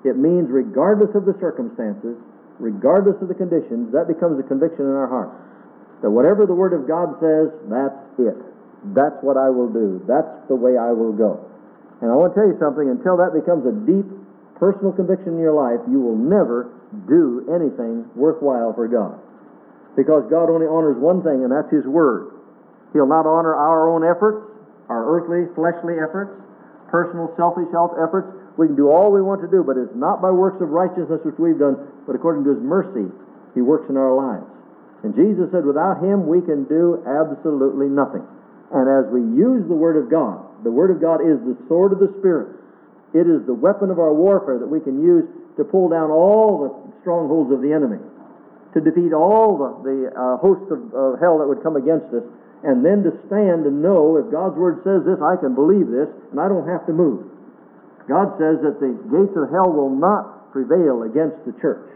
It 0.05 0.21
means, 0.21 0.51
regardless 0.53 1.15
of 1.15 1.25
the 1.25 1.33
circumstances, 1.41 2.19
regardless 2.63 3.19
of 3.19 3.27
the 3.27 3.35
conditions, 3.35 3.91
that 3.91 4.07
becomes 4.07 4.39
a 4.39 4.45
conviction 4.47 4.87
in 4.87 4.95
our 4.95 5.11
heart. 5.11 5.35
That 5.99 6.09
whatever 6.09 6.47
the 6.47 6.55
Word 6.55 6.71
of 6.71 6.87
God 6.87 7.19
says, 7.19 7.51
that's 7.67 7.99
it. 8.17 8.39
That's 8.95 9.19
what 9.19 9.35
I 9.35 9.51
will 9.51 9.67
do. 9.67 9.99
That's 10.07 10.31
the 10.47 10.55
way 10.55 10.79
I 10.79 10.95
will 10.95 11.11
go. 11.11 11.43
And 11.99 12.07
I 12.11 12.15
want 12.15 12.31
to 12.31 12.35
tell 12.39 12.47
you 12.47 12.55
something 12.59 12.87
until 12.87 13.19
that 13.19 13.35
becomes 13.35 13.67
a 13.67 13.75
deep 13.83 14.07
personal 14.59 14.95
conviction 14.95 15.35
in 15.35 15.43
your 15.43 15.55
life, 15.55 15.83
you 15.91 15.99
will 15.99 16.19
never 16.19 16.71
do 17.07 17.43
anything 17.51 18.07
worthwhile 18.15 18.71
for 18.71 18.87
God. 18.87 19.19
Because 19.95 20.23
God 20.31 20.47
only 20.47 20.67
honors 20.67 20.95
one 20.99 21.23
thing, 21.23 21.43
and 21.43 21.51
that's 21.51 21.71
His 21.71 21.85
Word. 21.85 22.31
He'll 22.91 23.07
not 23.09 23.27
honor 23.27 23.55
our 23.55 23.91
own 23.91 24.03
efforts 24.03 24.53
our 24.89 25.03
earthly, 25.07 25.47
fleshly 25.55 25.97
efforts, 25.97 26.37
personal, 26.91 27.31
selfish 27.37 27.67
self 27.71 27.91
efforts. 27.97 28.29
We 28.57 28.67
can 28.69 28.77
do 28.77 28.89
all 28.89 29.09
we 29.09 29.21
want 29.21 29.41
to 29.41 29.49
do, 29.49 29.65
but 29.65 29.77
it's 29.77 29.95
not 29.97 30.21
by 30.21 30.29
works 30.29 30.61
of 30.61 30.69
righteousness 30.69 31.25
which 31.25 31.39
we've 31.41 31.57
done, 31.57 31.77
but 32.05 32.13
according 32.13 32.45
to 32.45 32.53
His 32.53 32.61
mercy, 32.61 33.09
He 33.57 33.61
works 33.65 33.89
in 33.89 33.97
our 33.97 34.13
lives. 34.13 34.45
And 35.01 35.17
Jesus 35.17 35.49
said, 35.51 35.65
without 35.65 35.99
Him, 35.99 36.29
we 36.29 36.39
can 36.39 36.63
do 36.69 37.01
absolutely 37.03 37.89
nothing. 37.89 38.23
And 38.71 38.85
as 38.85 39.09
we 39.09 39.21
use 39.21 39.65
the 39.67 39.75
Word 39.75 39.97
of 39.97 40.09
God, 40.09 40.41
the 40.63 40.71
Word 40.71 40.93
of 40.93 41.01
God 41.01 41.19
is 41.19 41.41
the 41.43 41.57
sword 41.67 41.91
of 41.91 41.99
the 41.99 42.13
Spirit. 42.21 42.55
It 43.13 43.25
is 43.25 43.45
the 43.45 43.53
weapon 43.53 43.89
of 43.89 43.97
our 43.97 44.13
warfare 44.13 44.57
that 44.57 44.69
we 44.69 44.79
can 44.79 45.01
use 45.01 45.25
to 45.57 45.65
pull 45.65 45.89
down 45.89 46.09
all 46.09 46.61
the 46.61 46.71
strongholds 47.01 47.51
of 47.53 47.61
the 47.61 47.73
enemy, 47.73 48.01
to 48.73 48.79
defeat 48.81 49.13
all 49.13 49.57
the, 49.57 49.69
the 49.85 49.97
uh, 50.13 50.37
hosts 50.37 50.69
of, 50.69 50.81
of 50.93 51.19
hell 51.19 51.37
that 51.41 51.45
would 51.49 51.61
come 51.61 51.75
against 51.75 52.09
us, 52.13 52.25
and 52.63 52.85
then 52.85 53.03
to 53.03 53.11
stand 53.27 53.65
and 53.65 53.81
know 53.81 54.17
if 54.17 54.29
God's 54.29 54.57
Word 54.57 54.81
says 54.85 55.05
this, 55.05 55.19
I 55.21 55.37
can 55.41 55.53
believe 55.53 55.89
this, 55.89 56.09
and 56.31 56.39
I 56.39 56.47
don't 56.47 56.65
have 56.65 56.85
to 56.87 56.93
move. 56.93 57.32
God 58.07 58.35
says 58.35 58.59
that 58.63 58.83
the 58.83 58.93
gates 59.07 59.35
of 59.35 59.47
hell 59.49 59.71
will 59.71 59.93
not 59.93 60.51
prevail 60.51 61.03
against 61.03 61.39
the 61.47 61.55
church. 61.63 61.87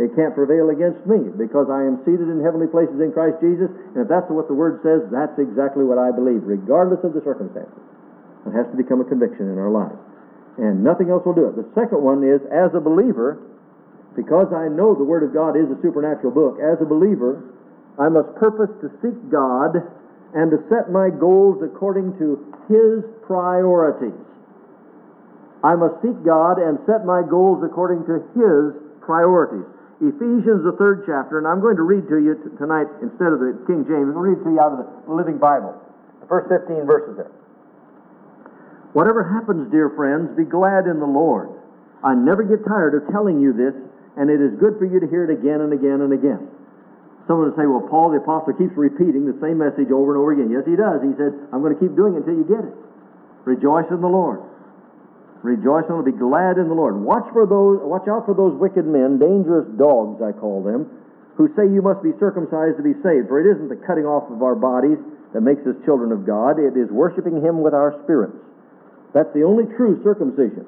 It 0.00 0.16
can't 0.16 0.32
prevail 0.32 0.72
against 0.72 1.04
me 1.04 1.30
because 1.36 1.68
I 1.68 1.84
am 1.84 2.00
seated 2.08 2.26
in 2.32 2.40
heavenly 2.40 2.66
places 2.66 2.96
in 2.96 3.12
Christ 3.12 3.38
Jesus, 3.44 3.68
and 3.92 4.00
if 4.02 4.08
that's 4.08 4.26
what 4.32 4.48
the 4.48 4.56
Word 4.56 4.80
says, 4.80 5.04
that's 5.12 5.36
exactly 5.36 5.84
what 5.84 6.00
I 6.00 6.10
believe, 6.10 6.42
regardless 6.42 7.04
of 7.04 7.12
the 7.12 7.20
circumstances. 7.22 7.76
It 8.48 8.56
has 8.56 8.66
to 8.72 8.76
become 8.76 9.04
a 9.04 9.06
conviction 9.06 9.52
in 9.52 9.58
our 9.60 9.70
lives. 9.70 9.98
And 10.58 10.82
nothing 10.82 11.12
else 11.12 11.22
will 11.24 11.36
do 11.36 11.46
it. 11.48 11.56
The 11.56 11.68
second 11.76 12.00
one 12.02 12.24
is, 12.24 12.40
as 12.48 12.72
a 12.74 12.80
believer, 12.80 13.38
because 14.16 14.52
I 14.52 14.68
know 14.68 14.96
the 14.96 15.06
Word 15.06 15.22
of 15.22 15.32
God 15.32 15.56
is 15.56 15.68
a 15.68 15.78
supernatural 15.84 16.32
book, 16.32 16.58
as 16.60 16.80
a 16.80 16.88
believer, 16.88 17.52
I 18.00 18.08
must 18.08 18.32
purpose 18.36 18.72
to 18.80 18.88
seek 19.04 19.16
God 19.28 19.76
and 20.34 20.50
to 20.50 20.58
set 20.72 20.88
my 20.88 21.12
goals 21.12 21.60
according 21.60 22.16
to 22.16 22.40
His 22.68 23.04
priorities. 23.28 24.16
I 25.62 25.78
must 25.78 26.02
seek 26.02 26.18
God 26.26 26.58
and 26.58 26.78
set 26.86 27.06
my 27.06 27.22
goals 27.22 27.62
according 27.62 28.04
to 28.10 28.18
His 28.34 28.74
priorities. 29.00 29.66
Ephesians, 30.02 30.66
the 30.66 30.74
third 30.74 31.06
chapter, 31.06 31.38
and 31.38 31.46
I'm 31.46 31.62
going 31.62 31.78
to 31.78 31.86
read 31.86 32.10
to 32.10 32.18
you 32.18 32.34
t- 32.34 32.50
tonight 32.58 32.90
instead 32.98 33.30
of 33.30 33.38
the 33.38 33.54
King 33.70 33.86
James, 33.86 34.10
I'm 34.10 34.18
going 34.18 34.34
to 34.34 34.34
read 34.34 34.42
to 34.42 34.50
you 34.50 34.58
out 34.58 34.74
of 34.74 34.82
the 34.82 35.14
Living 35.14 35.38
Bible. 35.38 35.78
The 36.18 36.26
first 36.26 36.50
15 36.50 36.82
verses 36.90 37.14
there. 37.14 37.30
Whatever 38.98 39.22
happens, 39.22 39.70
dear 39.70 39.94
friends, 39.94 40.34
be 40.34 40.42
glad 40.42 40.90
in 40.90 40.98
the 40.98 41.06
Lord. 41.06 41.54
I 42.02 42.18
never 42.18 42.42
get 42.42 42.66
tired 42.66 42.98
of 42.98 43.06
telling 43.14 43.38
you 43.38 43.54
this, 43.54 43.78
and 44.18 44.26
it 44.26 44.42
is 44.42 44.58
good 44.58 44.74
for 44.82 44.84
you 44.90 44.98
to 44.98 45.06
hear 45.06 45.22
it 45.22 45.30
again 45.30 45.62
and 45.62 45.70
again 45.70 46.02
and 46.02 46.10
again. 46.12 46.50
Someone 47.30 47.54
would 47.54 47.56
say, 47.56 47.70
well, 47.70 47.86
Paul 47.86 48.10
the 48.10 48.18
Apostle 48.18 48.58
keeps 48.58 48.74
repeating 48.74 49.30
the 49.30 49.38
same 49.38 49.62
message 49.62 49.94
over 49.94 50.10
and 50.12 50.18
over 50.18 50.34
again. 50.34 50.50
Yes, 50.50 50.66
he 50.66 50.74
does. 50.74 50.98
He 51.06 51.14
said, 51.14 51.30
I'm 51.54 51.62
going 51.62 51.72
to 51.72 51.78
keep 51.78 51.94
doing 51.94 52.18
it 52.18 52.26
until 52.26 52.34
you 52.34 52.42
get 52.42 52.66
it. 52.66 52.74
Rejoice 53.46 53.86
in 53.94 54.02
the 54.02 54.10
Lord. 54.10 54.42
Rejoice 55.42 55.90
and 55.90 56.04
be 56.06 56.14
glad 56.14 56.58
in 56.58 56.70
the 56.70 56.78
Lord. 56.78 56.94
Watch 57.02 57.26
for 57.34 57.46
those 57.46 57.82
watch 57.82 58.06
out 58.06 58.26
for 58.26 58.34
those 58.34 58.54
wicked 58.54 58.86
men, 58.86 59.18
dangerous 59.18 59.66
dogs 59.74 60.22
I 60.22 60.30
call 60.30 60.62
them, 60.62 60.86
who 61.34 61.50
say 61.58 61.66
you 61.66 61.82
must 61.82 61.98
be 61.98 62.14
circumcised 62.22 62.78
to 62.78 62.86
be 62.86 62.94
saved. 63.02 63.26
For 63.26 63.42
it 63.42 63.50
isn't 63.50 63.66
the 63.66 63.82
cutting 63.82 64.06
off 64.06 64.30
of 64.30 64.42
our 64.42 64.54
bodies 64.54 65.02
that 65.34 65.42
makes 65.42 65.66
us 65.66 65.74
children 65.84 66.12
of 66.12 66.22
God, 66.22 66.62
it 66.62 66.78
is 66.78 66.90
worshiping 66.94 67.42
him 67.42 67.58
with 67.58 67.74
our 67.74 67.98
spirits. 68.04 68.38
That's 69.14 69.32
the 69.34 69.42
only 69.42 69.66
true 69.74 69.98
circumcision. 70.04 70.66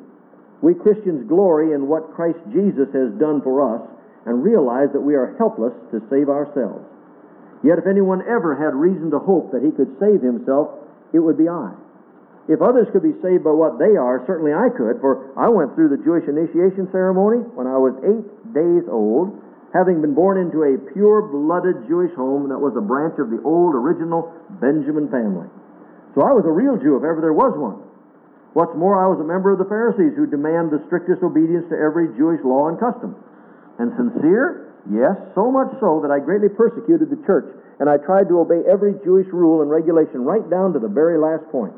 We 0.61 0.75
Christians 0.75 1.29
glory 1.29 1.73
in 1.73 1.87
what 1.87 2.15
Christ 2.17 2.41
Jesus 2.51 2.89
has 2.97 3.13
done 3.21 3.43
for 3.43 3.63
us 3.63 3.83
and 4.27 4.43
realize 4.43 4.89
that 4.93 5.05
we 5.05 5.15
are 5.15 5.37
helpless 5.37 5.77
to 5.93 6.01
save 6.11 6.29
ourselves. 6.29 6.83
Yet 7.63 7.79
if 7.79 7.87
anyone 7.87 8.25
ever 8.27 8.57
had 8.57 8.75
reason 8.75 9.11
to 9.13 9.19
hope 9.21 9.53
that 9.53 9.63
he 9.63 9.71
could 9.71 9.97
save 10.01 10.21
himself, 10.21 10.73
it 11.13 11.21
would 11.21 11.39
be 11.39 11.49
I. 11.49 11.77
If 12.47 12.61
others 12.61 12.89
could 12.93 13.03
be 13.03 13.17
saved 13.25 13.45
by 13.45 13.57
what 13.57 13.81
they 13.81 13.97
are, 13.97 14.21
certainly 14.29 14.53
I 14.53 14.69
could, 14.69 15.01
for 15.01 15.33
I 15.33 15.49
went 15.49 15.73
through 15.73 15.89
the 15.89 16.03
Jewish 16.05 16.29
initiation 16.29 16.93
ceremony 16.93 17.41
when 17.57 17.65
I 17.65 17.81
was 17.81 17.97
eight 18.05 18.29
days 18.53 18.85
old, 18.85 19.41
having 19.73 20.05
been 20.05 20.13
born 20.13 20.37
into 20.37 20.63
a 20.63 20.77
pure 20.93 21.25
blooded 21.25 21.89
Jewish 21.89 22.13
home 22.13 22.53
that 22.53 22.61
was 22.61 22.77
a 22.77 22.85
branch 22.85 23.17
of 23.17 23.33
the 23.33 23.41
old 23.43 23.73
original 23.73 24.29
Benjamin 24.61 25.09
family. 25.09 25.49
So 26.13 26.21
I 26.21 26.37
was 26.37 26.45
a 26.45 26.53
real 26.53 26.77
Jew 26.77 27.01
if 27.01 27.03
ever 27.03 27.25
there 27.25 27.35
was 27.35 27.57
one. 27.57 27.81
What's 28.53 28.77
more, 28.77 29.01
I 29.01 29.11
was 29.11 29.19
a 29.19 29.27
member 29.27 29.51
of 29.51 29.59
the 29.59 29.67
Pharisees 29.67 30.15
who 30.15 30.31
demand 30.31 30.71
the 30.71 30.85
strictest 30.87 31.25
obedience 31.25 31.67
to 31.73 31.77
every 31.81 32.13
Jewish 32.15 32.39
law 32.45 32.71
and 32.71 32.79
custom 32.79 33.17
and 33.83 33.91
sincere? 33.99 34.71
Yes, 34.93 35.17
so 35.35 35.51
much 35.51 35.75
so 35.81 35.99
that 36.05 36.13
I 36.13 36.21
greatly 36.21 36.53
persecuted 36.53 37.09
the 37.09 37.19
church, 37.27 37.49
and 37.81 37.89
I 37.89 37.97
tried 37.97 38.29
to 38.29 38.39
obey 38.39 38.63
every 38.69 38.95
Jewish 39.03 39.27
rule 39.33 39.65
and 39.65 39.73
regulation 39.73 40.23
right 40.23 40.45
down 40.47 40.77
to 40.77 40.79
the 40.79 40.93
very 40.93 41.19
last 41.19 41.51
point. 41.51 41.75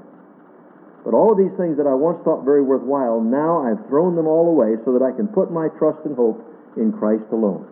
But 1.06 1.14
all 1.14 1.30
of 1.30 1.38
these 1.38 1.54
things 1.54 1.78
that 1.78 1.86
I 1.86 1.94
once 1.94 2.18
thought 2.26 2.42
very 2.42 2.66
worthwhile, 2.66 3.22
now 3.22 3.62
I've 3.62 3.86
thrown 3.86 4.18
them 4.18 4.26
all 4.26 4.50
away 4.50 4.74
so 4.82 4.90
that 4.90 5.06
I 5.06 5.14
can 5.14 5.30
put 5.30 5.54
my 5.54 5.70
trust 5.78 6.02
and 6.02 6.18
hope 6.18 6.42
in 6.74 6.90
Christ 6.90 7.30
alone. 7.30 7.62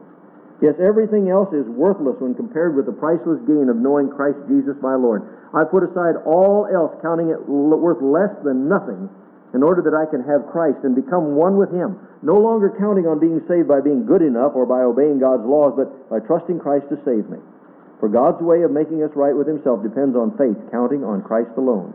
Yes, 0.63 0.79
everything 0.79 1.27
else 1.35 1.51
is 1.51 1.67
worthless 1.67 2.15
when 2.23 2.39
compared 2.39 2.79
with 2.79 2.87
the 2.87 2.95
priceless 2.95 3.43
gain 3.43 3.67
of 3.67 3.75
knowing 3.75 4.07
Christ 4.07 4.39
Jesus 4.47 4.79
my 4.79 4.95
Lord. 4.95 5.27
I 5.51 5.67
put 5.67 5.83
aside 5.83 6.15
all 6.23 6.71
else, 6.71 6.95
counting 7.03 7.35
it 7.35 7.43
worth 7.51 7.99
less 7.99 8.31
than 8.47 8.71
nothing 8.71 9.11
in 9.51 9.67
order 9.67 9.83
that 9.83 9.99
I 9.99 10.07
can 10.07 10.23
have 10.23 10.47
Christ 10.55 10.87
and 10.87 10.95
become 10.95 11.35
one 11.35 11.59
with 11.59 11.75
Him, 11.75 11.99
no 12.23 12.39
longer 12.39 12.71
counting 12.79 13.11
on 13.11 13.19
being 13.19 13.43
saved 13.51 13.67
by 13.67 13.83
being 13.83 14.07
good 14.07 14.23
enough 14.23 14.55
or 14.55 14.63
by 14.63 14.87
obeying 14.87 15.19
God's 15.19 15.43
laws, 15.43 15.75
but 15.75 15.91
by 16.07 16.23
trusting 16.23 16.63
Christ 16.63 16.87
to 16.95 17.03
save 17.03 17.27
me. 17.27 17.43
For 17.99 18.07
God's 18.07 18.39
way 18.47 18.63
of 18.63 18.71
making 18.71 19.03
us 19.03 19.11
right 19.19 19.35
with 19.35 19.51
Himself 19.51 19.83
depends 19.83 20.15
on 20.15 20.39
faith, 20.39 20.59
counting 20.71 21.03
on 21.03 21.27
Christ 21.27 21.51
alone. 21.59 21.95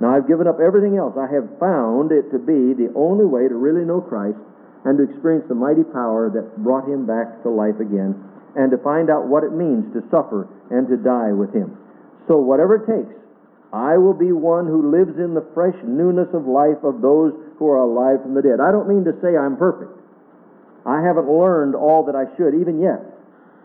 Now 0.00 0.16
I've 0.16 0.26
given 0.26 0.48
up 0.48 0.58
everything 0.64 0.96
else. 0.96 1.14
I 1.20 1.28
have 1.28 1.46
found 1.60 2.10
it 2.10 2.32
to 2.32 2.40
be 2.40 2.72
the 2.72 2.88
only 2.96 3.28
way 3.28 3.46
to 3.46 3.54
really 3.54 3.84
know 3.84 4.00
Christ 4.00 4.40
and 4.84 4.96
to 4.96 5.04
experience 5.04 5.44
the 5.48 5.54
mighty 5.54 5.84
power 5.84 6.32
that 6.32 6.56
brought 6.64 6.88
Him 6.88 7.04
back 7.04 7.44
to 7.44 7.52
life 7.52 7.76
again, 7.84 8.16
and 8.56 8.72
to 8.72 8.80
find 8.80 9.12
out 9.12 9.28
what 9.28 9.44
it 9.44 9.52
means 9.52 9.92
to 9.92 10.00
suffer 10.08 10.48
and 10.72 10.88
to 10.88 10.96
die 10.96 11.36
with 11.36 11.52
Him. 11.52 11.76
So 12.26 12.40
whatever 12.40 12.80
it 12.80 12.88
takes, 12.88 13.12
I 13.72 14.00
will 14.00 14.16
be 14.16 14.32
one 14.32 14.66
who 14.66 14.90
lives 14.90 15.20
in 15.20 15.36
the 15.36 15.46
fresh 15.54 15.76
newness 15.84 16.32
of 16.32 16.48
life 16.48 16.82
of 16.82 17.04
those 17.04 17.36
who 17.60 17.68
are 17.68 17.84
alive 17.84 18.24
from 18.24 18.34
the 18.34 18.42
dead. 18.42 18.58
I 18.58 18.72
don't 18.72 18.88
mean 18.88 19.04
to 19.04 19.14
say 19.20 19.36
I'm 19.36 19.60
perfect. 19.60 19.92
I 20.88 21.04
haven't 21.04 21.28
learned 21.28 21.76
all 21.76 22.08
that 22.08 22.16
I 22.16 22.24
should 22.34 22.56
even 22.56 22.80
yet. 22.80 23.04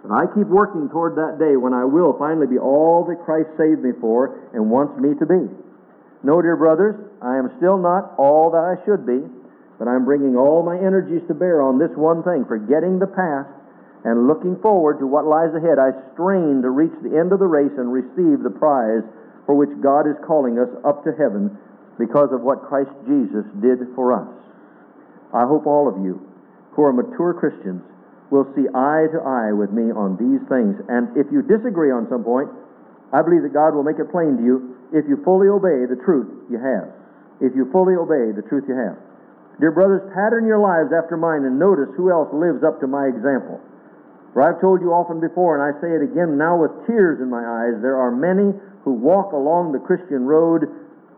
But 0.04 0.14
I 0.14 0.28
keep 0.36 0.46
working 0.46 0.92
toward 0.92 1.16
that 1.16 1.40
day 1.40 1.56
when 1.56 1.74
I 1.74 1.86
will 1.86 2.14
finally 2.20 2.46
be 2.46 2.60
all 2.60 3.08
that 3.10 3.24
Christ 3.26 3.50
saved 3.58 3.82
me 3.82 3.96
for 3.98 4.36
and 4.54 4.70
wants 4.70 5.00
me 5.00 5.16
to 5.18 5.26
be. 5.26 5.48
No, 6.26 6.42
dear 6.42 6.58
brothers, 6.58 6.98
I 7.22 7.38
am 7.38 7.54
still 7.62 7.78
not 7.78 8.18
all 8.18 8.50
that 8.50 8.66
I 8.66 8.82
should 8.82 9.06
be, 9.06 9.22
but 9.78 9.86
I'm 9.86 10.10
bringing 10.10 10.34
all 10.34 10.66
my 10.66 10.74
energies 10.74 11.22
to 11.30 11.38
bear 11.38 11.62
on 11.62 11.78
this 11.78 11.94
one 11.94 12.26
thing, 12.26 12.50
forgetting 12.50 12.98
the 12.98 13.06
past 13.06 13.54
and 14.02 14.26
looking 14.26 14.58
forward 14.58 14.98
to 14.98 15.06
what 15.06 15.30
lies 15.30 15.54
ahead. 15.54 15.78
I 15.78 15.94
strain 16.18 16.66
to 16.66 16.74
reach 16.74 16.98
the 17.06 17.14
end 17.14 17.30
of 17.30 17.38
the 17.38 17.46
race 17.46 17.78
and 17.78 17.94
receive 17.94 18.42
the 18.42 18.50
prize 18.50 19.06
for 19.46 19.54
which 19.54 19.70
God 19.86 20.10
is 20.10 20.18
calling 20.26 20.58
us 20.58 20.70
up 20.82 21.06
to 21.06 21.14
heaven 21.14 21.54
because 22.02 22.34
of 22.34 22.42
what 22.42 22.66
Christ 22.66 22.90
Jesus 23.06 23.46
did 23.62 23.86
for 23.94 24.10
us. 24.10 24.26
I 25.30 25.46
hope 25.46 25.70
all 25.70 25.86
of 25.86 26.02
you 26.02 26.26
who 26.74 26.90
are 26.90 26.94
mature 26.94 27.38
Christians 27.38 27.86
will 28.34 28.50
see 28.58 28.66
eye 28.74 29.06
to 29.14 29.22
eye 29.22 29.54
with 29.54 29.70
me 29.70 29.94
on 29.94 30.18
these 30.18 30.42
things. 30.50 30.74
And 30.90 31.14
if 31.14 31.30
you 31.30 31.46
disagree 31.46 31.94
on 31.94 32.10
some 32.10 32.26
point, 32.26 32.50
I 33.14 33.22
believe 33.22 33.46
that 33.46 33.54
God 33.54 33.78
will 33.78 33.86
make 33.86 34.02
it 34.02 34.10
plain 34.10 34.42
to 34.42 34.44
you 34.44 34.75
if 34.94 35.06
you 35.08 35.22
fully 35.24 35.48
obey 35.48 35.86
the 35.88 35.98
truth 36.04 36.50
you 36.50 36.60
have. 36.60 36.92
If 37.42 37.56
you 37.56 37.70
fully 37.72 37.96
obey 37.96 38.32
the 38.36 38.46
truth 38.46 38.66
you 38.68 38.76
have. 38.76 38.98
Dear 39.60 39.72
brothers, 39.72 40.04
pattern 40.12 40.46
your 40.46 40.60
lives 40.60 40.92
after 40.92 41.16
mine 41.16 41.48
and 41.48 41.58
notice 41.58 41.90
who 41.96 42.12
else 42.12 42.28
lives 42.36 42.64
up 42.64 42.80
to 42.84 42.88
my 42.88 43.08
example. 43.08 43.60
For 44.36 44.44
I've 44.44 44.60
told 44.60 44.84
you 44.84 44.92
often 44.92 45.24
before, 45.24 45.56
and 45.56 45.64
I 45.64 45.72
say 45.80 45.96
it 45.96 46.04
again 46.04 46.36
now 46.36 46.60
with 46.60 46.76
tears 46.84 47.24
in 47.24 47.32
my 47.32 47.40
eyes, 47.40 47.80
there 47.80 47.96
are 47.96 48.12
many 48.12 48.52
who 48.84 48.92
walk 48.92 49.32
along 49.32 49.72
the 49.72 49.80
Christian 49.80 50.28
road 50.28 50.68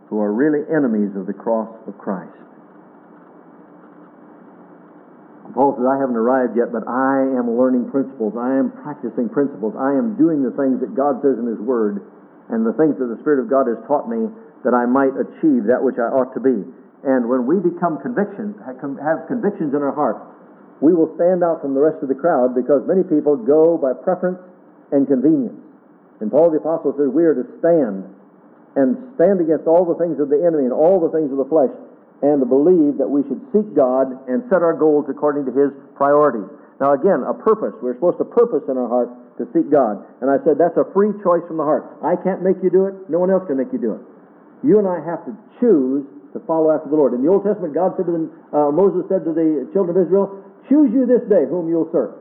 who 0.10 0.22
are 0.22 0.32
really 0.32 0.62
enemies 0.70 1.18
of 1.18 1.26
the 1.26 1.34
cross 1.34 1.74
of 1.90 1.98
Christ. 1.98 2.38
Paul 5.58 5.74
says, 5.74 5.90
I 5.90 5.98
haven't 5.98 6.16
arrived 6.16 6.54
yet, 6.54 6.70
but 6.70 6.86
I 6.86 7.26
am 7.34 7.58
learning 7.58 7.90
principles. 7.90 8.38
I 8.38 8.54
am 8.54 8.70
practicing 8.70 9.26
principles. 9.26 9.74
I 9.74 9.98
am 9.98 10.14
doing 10.14 10.46
the 10.46 10.54
things 10.54 10.78
that 10.86 10.94
God 10.94 11.18
says 11.26 11.42
in 11.42 11.50
His 11.50 11.58
Word 11.58 12.06
and 12.50 12.64
the 12.64 12.76
things 12.76 12.96
that 13.00 13.12
the 13.12 13.20
Spirit 13.22 13.44
of 13.44 13.52
God 13.52 13.68
has 13.68 13.80
taught 13.88 14.08
me 14.08 14.28
that 14.64 14.74
I 14.74 14.88
might 14.88 15.14
achieve 15.16 15.68
that 15.68 15.84
which 15.84 16.00
I 16.00 16.08
ought 16.12 16.34
to 16.34 16.42
be. 16.44 16.64
And 17.06 17.30
when 17.30 17.46
we 17.46 17.62
become 17.62 18.02
convictions, 18.02 18.58
have 18.66 19.28
convictions 19.28 19.72
in 19.76 19.82
our 19.84 19.94
heart, 19.94 20.18
we 20.82 20.94
will 20.94 21.14
stand 21.18 21.44
out 21.44 21.62
from 21.62 21.74
the 21.74 21.82
rest 21.82 22.02
of 22.02 22.10
the 22.10 22.18
crowd 22.18 22.54
because 22.54 22.86
many 22.86 23.04
people 23.04 23.38
go 23.38 23.78
by 23.78 23.94
preference 23.94 24.40
and 24.92 25.08
convenience. 25.08 25.58
And 26.22 26.32
Paul 26.32 26.50
the 26.50 26.58
Apostle 26.58 26.94
says 26.98 27.10
we 27.14 27.26
are 27.26 27.38
to 27.38 27.46
stand 27.62 28.06
and 28.78 29.14
stand 29.18 29.42
against 29.42 29.66
all 29.66 29.86
the 29.86 29.98
things 29.98 30.22
of 30.22 30.30
the 30.30 30.38
enemy 30.42 30.66
and 30.66 30.74
all 30.74 31.02
the 31.02 31.10
things 31.14 31.30
of 31.34 31.38
the 31.38 31.50
flesh 31.50 31.74
and 32.22 32.42
to 32.42 32.48
believe 32.50 32.98
that 32.98 33.10
we 33.10 33.22
should 33.30 33.42
seek 33.54 33.78
God 33.78 34.10
and 34.26 34.42
set 34.50 34.66
our 34.66 34.74
goals 34.74 35.06
according 35.10 35.46
to 35.46 35.54
His 35.54 35.70
priorities. 35.94 36.50
Now, 36.82 36.94
again, 36.94 37.26
a 37.26 37.34
purpose. 37.34 37.74
We're 37.82 37.94
supposed 37.94 38.18
to 38.18 38.26
purpose 38.26 38.66
in 38.70 38.78
our 38.78 38.90
heart 38.90 39.10
to 39.38 39.46
seek 39.54 39.70
God. 39.70 40.02
And 40.22 40.30
I 40.30 40.42
said 40.44 40.58
that's 40.58 40.78
a 40.78 40.86
free 40.94 41.14
choice 41.22 41.46
from 41.46 41.58
the 41.62 41.68
heart. 41.68 42.02
I 42.02 42.18
can't 42.18 42.42
make 42.42 42.58
you 42.62 42.70
do 42.70 42.90
it. 42.90 43.10
No 43.10 43.22
one 43.22 43.30
else 43.30 43.46
can 43.46 43.58
make 43.58 43.70
you 43.72 43.82
do 43.82 43.94
it. 43.98 44.04
You 44.66 44.82
and 44.82 44.90
I 44.90 44.98
have 45.02 45.22
to 45.30 45.34
choose 45.62 46.06
to 46.34 46.42
follow 46.50 46.74
after 46.74 46.90
the 46.90 46.98
Lord. 46.98 47.14
In 47.14 47.22
the 47.22 47.30
Old 47.30 47.46
Testament, 47.46 47.78
God 47.78 47.94
said 47.96 48.10
to 48.10 48.14
them, 48.14 48.34
uh, 48.50 48.74
Moses 48.74 49.06
said 49.08 49.24
to 49.26 49.34
the 49.34 49.70
children 49.72 49.94
of 49.94 50.02
Israel, 50.02 50.42
Choose 50.68 50.92
you 50.92 51.06
this 51.06 51.24
day 51.30 51.48
whom 51.48 51.70
you'll 51.70 51.88
serve. 51.94 52.18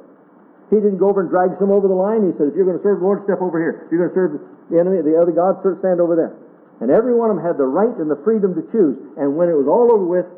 He 0.71 0.77
didn't 0.77 0.99
go 0.99 1.11
over 1.11 1.23
and 1.23 1.31
drag 1.31 1.57
some 1.59 1.71
over 1.71 1.87
the 1.87 1.97
line. 1.97 2.27
He 2.27 2.33
said, 2.39 2.51
If 2.51 2.55
you're 2.55 2.67
going 2.67 2.79
to 2.79 2.85
serve 2.85 3.01
the 3.01 3.07
Lord, 3.07 3.25
step 3.25 3.41
over 3.43 3.59
here. 3.59 3.87
If 3.87 3.91
you're 3.91 4.07
going 4.07 4.13
to 4.13 4.19
serve 4.19 4.33
the 4.71 4.79
enemy, 4.79 5.03
the 5.03 5.19
other 5.19 5.33
gods, 5.33 5.63
stand 5.63 5.99
over 5.99 6.15
there. 6.15 6.35
And 6.83 6.93
every 6.93 7.17
one 7.17 7.33
of 7.33 7.41
them 7.41 7.45
had 7.45 7.57
the 7.57 7.67
right 7.67 7.95
and 7.97 8.11
the 8.11 8.21
freedom 8.21 8.53
to 8.55 8.63
choose. 8.69 9.01
And 9.17 9.35
when 9.35 9.49
it 9.49 9.57
was 9.57 9.67
all 9.67 9.89
over 9.89 10.05
with, 10.05 10.29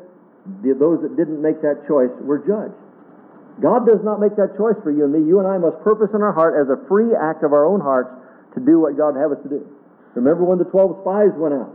the, 0.63 0.73
those 0.73 1.03
that 1.03 1.17
didn't 1.17 1.41
make 1.41 1.61
that 1.61 1.83
choice 1.85 2.13
were 2.23 2.39
judged. 2.39 2.77
God 3.61 3.85
does 3.85 3.99
not 4.03 4.19
make 4.19 4.35
that 4.35 4.55
choice 4.55 4.79
for 4.83 4.91
you 4.91 5.03
and 5.03 5.13
me. 5.13 5.21
You 5.27 5.39
and 5.39 5.47
I 5.47 5.59
must 5.59 5.83
purpose 5.83 6.09
in 6.15 6.23
our 6.23 6.31
heart 6.31 6.55
as 6.55 6.71
a 6.71 6.79
free 6.87 7.11
act 7.15 7.43
of 7.43 7.51
our 7.51 7.67
own 7.67 7.79
hearts 7.79 8.11
to 8.55 8.59
do 8.63 8.79
what 8.79 8.95
God 8.95 9.19
have 9.19 9.31
us 9.31 9.41
to 9.43 9.49
do. 9.49 9.61
Remember 10.15 10.43
when 10.43 10.57
the 10.57 10.67
12 10.67 11.03
spies 11.03 11.35
went 11.35 11.53
out? 11.53 11.71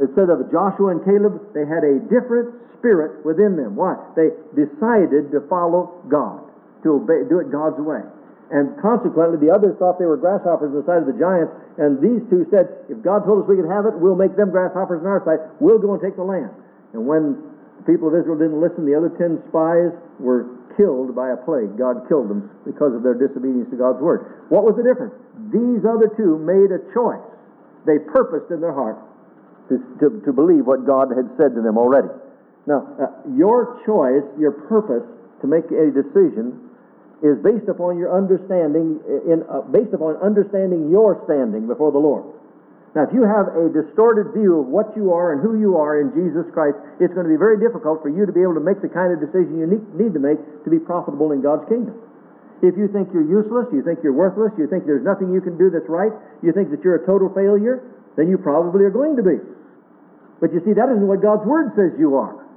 It 0.00 0.12
said 0.12 0.28
of 0.28 0.44
Joshua 0.52 0.92
and 0.92 1.00
Caleb, 1.04 1.56
they 1.56 1.64
had 1.64 1.84
a 1.84 2.00
different 2.08 2.52
spirit 2.78 3.24
within 3.24 3.56
them. 3.56 3.76
Why? 3.76 3.96
They 4.12 4.32
decided 4.52 5.32
to 5.32 5.40
follow 5.48 5.96
God, 6.08 6.44
to 6.84 7.00
obey, 7.00 7.24
do 7.28 7.40
it 7.40 7.48
God's 7.48 7.80
way. 7.80 8.04
And 8.52 8.78
consequently, 8.78 9.42
the 9.42 9.50
others 9.50 9.74
thought 9.80 9.98
they 9.98 10.06
were 10.06 10.20
grasshoppers 10.20 10.70
on 10.70 10.78
the 10.78 10.86
side 10.86 11.02
of 11.02 11.08
the 11.10 11.18
giants. 11.18 11.50
And 11.80 11.98
these 11.98 12.22
two 12.30 12.46
said, 12.52 12.86
if 12.86 13.02
God 13.02 13.26
told 13.26 13.42
us 13.42 13.48
we 13.48 13.56
could 13.56 13.66
have 13.66 13.90
it, 13.90 13.98
we'll 13.98 14.14
make 14.14 14.36
them 14.36 14.54
grasshoppers 14.54 15.02
on 15.02 15.08
our 15.08 15.22
side. 15.26 15.42
We'll 15.58 15.82
go 15.82 15.96
and 15.96 16.00
take 16.00 16.14
the 16.14 16.22
land. 16.22 16.54
And 16.94 17.08
when 17.08 17.42
the 17.80 17.84
people 17.90 18.06
of 18.06 18.14
Israel 18.14 18.38
didn't 18.38 18.60
listen, 18.62 18.86
the 18.86 18.94
other 18.94 19.10
ten 19.18 19.42
spies 19.50 19.90
were 20.22 20.46
killed 20.76 21.16
by 21.16 21.32
a 21.32 21.36
plague. 21.36 21.76
God 21.76 22.04
killed 22.08 22.28
them 22.28 22.50
because 22.64 22.94
of 22.94 23.02
their 23.02 23.16
disobedience 23.16 23.68
to 23.70 23.76
God's 23.76 24.00
word. 24.00 24.46
What 24.48 24.62
was 24.64 24.76
the 24.76 24.84
difference? 24.84 25.16
These 25.50 25.82
other 25.88 26.12
two 26.14 26.38
made 26.38 26.70
a 26.70 26.80
choice. 26.92 27.24
They 27.88 27.98
purposed 27.98 28.52
in 28.52 28.60
their 28.60 28.74
heart 28.74 29.00
to, 29.68 29.80
to, 30.00 30.20
to 30.22 30.32
believe 30.32 30.66
what 30.66 30.86
God 30.86 31.10
had 31.10 31.26
said 31.36 31.56
to 31.56 31.62
them 31.62 31.78
already. 31.78 32.12
Now, 32.66 32.86
uh, 33.00 33.06
your 33.34 33.80
choice, 33.86 34.26
your 34.38 34.52
purpose 34.66 35.06
to 35.40 35.46
make 35.46 35.70
a 35.70 35.90
decision 35.90 36.66
is 37.22 37.40
based 37.40 37.68
upon 37.68 37.96
your 37.96 38.12
understanding, 38.12 39.00
in, 39.06 39.42
uh, 39.48 39.64
based 39.72 39.94
upon 39.94 40.16
understanding 40.20 40.90
your 40.90 41.22
standing 41.24 41.66
before 41.66 41.90
the 41.92 41.98
Lord. 41.98 42.35
Now, 42.96 43.04
if 43.04 43.12
you 43.12 43.28
have 43.28 43.52
a 43.52 43.68
distorted 43.68 44.32
view 44.32 44.64
of 44.64 44.72
what 44.72 44.96
you 44.96 45.12
are 45.12 45.36
and 45.36 45.44
who 45.44 45.60
you 45.60 45.76
are 45.76 46.00
in 46.00 46.16
Jesus 46.16 46.48
Christ, 46.56 46.80
it's 46.96 47.12
going 47.12 47.28
to 47.28 47.32
be 47.32 47.36
very 47.36 47.60
difficult 47.60 48.00
for 48.00 48.08
you 48.08 48.24
to 48.24 48.32
be 48.32 48.40
able 48.40 48.56
to 48.56 48.64
make 48.64 48.80
the 48.80 48.88
kind 48.88 49.12
of 49.12 49.20
decision 49.20 49.60
you 49.60 49.68
need, 49.68 50.16
to 50.16 50.22
make 50.22 50.40
to 50.64 50.72
be 50.72 50.80
profitable 50.80 51.36
in 51.36 51.44
God's 51.44 51.68
kingdom. 51.68 51.92
If 52.64 52.72
you 52.80 52.88
think 52.88 53.12
you're 53.12 53.28
useless, 53.28 53.68
you 53.68 53.84
think 53.84 54.00
you're 54.00 54.16
worthless, 54.16 54.56
you 54.56 54.64
think 54.64 54.88
there's 54.88 55.04
nothing 55.04 55.28
you 55.28 55.44
can 55.44 55.60
do 55.60 55.68
that's 55.68 55.92
right, 55.92 56.08
you 56.40 56.56
think 56.56 56.72
that 56.72 56.80
you're 56.80 56.96
a 56.96 57.04
total 57.04 57.28
failure, 57.36 57.84
then 58.16 58.32
you 58.32 58.40
probably 58.40 58.88
are 58.88 58.94
going 58.94 59.12
to 59.20 59.22
be. 59.22 59.44
But 60.40 60.56
you 60.56 60.64
see, 60.64 60.72
that 60.72 60.88
isn't 60.88 61.04
what 61.04 61.20
God's 61.20 61.44
Word 61.44 61.76
says 61.76 61.92
you 62.00 62.16
are. 62.16 62.48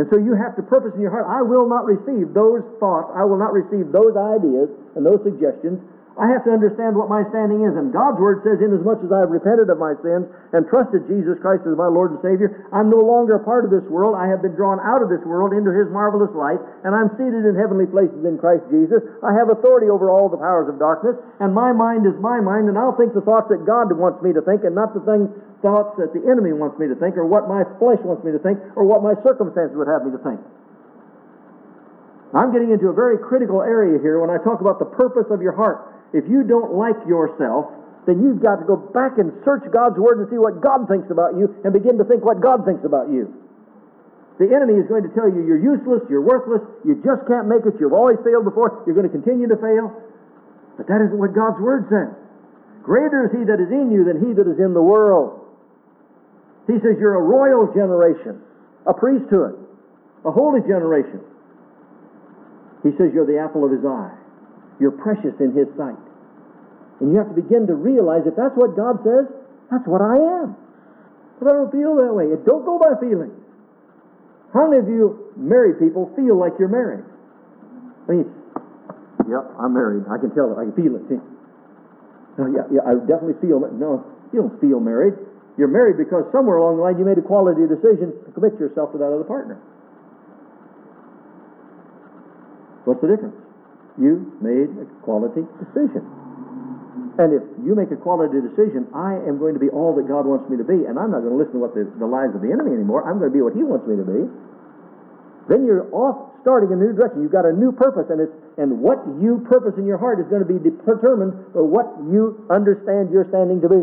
And 0.00 0.08
so 0.08 0.16
you 0.16 0.32
have 0.32 0.56
to 0.56 0.64
purpose 0.64 0.96
in 0.96 1.04
your 1.04 1.12
heart, 1.12 1.28
I 1.28 1.44
will 1.44 1.68
not 1.68 1.84
receive 1.84 2.32
those 2.32 2.64
thoughts, 2.80 3.12
I 3.12 3.28
will 3.28 3.36
not 3.36 3.52
receive 3.52 3.92
those 3.92 4.16
ideas 4.16 4.72
and 4.96 5.04
those 5.04 5.20
suggestions 5.20 5.76
I 6.14 6.30
have 6.30 6.46
to 6.46 6.54
understand 6.54 6.94
what 6.94 7.10
my 7.10 7.26
standing 7.34 7.66
is. 7.66 7.74
And 7.74 7.90
God's 7.90 8.22
Word 8.22 8.46
says, 8.46 8.62
Inasmuch 8.62 9.02
as 9.02 9.10
I 9.10 9.26
have 9.26 9.34
repented 9.34 9.66
of 9.66 9.82
my 9.82 9.98
sins 9.98 10.30
and 10.54 10.62
trusted 10.70 11.10
Jesus 11.10 11.42
Christ 11.42 11.66
as 11.66 11.74
my 11.74 11.90
Lord 11.90 12.14
and 12.14 12.22
Savior, 12.22 12.70
I'm 12.70 12.86
no 12.86 13.02
longer 13.02 13.34
a 13.34 13.42
part 13.42 13.66
of 13.66 13.74
this 13.74 13.82
world. 13.90 14.14
I 14.14 14.30
have 14.30 14.38
been 14.38 14.54
drawn 14.54 14.78
out 14.78 15.02
of 15.02 15.10
this 15.10 15.26
world 15.26 15.50
into 15.50 15.74
His 15.74 15.90
marvelous 15.90 16.30
light, 16.30 16.62
and 16.86 16.94
I'm 16.94 17.10
seated 17.18 17.42
in 17.42 17.58
heavenly 17.58 17.90
places 17.90 18.22
in 18.22 18.38
Christ 18.38 18.62
Jesus. 18.70 19.02
I 19.26 19.34
have 19.34 19.50
authority 19.50 19.90
over 19.90 20.06
all 20.06 20.30
the 20.30 20.38
powers 20.38 20.70
of 20.70 20.78
darkness, 20.78 21.18
and 21.42 21.50
my 21.50 21.74
mind 21.74 22.06
is 22.06 22.14
my 22.22 22.38
mind, 22.38 22.70
and 22.70 22.78
I'll 22.78 22.94
think 22.94 23.10
the 23.10 23.26
thoughts 23.26 23.50
that 23.50 23.66
God 23.66 23.90
wants 23.90 24.22
me 24.22 24.30
to 24.38 24.42
think, 24.46 24.62
and 24.62 24.78
not 24.78 24.94
the 24.94 25.02
things, 25.02 25.26
thoughts 25.66 25.98
that 25.98 26.14
the 26.14 26.22
enemy 26.30 26.54
wants 26.54 26.78
me 26.78 26.86
to 26.86 26.94
think, 26.94 27.18
or 27.18 27.26
what 27.26 27.50
my 27.50 27.66
flesh 27.82 27.98
wants 28.06 28.22
me 28.22 28.30
to 28.30 28.38
think, 28.38 28.62
or 28.78 28.86
what 28.86 29.02
my 29.02 29.18
circumstances 29.26 29.74
would 29.74 29.90
have 29.90 30.06
me 30.06 30.14
to 30.14 30.22
think. 30.22 30.38
I'm 32.34 32.54
getting 32.54 32.70
into 32.70 32.86
a 32.86 32.94
very 32.94 33.18
critical 33.18 33.62
area 33.62 33.98
here 33.98 34.22
when 34.22 34.30
I 34.30 34.38
talk 34.42 34.62
about 34.62 34.78
the 34.78 34.90
purpose 34.90 35.26
of 35.30 35.42
your 35.42 35.58
heart. 35.58 35.90
If 36.14 36.30
you 36.30 36.46
don't 36.46 36.78
like 36.78 36.96
yourself, 37.10 37.74
then 38.06 38.22
you've 38.22 38.38
got 38.38 38.62
to 38.62 38.66
go 38.68 38.78
back 38.78 39.18
and 39.18 39.34
search 39.42 39.66
God's 39.74 39.98
Word 39.98 40.22
and 40.22 40.30
see 40.30 40.38
what 40.38 40.62
God 40.62 40.86
thinks 40.86 41.10
about 41.10 41.34
you 41.34 41.50
and 41.66 41.74
begin 41.74 41.98
to 41.98 42.06
think 42.06 42.22
what 42.22 42.38
God 42.38 42.62
thinks 42.62 42.86
about 42.86 43.10
you. 43.10 43.32
The 44.38 44.46
enemy 44.50 44.78
is 44.78 44.86
going 44.86 45.02
to 45.02 45.12
tell 45.14 45.26
you 45.26 45.42
you're 45.42 45.62
useless, 45.62 46.06
you're 46.06 46.22
worthless, 46.22 46.62
you 46.86 47.02
just 47.02 47.26
can't 47.26 47.50
make 47.50 47.66
it, 47.66 47.74
you've 47.78 47.94
always 47.94 48.18
failed 48.22 48.46
before, 48.46 48.82
you're 48.86 48.94
going 48.94 49.10
to 49.10 49.14
continue 49.14 49.50
to 49.50 49.58
fail. 49.58 49.90
But 50.78 50.86
that 50.90 51.02
isn't 51.02 51.18
what 51.18 51.34
God's 51.34 51.58
Word 51.62 51.86
says. 51.90 52.14
Greater 52.82 53.26
is 53.26 53.32
He 53.34 53.42
that 53.46 53.58
is 53.58 53.70
in 53.70 53.90
you 53.90 54.04
than 54.04 54.22
He 54.22 54.34
that 54.34 54.46
is 54.46 54.58
in 54.58 54.74
the 54.74 54.82
world. 54.82 55.42
He 56.66 56.78
says 56.82 56.98
you're 56.98 57.18
a 57.18 57.26
royal 57.26 57.72
generation, 57.72 58.42
a 58.86 58.94
priesthood, 58.94 59.54
a 60.24 60.30
holy 60.30 60.60
generation. 60.62 61.20
He 62.82 62.90
says 62.98 63.14
you're 63.14 63.26
the 63.26 63.38
apple 63.38 63.64
of 63.64 63.70
His 63.70 63.84
eye. 63.86 64.23
You're 64.80 64.94
precious 64.94 65.34
in 65.40 65.54
His 65.54 65.68
sight. 65.76 65.98
And 67.00 67.10
you 67.12 67.18
have 67.18 67.28
to 67.34 67.38
begin 67.38 67.66
to 67.66 67.74
realize 67.74 68.22
if 68.26 68.36
that's 68.36 68.54
what 68.54 68.76
God 68.76 69.02
says, 69.02 69.26
that's 69.70 69.86
what 69.86 70.02
I 70.02 70.14
am. 70.42 70.56
But 71.38 71.50
I 71.50 71.52
don't 71.58 71.72
feel 71.72 71.98
that 71.98 72.14
way. 72.14 72.30
It 72.30 72.46
don't 72.46 72.64
go 72.64 72.78
by 72.78 72.94
feelings. 73.02 73.34
How 74.54 74.70
many 74.70 74.78
of 74.78 74.88
you 74.88 75.34
married 75.34 75.82
people 75.82 76.14
feel 76.14 76.38
like 76.38 76.54
you're 76.62 76.70
married? 76.70 77.02
I 78.06 78.12
mean, 78.12 78.26
yeah, 79.26 79.42
I'm 79.58 79.74
married. 79.74 80.06
I 80.06 80.18
can 80.22 80.30
tell 80.30 80.54
it. 80.54 80.56
I 80.62 80.70
can 80.70 80.76
feel 80.78 80.94
it. 80.94 81.02
See? 81.10 81.18
Oh, 82.38 82.46
yeah, 82.50 82.66
yeah, 82.70 82.86
I 82.86 82.94
definitely 83.02 83.38
feel 83.42 83.62
it. 83.66 83.74
No, 83.74 84.06
you 84.30 84.46
don't 84.46 84.54
feel 84.60 84.78
married. 84.78 85.14
You're 85.58 85.70
married 85.70 85.98
because 85.98 86.26
somewhere 86.30 86.58
along 86.58 86.78
the 86.78 86.82
line 86.82 86.98
you 86.98 87.04
made 87.04 87.18
a 87.18 87.22
quality 87.22 87.66
decision 87.66 88.14
to 88.26 88.30
commit 88.30 88.58
yourself 88.58 88.90
to 88.92 88.98
that 88.98 89.10
other 89.10 89.26
partner. 89.26 89.58
What's 92.84 93.00
the 93.00 93.08
difference? 93.08 93.43
You 94.00 94.32
made 94.42 94.70
a 94.74 94.86
quality 95.06 95.46
decision. 95.62 96.02
And 97.14 97.30
if 97.30 97.46
you 97.62 97.78
make 97.78 97.94
a 97.94 98.00
quality 98.00 98.42
decision, 98.42 98.90
I 98.90 99.14
am 99.22 99.38
going 99.38 99.54
to 99.54 99.62
be 99.62 99.70
all 99.70 99.94
that 99.94 100.10
God 100.10 100.26
wants 100.26 100.50
me 100.50 100.58
to 100.58 100.66
be, 100.66 100.82
and 100.82 100.98
I'm 100.98 101.14
not 101.14 101.22
going 101.22 101.30
to 101.30 101.38
listen 101.38 101.62
to 101.62 101.62
what 101.62 101.70
the, 101.70 101.86
the 102.02 102.10
lies 102.10 102.34
of 102.34 102.42
the 102.42 102.50
enemy 102.50 102.74
anymore. 102.74 103.06
I'm 103.06 103.22
going 103.22 103.30
to 103.30 103.36
be 103.36 103.38
what 103.38 103.54
He 103.54 103.62
wants 103.62 103.86
me 103.86 103.94
to 103.94 104.02
be. 104.02 104.26
Then 105.46 105.62
you're 105.62 105.86
off 105.94 106.34
starting 106.42 106.74
in 106.74 106.82
a 106.82 106.90
new 106.90 106.94
direction. 106.96 107.22
You've 107.22 107.34
got 107.34 107.46
a 107.46 107.54
new 107.54 107.70
purpose, 107.70 108.10
and 108.10 108.18
it's 108.18 108.34
and 108.58 108.82
what 108.82 108.98
you 109.22 109.46
purpose 109.46 109.78
in 109.78 109.86
your 109.86 109.98
heart 109.98 110.18
is 110.18 110.26
going 110.26 110.42
to 110.42 110.50
be 110.50 110.58
determined 110.58 111.54
by 111.54 111.62
what 111.62 111.86
you 112.10 112.42
understand 112.50 113.14
your 113.14 113.26
standing 113.30 113.62
to 113.62 113.70
be. 113.70 113.82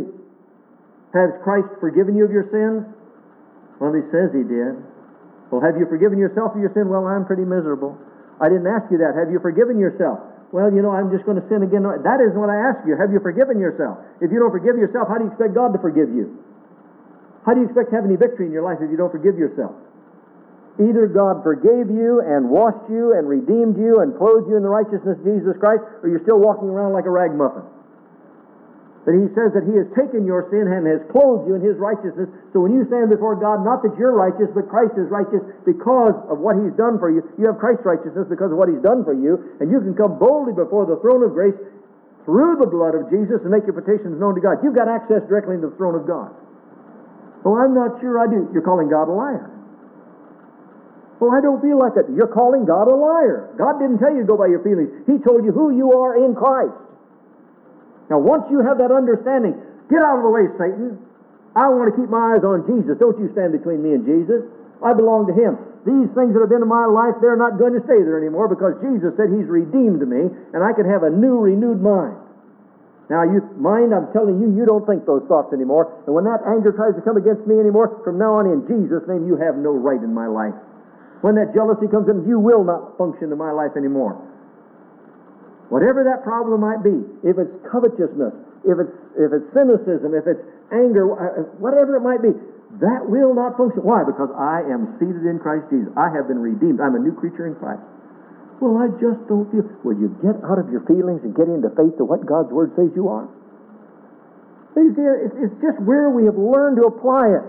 Has 1.15 1.31
Christ 1.43 1.71
forgiven 1.79 2.15
you 2.15 2.27
of 2.27 2.31
your 2.35 2.51
sins? 2.51 2.83
Well, 3.79 3.95
He 3.95 4.03
says 4.11 4.35
He 4.35 4.43
did. 4.43 4.75
Well, 5.51 5.63
have 5.63 5.79
you 5.79 5.87
forgiven 5.87 6.19
yourself 6.19 6.55
of 6.55 6.59
your 6.59 6.71
sin? 6.75 6.87
Well, 6.87 7.07
I'm 7.07 7.23
pretty 7.23 7.43
miserable. 7.43 7.95
I 8.41 8.49
didn't 8.49 8.67
ask 8.67 8.89
you 8.89 8.97
that. 9.05 9.13
Have 9.13 9.29
you 9.29 9.37
forgiven 9.37 9.77
yourself? 9.77 10.17
Well, 10.51 10.73
you 10.73 10.81
know, 10.81 10.91
I'm 10.91 11.13
just 11.13 11.23
going 11.23 11.39
to 11.39 11.45
sin 11.47 11.63
again. 11.63 11.85
That 11.85 12.19
isn't 12.19 12.35
what 12.35 12.51
I 12.51 12.59
ask 12.59 12.83
you. 12.83 12.97
Have 12.99 13.13
you 13.13 13.21
forgiven 13.23 13.61
yourself? 13.61 14.01
If 14.19 14.33
you 14.33 14.41
don't 14.41 14.51
forgive 14.51 14.75
yourself, 14.75 15.07
how 15.07 15.21
do 15.21 15.29
you 15.29 15.31
expect 15.31 15.55
God 15.55 15.71
to 15.71 15.79
forgive 15.79 16.11
you? 16.11 16.41
How 17.45 17.53
do 17.53 17.63
you 17.63 17.71
expect 17.71 17.93
to 17.93 17.95
have 17.95 18.05
any 18.05 18.19
victory 18.19 18.49
in 18.49 18.51
your 18.51 18.65
life 18.65 18.81
if 18.81 18.91
you 18.91 18.97
don't 18.97 19.13
forgive 19.13 19.39
yourself? 19.39 19.71
Either 20.79 21.07
God 21.07 21.43
forgave 21.43 21.87
you 21.87 22.23
and 22.25 22.49
washed 22.49 22.89
you 22.89 23.13
and 23.15 23.27
redeemed 23.27 23.77
you 23.77 24.01
and 24.01 24.17
clothed 24.17 24.49
you 24.49 24.57
in 24.57 24.63
the 24.63 24.71
righteousness 24.71 25.19
of 25.19 25.23
Jesus 25.23 25.55
Christ, 25.59 25.83
or 26.03 26.09
you're 26.09 26.23
still 26.23 26.39
walking 26.39 26.67
around 26.67 26.91
like 26.91 27.05
a 27.05 27.13
ragmuffin. 27.13 27.63
But 29.01 29.17
he 29.17 29.25
says 29.33 29.49
that 29.57 29.65
he 29.65 29.73
has 29.81 29.89
taken 29.97 30.29
your 30.29 30.45
sin 30.53 30.69
and 30.69 30.85
has 30.85 31.01
clothed 31.09 31.49
you 31.49 31.57
in 31.57 31.63
his 31.65 31.73
righteousness. 31.81 32.29
So 32.53 32.61
when 32.61 32.77
you 32.77 32.85
stand 32.85 33.09
before 33.09 33.33
God, 33.33 33.65
not 33.65 33.81
that 33.81 33.97
you're 33.97 34.13
righteous, 34.13 34.53
but 34.53 34.69
Christ 34.69 34.93
is 34.93 35.09
righteous 35.09 35.41
because 35.65 36.13
of 36.29 36.37
what 36.37 36.53
he's 36.53 36.73
done 36.77 37.01
for 37.01 37.09
you. 37.09 37.25
You 37.41 37.49
have 37.49 37.57
Christ's 37.57 37.81
righteousness 37.81 38.29
because 38.29 38.53
of 38.53 38.61
what 38.61 38.69
he's 38.69 38.81
done 38.85 39.01
for 39.01 39.17
you. 39.17 39.57
And 39.57 39.73
you 39.73 39.81
can 39.81 39.97
come 39.97 40.21
boldly 40.21 40.53
before 40.53 40.85
the 40.85 41.01
throne 41.01 41.25
of 41.25 41.33
grace 41.33 41.57
through 42.29 42.61
the 42.61 42.69
blood 42.69 42.93
of 42.93 43.09
Jesus 43.09 43.41
and 43.41 43.49
make 43.49 43.65
your 43.65 43.73
petitions 43.73 44.21
known 44.21 44.37
to 44.37 44.41
God. 44.41 44.61
You've 44.61 44.77
got 44.77 44.85
access 44.85 45.25
directly 45.25 45.57
to 45.57 45.73
the 45.73 45.75
throne 45.81 45.97
of 45.97 46.05
God. 46.05 46.29
Well, 47.41 47.57
I'm 47.57 47.73
not 47.73 47.97
sure 48.05 48.21
I 48.21 48.29
do. 48.29 48.53
You're 48.53 48.61
calling 48.61 48.85
God 48.85 49.09
a 49.09 49.15
liar. 49.17 49.49
Well, 51.17 51.33
I 51.33 51.41
don't 51.41 51.61
feel 51.61 51.77
like 51.81 51.97
it. 51.97 52.05
You're 52.13 52.29
calling 52.29 52.69
God 52.69 52.85
a 52.85 52.93
liar. 52.93 53.49
God 53.57 53.81
didn't 53.81 53.97
tell 53.97 54.13
you 54.13 54.21
to 54.21 54.29
go 54.29 54.37
by 54.37 54.45
your 54.45 54.61
feelings. 54.61 54.93
He 55.09 55.17
told 55.21 55.41
you 55.41 55.49
who 55.49 55.73
you 55.73 55.93
are 55.97 56.21
in 56.21 56.37
Christ. 56.37 56.77
Now, 58.11 58.19
once 58.19 58.43
you 58.51 58.59
have 58.59 58.75
that 58.83 58.91
understanding, 58.91 59.55
get 59.87 60.03
out 60.03 60.19
of 60.19 60.27
the 60.27 60.33
way, 60.35 60.51
Satan. 60.59 60.99
I 61.55 61.71
want 61.71 61.87
to 61.91 61.95
keep 61.95 62.11
my 62.11 62.35
eyes 62.35 62.43
on 62.43 62.67
Jesus. 62.67 62.99
Don't 62.99 63.15
you 63.15 63.31
stand 63.31 63.55
between 63.55 63.79
me 63.79 63.95
and 63.95 64.03
Jesus. 64.03 64.43
I 64.83 64.91
belong 64.91 65.31
to 65.31 65.35
Him. 65.35 65.55
These 65.87 66.11
things 66.11 66.35
that 66.35 66.43
have 66.43 66.51
been 66.51 66.63
in 66.63 66.67
my 66.67 66.91
life, 66.91 67.15
they're 67.23 67.39
not 67.39 67.55
going 67.55 67.71
to 67.71 67.83
stay 67.87 68.03
there 68.03 68.19
anymore 68.19 68.51
because 68.51 68.75
Jesus 68.83 69.15
said 69.15 69.31
He's 69.31 69.47
redeemed 69.47 70.03
me 70.03 70.27
and 70.27 70.59
I 70.59 70.75
can 70.75 70.83
have 70.91 71.07
a 71.07 71.11
new, 71.11 71.39
renewed 71.39 71.79
mind. 71.79 72.19
Now, 73.07 73.27
you 73.27 73.43
mind, 73.59 73.91
I'm 73.91 74.07
telling 74.15 74.39
you, 74.39 74.47
you 74.55 74.63
don't 74.63 74.87
think 74.87 75.03
those 75.03 75.23
thoughts 75.27 75.51
anymore. 75.51 75.91
And 76.07 76.15
when 76.15 76.23
that 76.23 76.43
anger 76.47 76.71
tries 76.71 76.95
to 76.95 77.03
come 77.03 77.19
against 77.19 77.43
me 77.43 77.59
anymore, 77.59 77.99
from 78.07 78.15
now 78.15 78.39
on, 78.39 78.47
in 78.47 78.63
Jesus' 78.67 79.03
name, 79.07 79.27
you 79.27 79.35
have 79.35 79.59
no 79.59 79.75
right 79.75 79.99
in 79.99 80.15
my 80.15 80.31
life. 80.31 80.55
When 81.19 81.35
that 81.35 81.51
jealousy 81.51 81.91
comes 81.91 82.07
in, 82.07 82.23
you 82.23 82.39
will 82.39 82.63
not 82.63 82.95
function 82.95 83.31
in 83.31 83.37
my 83.37 83.51
life 83.51 83.75
anymore. 83.75 84.15
Whatever 85.71 86.03
that 86.03 86.27
problem 86.27 86.59
might 86.59 86.83
be, 86.83 86.99
if 87.23 87.39
it's 87.39 87.55
covetousness, 87.71 88.35
if 88.67 88.75
it's, 88.75 88.91
if 89.15 89.31
it's 89.31 89.47
cynicism, 89.55 90.11
if 90.11 90.27
it's 90.27 90.43
anger, 90.75 91.07
uh, 91.15 91.47
whatever 91.63 91.95
it 91.95 92.03
might 92.03 92.19
be, 92.19 92.35
that 92.83 93.07
will 93.07 93.31
not 93.31 93.55
function. 93.55 93.79
Why? 93.79 94.03
Because 94.03 94.27
I 94.35 94.67
am 94.67 94.99
seated 94.99 95.23
in 95.23 95.39
Christ 95.39 95.71
Jesus. 95.71 95.87
I 95.95 96.11
have 96.11 96.27
been 96.27 96.43
redeemed. 96.43 96.83
I'm 96.83 96.99
a 96.99 97.03
new 97.03 97.15
creature 97.15 97.47
in 97.47 97.55
Christ. 97.55 97.79
Well, 98.59 98.83
I 98.83 98.91
just 98.99 99.23
don't 99.31 99.47
feel. 99.47 99.63
Will 99.87 99.95
you 99.95 100.11
get 100.19 100.35
out 100.43 100.59
of 100.59 100.67
your 100.67 100.83
feelings 100.83 101.23
and 101.23 101.31
get 101.31 101.47
into 101.47 101.71
faith 101.71 101.95
to 101.97 102.05
what 102.05 102.27
God's 102.27 102.51
Word 102.51 102.75
says 102.75 102.91
you 102.91 103.07
are? 103.07 103.31
You 104.75 104.91
see, 104.91 105.07
it's 105.39 105.55
just 105.63 105.79
where 105.87 106.11
we 106.11 106.27
have 106.27 106.35
learned 106.35 106.83
to 106.83 106.91
apply 106.91 107.31
it. 107.31 107.43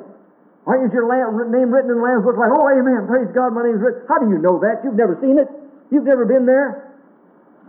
Why 0.63 0.79
is 0.79 0.95
your 0.95 1.11
name 1.11 1.75
written 1.75 1.91
in 1.91 1.99
the 1.99 2.07
Lamb's 2.07 2.23
Book? 2.23 2.39
Like, 2.39 2.55
oh, 2.55 2.71
amen, 2.71 3.11
praise 3.11 3.27
God, 3.35 3.51
my 3.51 3.67
name's 3.67 3.83
written. 3.83 4.07
How 4.07 4.23
do 4.23 4.31
you 4.31 4.39
know 4.39 4.63
that? 4.63 4.83
You've 4.87 4.95
never 4.95 5.19
seen 5.19 5.39
it. 5.43 5.51
You've 5.91 6.07
never 6.07 6.23
been 6.23 6.47
there. 6.47 6.92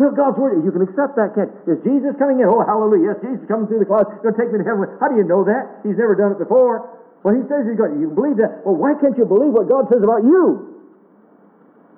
Well, 0.02 0.10
God's 0.10 0.42
word, 0.42 0.66
you 0.66 0.74
can 0.74 0.82
accept 0.82 1.14
that, 1.22 1.38
can't 1.38 1.54
you? 1.70 1.78
Is 1.78 1.80
Jesus 1.86 2.18
coming 2.18 2.42
in? 2.42 2.50
Oh, 2.50 2.66
hallelujah. 2.66 3.14
Yes, 3.14 3.18
Jesus 3.22 3.46
coming 3.46 3.70
through 3.70 3.86
the 3.86 3.90
clouds, 3.90 4.10
going 4.26 4.34
to 4.34 4.40
take 4.42 4.50
me 4.50 4.58
to 4.58 4.66
heaven. 4.66 4.90
How 4.98 5.06
do 5.06 5.16
you 5.16 5.24
know 5.24 5.46
that? 5.46 5.86
He's 5.86 5.96
never 5.96 6.18
done 6.18 6.34
it 6.34 6.42
before. 6.42 6.90
Well, 7.22 7.38
he 7.38 7.46
says 7.46 7.70
he's 7.70 7.78
going 7.78 7.96
to. 7.96 8.00
You 8.02 8.10
can 8.10 8.18
believe 8.18 8.38
that. 8.42 8.66
Well, 8.66 8.74
why 8.74 8.98
can't 8.98 9.14
you 9.16 9.24
believe 9.30 9.54
what 9.54 9.70
God 9.70 9.88
says 9.94 10.02
about 10.02 10.26
you? 10.26 10.74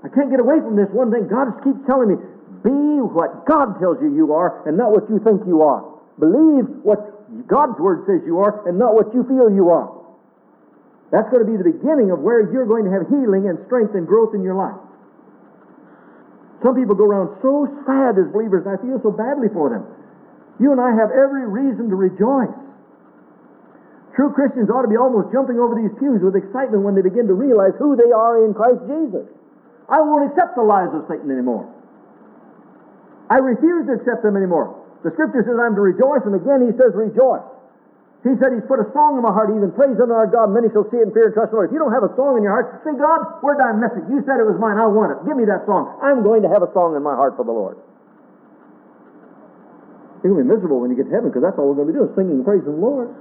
I 0.04 0.12
can't 0.12 0.30
get 0.30 0.44
away 0.44 0.60
from 0.62 0.76
this 0.76 0.92
one 0.94 1.10
thing. 1.10 1.26
God 1.26 1.56
just 1.56 1.66
keeps 1.66 1.82
telling 1.90 2.14
me, 2.14 2.18
be 2.62 3.02
what 3.02 3.48
God 3.48 3.80
tells 3.82 3.98
you 4.04 4.14
you 4.14 4.36
are 4.36 4.62
and 4.68 4.78
not 4.78 4.92
what 4.92 5.10
you 5.10 5.18
think 5.24 5.42
you 5.48 5.64
are. 5.66 5.82
Believe 6.22 6.70
what 6.86 7.00
God's 7.48 7.80
word 7.82 8.06
says 8.06 8.22
you 8.28 8.38
are 8.38 8.68
and 8.70 8.78
not 8.78 8.94
what 8.94 9.10
you 9.18 9.26
feel 9.26 9.50
you 9.50 9.74
are. 9.74 9.90
That's 11.10 11.30
going 11.34 11.42
to 11.42 11.50
be 11.50 11.58
the 11.58 11.66
beginning 11.74 12.12
of 12.14 12.20
where 12.22 12.46
you're 12.54 12.70
going 12.70 12.86
to 12.86 12.94
have 12.94 13.10
healing 13.10 13.50
and 13.50 13.58
strength 13.66 13.96
and 13.96 14.06
growth 14.06 14.36
in 14.36 14.44
your 14.44 14.54
life. 14.54 14.78
Some 16.66 16.74
people 16.74 16.98
go 16.98 17.06
around 17.06 17.38
so 17.46 17.70
sad 17.86 18.18
as 18.18 18.26
believers, 18.34 18.66
and 18.66 18.74
I 18.74 18.82
feel 18.82 18.98
so 19.06 19.14
badly 19.14 19.54
for 19.54 19.70
them. 19.70 19.86
You 20.58 20.74
and 20.74 20.82
I 20.82 20.98
have 20.98 21.14
every 21.14 21.46
reason 21.46 21.94
to 21.94 21.96
rejoice. 21.96 22.58
True 24.18 24.34
Christians 24.34 24.74
ought 24.74 24.82
to 24.82 24.90
be 24.90 24.98
almost 24.98 25.30
jumping 25.30 25.62
over 25.62 25.78
these 25.78 25.94
pews 26.02 26.26
with 26.26 26.34
excitement 26.34 26.82
when 26.82 26.98
they 26.98 27.06
begin 27.06 27.30
to 27.30 27.38
realize 27.38 27.78
who 27.78 27.94
they 27.94 28.10
are 28.10 28.50
in 28.50 28.58
Christ 28.58 28.82
Jesus. 28.90 29.30
I 29.86 30.02
won't 30.02 30.26
accept 30.34 30.58
the 30.58 30.66
lies 30.66 30.90
of 30.90 31.06
Satan 31.06 31.30
anymore. 31.30 31.70
I 33.30 33.38
refuse 33.38 33.86
to 33.86 34.02
accept 34.02 34.26
them 34.26 34.34
anymore. 34.34 34.74
The 35.06 35.14
scripture 35.14 35.46
says 35.46 35.62
I'm 35.62 35.78
to 35.78 35.86
rejoice, 35.86 36.26
and 36.26 36.34
again 36.34 36.66
he 36.66 36.74
says 36.82 36.98
rejoice. 36.98 37.46
He 38.26 38.34
said 38.42 38.58
he's 38.58 38.66
put 38.66 38.82
a 38.82 38.90
song 38.90 39.22
in 39.22 39.24
my 39.24 39.30
heart, 39.30 39.54
even 39.54 39.70
praise 39.70 40.02
unto 40.02 40.18
our 40.18 40.26
God. 40.26 40.50
Many 40.50 40.74
shall 40.74 40.90
see 40.90 40.98
it 40.98 41.06
and 41.06 41.14
fear 41.14 41.30
and 41.30 41.38
trust 41.38 41.54
the 41.54 41.62
Lord. 41.62 41.70
If 41.70 41.78
you 41.78 41.82
don't 41.82 41.94
have 41.94 42.02
a 42.02 42.10
song 42.18 42.34
in 42.34 42.42
your 42.42 42.58
heart, 42.58 42.82
say, 42.82 42.98
God, 42.98 43.22
where'd 43.46 43.62
I 43.62 43.70
miss 43.78 43.94
it? 43.94 44.10
You 44.10 44.26
said 44.26 44.42
it 44.42 44.50
was 44.50 44.58
mine. 44.58 44.82
I 44.82 44.90
want 44.90 45.14
it. 45.14 45.22
Give 45.30 45.38
me 45.38 45.46
that 45.46 45.70
song. 45.70 45.94
I'm 46.02 46.26
going 46.26 46.42
to 46.42 46.50
have 46.50 46.66
a 46.66 46.72
song 46.74 46.98
in 46.98 47.06
my 47.06 47.14
heart 47.14 47.38
for 47.38 47.46
the 47.46 47.54
Lord. 47.54 47.78
You're 50.26 50.34
going 50.34 50.42
to 50.42 50.50
be 50.50 50.58
miserable 50.58 50.82
when 50.82 50.90
you 50.90 50.98
get 50.98 51.06
to 51.06 51.14
heaven 51.14 51.30
because 51.30 51.46
that's 51.46 51.54
all 51.62 51.70
we're 51.70 51.78
going 51.78 51.94
to 51.94 51.94
be 51.94 51.98
doing, 52.02 52.10
singing 52.18 52.42
praising 52.42 52.74
the 52.74 52.82
Lord. 52.82 53.14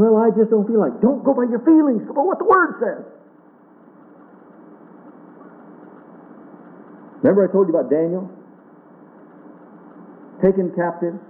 Well, 0.00 0.24
I 0.24 0.32
just 0.32 0.48
don't 0.48 0.64
feel 0.64 0.80
like. 0.80 0.96
Don't 1.04 1.20
go 1.20 1.36
by 1.36 1.44
your 1.44 1.60
feelings. 1.60 2.00
Go 2.08 2.16
by 2.16 2.24
what 2.24 2.40
the 2.40 2.48
Word 2.48 2.80
says. 2.80 3.04
Remember 7.20 7.44
I 7.44 7.52
told 7.52 7.68
you 7.68 7.76
about 7.76 7.92
Daniel? 7.92 8.24
Taken 10.40 10.72
captive 10.72 11.20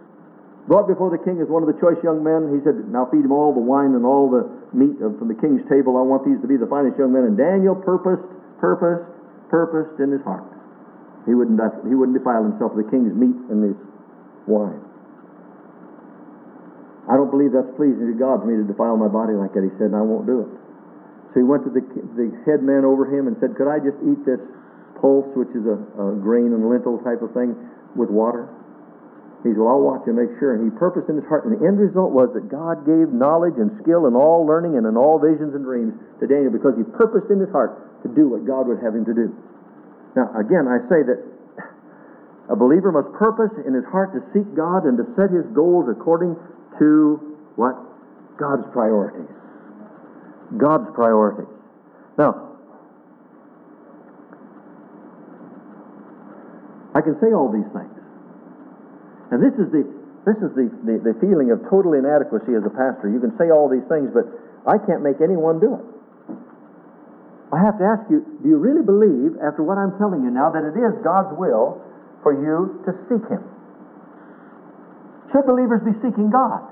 brought 0.66 0.90
before 0.90 1.14
the 1.14 1.22
king 1.22 1.38
as 1.38 1.46
one 1.46 1.62
of 1.62 1.70
the 1.70 1.78
choice 1.78 1.98
young 2.02 2.22
men. 2.22 2.50
He 2.50 2.60
said, 2.66 2.90
Now 2.90 3.06
feed 3.10 3.22
him 3.22 3.32
all 3.32 3.54
the 3.54 3.62
wine 3.62 3.94
and 3.94 4.02
all 4.02 4.26
the 4.26 4.46
meat 4.74 4.98
from 4.98 5.30
the 5.30 5.38
king's 5.38 5.62
table. 5.70 5.94
I 5.96 6.02
want 6.02 6.26
these 6.26 6.38
to 6.42 6.48
be 6.50 6.58
the 6.58 6.66
finest 6.66 6.98
young 6.98 7.14
men. 7.14 7.24
And 7.24 7.38
Daniel 7.38 7.78
purposed, 7.78 8.26
purposed, 8.58 9.06
purposed 9.48 10.02
in 10.02 10.10
his 10.10 10.22
heart. 10.26 10.46
He 11.26 11.34
wouldn't, 11.34 11.58
he 11.86 11.94
wouldn't 11.94 12.18
defile 12.18 12.42
himself 12.42 12.74
with 12.74 12.86
the 12.86 12.90
king's 12.90 13.14
meat 13.14 13.34
and 13.50 13.62
his 13.62 13.78
wine. 14.46 14.82
I 17.06 17.14
don't 17.14 17.30
believe 17.30 17.54
that's 17.54 17.70
pleasing 17.78 18.10
to 18.10 18.16
God 18.18 18.42
for 18.42 18.50
me 18.50 18.58
to 18.58 18.66
defile 18.66 18.98
my 18.98 19.06
body 19.06 19.38
like 19.38 19.54
that, 19.54 19.62
he 19.62 19.70
said, 19.78 19.94
and 19.94 19.98
I 19.98 20.02
won't 20.02 20.26
do 20.26 20.42
it. 20.42 20.50
So 21.30 21.34
he 21.38 21.46
went 21.46 21.62
to 21.62 21.70
the, 21.70 21.82
the 22.18 22.34
head 22.42 22.66
man 22.66 22.82
over 22.82 23.06
him 23.06 23.30
and 23.30 23.38
said, 23.38 23.54
Could 23.54 23.70
I 23.70 23.78
just 23.78 23.98
eat 24.02 24.18
this 24.26 24.42
pulse, 24.98 25.30
which 25.38 25.50
is 25.54 25.62
a, 25.66 25.78
a 26.02 26.18
grain 26.18 26.50
and 26.50 26.66
lentil 26.66 26.98
type 27.06 27.22
of 27.22 27.30
thing, 27.30 27.54
with 27.94 28.10
water? 28.10 28.50
He 29.46 29.54
said, 29.54 29.62
Well, 29.62 29.78
I'll 29.78 29.86
watch 29.86 30.02
and 30.10 30.18
make 30.18 30.34
sure. 30.42 30.58
And 30.58 30.66
he 30.66 30.74
purposed 30.74 31.06
in 31.06 31.14
his 31.14 31.26
heart. 31.30 31.46
And 31.46 31.54
the 31.54 31.62
end 31.62 31.78
result 31.78 32.10
was 32.10 32.34
that 32.34 32.50
God 32.50 32.82
gave 32.82 33.14
knowledge 33.14 33.54
and 33.62 33.70
skill 33.78 34.10
in 34.10 34.18
all 34.18 34.42
learning 34.42 34.74
and 34.74 34.82
in 34.82 34.98
all 34.98 35.22
visions 35.22 35.54
and 35.54 35.62
dreams 35.62 35.94
to 36.18 36.26
Daniel 36.26 36.50
because 36.50 36.74
he 36.74 36.82
purposed 36.98 37.30
in 37.30 37.38
his 37.38 37.50
heart 37.54 38.02
to 38.02 38.08
do 38.10 38.26
what 38.26 38.42
God 38.42 38.66
would 38.66 38.82
have 38.82 38.98
him 38.98 39.06
to 39.06 39.14
do. 39.14 39.30
Now, 40.18 40.34
again, 40.34 40.66
I 40.66 40.82
say 40.90 41.06
that 41.06 41.18
a 42.50 42.56
believer 42.56 42.90
must 42.90 43.14
purpose 43.14 43.54
in 43.62 43.74
his 43.74 43.86
heart 43.86 44.10
to 44.18 44.20
seek 44.34 44.46
God 44.58 44.82
and 44.84 44.98
to 44.98 45.06
set 45.14 45.30
his 45.30 45.46
goals 45.54 45.86
according 45.86 46.34
to 46.78 47.20
what? 47.54 47.78
God's 48.38 48.66
priorities. 48.72 49.30
God's 50.58 50.90
priorities. 50.94 51.50
Now, 52.18 52.58
I 56.94 57.00
can 57.00 57.14
say 57.20 57.32
all 57.32 57.52
these 57.52 57.68
things. 57.72 57.95
And 59.30 59.42
this 59.42 59.54
is 59.58 59.70
the 59.72 59.82
this 60.26 60.42
is 60.42 60.50
the, 60.58 60.66
the, 60.82 60.98
the 60.98 61.14
feeling 61.22 61.54
of 61.54 61.62
total 61.70 61.94
inadequacy 61.94 62.50
as 62.58 62.66
a 62.66 62.74
pastor. 62.74 63.06
You 63.06 63.22
can 63.22 63.30
say 63.38 63.54
all 63.54 63.70
these 63.70 63.86
things, 63.86 64.10
but 64.10 64.26
I 64.66 64.74
can't 64.74 64.98
make 64.98 65.22
anyone 65.22 65.62
do 65.62 65.78
it. 65.78 65.86
I 67.54 67.62
have 67.62 67.78
to 67.78 67.86
ask 67.86 68.02
you, 68.10 68.26
do 68.42 68.50
you 68.50 68.58
really 68.58 68.82
believe, 68.82 69.38
after 69.38 69.62
what 69.62 69.78
I'm 69.78 69.94
telling 70.02 70.26
you 70.26 70.34
now, 70.34 70.50
that 70.50 70.66
it 70.66 70.74
is 70.74 70.98
God's 71.06 71.30
will 71.38 71.78
for 72.26 72.34
you 72.34 72.82
to 72.82 72.90
seek 73.06 73.22
Him? 73.30 73.38
Should 75.30 75.46
believers 75.46 75.86
be 75.86 75.94
seeking 76.02 76.26
God? 76.34 76.66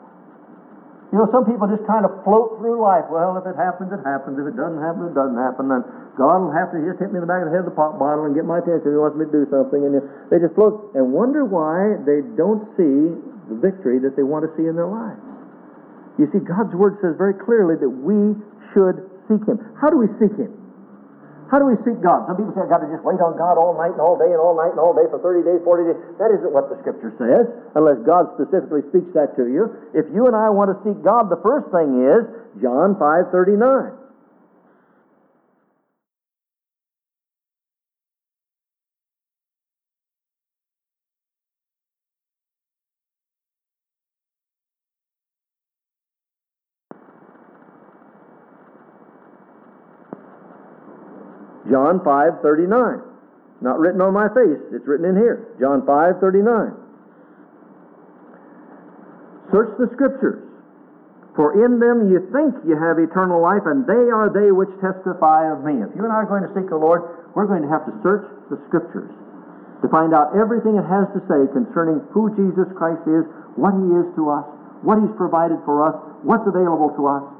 You 1.14 1.22
know, 1.22 1.30
some 1.30 1.46
people 1.46 1.70
just 1.70 1.86
kind 1.86 2.02
of 2.02 2.10
float 2.26 2.58
through 2.58 2.82
life. 2.82 3.06
Well, 3.06 3.38
if 3.38 3.46
it 3.46 3.54
happens, 3.54 3.94
it 3.94 4.02
happens. 4.02 4.34
If 4.34 4.50
it 4.50 4.58
doesn't 4.58 4.82
happen, 4.82 5.06
it 5.06 5.14
doesn't 5.14 5.38
happen. 5.38 5.70
And 5.70 5.86
God 6.18 6.42
will 6.42 6.50
have 6.50 6.74
to 6.74 6.82
just 6.82 6.98
hit 6.98 7.14
me 7.14 7.22
in 7.22 7.24
the 7.24 7.30
back 7.30 7.46
of 7.46 7.54
the 7.54 7.54
head 7.54 7.62
with 7.62 7.70
a 7.70 7.78
pop 7.78 8.02
bottle 8.02 8.26
and 8.26 8.34
get 8.34 8.42
my 8.42 8.58
attention 8.58 8.90
He 8.90 8.98
wants 8.98 9.14
me 9.14 9.30
to 9.30 9.30
do 9.30 9.46
something. 9.46 9.78
And 9.78 10.02
they 10.26 10.42
just 10.42 10.58
float 10.58 10.90
and 10.98 11.14
wonder 11.14 11.46
why 11.46 12.02
they 12.02 12.18
don't 12.34 12.66
see 12.74 13.14
the 13.46 13.54
victory 13.62 14.02
that 14.02 14.18
they 14.18 14.26
want 14.26 14.42
to 14.42 14.50
see 14.58 14.66
in 14.66 14.74
their 14.74 14.90
lives. 14.90 15.22
You 16.18 16.26
see, 16.34 16.42
God's 16.42 16.74
Word 16.74 16.98
says 16.98 17.14
very 17.14 17.38
clearly 17.38 17.78
that 17.78 17.94
we 17.94 18.34
should 18.74 19.06
seek 19.30 19.46
Him. 19.46 19.62
How 19.78 19.94
do 19.94 20.02
we 20.02 20.10
seek 20.18 20.34
Him? 20.34 20.63
How 21.54 21.62
do 21.62 21.70
we 21.70 21.78
seek 21.86 22.02
God? 22.02 22.26
Some 22.26 22.34
people 22.34 22.50
say, 22.50 22.66
I've 22.66 22.72
got 22.74 22.82
to 22.82 22.90
just 22.90 23.06
wait 23.06 23.22
on 23.22 23.38
God 23.38 23.54
all 23.54 23.78
night 23.78 23.94
and 23.94 24.02
all 24.02 24.18
day 24.18 24.26
and 24.26 24.42
all 24.42 24.58
night 24.58 24.74
and 24.74 24.82
all 24.82 24.90
day 24.90 25.06
for 25.06 25.22
30 25.22 25.46
days, 25.46 25.62
40 25.62 25.86
days. 25.86 25.98
That 26.18 26.34
isn't 26.34 26.50
what 26.50 26.66
the 26.66 26.74
Scripture 26.82 27.14
says, 27.14 27.46
unless 27.78 28.02
God 28.02 28.26
specifically 28.34 28.82
speaks 28.90 29.14
that 29.14 29.38
to 29.38 29.46
you. 29.46 29.70
If 29.94 30.10
you 30.10 30.26
and 30.26 30.34
I 30.34 30.50
want 30.50 30.74
to 30.74 30.76
seek 30.82 30.98
God, 31.06 31.30
the 31.30 31.38
first 31.46 31.70
thing 31.70 32.02
is 32.02 32.26
John 32.58 32.98
5 32.98 33.30
39. 33.30 34.03
John 51.74 51.98
5:39. 52.06 53.02
Not 53.58 53.82
written 53.82 54.00
on 54.00 54.14
my 54.14 54.30
face, 54.30 54.62
it's 54.70 54.86
written 54.86 55.10
in 55.10 55.16
here. 55.18 55.42
John 55.58 55.82
5:39. 55.82 56.70
Search 59.50 59.76
the 59.78 59.90
scriptures, 59.90 60.38
for 61.34 61.58
in 61.64 61.80
them 61.80 62.08
you 62.08 62.20
think 62.30 62.54
you 62.62 62.76
have 62.76 63.00
eternal 63.00 63.40
life, 63.40 63.66
and 63.66 63.84
they 63.90 64.06
are 64.10 64.30
they 64.30 64.52
which 64.52 64.70
testify 64.78 65.50
of 65.50 65.64
me. 65.64 65.82
If 65.82 65.90
you 65.96 66.04
and 66.04 66.12
I 66.12 66.22
are 66.22 66.30
going 66.30 66.46
to 66.46 66.54
seek 66.54 66.70
the 66.70 66.78
Lord, 66.78 67.02
we're 67.34 67.50
going 67.50 67.62
to 67.62 67.68
have 67.68 67.84
to 67.86 67.94
search 68.06 68.22
the 68.50 68.58
scriptures 68.68 69.10
to 69.82 69.88
find 69.88 70.14
out 70.14 70.30
everything 70.36 70.76
it 70.76 70.86
has 70.86 71.10
to 71.10 71.20
say 71.26 71.50
concerning 71.52 71.98
who 72.14 72.30
Jesus 72.38 72.70
Christ 72.78 73.02
is, 73.08 73.26
what 73.58 73.74
he 73.74 73.86
is 73.98 74.06
to 74.14 74.30
us, 74.30 74.46
what 74.82 75.02
he's 75.02 75.10
provided 75.16 75.58
for 75.64 75.82
us, 75.82 75.94
what's 76.22 76.46
available 76.46 76.94
to 76.94 77.06
us 77.08 77.33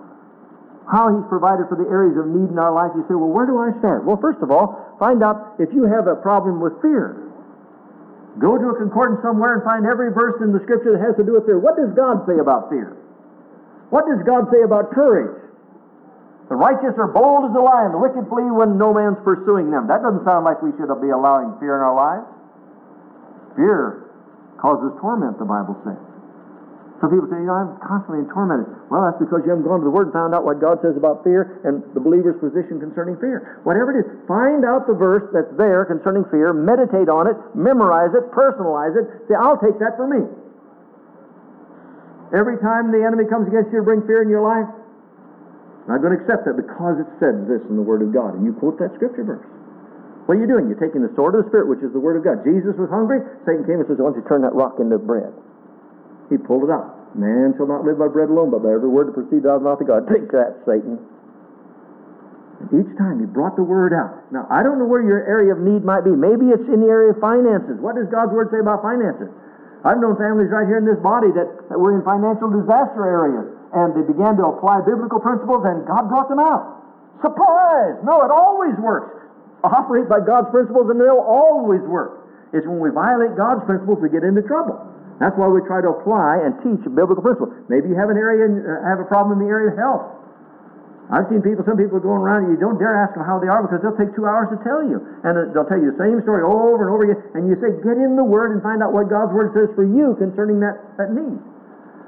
how 0.91 1.09
He's 1.13 1.25
provided 1.33 1.69
for 1.73 1.77
the 1.81 1.89
areas 1.89 2.17
of 2.21 2.29
need 2.29 2.53
in 2.53 2.59
our 2.61 2.73
life, 2.73 2.93
you 2.93 3.05
say, 3.09 3.17
well, 3.17 3.33
where 3.33 3.49
do 3.49 3.57
I 3.57 3.73
start? 3.81 4.05
Well, 4.05 4.21
first 4.21 4.45
of 4.45 4.53
all, 4.53 4.97
find 5.01 5.25
out 5.25 5.57
if 5.59 5.73
you 5.73 5.89
have 5.89 6.07
a 6.07 6.17
problem 6.17 6.61
with 6.61 6.77
fear. 6.85 7.17
Go 8.37 8.59
to 8.59 8.67
a 8.75 8.77
concordance 8.77 9.23
somewhere 9.23 9.59
and 9.59 9.63
find 9.63 9.87
every 9.87 10.11
verse 10.11 10.43
in 10.43 10.51
the 10.51 10.61
Scripture 10.67 10.99
that 10.99 11.03
has 11.07 11.15
to 11.17 11.25
do 11.25 11.39
with 11.39 11.47
fear. 11.47 11.57
What 11.57 11.79
does 11.79 11.95
God 11.95 12.27
say 12.27 12.37
about 12.43 12.69
fear? 12.69 12.99
What 13.95 14.05
does 14.11 14.27
God 14.27 14.51
say 14.51 14.67
about 14.67 14.91
courage? 14.91 15.45
The 16.51 16.57
righteous 16.59 16.93
are 17.01 17.09
bold 17.09 17.49
as 17.49 17.55
a 17.57 17.63
lion, 17.63 17.97
the 17.97 18.03
wicked 18.03 18.29
flee 18.29 18.51
when 18.53 18.77
no 18.77 18.93
man's 18.93 19.17
pursuing 19.25 19.71
them. 19.71 19.89
That 19.89 20.05
doesn't 20.05 20.29
sound 20.29 20.45
like 20.45 20.61
we 20.61 20.77
should 20.77 20.93
be 21.01 21.09
allowing 21.09 21.57
fear 21.57 21.81
in 21.81 21.83
our 21.83 21.97
lives. 21.97 22.29
Fear 23.57 24.11
causes 24.61 24.93
torment, 25.01 25.39
the 25.39 25.49
Bible 25.49 25.79
says. 25.87 26.14
Some 27.05 27.13
people 27.13 27.29
say, 27.29 27.37
you 27.37 27.53
know, 27.53 27.61
I'm 27.61 27.77
constantly 27.85 28.25
tormented. 28.33 28.65
Well, 28.89 29.05
that's 29.05 29.21
because 29.21 29.45
you 29.45 29.53
haven't 29.53 29.69
gone 29.69 29.85
to 29.85 29.85
the 29.85 29.93
Word 29.93 30.09
and 30.09 30.17
found 30.17 30.33
out 30.33 30.41
what 30.41 30.57
God 30.57 30.81
says 30.81 30.97
about 30.97 31.21
fear 31.21 31.61
and 31.61 31.85
the 31.93 32.01
believer's 32.01 32.41
position 32.41 32.81
concerning 32.81 33.21
fear. 33.21 33.61
Whatever 33.69 33.93
it 33.93 33.97
is, 34.01 34.09
find 34.25 34.65
out 34.65 34.89
the 34.89 34.97
verse 34.97 35.29
that's 35.29 35.53
there 35.61 35.85
concerning 35.85 36.25
fear, 36.33 36.57
meditate 36.57 37.13
on 37.13 37.29
it, 37.29 37.37
memorize 37.53 38.17
it, 38.17 38.33
personalize 38.33 38.97
it. 38.97 39.05
Say, 39.29 39.37
I'll 39.37 39.61
take 39.61 39.77
that 39.85 40.01
for 40.01 40.09
me. 40.09 40.25
Every 42.33 42.57
time 42.65 42.89
the 42.89 43.05
enemy 43.05 43.29
comes 43.29 43.53
against 43.53 43.69
you 43.69 43.85
to 43.85 43.87
bring 43.87 44.01
fear 44.09 44.25
in 44.25 44.33
your 44.33 44.41
life, 44.41 44.65
I'm 45.85 45.93
not 45.93 46.01
going 46.01 46.17
to 46.17 46.25
accept 46.25 46.49
that 46.49 46.57
because 46.57 47.05
it 47.05 47.09
says 47.21 47.37
this 47.45 47.61
in 47.69 47.77
the 47.77 47.85
Word 47.85 48.01
of 48.01 48.17
God. 48.17 48.41
And 48.41 48.49
you 48.49 48.57
quote 48.57 48.81
that 48.81 48.97
scripture 48.97 49.29
verse. 49.29 49.45
What 50.25 50.41
are 50.41 50.41
you 50.41 50.49
doing? 50.49 50.73
You're 50.73 50.81
taking 50.81 51.05
the 51.05 51.13
sword 51.13 51.37
of 51.37 51.45
the 51.45 51.53
Spirit, 51.53 51.69
which 51.69 51.85
is 51.85 51.93
the 51.93 52.01
Word 52.01 52.17
of 52.17 52.25
God. 52.25 52.41
Jesus 52.49 52.73
was 52.81 52.89
hungry. 52.89 53.21
Satan 53.45 53.69
came 53.69 53.85
and 53.85 53.85
says, 53.93 54.01
Why 54.01 54.09
don't 54.09 54.17
you 54.17 54.25
turn 54.25 54.41
that 54.41 54.57
rock 54.57 54.81
into 54.81 54.97
bread? 54.97 55.37
He 56.31 56.39
pulled 56.39 56.65
it 56.65 56.73
out. 56.73 56.94
Man 57.15 57.55
shall 57.57 57.71
not 57.71 57.87
live 57.87 57.99
by 57.99 58.11
bread 58.11 58.29
alone, 58.29 58.51
but 58.51 58.67
by 58.67 58.75
every 58.75 58.91
word 58.91 59.07
that 59.07 59.15
proceeds 59.15 59.47
out 59.47 59.59
of 59.59 59.63
the 59.63 59.69
mouth 59.71 59.81
of 59.81 59.87
God. 59.87 60.11
Take 60.11 60.35
that, 60.35 60.59
Satan. 60.67 60.99
And 62.59 62.69
each 62.75 62.91
time 62.99 63.23
he 63.23 63.27
brought 63.27 63.55
the 63.55 63.63
word 63.63 63.95
out. 63.95 64.19
Now, 64.35 64.51
I 64.51 64.67
don't 64.67 64.83
know 64.83 64.87
where 64.87 65.03
your 65.03 65.23
area 65.23 65.55
of 65.55 65.63
need 65.63 65.87
might 65.87 66.03
be. 66.03 66.11
Maybe 66.11 66.51
it's 66.51 66.67
in 66.67 66.83
the 66.83 66.91
area 66.91 67.15
of 67.15 67.23
finances. 67.23 67.79
What 67.79 67.95
does 67.95 68.11
God's 68.11 68.35
word 68.35 68.51
say 68.51 68.59
about 68.59 68.83
finances? 68.83 69.31
I've 69.85 70.01
known 70.01 70.17
families 70.17 70.49
right 70.51 70.67
here 70.67 70.81
in 70.81 70.89
this 70.89 70.99
body 71.05 71.29
that, 71.37 71.47
that 71.69 71.79
were 71.79 71.95
in 71.95 72.03
financial 72.03 72.49
disaster 72.49 73.05
areas, 73.05 73.47
and 73.77 73.93
they 73.93 74.03
began 74.03 74.35
to 74.41 74.51
apply 74.51 74.81
biblical 74.83 75.21
principles, 75.21 75.63
and 75.69 75.85
God 75.87 76.09
brought 76.09 76.33
them 76.33 76.41
out. 76.41 76.83
Surprise! 77.21 78.01
No, 78.03 78.25
it 78.25 78.33
always 78.33 78.75
works. 78.81 79.13
Operate 79.63 80.09
by 80.09 80.25
God's 80.25 80.49
principles, 80.51 80.89
and 80.89 80.99
they'll 80.99 81.23
always 81.23 81.85
work. 81.85 82.27
It's 82.57 82.67
when 82.67 82.81
we 82.81 82.91
violate 82.91 83.37
God's 83.37 83.63
principles 83.69 84.01
we 84.01 84.09
get 84.09 84.25
into 84.25 84.41
trouble. 84.43 84.94
That's 85.23 85.37
why 85.39 85.47
we 85.47 85.63
try 85.67 85.79
to 85.79 85.95
apply 85.95 86.43
and 86.43 86.59
teach 86.63 86.83
biblical 86.91 87.23
principles. 87.23 87.55
Maybe 87.71 87.91
you 87.91 87.97
have 87.97 88.11
an 88.11 88.19
area, 88.19 88.51
uh, 88.51 88.83
have 88.83 88.99
a 88.99 89.07
problem 89.07 89.39
in 89.39 89.47
the 89.47 89.51
area 89.51 89.71
of 89.71 89.79
health. 89.79 90.11
I've 91.13 91.29
seen 91.29 91.45
people, 91.45 91.63
some 91.69 91.77
people 91.77 92.01
going 92.01 92.25
around, 92.25 92.49
and 92.49 92.57
you 92.57 92.59
don't 92.59 92.81
dare 92.81 92.97
ask 92.97 93.13
them 93.13 93.29
how 93.29 93.37
they 93.37 93.47
are 93.47 93.61
because 93.61 93.85
they'll 93.85 93.99
take 94.01 94.17
two 94.17 94.25
hours 94.25 94.49
to 94.51 94.59
tell 94.65 94.81
you. 94.81 94.99
And 95.23 95.37
uh, 95.37 95.53
they'll 95.53 95.69
tell 95.69 95.79
you 95.79 95.93
the 95.93 96.01
same 96.01 96.19
story 96.25 96.41
over 96.41 96.81
and 96.81 96.91
over 96.91 97.05
again. 97.05 97.21
And 97.37 97.43
you 97.45 97.61
say, 97.61 97.77
get 97.85 98.01
in 98.01 98.17
the 98.17 98.25
Word 98.25 98.57
and 98.57 98.65
find 98.65 98.81
out 98.81 98.97
what 98.97 99.13
God's 99.13 99.37
Word 99.37 99.53
says 99.53 99.69
for 99.77 99.85
you 99.85 100.17
concerning 100.17 100.65
that, 100.65 100.81
that 100.97 101.13
need. 101.13 101.39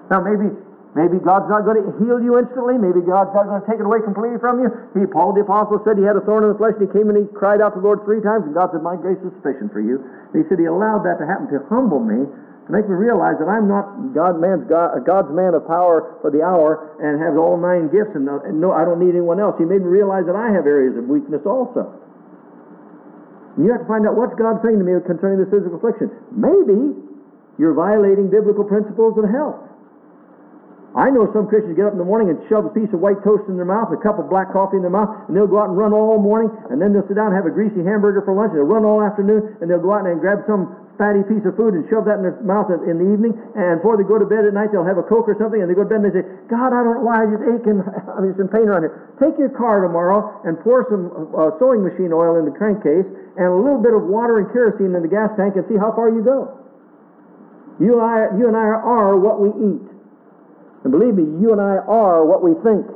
Now, 0.08 0.24
maybe 0.24 0.48
Maybe 0.96 1.20
God's 1.20 1.44
not 1.52 1.68
going 1.68 1.76
to 1.76 1.92
heal 2.00 2.16
you 2.24 2.40
instantly. 2.40 2.80
Maybe 2.80 3.04
God's 3.04 3.28
not 3.36 3.44
going 3.52 3.60
to 3.60 3.68
take 3.68 3.76
it 3.76 3.84
away 3.84 4.00
completely 4.00 4.40
from 4.40 4.64
you. 4.64 4.72
He, 4.96 5.04
Paul 5.04 5.36
the 5.36 5.44
Apostle 5.44 5.76
said 5.84 6.00
he 6.00 6.08
had 6.08 6.16
a 6.16 6.24
thorn 6.24 6.48
in 6.48 6.48
the 6.48 6.56
flesh, 6.56 6.72
and 6.80 6.88
he 6.88 6.90
came 6.96 7.12
and 7.12 7.20
he 7.20 7.28
cried 7.36 7.60
out 7.60 7.76
to 7.76 7.84
the 7.84 7.84
Lord 7.84 8.00
three 8.08 8.24
times, 8.24 8.48
and 8.48 8.56
God 8.56 8.72
said, 8.72 8.80
My 8.80 8.96
grace 8.96 9.20
is 9.20 9.28
sufficient 9.36 9.76
for 9.76 9.84
you. 9.84 10.00
And 10.00 10.40
he 10.40 10.48
said 10.48 10.56
he 10.56 10.64
allowed 10.64 11.04
that 11.04 11.20
to 11.20 11.28
happen 11.28 11.52
to 11.52 11.60
humble 11.68 12.00
me 12.00 12.24
to 12.66 12.70
make 12.74 12.90
me 12.90 12.98
realize 12.98 13.38
that 13.38 13.46
I'm 13.46 13.70
not 13.70 14.10
God 14.10 14.42
man's 14.42 14.66
God, 14.66 15.06
God's 15.06 15.30
man 15.30 15.54
of 15.54 15.62
power 15.70 16.18
for 16.18 16.34
the 16.34 16.42
hour 16.42 16.98
and 16.98 17.22
has 17.22 17.38
all 17.38 17.54
nine 17.54 17.86
gifts 17.94 18.18
and, 18.18 18.26
uh, 18.26 18.42
and 18.42 18.58
no, 18.58 18.74
I 18.74 18.82
don't 18.82 18.98
need 18.98 19.14
anyone 19.14 19.38
else. 19.38 19.54
He 19.54 19.62
made 19.62 19.86
me 19.86 19.90
realize 19.90 20.26
that 20.26 20.34
I 20.34 20.50
have 20.50 20.66
areas 20.66 20.98
of 20.98 21.06
weakness 21.06 21.46
also. 21.46 21.94
And 23.54 23.64
you 23.64 23.70
have 23.70 23.86
to 23.86 23.88
find 23.88 24.02
out 24.02 24.18
what's 24.18 24.34
God 24.34 24.58
saying 24.66 24.82
to 24.82 24.86
me 24.86 24.98
concerning 25.06 25.38
this 25.38 25.48
physical 25.48 25.78
affliction. 25.78 26.10
Maybe 26.34 26.90
you're 27.54 27.72
violating 27.72 28.34
biblical 28.34 28.66
principles 28.66 29.14
of 29.14 29.30
health. 29.30 29.62
I 30.96 31.12
know 31.12 31.28
some 31.36 31.44
Christians 31.44 31.76
get 31.76 31.86
up 31.86 31.92
in 31.92 32.00
the 32.00 32.08
morning 32.08 32.32
and 32.32 32.40
shove 32.48 32.64
a 32.64 32.72
piece 32.72 32.88
of 32.96 33.04
white 33.04 33.20
toast 33.20 33.44
in 33.52 33.60
their 33.60 33.68
mouth, 33.68 33.92
a 33.92 34.00
cup 34.00 34.16
of 34.16 34.32
black 34.32 34.48
coffee 34.48 34.80
in 34.80 34.82
their 34.82 34.92
mouth, 34.92 35.12
and 35.28 35.36
they'll 35.36 35.46
go 35.46 35.60
out 35.60 35.68
and 35.68 35.76
run 35.76 35.92
all 35.92 36.16
morning, 36.16 36.48
and 36.72 36.80
then 36.80 36.96
they'll 36.96 37.04
sit 37.04 37.20
down 37.20 37.30
and 37.30 37.36
have 37.36 37.44
a 37.44 37.52
greasy 37.52 37.84
hamburger 37.84 38.24
for 38.24 38.32
lunch, 38.32 38.56
and 38.56 38.64
they'll 38.64 38.72
run 38.72 38.80
all 38.80 39.04
afternoon, 39.04 39.60
and 39.60 39.68
they'll 39.68 39.82
go 39.82 39.92
out 39.92 40.08
and 40.08 40.16
grab 40.24 40.40
some 40.48 40.85
fatty 40.96 41.22
piece 41.28 41.44
of 41.44 41.56
food 41.56 41.76
and 41.76 41.84
shove 41.88 42.08
that 42.08 42.20
in 42.20 42.24
their 42.24 42.40
mouth 42.44 42.68
in 42.72 42.96
the 42.96 43.08
evening, 43.08 43.36
and 43.56 43.80
before 43.80 43.96
they 43.96 44.04
go 44.04 44.16
to 44.16 44.24
bed 44.24 44.48
at 44.48 44.52
night, 44.56 44.72
they'll 44.72 44.86
have 44.88 44.96
a 44.96 45.04
Coke 45.04 45.28
or 45.28 45.36
something, 45.36 45.60
and 45.60 45.68
they 45.68 45.76
go 45.76 45.84
to 45.84 45.92
bed 45.92 46.00
and 46.04 46.08
they 46.08 46.16
say, 46.20 46.26
God, 46.48 46.72
I 46.72 46.80
don't 46.80 47.00
know 47.00 47.06
why 47.06 47.22
I 47.22 47.24
just 47.28 47.44
aching, 47.44 47.80
I'm 47.84 48.24
just 48.28 48.40
in 48.40 48.48
pain 48.48 48.68
around 48.68 48.84
here. 48.88 49.12
Take 49.20 49.36
your 49.36 49.52
car 49.52 49.84
tomorrow 49.84 50.40
and 50.44 50.56
pour 50.60 50.88
some 50.88 51.12
uh, 51.36 51.52
sewing 51.60 51.84
machine 51.84 52.12
oil 52.12 52.40
in 52.40 52.48
the 52.48 52.54
crankcase 52.56 53.06
and 53.36 53.46
a 53.48 53.56
little 53.56 53.80
bit 53.80 53.92
of 53.92 54.08
water 54.08 54.40
and 54.40 54.48
kerosene 54.50 54.96
in 54.96 55.02
the 55.04 55.12
gas 55.12 55.28
tank 55.36 55.56
and 55.56 55.64
see 55.68 55.76
how 55.76 55.92
far 55.92 56.08
you 56.08 56.24
go. 56.24 56.56
You, 57.76 58.00
and 58.00 58.04
I, 58.04 58.16
you 58.40 58.48
and 58.48 58.56
I 58.56 58.80
are 58.80 59.20
what 59.20 59.40
we 59.40 59.52
eat. 59.52 59.84
And 60.84 60.90
believe 60.90 61.12
me, 61.12 61.28
you 61.40 61.52
and 61.52 61.60
I 61.60 61.84
are 61.84 62.24
what 62.24 62.40
we 62.40 62.56
think. 62.64 62.88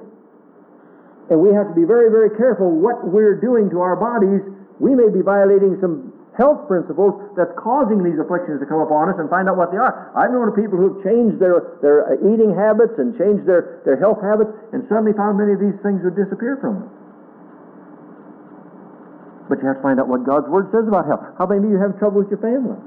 And 1.28 1.38
we 1.38 1.52
have 1.54 1.68
to 1.68 1.76
be 1.76 1.84
very, 1.84 2.10
very 2.10 2.32
careful 2.34 2.70
what 2.70 3.06
we're 3.06 3.36
doing 3.38 3.68
to 3.70 3.80
our 3.80 3.94
bodies. 3.94 4.40
We 4.80 4.94
may 4.94 5.12
be 5.12 5.22
violating 5.22 5.76
some 5.80 6.10
health 6.38 6.66
principles 6.70 7.18
that's 7.34 7.50
causing 7.58 8.02
these 8.06 8.18
afflictions 8.18 8.62
to 8.62 8.66
come 8.66 8.80
upon 8.80 9.10
us 9.10 9.18
and 9.18 9.26
find 9.26 9.50
out 9.50 9.58
what 9.58 9.74
they 9.74 9.80
are. 9.80 10.14
I've 10.14 10.30
known 10.30 10.50
people 10.54 10.78
who've 10.78 11.02
changed 11.02 11.42
their, 11.42 11.78
their 11.82 12.06
uh, 12.06 12.30
eating 12.30 12.54
habits 12.54 12.94
and 13.02 13.18
changed 13.18 13.46
their, 13.46 13.82
their 13.82 13.98
health 13.98 14.22
habits 14.22 14.50
and 14.70 14.86
suddenly 14.86 15.12
found 15.12 15.36
many 15.36 15.58
of 15.58 15.60
these 15.60 15.76
things 15.82 16.00
would 16.06 16.14
disappear 16.14 16.56
from 16.62 16.86
them. 16.86 16.88
But 19.50 19.58
you 19.58 19.66
have 19.66 19.82
to 19.82 19.84
find 19.84 19.98
out 19.98 20.06
what 20.06 20.22
God's 20.22 20.46
Word 20.46 20.70
says 20.70 20.86
about 20.86 21.10
health. 21.10 21.26
How 21.34 21.50
many 21.50 21.66
of 21.66 21.70
you 21.74 21.80
have 21.82 21.98
trouble 21.98 22.22
with 22.22 22.30
your 22.30 22.38
family? 22.38 22.78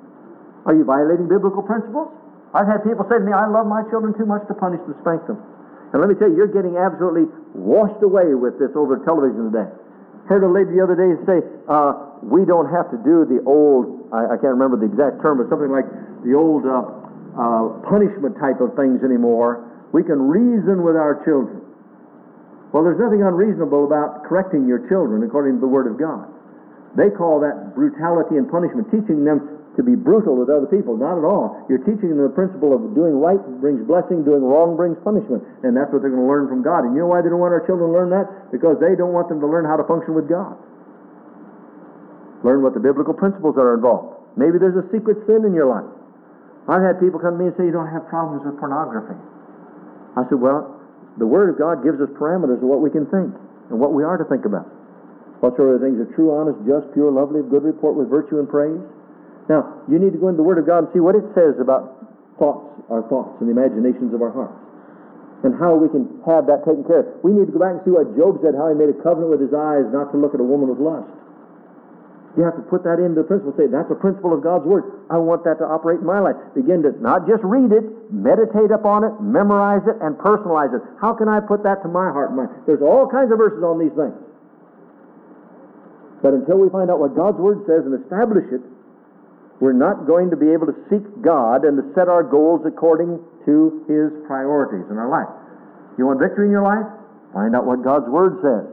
Are 0.63 0.71
you 0.71 0.87
violating 0.87 1.27
biblical 1.27 1.59
principles? 1.59 2.07
I've 2.55 2.71
had 2.71 2.87
people 2.87 3.03
say 3.11 3.19
to 3.19 3.25
me, 3.27 3.35
I 3.35 3.51
love 3.51 3.67
my 3.67 3.83
children 3.91 4.15
too 4.15 4.23
much 4.23 4.47
to 4.47 4.55
punish 4.55 4.79
and 4.87 4.95
spank 5.03 5.27
them. 5.27 5.43
And 5.91 5.99
let 5.99 6.07
me 6.07 6.15
tell 6.15 6.31
you, 6.31 6.39
you're 6.39 6.53
getting 6.55 6.79
absolutely 6.79 7.27
washed 7.51 7.99
away 7.99 8.31
with 8.33 8.57
this 8.57 8.71
over 8.79 9.03
television 9.03 9.51
today. 9.51 9.67
Heard 10.27 10.43
a 10.43 10.51
lady 10.51 10.79
the 10.79 10.83
other 10.83 10.95
day 10.95 11.19
say, 11.27 11.43
uh, 11.67 12.23
we 12.23 12.47
don't 12.47 12.71
have 12.71 12.87
to 12.95 12.99
do 13.03 13.27
the 13.27 13.43
old, 13.43 14.07
I, 14.15 14.33
I, 14.33 14.35
can't 14.39 14.55
remember 14.55 14.79
the 14.79 14.87
exact 14.87 15.19
term, 15.19 15.35
but 15.35 15.51
something 15.51 15.67
like 15.67 15.83
the 16.23 16.31
old 16.31 16.63
uh, 16.63 16.79
uh, 17.35 17.83
punishment 17.83 18.39
type 18.39 18.63
of 18.63 18.71
things 18.79 19.03
anymore. 19.03 19.67
We 19.91 20.01
can 20.01 20.23
reason 20.31 20.81
with 20.81 20.95
our 20.95 21.19
children. 21.27 21.59
Well, 22.71 22.81
there's 22.81 22.97
nothing 22.97 23.21
unreasonable 23.21 23.85
about 23.85 24.25
correcting 24.25 24.65
your 24.65 24.87
children 24.89 25.21
according 25.21 25.59
to 25.59 25.61
the 25.61 25.69
Word 25.69 25.85
of 25.85 25.99
God. 25.99 26.25
They 26.97 27.11
call 27.13 27.43
that 27.43 27.75
brutality 27.75 28.39
and 28.39 28.49
punishment, 28.49 28.89
teaching 28.89 29.25
them 29.25 29.62
to 29.75 29.81
be 29.81 29.97
brutal 29.97 30.37
with 30.37 30.53
other 30.53 30.69
people. 30.69 30.93
Not 30.93 31.17
at 31.17 31.25
all. 31.25 31.65
You're 31.65 31.81
teaching 31.81 32.13
them 32.13 32.21
the 32.21 32.29
principle 32.29 32.77
of 32.77 32.93
doing 32.93 33.17
right 33.17 33.41
brings 33.57 33.81
blessing, 33.89 34.21
doing 34.21 34.45
wrong 34.45 34.77
brings 34.77 34.97
punishment. 35.01 35.41
And 35.65 35.73
that's 35.73 35.89
what 35.89 36.05
they're 36.05 36.13
going 36.13 36.21
to 36.21 36.29
learn 36.29 36.45
from 36.45 36.61
God. 36.61 36.85
And 36.85 36.93
you 36.93 37.01
know 37.01 37.09
why 37.09 37.25
they 37.25 37.33
don't 37.33 37.41
want 37.41 37.57
our 37.57 37.65
children 37.65 37.89
to 37.89 37.93
learn 37.93 38.13
that? 38.13 38.53
Because 38.53 38.77
they 38.77 38.93
don't 38.93 39.13
want 39.13 39.33
them 39.33 39.41
to 39.41 39.49
learn 39.49 39.65
how 39.65 39.77
to 39.77 39.85
function 39.89 40.13
with 40.13 40.29
God. 40.29 40.53
Learn 42.45 42.61
what 42.61 42.77
the 42.77 42.83
biblical 42.83 43.15
principles 43.15 43.57
are 43.57 43.73
involved. 43.73 44.19
Maybe 44.37 44.61
there's 44.61 44.77
a 44.77 44.85
secret 44.93 45.25
sin 45.25 45.47
in 45.47 45.55
your 45.57 45.65
life. 45.65 45.89
I've 46.69 46.83
had 46.83 46.99
people 47.01 47.19
come 47.19 47.35
to 47.35 47.39
me 47.41 47.49
and 47.49 47.55
say, 47.57 47.65
you 47.65 47.75
don't 47.75 47.89
have 47.89 48.05
problems 48.07 48.45
with 48.45 48.59
pornography. 48.59 49.17
I 50.15 50.23
said, 50.29 50.37
well, 50.37 50.79
the 51.17 51.25
Word 51.25 51.49
of 51.49 51.57
God 51.57 51.83
gives 51.83 51.99
us 51.99 52.09
parameters 52.13 52.61
of 52.61 52.67
what 52.69 52.81
we 52.81 52.89
can 52.89 53.05
think 53.09 53.33
and 53.69 53.77
what 53.79 53.93
we 53.93 54.03
are 54.03 54.17
to 54.17 54.25
think 54.25 54.45
about. 54.45 54.69
Whatsoever 55.41 55.79
things 55.79 55.99
are 55.99 56.09
true, 56.15 56.31
honest, 56.31 56.55
just, 56.63 56.87
pure, 56.93 57.11
lovely, 57.11 57.41
of 57.41 57.49
good 57.51 57.63
report 57.63 57.95
with 57.95 58.07
virtue 58.07 58.39
and 58.39 58.47
praise. 58.47 58.79
Now, 59.49 59.83
you 59.91 59.99
need 59.99 60.13
to 60.15 60.19
go 60.19 60.31
into 60.31 60.39
the 60.39 60.47
Word 60.47 60.57
of 60.57 60.65
God 60.65 60.87
and 60.87 60.89
see 60.93 61.03
what 61.03 61.15
it 61.15 61.25
says 61.35 61.59
about 61.59 61.99
thoughts, 62.39 62.79
our 62.89 63.03
thoughts, 63.11 63.35
and 63.43 63.47
the 63.47 63.53
imaginations 63.53 64.15
of 64.15 64.23
our 64.23 64.31
hearts, 64.31 64.55
and 65.43 65.51
how 65.59 65.75
we 65.75 65.91
can 65.91 66.07
have 66.23 66.47
that 66.47 66.63
taken 66.63 66.87
care 66.87 67.03
of. 67.03 67.19
We 67.23 67.35
need 67.35 67.51
to 67.51 67.53
go 67.53 67.59
back 67.59 67.75
and 67.75 67.83
see 67.83 67.91
what 67.91 68.07
Job 68.15 68.39
said, 68.39 68.55
how 68.55 68.71
he 68.71 68.75
made 68.79 68.87
a 68.87 68.97
covenant 69.03 69.35
with 69.35 69.43
his 69.43 69.51
eyes 69.51 69.83
not 69.91 70.15
to 70.15 70.17
look 70.17 70.31
at 70.31 70.39
a 70.39 70.47
woman 70.47 70.71
with 70.71 70.79
lust. 70.79 71.11
You 72.33 72.41
have 72.41 72.57
to 72.57 72.65
put 72.65 72.81
that 72.81 72.97
into 72.97 73.21
the 73.21 73.27
principle. 73.29 73.53
Say, 73.53 73.69
that's 73.69 73.91
a 73.93 73.99
principle 73.99 74.33
of 74.33 74.41
God's 74.41 74.65
Word. 74.65 75.05
I 75.13 75.21
want 75.21 75.45
that 75.45 75.61
to 75.61 75.67
operate 75.69 76.01
in 76.01 76.07
my 76.09 76.17
life. 76.17 76.33
Begin 76.57 76.81
to 76.81 76.89
not 76.97 77.29
just 77.29 77.45
read 77.45 77.69
it, 77.69 77.85
meditate 78.09 78.73
upon 78.73 79.05
it, 79.05 79.13
memorize 79.21 79.85
it, 79.85 80.01
and 80.01 80.17
personalize 80.17 80.73
it. 80.73 80.81
How 80.97 81.13
can 81.13 81.29
I 81.29 81.37
put 81.45 81.61
that 81.61 81.85
to 81.85 81.89
my 81.91 82.09
heart 82.09 82.33
and 82.33 82.41
mind? 82.41 82.49
There's 82.65 82.81
all 82.81 83.05
kinds 83.05 83.29
of 83.29 83.37
verses 83.37 83.61
on 83.61 83.77
these 83.77 83.93
things. 83.93 84.17
But 86.25 86.33
until 86.33 86.57
we 86.57 86.73
find 86.73 86.89
out 86.89 86.97
what 86.97 87.13
God's 87.13 87.37
Word 87.37 87.69
says 87.69 87.85
and 87.85 87.93
establish 88.01 88.49
it, 88.49 88.65
we're 89.63 89.71
not 89.71 90.03
going 90.03 90.27
to 90.27 90.35
be 90.35 90.51
able 90.51 90.67
to 90.67 90.75
seek 90.91 91.07
God 91.23 91.63
and 91.63 91.79
to 91.79 91.87
set 91.95 92.11
our 92.11 92.19
goals 92.19 92.67
according 92.67 93.15
to 93.47 93.87
His 93.87 94.11
priorities 94.27 94.83
in 94.91 94.99
our 94.99 95.07
life. 95.07 95.31
You 95.95 96.11
want 96.11 96.19
victory 96.19 96.51
in 96.51 96.51
your 96.51 96.67
life? 96.67 96.83
Find 97.31 97.55
out 97.55 97.63
what 97.63 97.79
God's 97.79 98.11
Word 98.11 98.43
says. 98.43 98.67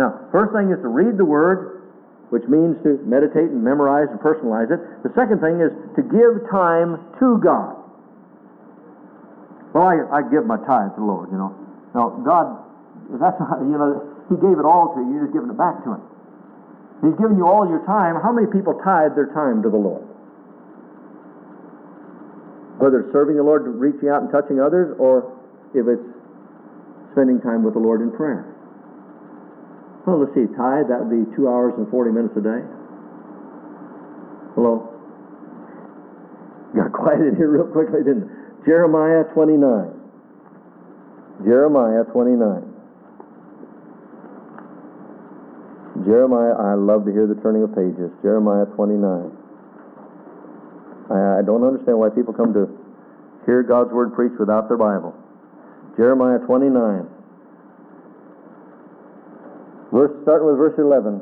Now, 0.00 0.16
first 0.32 0.56
thing 0.56 0.72
is 0.72 0.80
to 0.80 0.88
read 0.88 1.20
the 1.20 1.28
Word 1.28 1.78
which 2.28 2.44
means 2.44 2.76
to 2.84 3.00
meditate 3.08 3.48
and 3.48 3.64
memorize 3.64 4.08
and 4.12 4.20
personalize 4.20 4.68
it. 4.68 4.80
The 5.00 5.12
second 5.16 5.40
thing 5.40 5.64
is 5.64 5.72
to 5.96 6.02
give 6.04 6.44
time 6.52 7.00
to 7.20 7.40
God. 7.40 7.72
Well, 9.72 9.88
I, 9.88 9.96
I 10.12 10.20
give 10.28 10.44
my 10.44 10.60
tithe 10.60 10.92
to 10.96 11.00
the 11.00 11.08
Lord, 11.08 11.32
you 11.32 11.40
know. 11.40 11.56
Now, 11.96 12.20
God, 12.20 12.64
that's 13.16 13.36
not, 13.40 13.64
you 13.64 13.76
know, 13.76 14.04
He 14.28 14.36
gave 14.36 14.60
it 14.60 14.68
all 14.68 14.92
to 14.92 15.00
you, 15.00 15.08
you're 15.16 15.24
just 15.28 15.36
giving 15.40 15.48
it 15.48 15.56
back 15.56 15.84
to 15.84 15.96
Him. 15.96 16.02
He's 17.02 17.14
given 17.14 17.38
you 17.38 17.46
all 17.46 17.68
your 17.68 17.84
time. 17.86 18.18
How 18.18 18.32
many 18.32 18.50
people 18.50 18.74
tithe 18.82 19.14
their 19.14 19.30
time 19.30 19.62
to 19.62 19.70
the 19.70 19.78
Lord? 19.78 20.02
Whether 22.82 23.06
it's 23.06 23.12
serving 23.12 23.36
the 23.36 23.42
Lord, 23.42 23.66
reaching 23.66 24.08
out 24.08 24.22
and 24.22 24.30
touching 24.30 24.58
others, 24.58 24.94
or 24.98 25.34
if 25.74 25.86
it's 25.86 26.02
spending 27.12 27.40
time 27.40 27.62
with 27.62 27.74
the 27.74 27.80
Lord 27.80 28.02
in 28.02 28.10
prayer. 28.10 28.46
Well, 30.06 30.20
let's 30.20 30.34
see, 30.34 30.46
tithe, 30.56 30.88
that 30.88 31.04
would 31.04 31.10
be 31.10 31.26
two 31.36 31.48
hours 31.48 31.74
and 31.76 31.90
40 31.90 32.10
minutes 32.10 32.34
a 32.38 32.40
day. 32.40 32.62
Hello? 34.54 34.90
Got 36.74 36.92
quiet 36.92 37.20
in 37.20 37.36
here 37.36 37.50
real 37.50 37.66
quickly, 37.66 38.02
didn't? 38.02 38.30
Jeremiah 38.64 39.24
29. 39.34 39.94
Jeremiah 41.44 42.04
29. 42.04 42.67
Jeremiah, 46.08 46.56
I 46.56 46.72
love 46.72 47.04
to 47.04 47.12
hear 47.12 47.28
the 47.28 47.36
turning 47.44 47.68
of 47.68 47.76
pages. 47.76 48.08
Jeremiah 48.24 48.64
29. 48.64 49.28
I, 51.12 51.38
I 51.38 51.42
don't 51.44 51.60
understand 51.60 52.00
why 52.00 52.08
people 52.08 52.32
come 52.32 52.56
to 52.56 52.64
hear 53.44 53.62
God's 53.62 53.92
word 53.92 54.16
preached 54.16 54.40
without 54.40 54.72
their 54.72 54.80
Bible. 54.80 55.12
Jeremiah 56.00 56.38
29. 56.48 56.72
Verse, 59.92 60.16
starting 60.24 60.48
with 60.48 60.56
verse 60.56 60.80
11. 60.80 61.20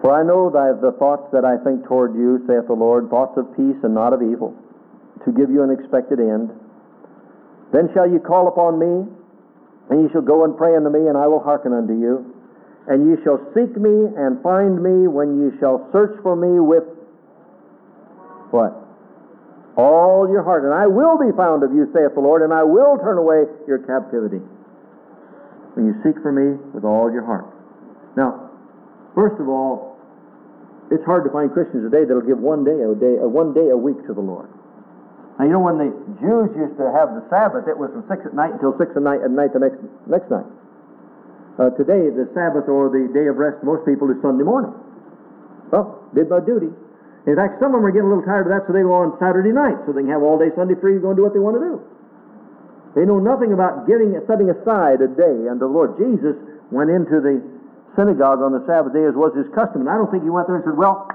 For 0.00 0.14
I 0.14 0.22
know 0.22 0.54
that 0.54 0.78
the 0.78 0.94
thoughts 1.02 1.26
that 1.34 1.44
I 1.44 1.58
think 1.66 1.82
toward 1.82 2.14
you, 2.14 2.46
saith 2.46 2.70
the 2.70 2.78
Lord, 2.78 3.10
thoughts 3.10 3.34
of 3.34 3.50
peace 3.58 3.82
and 3.82 3.90
not 3.90 4.12
of 4.12 4.22
evil, 4.22 4.54
to 5.26 5.32
give 5.34 5.50
you 5.50 5.66
an 5.66 5.74
expected 5.74 6.20
end. 6.22 6.54
Then 7.72 7.90
shall 7.92 8.06
you 8.06 8.20
call 8.22 8.46
upon 8.46 8.78
me, 8.78 9.10
and 9.90 10.04
ye 10.04 10.12
shall 10.12 10.22
go 10.22 10.44
and 10.44 10.56
pray 10.56 10.76
unto 10.76 10.90
me, 10.90 11.08
and 11.08 11.16
I 11.16 11.26
will 11.26 11.40
hearken 11.40 11.72
unto 11.72 11.94
you. 11.94 12.34
And 12.88 13.08
ye 13.08 13.22
shall 13.24 13.40
seek 13.52 13.76
me 13.76 14.08
and 14.16 14.40
find 14.42 14.82
me 14.82 15.08
when 15.08 15.40
ye 15.40 15.58
shall 15.60 15.88
search 15.92 16.16
for 16.22 16.36
me 16.36 16.60
with 16.60 16.84
what? 18.50 18.72
All 19.76 20.28
your 20.28 20.42
heart. 20.42 20.64
And 20.64 20.72
I 20.72 20.86
will 20.86 21.20
be 21.20 21.30
found 21.36 21.62
of 21.62 21.72
you, 21.72 21.84
saith 21.92 22.14
the 22.14 22.20
Lord, 22.20 22.42
and 22.42 22.52
I 22.52 22.64
will 22.64 22.96
turn 22.96 23.18
away 23.18 23.44
your 23.68 23.78
captivity 23.84 24.40
when 25.74 25.86
you 25.86 25.94
seek 26.02 26.20
for 26.22 26.32
me 26.32 26.58
with 26.72 26.84
all 26.84 27.12
your 27.12 27.24
heart. 27.24 27.46
Now, 28.16 28.50
first 29.14 29.40
of 29.40 29.48
all, 29.48 29.96
it's 30.90 31.04
hard 31.04 31.24
to 31.24 31.30
find 31.30 31.52
Christians 31.52 31.84
today 31.84 32.08
that'll 32.08 32.24
give 32.24 32.40
one 32.40 32.64
day 32.64 32.72
a 32.72 32.96
day, 32.96 33.20
uh, 33.20 33.28
one 33.28 33.52
day 33.52 33.68
a 33.68 33.76
week 33.76 34.00
to 34.08 34.14
the 34.14 34.24
Lord. 34.24 34.48
Now, 35.38 35.46
you 35.46 35.54
know 35.54 35.62
when 35.62 35.78
the 35.78 35.90
Jews 36.18 36.50
used 36.58 36.74
to 36.82 36.90
have 36.90 37.14
the 37.14 37.22
Sabbath, 37.30 37.70
it 37.70 37.78
was 37.78 37.94
from 37.94 38.02
six 38.10 38.26
at 38.26 38.34
night 38.34 38.58
until 38.58 38.74
six 38.74 38.90
at 38.98 39.02
night 39.06 39.22
at 39.22 39.30
night 39.30 39.54
the 39.54 39.62
next 39.62 39.78
next 40.10 40.26
night. 40.28 40.46
Uh, 41.58 41.70
today, 41.78 42.10
the 42.10 42.26
Sabbath 42.34 42.66
or 42.66 42.90
the 42.90 43.06
day 43.14 43.26
of 43.30 43.38
rest, 43.38 43.62
most 43.62 43.86
people 43.86 44.10
is 44.10 44.18
Sunday 44.22 44.46
morning. 44.46 44.74
Well, 45.70 46.02
did 46.14 46.30
my 46.30 46.42
duty. 46.42 46.70
In 47.26 47.34
fact, 47.34 47.58
some 47.62 47.74
of 47.74 47.82
them 47.82 47.86
are 47.86 47.94
getting 47.94 48.08
a 48.08 48.12
little 48.14 48.26
tired 48.26 48.46
of 48.46 48.52
that, 48.54 48.66
so 48.66 48.72
they 48.72 48.82
go 48.82 48.94
on 48.94 49.14
Saturday 49.18 49.50
night, 49.50 49.78
so 49.86 49.92
they 49.92 50.06
can 50.06 50.10
have 50.10 50.22
all 50.22 50.38
day 50.38 50.50
Sunday 50.54 50.78
free 50.78 50.96
to 50.96 51.02
go 51.02 51.14
and 51.14 51.18
do 51.18 51.26
what 51.26 51.34
they 51.34 51.42
want 51.42 51.58
to 51.58 51.62
do. 51.62 51.76
They 52.96 53.04
know 53.04 53.18
nothing 53.22 53.52
about 53.52 53.86
giving, 53.86 54.16
setting 54.26 54.50
aside 54.50 55.02
a 55.04 55.10
day 55.10 55.46
unto 55.46 55.66
the 55.66 55.70
Lord. 55.70 55.98
Jesus 56.00 56.34
went 56.70 56.90
into 56.90 57.20
the 57.20 57.38
synagogue 57.94 58.40
on 58.40 58.54
the 58.54 58.62
Sabbath 58.64 58.94
day 58.94 59.04
as 59.04 59.14
was 59.14 59.34
his 59.36 59.46
custom. 59.54 59.84
And 59.86 59.90
I 59.90 59.98
don't 59.98 60.10
think 60.10 60.22
he 60.22 60.30
went 60.30 60.46
there 60.46 60.56
and 60.56 60.64
said, 60.64 60.78
well, 60.78 61.10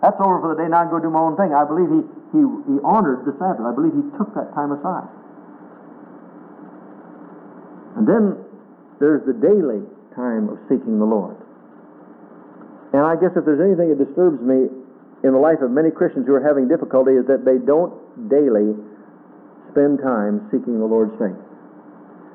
that's 0.00 0.16
over 0.18 0.40
for 0.40 0.54
the 0.54 0.62
day, 0.62 0.68
now 0.70 0.80
I 0.80 0.88
can 0.88 0.96
go 0.96 1.02
do 1.02 1.10
my 1.12 1.20
own 1.20 1.36
thing. 1.36 1.52
I 1.52 1.66
believe 1.66 1.90
he, 1.92 2.00
he, 2.32 2.40
he 2.40 2.76
honored 2.86 3.26
the 3.26 3.34
Sabbath. 3.38 3.66
I 3.66 3.74
believe 3.74 3.94
he 3.94 4.06
took 4.14 4.30
that 4.38 4.54
time 4.54 4.70
aside. 4.70 5.10
And 7.98 8.06
then 8.06 8.38
there's 9.02 9.26
the 9.26 9.34
daily 9.34 9.82
time 10.14 10.48
of 10.48 10.58
seeking 10.70 10.98
the 10.98 11.08
Lord. 11.08 11.36
And 12.94 13.02
I 13.02 13.14
guess 13.18 13.34
if 13.34 13.44
there's 13.44 13.62
anything 13.62 13.90
that 13.90 13.98
disturbs 13.98 14.42
me 14.42 14.70
in 15.22 15.30
the 15.34 15.42
life 15.42 15.62
of 15.62 15.70
many 15.70 15.90
Christians 15.90 16.26
who 16.26 16.34
are 16.34 16.42
having 16.42 16.66
difficulty 16.66 17.18
is 17.18 17.26
that 17.26 17.44
they 17.44 17.58
don't 17.58 17.94
daily 18.30 18.74
spend 19.70 20.02
time 20.02 20.46
seeking 20.50 20.78
the 20.78 20.86
Lord's 20.86 21.14
face. 21.18 21.38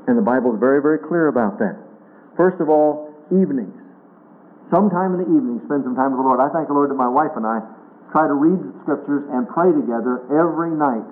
And 0.07 0.15
the 0.15 0.23
Bible 0.23 0.53
is 0.53 0.59
very, 0.59 0.81
very 0.81 0.99
clear 0.99 1.27
about 1.27 1.59
that. 1.59 1.75
First 2.37 2.61
of 2.61 2.69
all, 2.69 3.11
evenings. 3.31 3.73
Sometime 4.71 5.17
in 5.17 5.19
the 5.23 5.29
evening, 5.29 5.61
spend 5.65 5.83
some 5.83 5.95
time 5.95 6.11
with 6.13 6.19
the 6.21 6.27
Lord. 6.27 6.39
I 6.39 6.49
thank 6.51 6.67
the 6.67 6.77
Lord 6.77 6.89
that 6.89 6.99
my 6.99 7.09
wife 7.09 7.33
and 7.35 7.45
I 7.45 7.61
try 8.15 8.31
to 8.31 8.37
read 8.39 8.55
the 8.55 8.71
scriptures 8.87 9.27
and 9.35 9.43
pray 9.51 9.75
together 9.75 10.23
every 10.31 10.71
night 10.71 11.03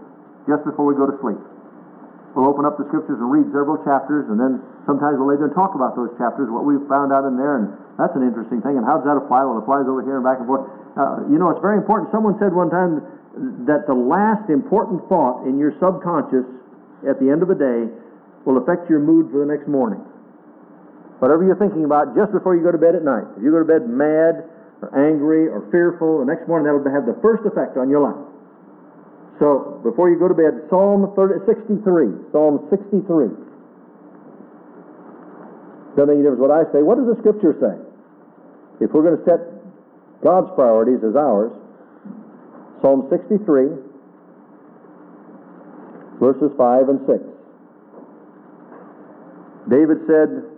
just 0.48 0.64
before 0.64 0.88
we 0.88 0.96
go 0.96 1.04
to 1.04 1.20
sleep. 1.20 1.36
We'll 2.32 2.48
open 2.48 2.64
up 2.64 2.80
the 2.80 2.88
scriptures 2.88 3.20
and 3.20 3.28
read 3.28 3.52
several 3.52 3.76
chapters, 3.84 4.32
and 4.32 4.40
then 4.40 4.64
sometimes 4.88 5.20
we'll 5.20 5.28
lay 5.28 5.36
there 5.36 5.52
and 5.52 5.54
talk 5.54 5.76
about 5.76 6.00
those 6.00 6.16
chapters, 6.16 6.48
what 6.48 6.64
we've 6.64 6.82
found 6.88 7.12
out 7.12 7.28
in 7.28 7.36
there, 7.36 7.60
and 7.60 7.76
that's 8.00 8.16
an 8.16 8.24
interesting 8.24 8.64
thing. 8.64 8.80
And 8.80 8.88
how 8.88 9.04
does 9.04 9.06
that 9.06 9.20
apply? 9.20 9.44
Well, 9.44 9.60
it 9.60 9.68
applies 9.68 9.84
over 9.84 10.00
here 10.00 10.16
and 10.16 10.24
back 10.24 10.40
and 10.40 10.48
forth. 10.48 10.66
Uh, 10.96 11.28
you 11.28 11.36
know, 11.36 11.52
it's 11.52 11.60
very 11.60 11.76
important. 11.76 12.08
Someone 12.16 12.40
said 12.40 12.56
one 12.56 12.72
time 12.72 13.04
that 13.68 13.84
the 13.86 13.94
last 13.94 14.48
important 14.48 15.04
thought 15.12 15.44
in 15.44 15.60
your 15.60 15.76
subconscious 15.84 16.48
at 17.04 17.20
the 17.20 17.28
end 17.28 17.44
of 17.44 17.52
the 17.52 17.60
day 17.60 17.92
will 18.48 18.58
affect 18.64 18.88
your 18.88 19.04
mood 19.04 19.28
for 19.30 19.44
the 19.44 19.50
next 19.50 19.68
morning. 19.68 20.00
Whatever 21.20 21.44
you're 21.44 21.60
thinking 21.60 21.84
about 21.84 22.16
just 22.16 22.32
before 22.32 22.56
you 22.56 22.64
go 22.64 22.72
to 22.72 22.80
bed 22.80 22.96
at 22.96 23.04
night. 23.04 23.28
If 23.36 23.44
you 23.44 23.52
go 23.52 23.60
to 23.60 23.68
bed 23.68 23.92
mad 23.92 24.48
or 24.84 24.92
angry 24.92 25.48
or 25.48 25.64
fearful, 25.72 26.20
the 26.20 26.28
next 26.28 26.48
morning 26.48 26.68
that'll 26.68 26.84
have 26.92 27.08
the 27.08 27.16
first 27.24 27.48
effect 27.48 27.80
on 27.80 27.88
your 27.88 28.04
life. 28.04 28.20
So, 29.40 29.80
before 29.84 30.12
you 30.12 30.20
go 30.20 30.28
to 30.28 30.36
bed, 30.36 30.68
Psalm 30.70 31.08
30, 31.16 31.48
63. 31.48 32.36
Psalm 32.36 32.68
63. 32.68 33.32
Doesn't 35.96 36.10
make 36.10 36.20
any 36.20 36.28
difference 36.28 36.44
what 36.44 36.52
I 36.52 36.68
say. 36.76 36.84
What 36.84 37.00
does 37.00 37.08
the 37.08 37.16
Scripture 37.24 37.56
say? 37.64 37.76
If 38.84 38.92
we're 38.92 39.08
going 39.08 39.18
to 39.18 39.24
set 39.24 39.40
God's 40.20 40.52
priorities 40.56 41.00
as 41.08 41.16
ours, 41.16 41.52
Psalm 42.84 43.08
63, 43.08 43.40
verses 46.20 46.52
5 46.60 46.90
and 46.92 47.00
6. 47.08 47.24
David 49.72 50.04
said, 50.06 50.53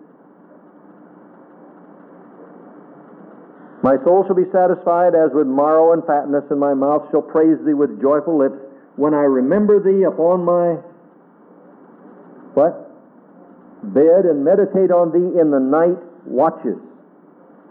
My 3.86 4.04
soul 4.04 4.26
shall 4.26 4.36
be 4.36 4.50
satisfied 4.52 5.14
as 5.14 5.30
with 5.32 5.46
marrow 5.46 5.94
and 5.94 6.04
fatness, 6.06 6.44
and 6.50 6.60
my 6.60 6.74
mouth 6.74 7.06
shall 7.12 7.22
praise 7.22 7.62
thee 7.64 7.76
with 7.76 8.02
joyful 8.02 8.36
lips 8.36 8.58
when 8.96 9.14
I 9.14 9.22
remember 9.30 9.78
thee 9.78 10.06
upon 10.06 10.44
my 10.44 10.82
what? 12.58 12.90
Bed 13.94 14.26
and 14.26 14.44
meditate 14.44 14.90
on 14.90 15.14
thee 15.14 15.40
in 15.40 15.52
the 15.52 15.60
night 15.60 16.02
watches. 16.26 16.82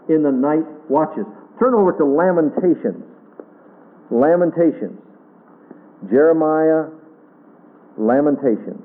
In 0.07 0.23
the 0.23 0.31
night 0.31 0.63
watches. 0.87 1.25
Turn 1.59 1.73
over 1.73 1.91
to 1.91 2.05
Lamentations. 2.05 3.03
Lamentations. 4.09 4.97
Jeremiah, 6.09 6.85
Lamentations. 7.97 8.79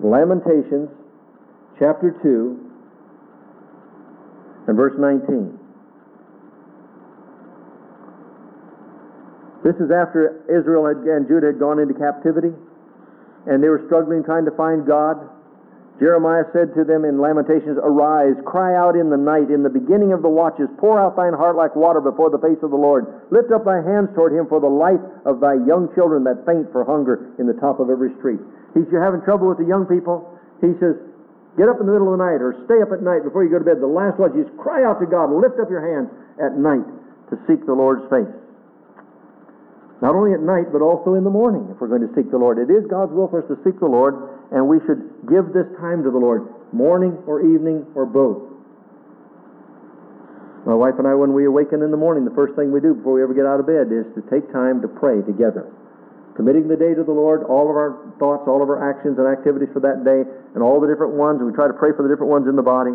Lamentations, 0.00 0.88
chapter 1.78 2.16
2, 2.22 2.70
and 4.68 4.74
verse 4.74 4.94
19. 4.98 5.57
This 9.64 9.74
is 9.82 9.90
after 9.90 10.46
Israel 10.46 10.86
and 10.86 11.26
Judah 11.26 11.50
had 11.50 11.58
gone 11.58 11.78
into 11.82 11.94
captivity, 11.94 12.54
and 13.46 13.62
they 13.62 13.68
were 13.68 13.82
struggling 13.86 14.22
trying 14.22 14.44
to 14.46 14.54
find 14.54 14.86
God. 14.86 15.18
Jeremiah 15.98 16.46
said 16.54 16.70
to 16.78 16.86
them 16.86 17.02
in 17.02 17.18
Lamentations, 17.18 17.74
Arise, 17.82 18.38
cry 18.46 18.78
out 18.78 18.94
in 18.94 19.10
the 19.10 19.18
night, 19.18 19.50
in 19.50 19.66
the 19.66 19.72
beginning 19.72 20.14
of 20.14 20.22
the 20.22 20.30
watches, 20.30 20.70
pour 20.78 20.94
out 20.94 21.18
thine 21.18 21.34
heart 21.34 21.58
like 21.58 21.74
water 21.74 21.98
before 21.98 22.30
the 22.30 22.38
face 22.38 22.62
of 22.62 22.70
the 22.70 22.78
Lord. 22.78 23.02
Lift 23.34 23.50
up 23.50 23.66
thy 23.66 23.82
hands 23.82 24.14
toward 24.14 24.30
him 24.30 24.46
for 24.46 24.62
the 24.62 24.70
life 24.70 25.02
of 25.26 25.42
thy 25.42 25.58
young 25.66 25.90
children 25.98 26.22
that 26.22 26.46
faint 26.46 26.70
for 26.70 26.86
hunger 26.86 27.34
in 27.42 27.50
the 27.50 27.58
top 27.58 27.82
of 27.82 27.90
every 27.90 28.14
street. 28.22 28.38
He's 28.78 28.86
you're 28.94 29.02
having 29.02 29.26
trouble 29.26 29.50
with 29.50 29.58
the 29.58 29.66
young 29.66 29.90
people. 29.90 30.22
He 30.62 30.70
says, 30.78 30.94
Get 31.58 31.66
up 31.66 31.82
in 31.82 31.90
the 31.90 31.94
middle 31.98 32.14
of 32.14 32.14
the 32.14 32.22
night 32.22 32.38
or 32.38 32.54
stay 32.70 32.78
up 32.78 32.94
at 32.94 33.02
night 33.02 33.26
before 33.26 33.42
you 33.42 33.50
go 33.50 33.58
to 33.58 33.66
bed. 33.66 33.82
The 33.82 33.90
last 33.90 34.22
watch 34.22 34.38
is 34.38 34.46
cry 34.54 34.86
out 34.86 35.02
to 35.02 35.10
God 35.10 35.34
lift 35.34 35.58
up 35.58 35.66
your 35.66 35.82
hands 35.82 36.06
at 36.38 36.54
night 36.54 36.86
to 37.34 37.34
seek 37.50 37.66
the 37.66 37.74
Lord's 37.74 38.06
face. 38.06 38.30
Not 40.00 40.14
only 40.14 40.32
at 40.32 40.40
night, 40.40 40.70
but 40.70 40.78
also 40.80 41.14
in 41.14 41.24
the 41.24 41.30
morning 41.30 41.66
if 41.74 41.80
we're 41.80 41.90
going 41.90 42.06
to 42.06 42.14
seek 42.14 42.30
the 42.30 42.38
Lord. 42.38 42.58
It 42.58 42.70
is 42.70 42.86
God's 42.86 43.10
will 43.10 43.26
for 43.26 43.42
us 43.42 43.48
to 43.50 43.58
seek 43.66 43.80
the 43.80 43.90
Lord, 43.90 44.14
and 44.54 44.68
we 44.68 44.78
should 44.86 45.02
give 45.26 45.50
this 45.50 45.66
time 45.82 46.06
to 46.06 46.10
the 46.10 46.18
Lord, 46.22 46.46
morning 46.70 47.18
or 47.26 47.42
evening 47.42 47.82
or 47.98 48.06
both. 48.06 48.46
My 50.66 50.74
wife 50.74 50.94
and 50.98 51.06
I, 51.08 51.14
when 51.14 51.32
we 51.34 51.46
awaken 51.46 51.82
in 51.82 51.90
the 51.90 51.98
morning, 51.98 52.24
the 52.28 52.34
first 52.34 52.54
thing 52.54 52.70
we 52.70 52.80
do 52.80 52.94
before 52.94 53.14
we 53.14 53.22
ever 53.22 53.34
get 53.34 53.46
out 53.46 53.58
of 53.58 53.66
bed 53.66 53.90
is 53.90 54.06
to 54.14 54.22
take 54.30 54.46
time 54.52 54.82
to 54.82 54.88
pray 54.88 55.22
together. 55.22 55.66
Committing 56.36 56.68
the 56.70 56.78
day 56.78 56.94
to 56.94 57.02
the 57.02 57.14
Lord, 57.14 57.42
all 57.50 57.66
of 57.66 57.74
our 57.74 57.98
thoughts, 58.22 58.46
all 58.46 58.62
of 58.62 58.70
our 58.70 58.78
actions 58.78 59.18
and 59.18 59.26
activities 59.26 59.72
for 59.74 59.80
that 59.82 60.06
day, 60.06 60.22
and 60.54 60.62
all 60.62 60.78
the 60.78 60.86
different 60.86 61.18
ones, 61.18 61.42
and 61.42 61.50
we 61.50 61.54
try 61.56 61.66
to 61.66 61.74
pray 61.74 61.90
for 61.96 62.06
the 62.06 62.10
different 62.12 62.30
ones 62.30 62.46
in 62.46 62.54
the 62.54 62.62
body. 62.62 62.94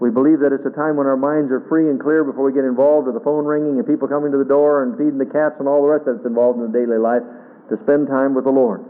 We 0.00 0.10
believe 0.10 0.42
that 0.42 0.50
it's 0.50 0.66
a 0.66 0.74
time 0.74 0.98
when 0.98 1.06
our 1.06 1.16
minds 1.16 1.54
are 1.54 1.62
free 1.70 1.86
and 1.88 2.00
clear 2.00 2.24
before 2.24 2.44
we 2.44 2.52
get 2.52 2.66
involved 2.66 3.06
with 3.06 3.14
the 3.14 3.22
phone 3.22 3.46
ringing 3.46 3.78
and 3.78 3.86
people 3.86 4.08
coming 4.08 4.32
to 4.32 4.38
the 4.38 4.48
door 4.48 4.82
and 4.82 4.98
feeding 4.98 5.18
the 5.18 5.30
cats 5.30 5.56
and 5.62 5.68
all 5.70 5.82
the 5.82 5.88
rest 5.88 6.04
that's 6.04 6.26
involved 6.26 6.58
in 6.58 6.66
the 6.66 6.74
daily 6.74 6.98
life 6.98 7.22
to 7.70 7.78
spend 7.86 8.10
time 8.10 8.34
with 8.34 8.44
the 8.44 8.52
Lord. 8.52 8.82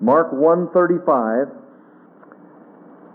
Mark 0.00 0.30
135 0.32 1.50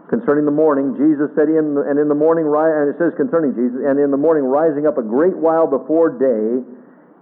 concerning 0.10 0.46
the 0.48 0.56
morning, 0.56 0.96
Jesus 0.96 1.28
said, 1.36 1.52
in 1.52 1.76
the, 1.76 1.84
and 1.84 2.00
in 2.00 2.08
the 2.08 2.16
morning, 2.16 2.48
and 2.48 2.88
it 2.88 2.96
says 2.96 3.12
concerning 3.20 3.52
Jesus, 3.52 3.84
and 3.84 4.00
in 4.00 4.12
the 4.12 4.20
morning 4.20 4.48
rising 4.48 4.88
up 4.88 4.96
a 4.96 5.04
great 5.04 5.36
while 5.36 5.68
before 5.68 6.08
day, 6.16 6.64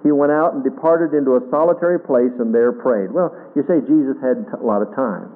he 0.06 0.14
went 0.14 0.30
out 0.30 0.53
and 0.53 0.61
departed 0.61 1.18
into 1.18 1.34
a 1.34 1.41
solitary 1.49 1.97
place 1.97 2.34
and 2.38 2.53
there 2.53 2.72
prayed. 2.72 3.10
Well, 3.10 3.34
you 3.57 3.65
say 3.65 3.81
Jesus 3.89 4.14
had 4.22 4.45
a 4.53 4.61
lot 4.61 4.85
of 4.85 4.93
time. 4.93 5.34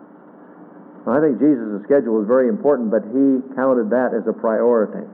I 1.12 1.20
think 1.24 1.40
Jesus' 1.40 1.82
schedule 1.88 2.20
was 2.20 2.28
very 2.28 2.50
important, 2.50 2.92
but 2.92 3.04
he 3.08 3.42
counted 3.56 3.90
that 3.90 4.14
as 4.14 4.28
a 4.28 4.36
priority. 4.36 5.08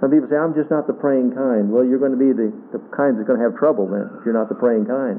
Some 0.00 0.14
people 0.14 0.30
say, 0.30 0.38
I'm 0.38 0.54
just 0.54 0.70
not 0.70 0.86
the 0.86 0.94
praying 0.94 1.34
kind. 1.34 1.70
Well, 1.70 1.82
you're 1.82 1.98
going 1.98 2.14
to 2.14 2.20
be 2.20 2.30
the, 2.30 2.54
the 2.70 2.78
kind 2.94 3.18
that's 3.18 3.26
going 3.26 3.42
to 3.42 3.44
have 3.44 3.58
trouble 3.58 3.90
then, 3.90 4.06
if 4.14 4.22
you're 4.22 4.36
not 4.36 4.46
the 4.46 4.54
praying 4.54 4.86
kind. 4.86 5.18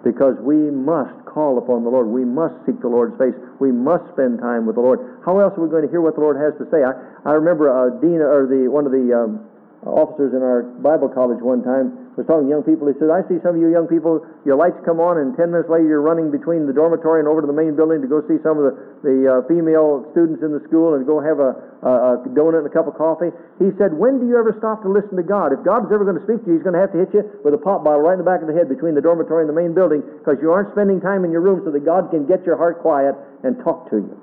Because 0.00 0.40
we 0.40 0.56
must 0.72 1.12
call 1.28 1.60
upon 1.60 1.84
the 1.84 1.92
Lord. 1.92 2.08
We 2.08 2.24
must 2.24 2.56
seek 2.64 2.80
the 2.80 2.88
Lord's 2.88 3.12
face. 3.20 3.36
We 3.60 3.68
must 3.68 4.08
spend 4.16 4.40
time 4.40 4.64
with 4.64 4.80
the 4.80 4.84
Lord. 4.84 5.20
How 5.28 5.36
else 5.44 5.52
are 5.56 5.60
we 5.60 5.68
going 5.68 5.84
to 5.84 5.92
hear 5.92 6.00
what 6.00 6.16
the 6.16 6.24
Lord 6.24 6.40
has 6.40 6.56
to 6.56 6.64
say? 6.72 6.80
I, 6.80 6.96
I 7.28 7.36
remember 7.36 7.68
uh, 7.68 8.00
Dean, 8.00 8.24
or 8.24 8.48
the, 8.48 8.72
one 8.72 8.88
of 8.88 8.92
the 8.96 9.12
um, 9.12 9.44
officers 9.84 10.32
in 10.32 10.40
our 10.40 10.64
Bible 10.80 11.12
college 11.12 11.44
one 11.44 11.60
time 11.60 11.99
was 12.18 12.26
talking 12.26 12.46
to 12.46 12.52
young 12.52 12.66
people. 12.66 12.90
He 12.90 12.96
said, 12.98 13.08
I 13.08 13.22
see 13.30 13.38
some 13.40 13.54
of 13.54 13.60
you 13.62 13.70
young 13.70 13.86
people, 13.86 14.26
your 14.42 14.58
lights 14.58 14.78
come 14.82 14.98
on, 14.98 15.22
and 15.22 15.32
10 15.38 15.54
minutes 15.54 15.70
later 15.70 15.86
you're 15.86 16.02
running 16.02 16.34
between 16.34 16.66
the 16.66 16.74
dormitory 16.74 17.22
and 17.22 17.28
over 17.30 17.40
to 17.40 17.46
the 17.46 17.54
main 17.54 17.78
building 17.78 18.02
to 18.02 18.10
go 18.10 18.18
see 18.26 18.42
some 18.42 18.58
of 18.58 18.64
the, 18.66 18.72
the 19.06 19.16
uh, 19.30 19.32
female 19.46 20.02
students 20.10 20.42
in 20.42 20.50
the 20.50 20.62
school 20.66 20.98
and 20.98 21.06
go 21.06 21.22
have 21.22 21.38
a, 21.38 21.54
a, 21.86 22.18
a 22.18 22.28
donut 22.34 22.66
and 22.66 22.68
a 22.68 22.74
cup 22.74 22.90
of 22.90 22.98
coffee. 22.98 23.30
He 23.62 23.70
said, 23.78 23.94
When 23.94 24.18
do 24.18 24.26
you 24.26 24.34
ever 24.34 24.50
stop 24.58 24.82
to 24.82 24.90
listen 24.90 25.14
to 25.16 25.24
God? 25.24 25.54
If 25.54 25.62
God's 25.62 25.88
ever 25.94 26.02
going 26.02 26.18
to 26.18 26.26
speak 26.26 26.42
to 26.44 26.46
you, 26.50 26.58
He's 26.58 26.66
going 26.66 26.74
to 26.74 26.82
have 26.82 26.90
to 26.92 27.00
hit 27.00 27.14
you 27.14 27.22
with 27.46 27.54
a 27.54 27.62
pop 27.62 27.86
bottle 27.86 28.02
right 28.02 28.18
in 28.18 28.22
the 28.22 28.28
back 28.28 28.42
of 28.42 28.50
the 28.50 28.56
head 28.56 28.66
between 28.66 28.98
the 28.98 29.04
dormitory 29.04 29.46
and 29.46 29.50
the 29.50 29.56
main 29.56 29.70
building 29.70 30.02
because 30.02 30.42
you 30.42 30.50
aren't 30.50 30.74
spending 30.74 30.98
time 30.98 31.22
in 31.22 31.30
your 31.30 31.40
room 31.40 31.62
so 31.62 31.70
that 31.70 31.86
God 31.86 32.10
can 32.10 32.26
get 32.26 32.42
your 32.42 32.58
heart 32.58 32.82
quiet 32.82 33.14
and 33.46 33.54
talk 33.62 33.88
to 33.94 34.02
you. 34.02 34.14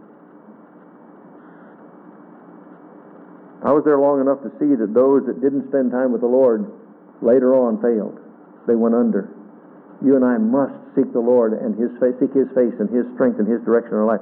I 3.65 3.73
was 3.73 3.81
there 3.83 3.97
long 3.97 4.21
enough 4.21 4.43
to 4.45 4.53
see 4.61 4.77
that 4.77 4.93
those 4.93 5.25
that 5.25 5.41
didn't 5.41 5.67
spend 5.73 5.89
time 5.89 6.13
with 6.13 6.21
the 6.21 6.29
Lord 6.29 6.69
later 7.21 7.55
on 7.55 7.81
failed. 7.81 8.19
They 8.67 8.75
went 8.75 8.95
under. 8.95 9.29
You 10.03 10.15
and 10.15 10.25
I 10.25 10.37
must 10.37 10.73
seek 10.95 11.11
the 11.13 11.23
Lord 11.23 11.53
and 11.53 11.73
His 11.73 11.89
face, 11.99 12.13
seek 12.19 12.33
His 12.33 12.49
face 12.53 12.75
and 12.79 12.89
His 12.89 13.05
strength 13.15 13.39
and 13.39 13.47
His 13.47 13.61
direction 13.65 13.93
in 13.93 13.97
our 13.97 14.05
life. 14.05 14.21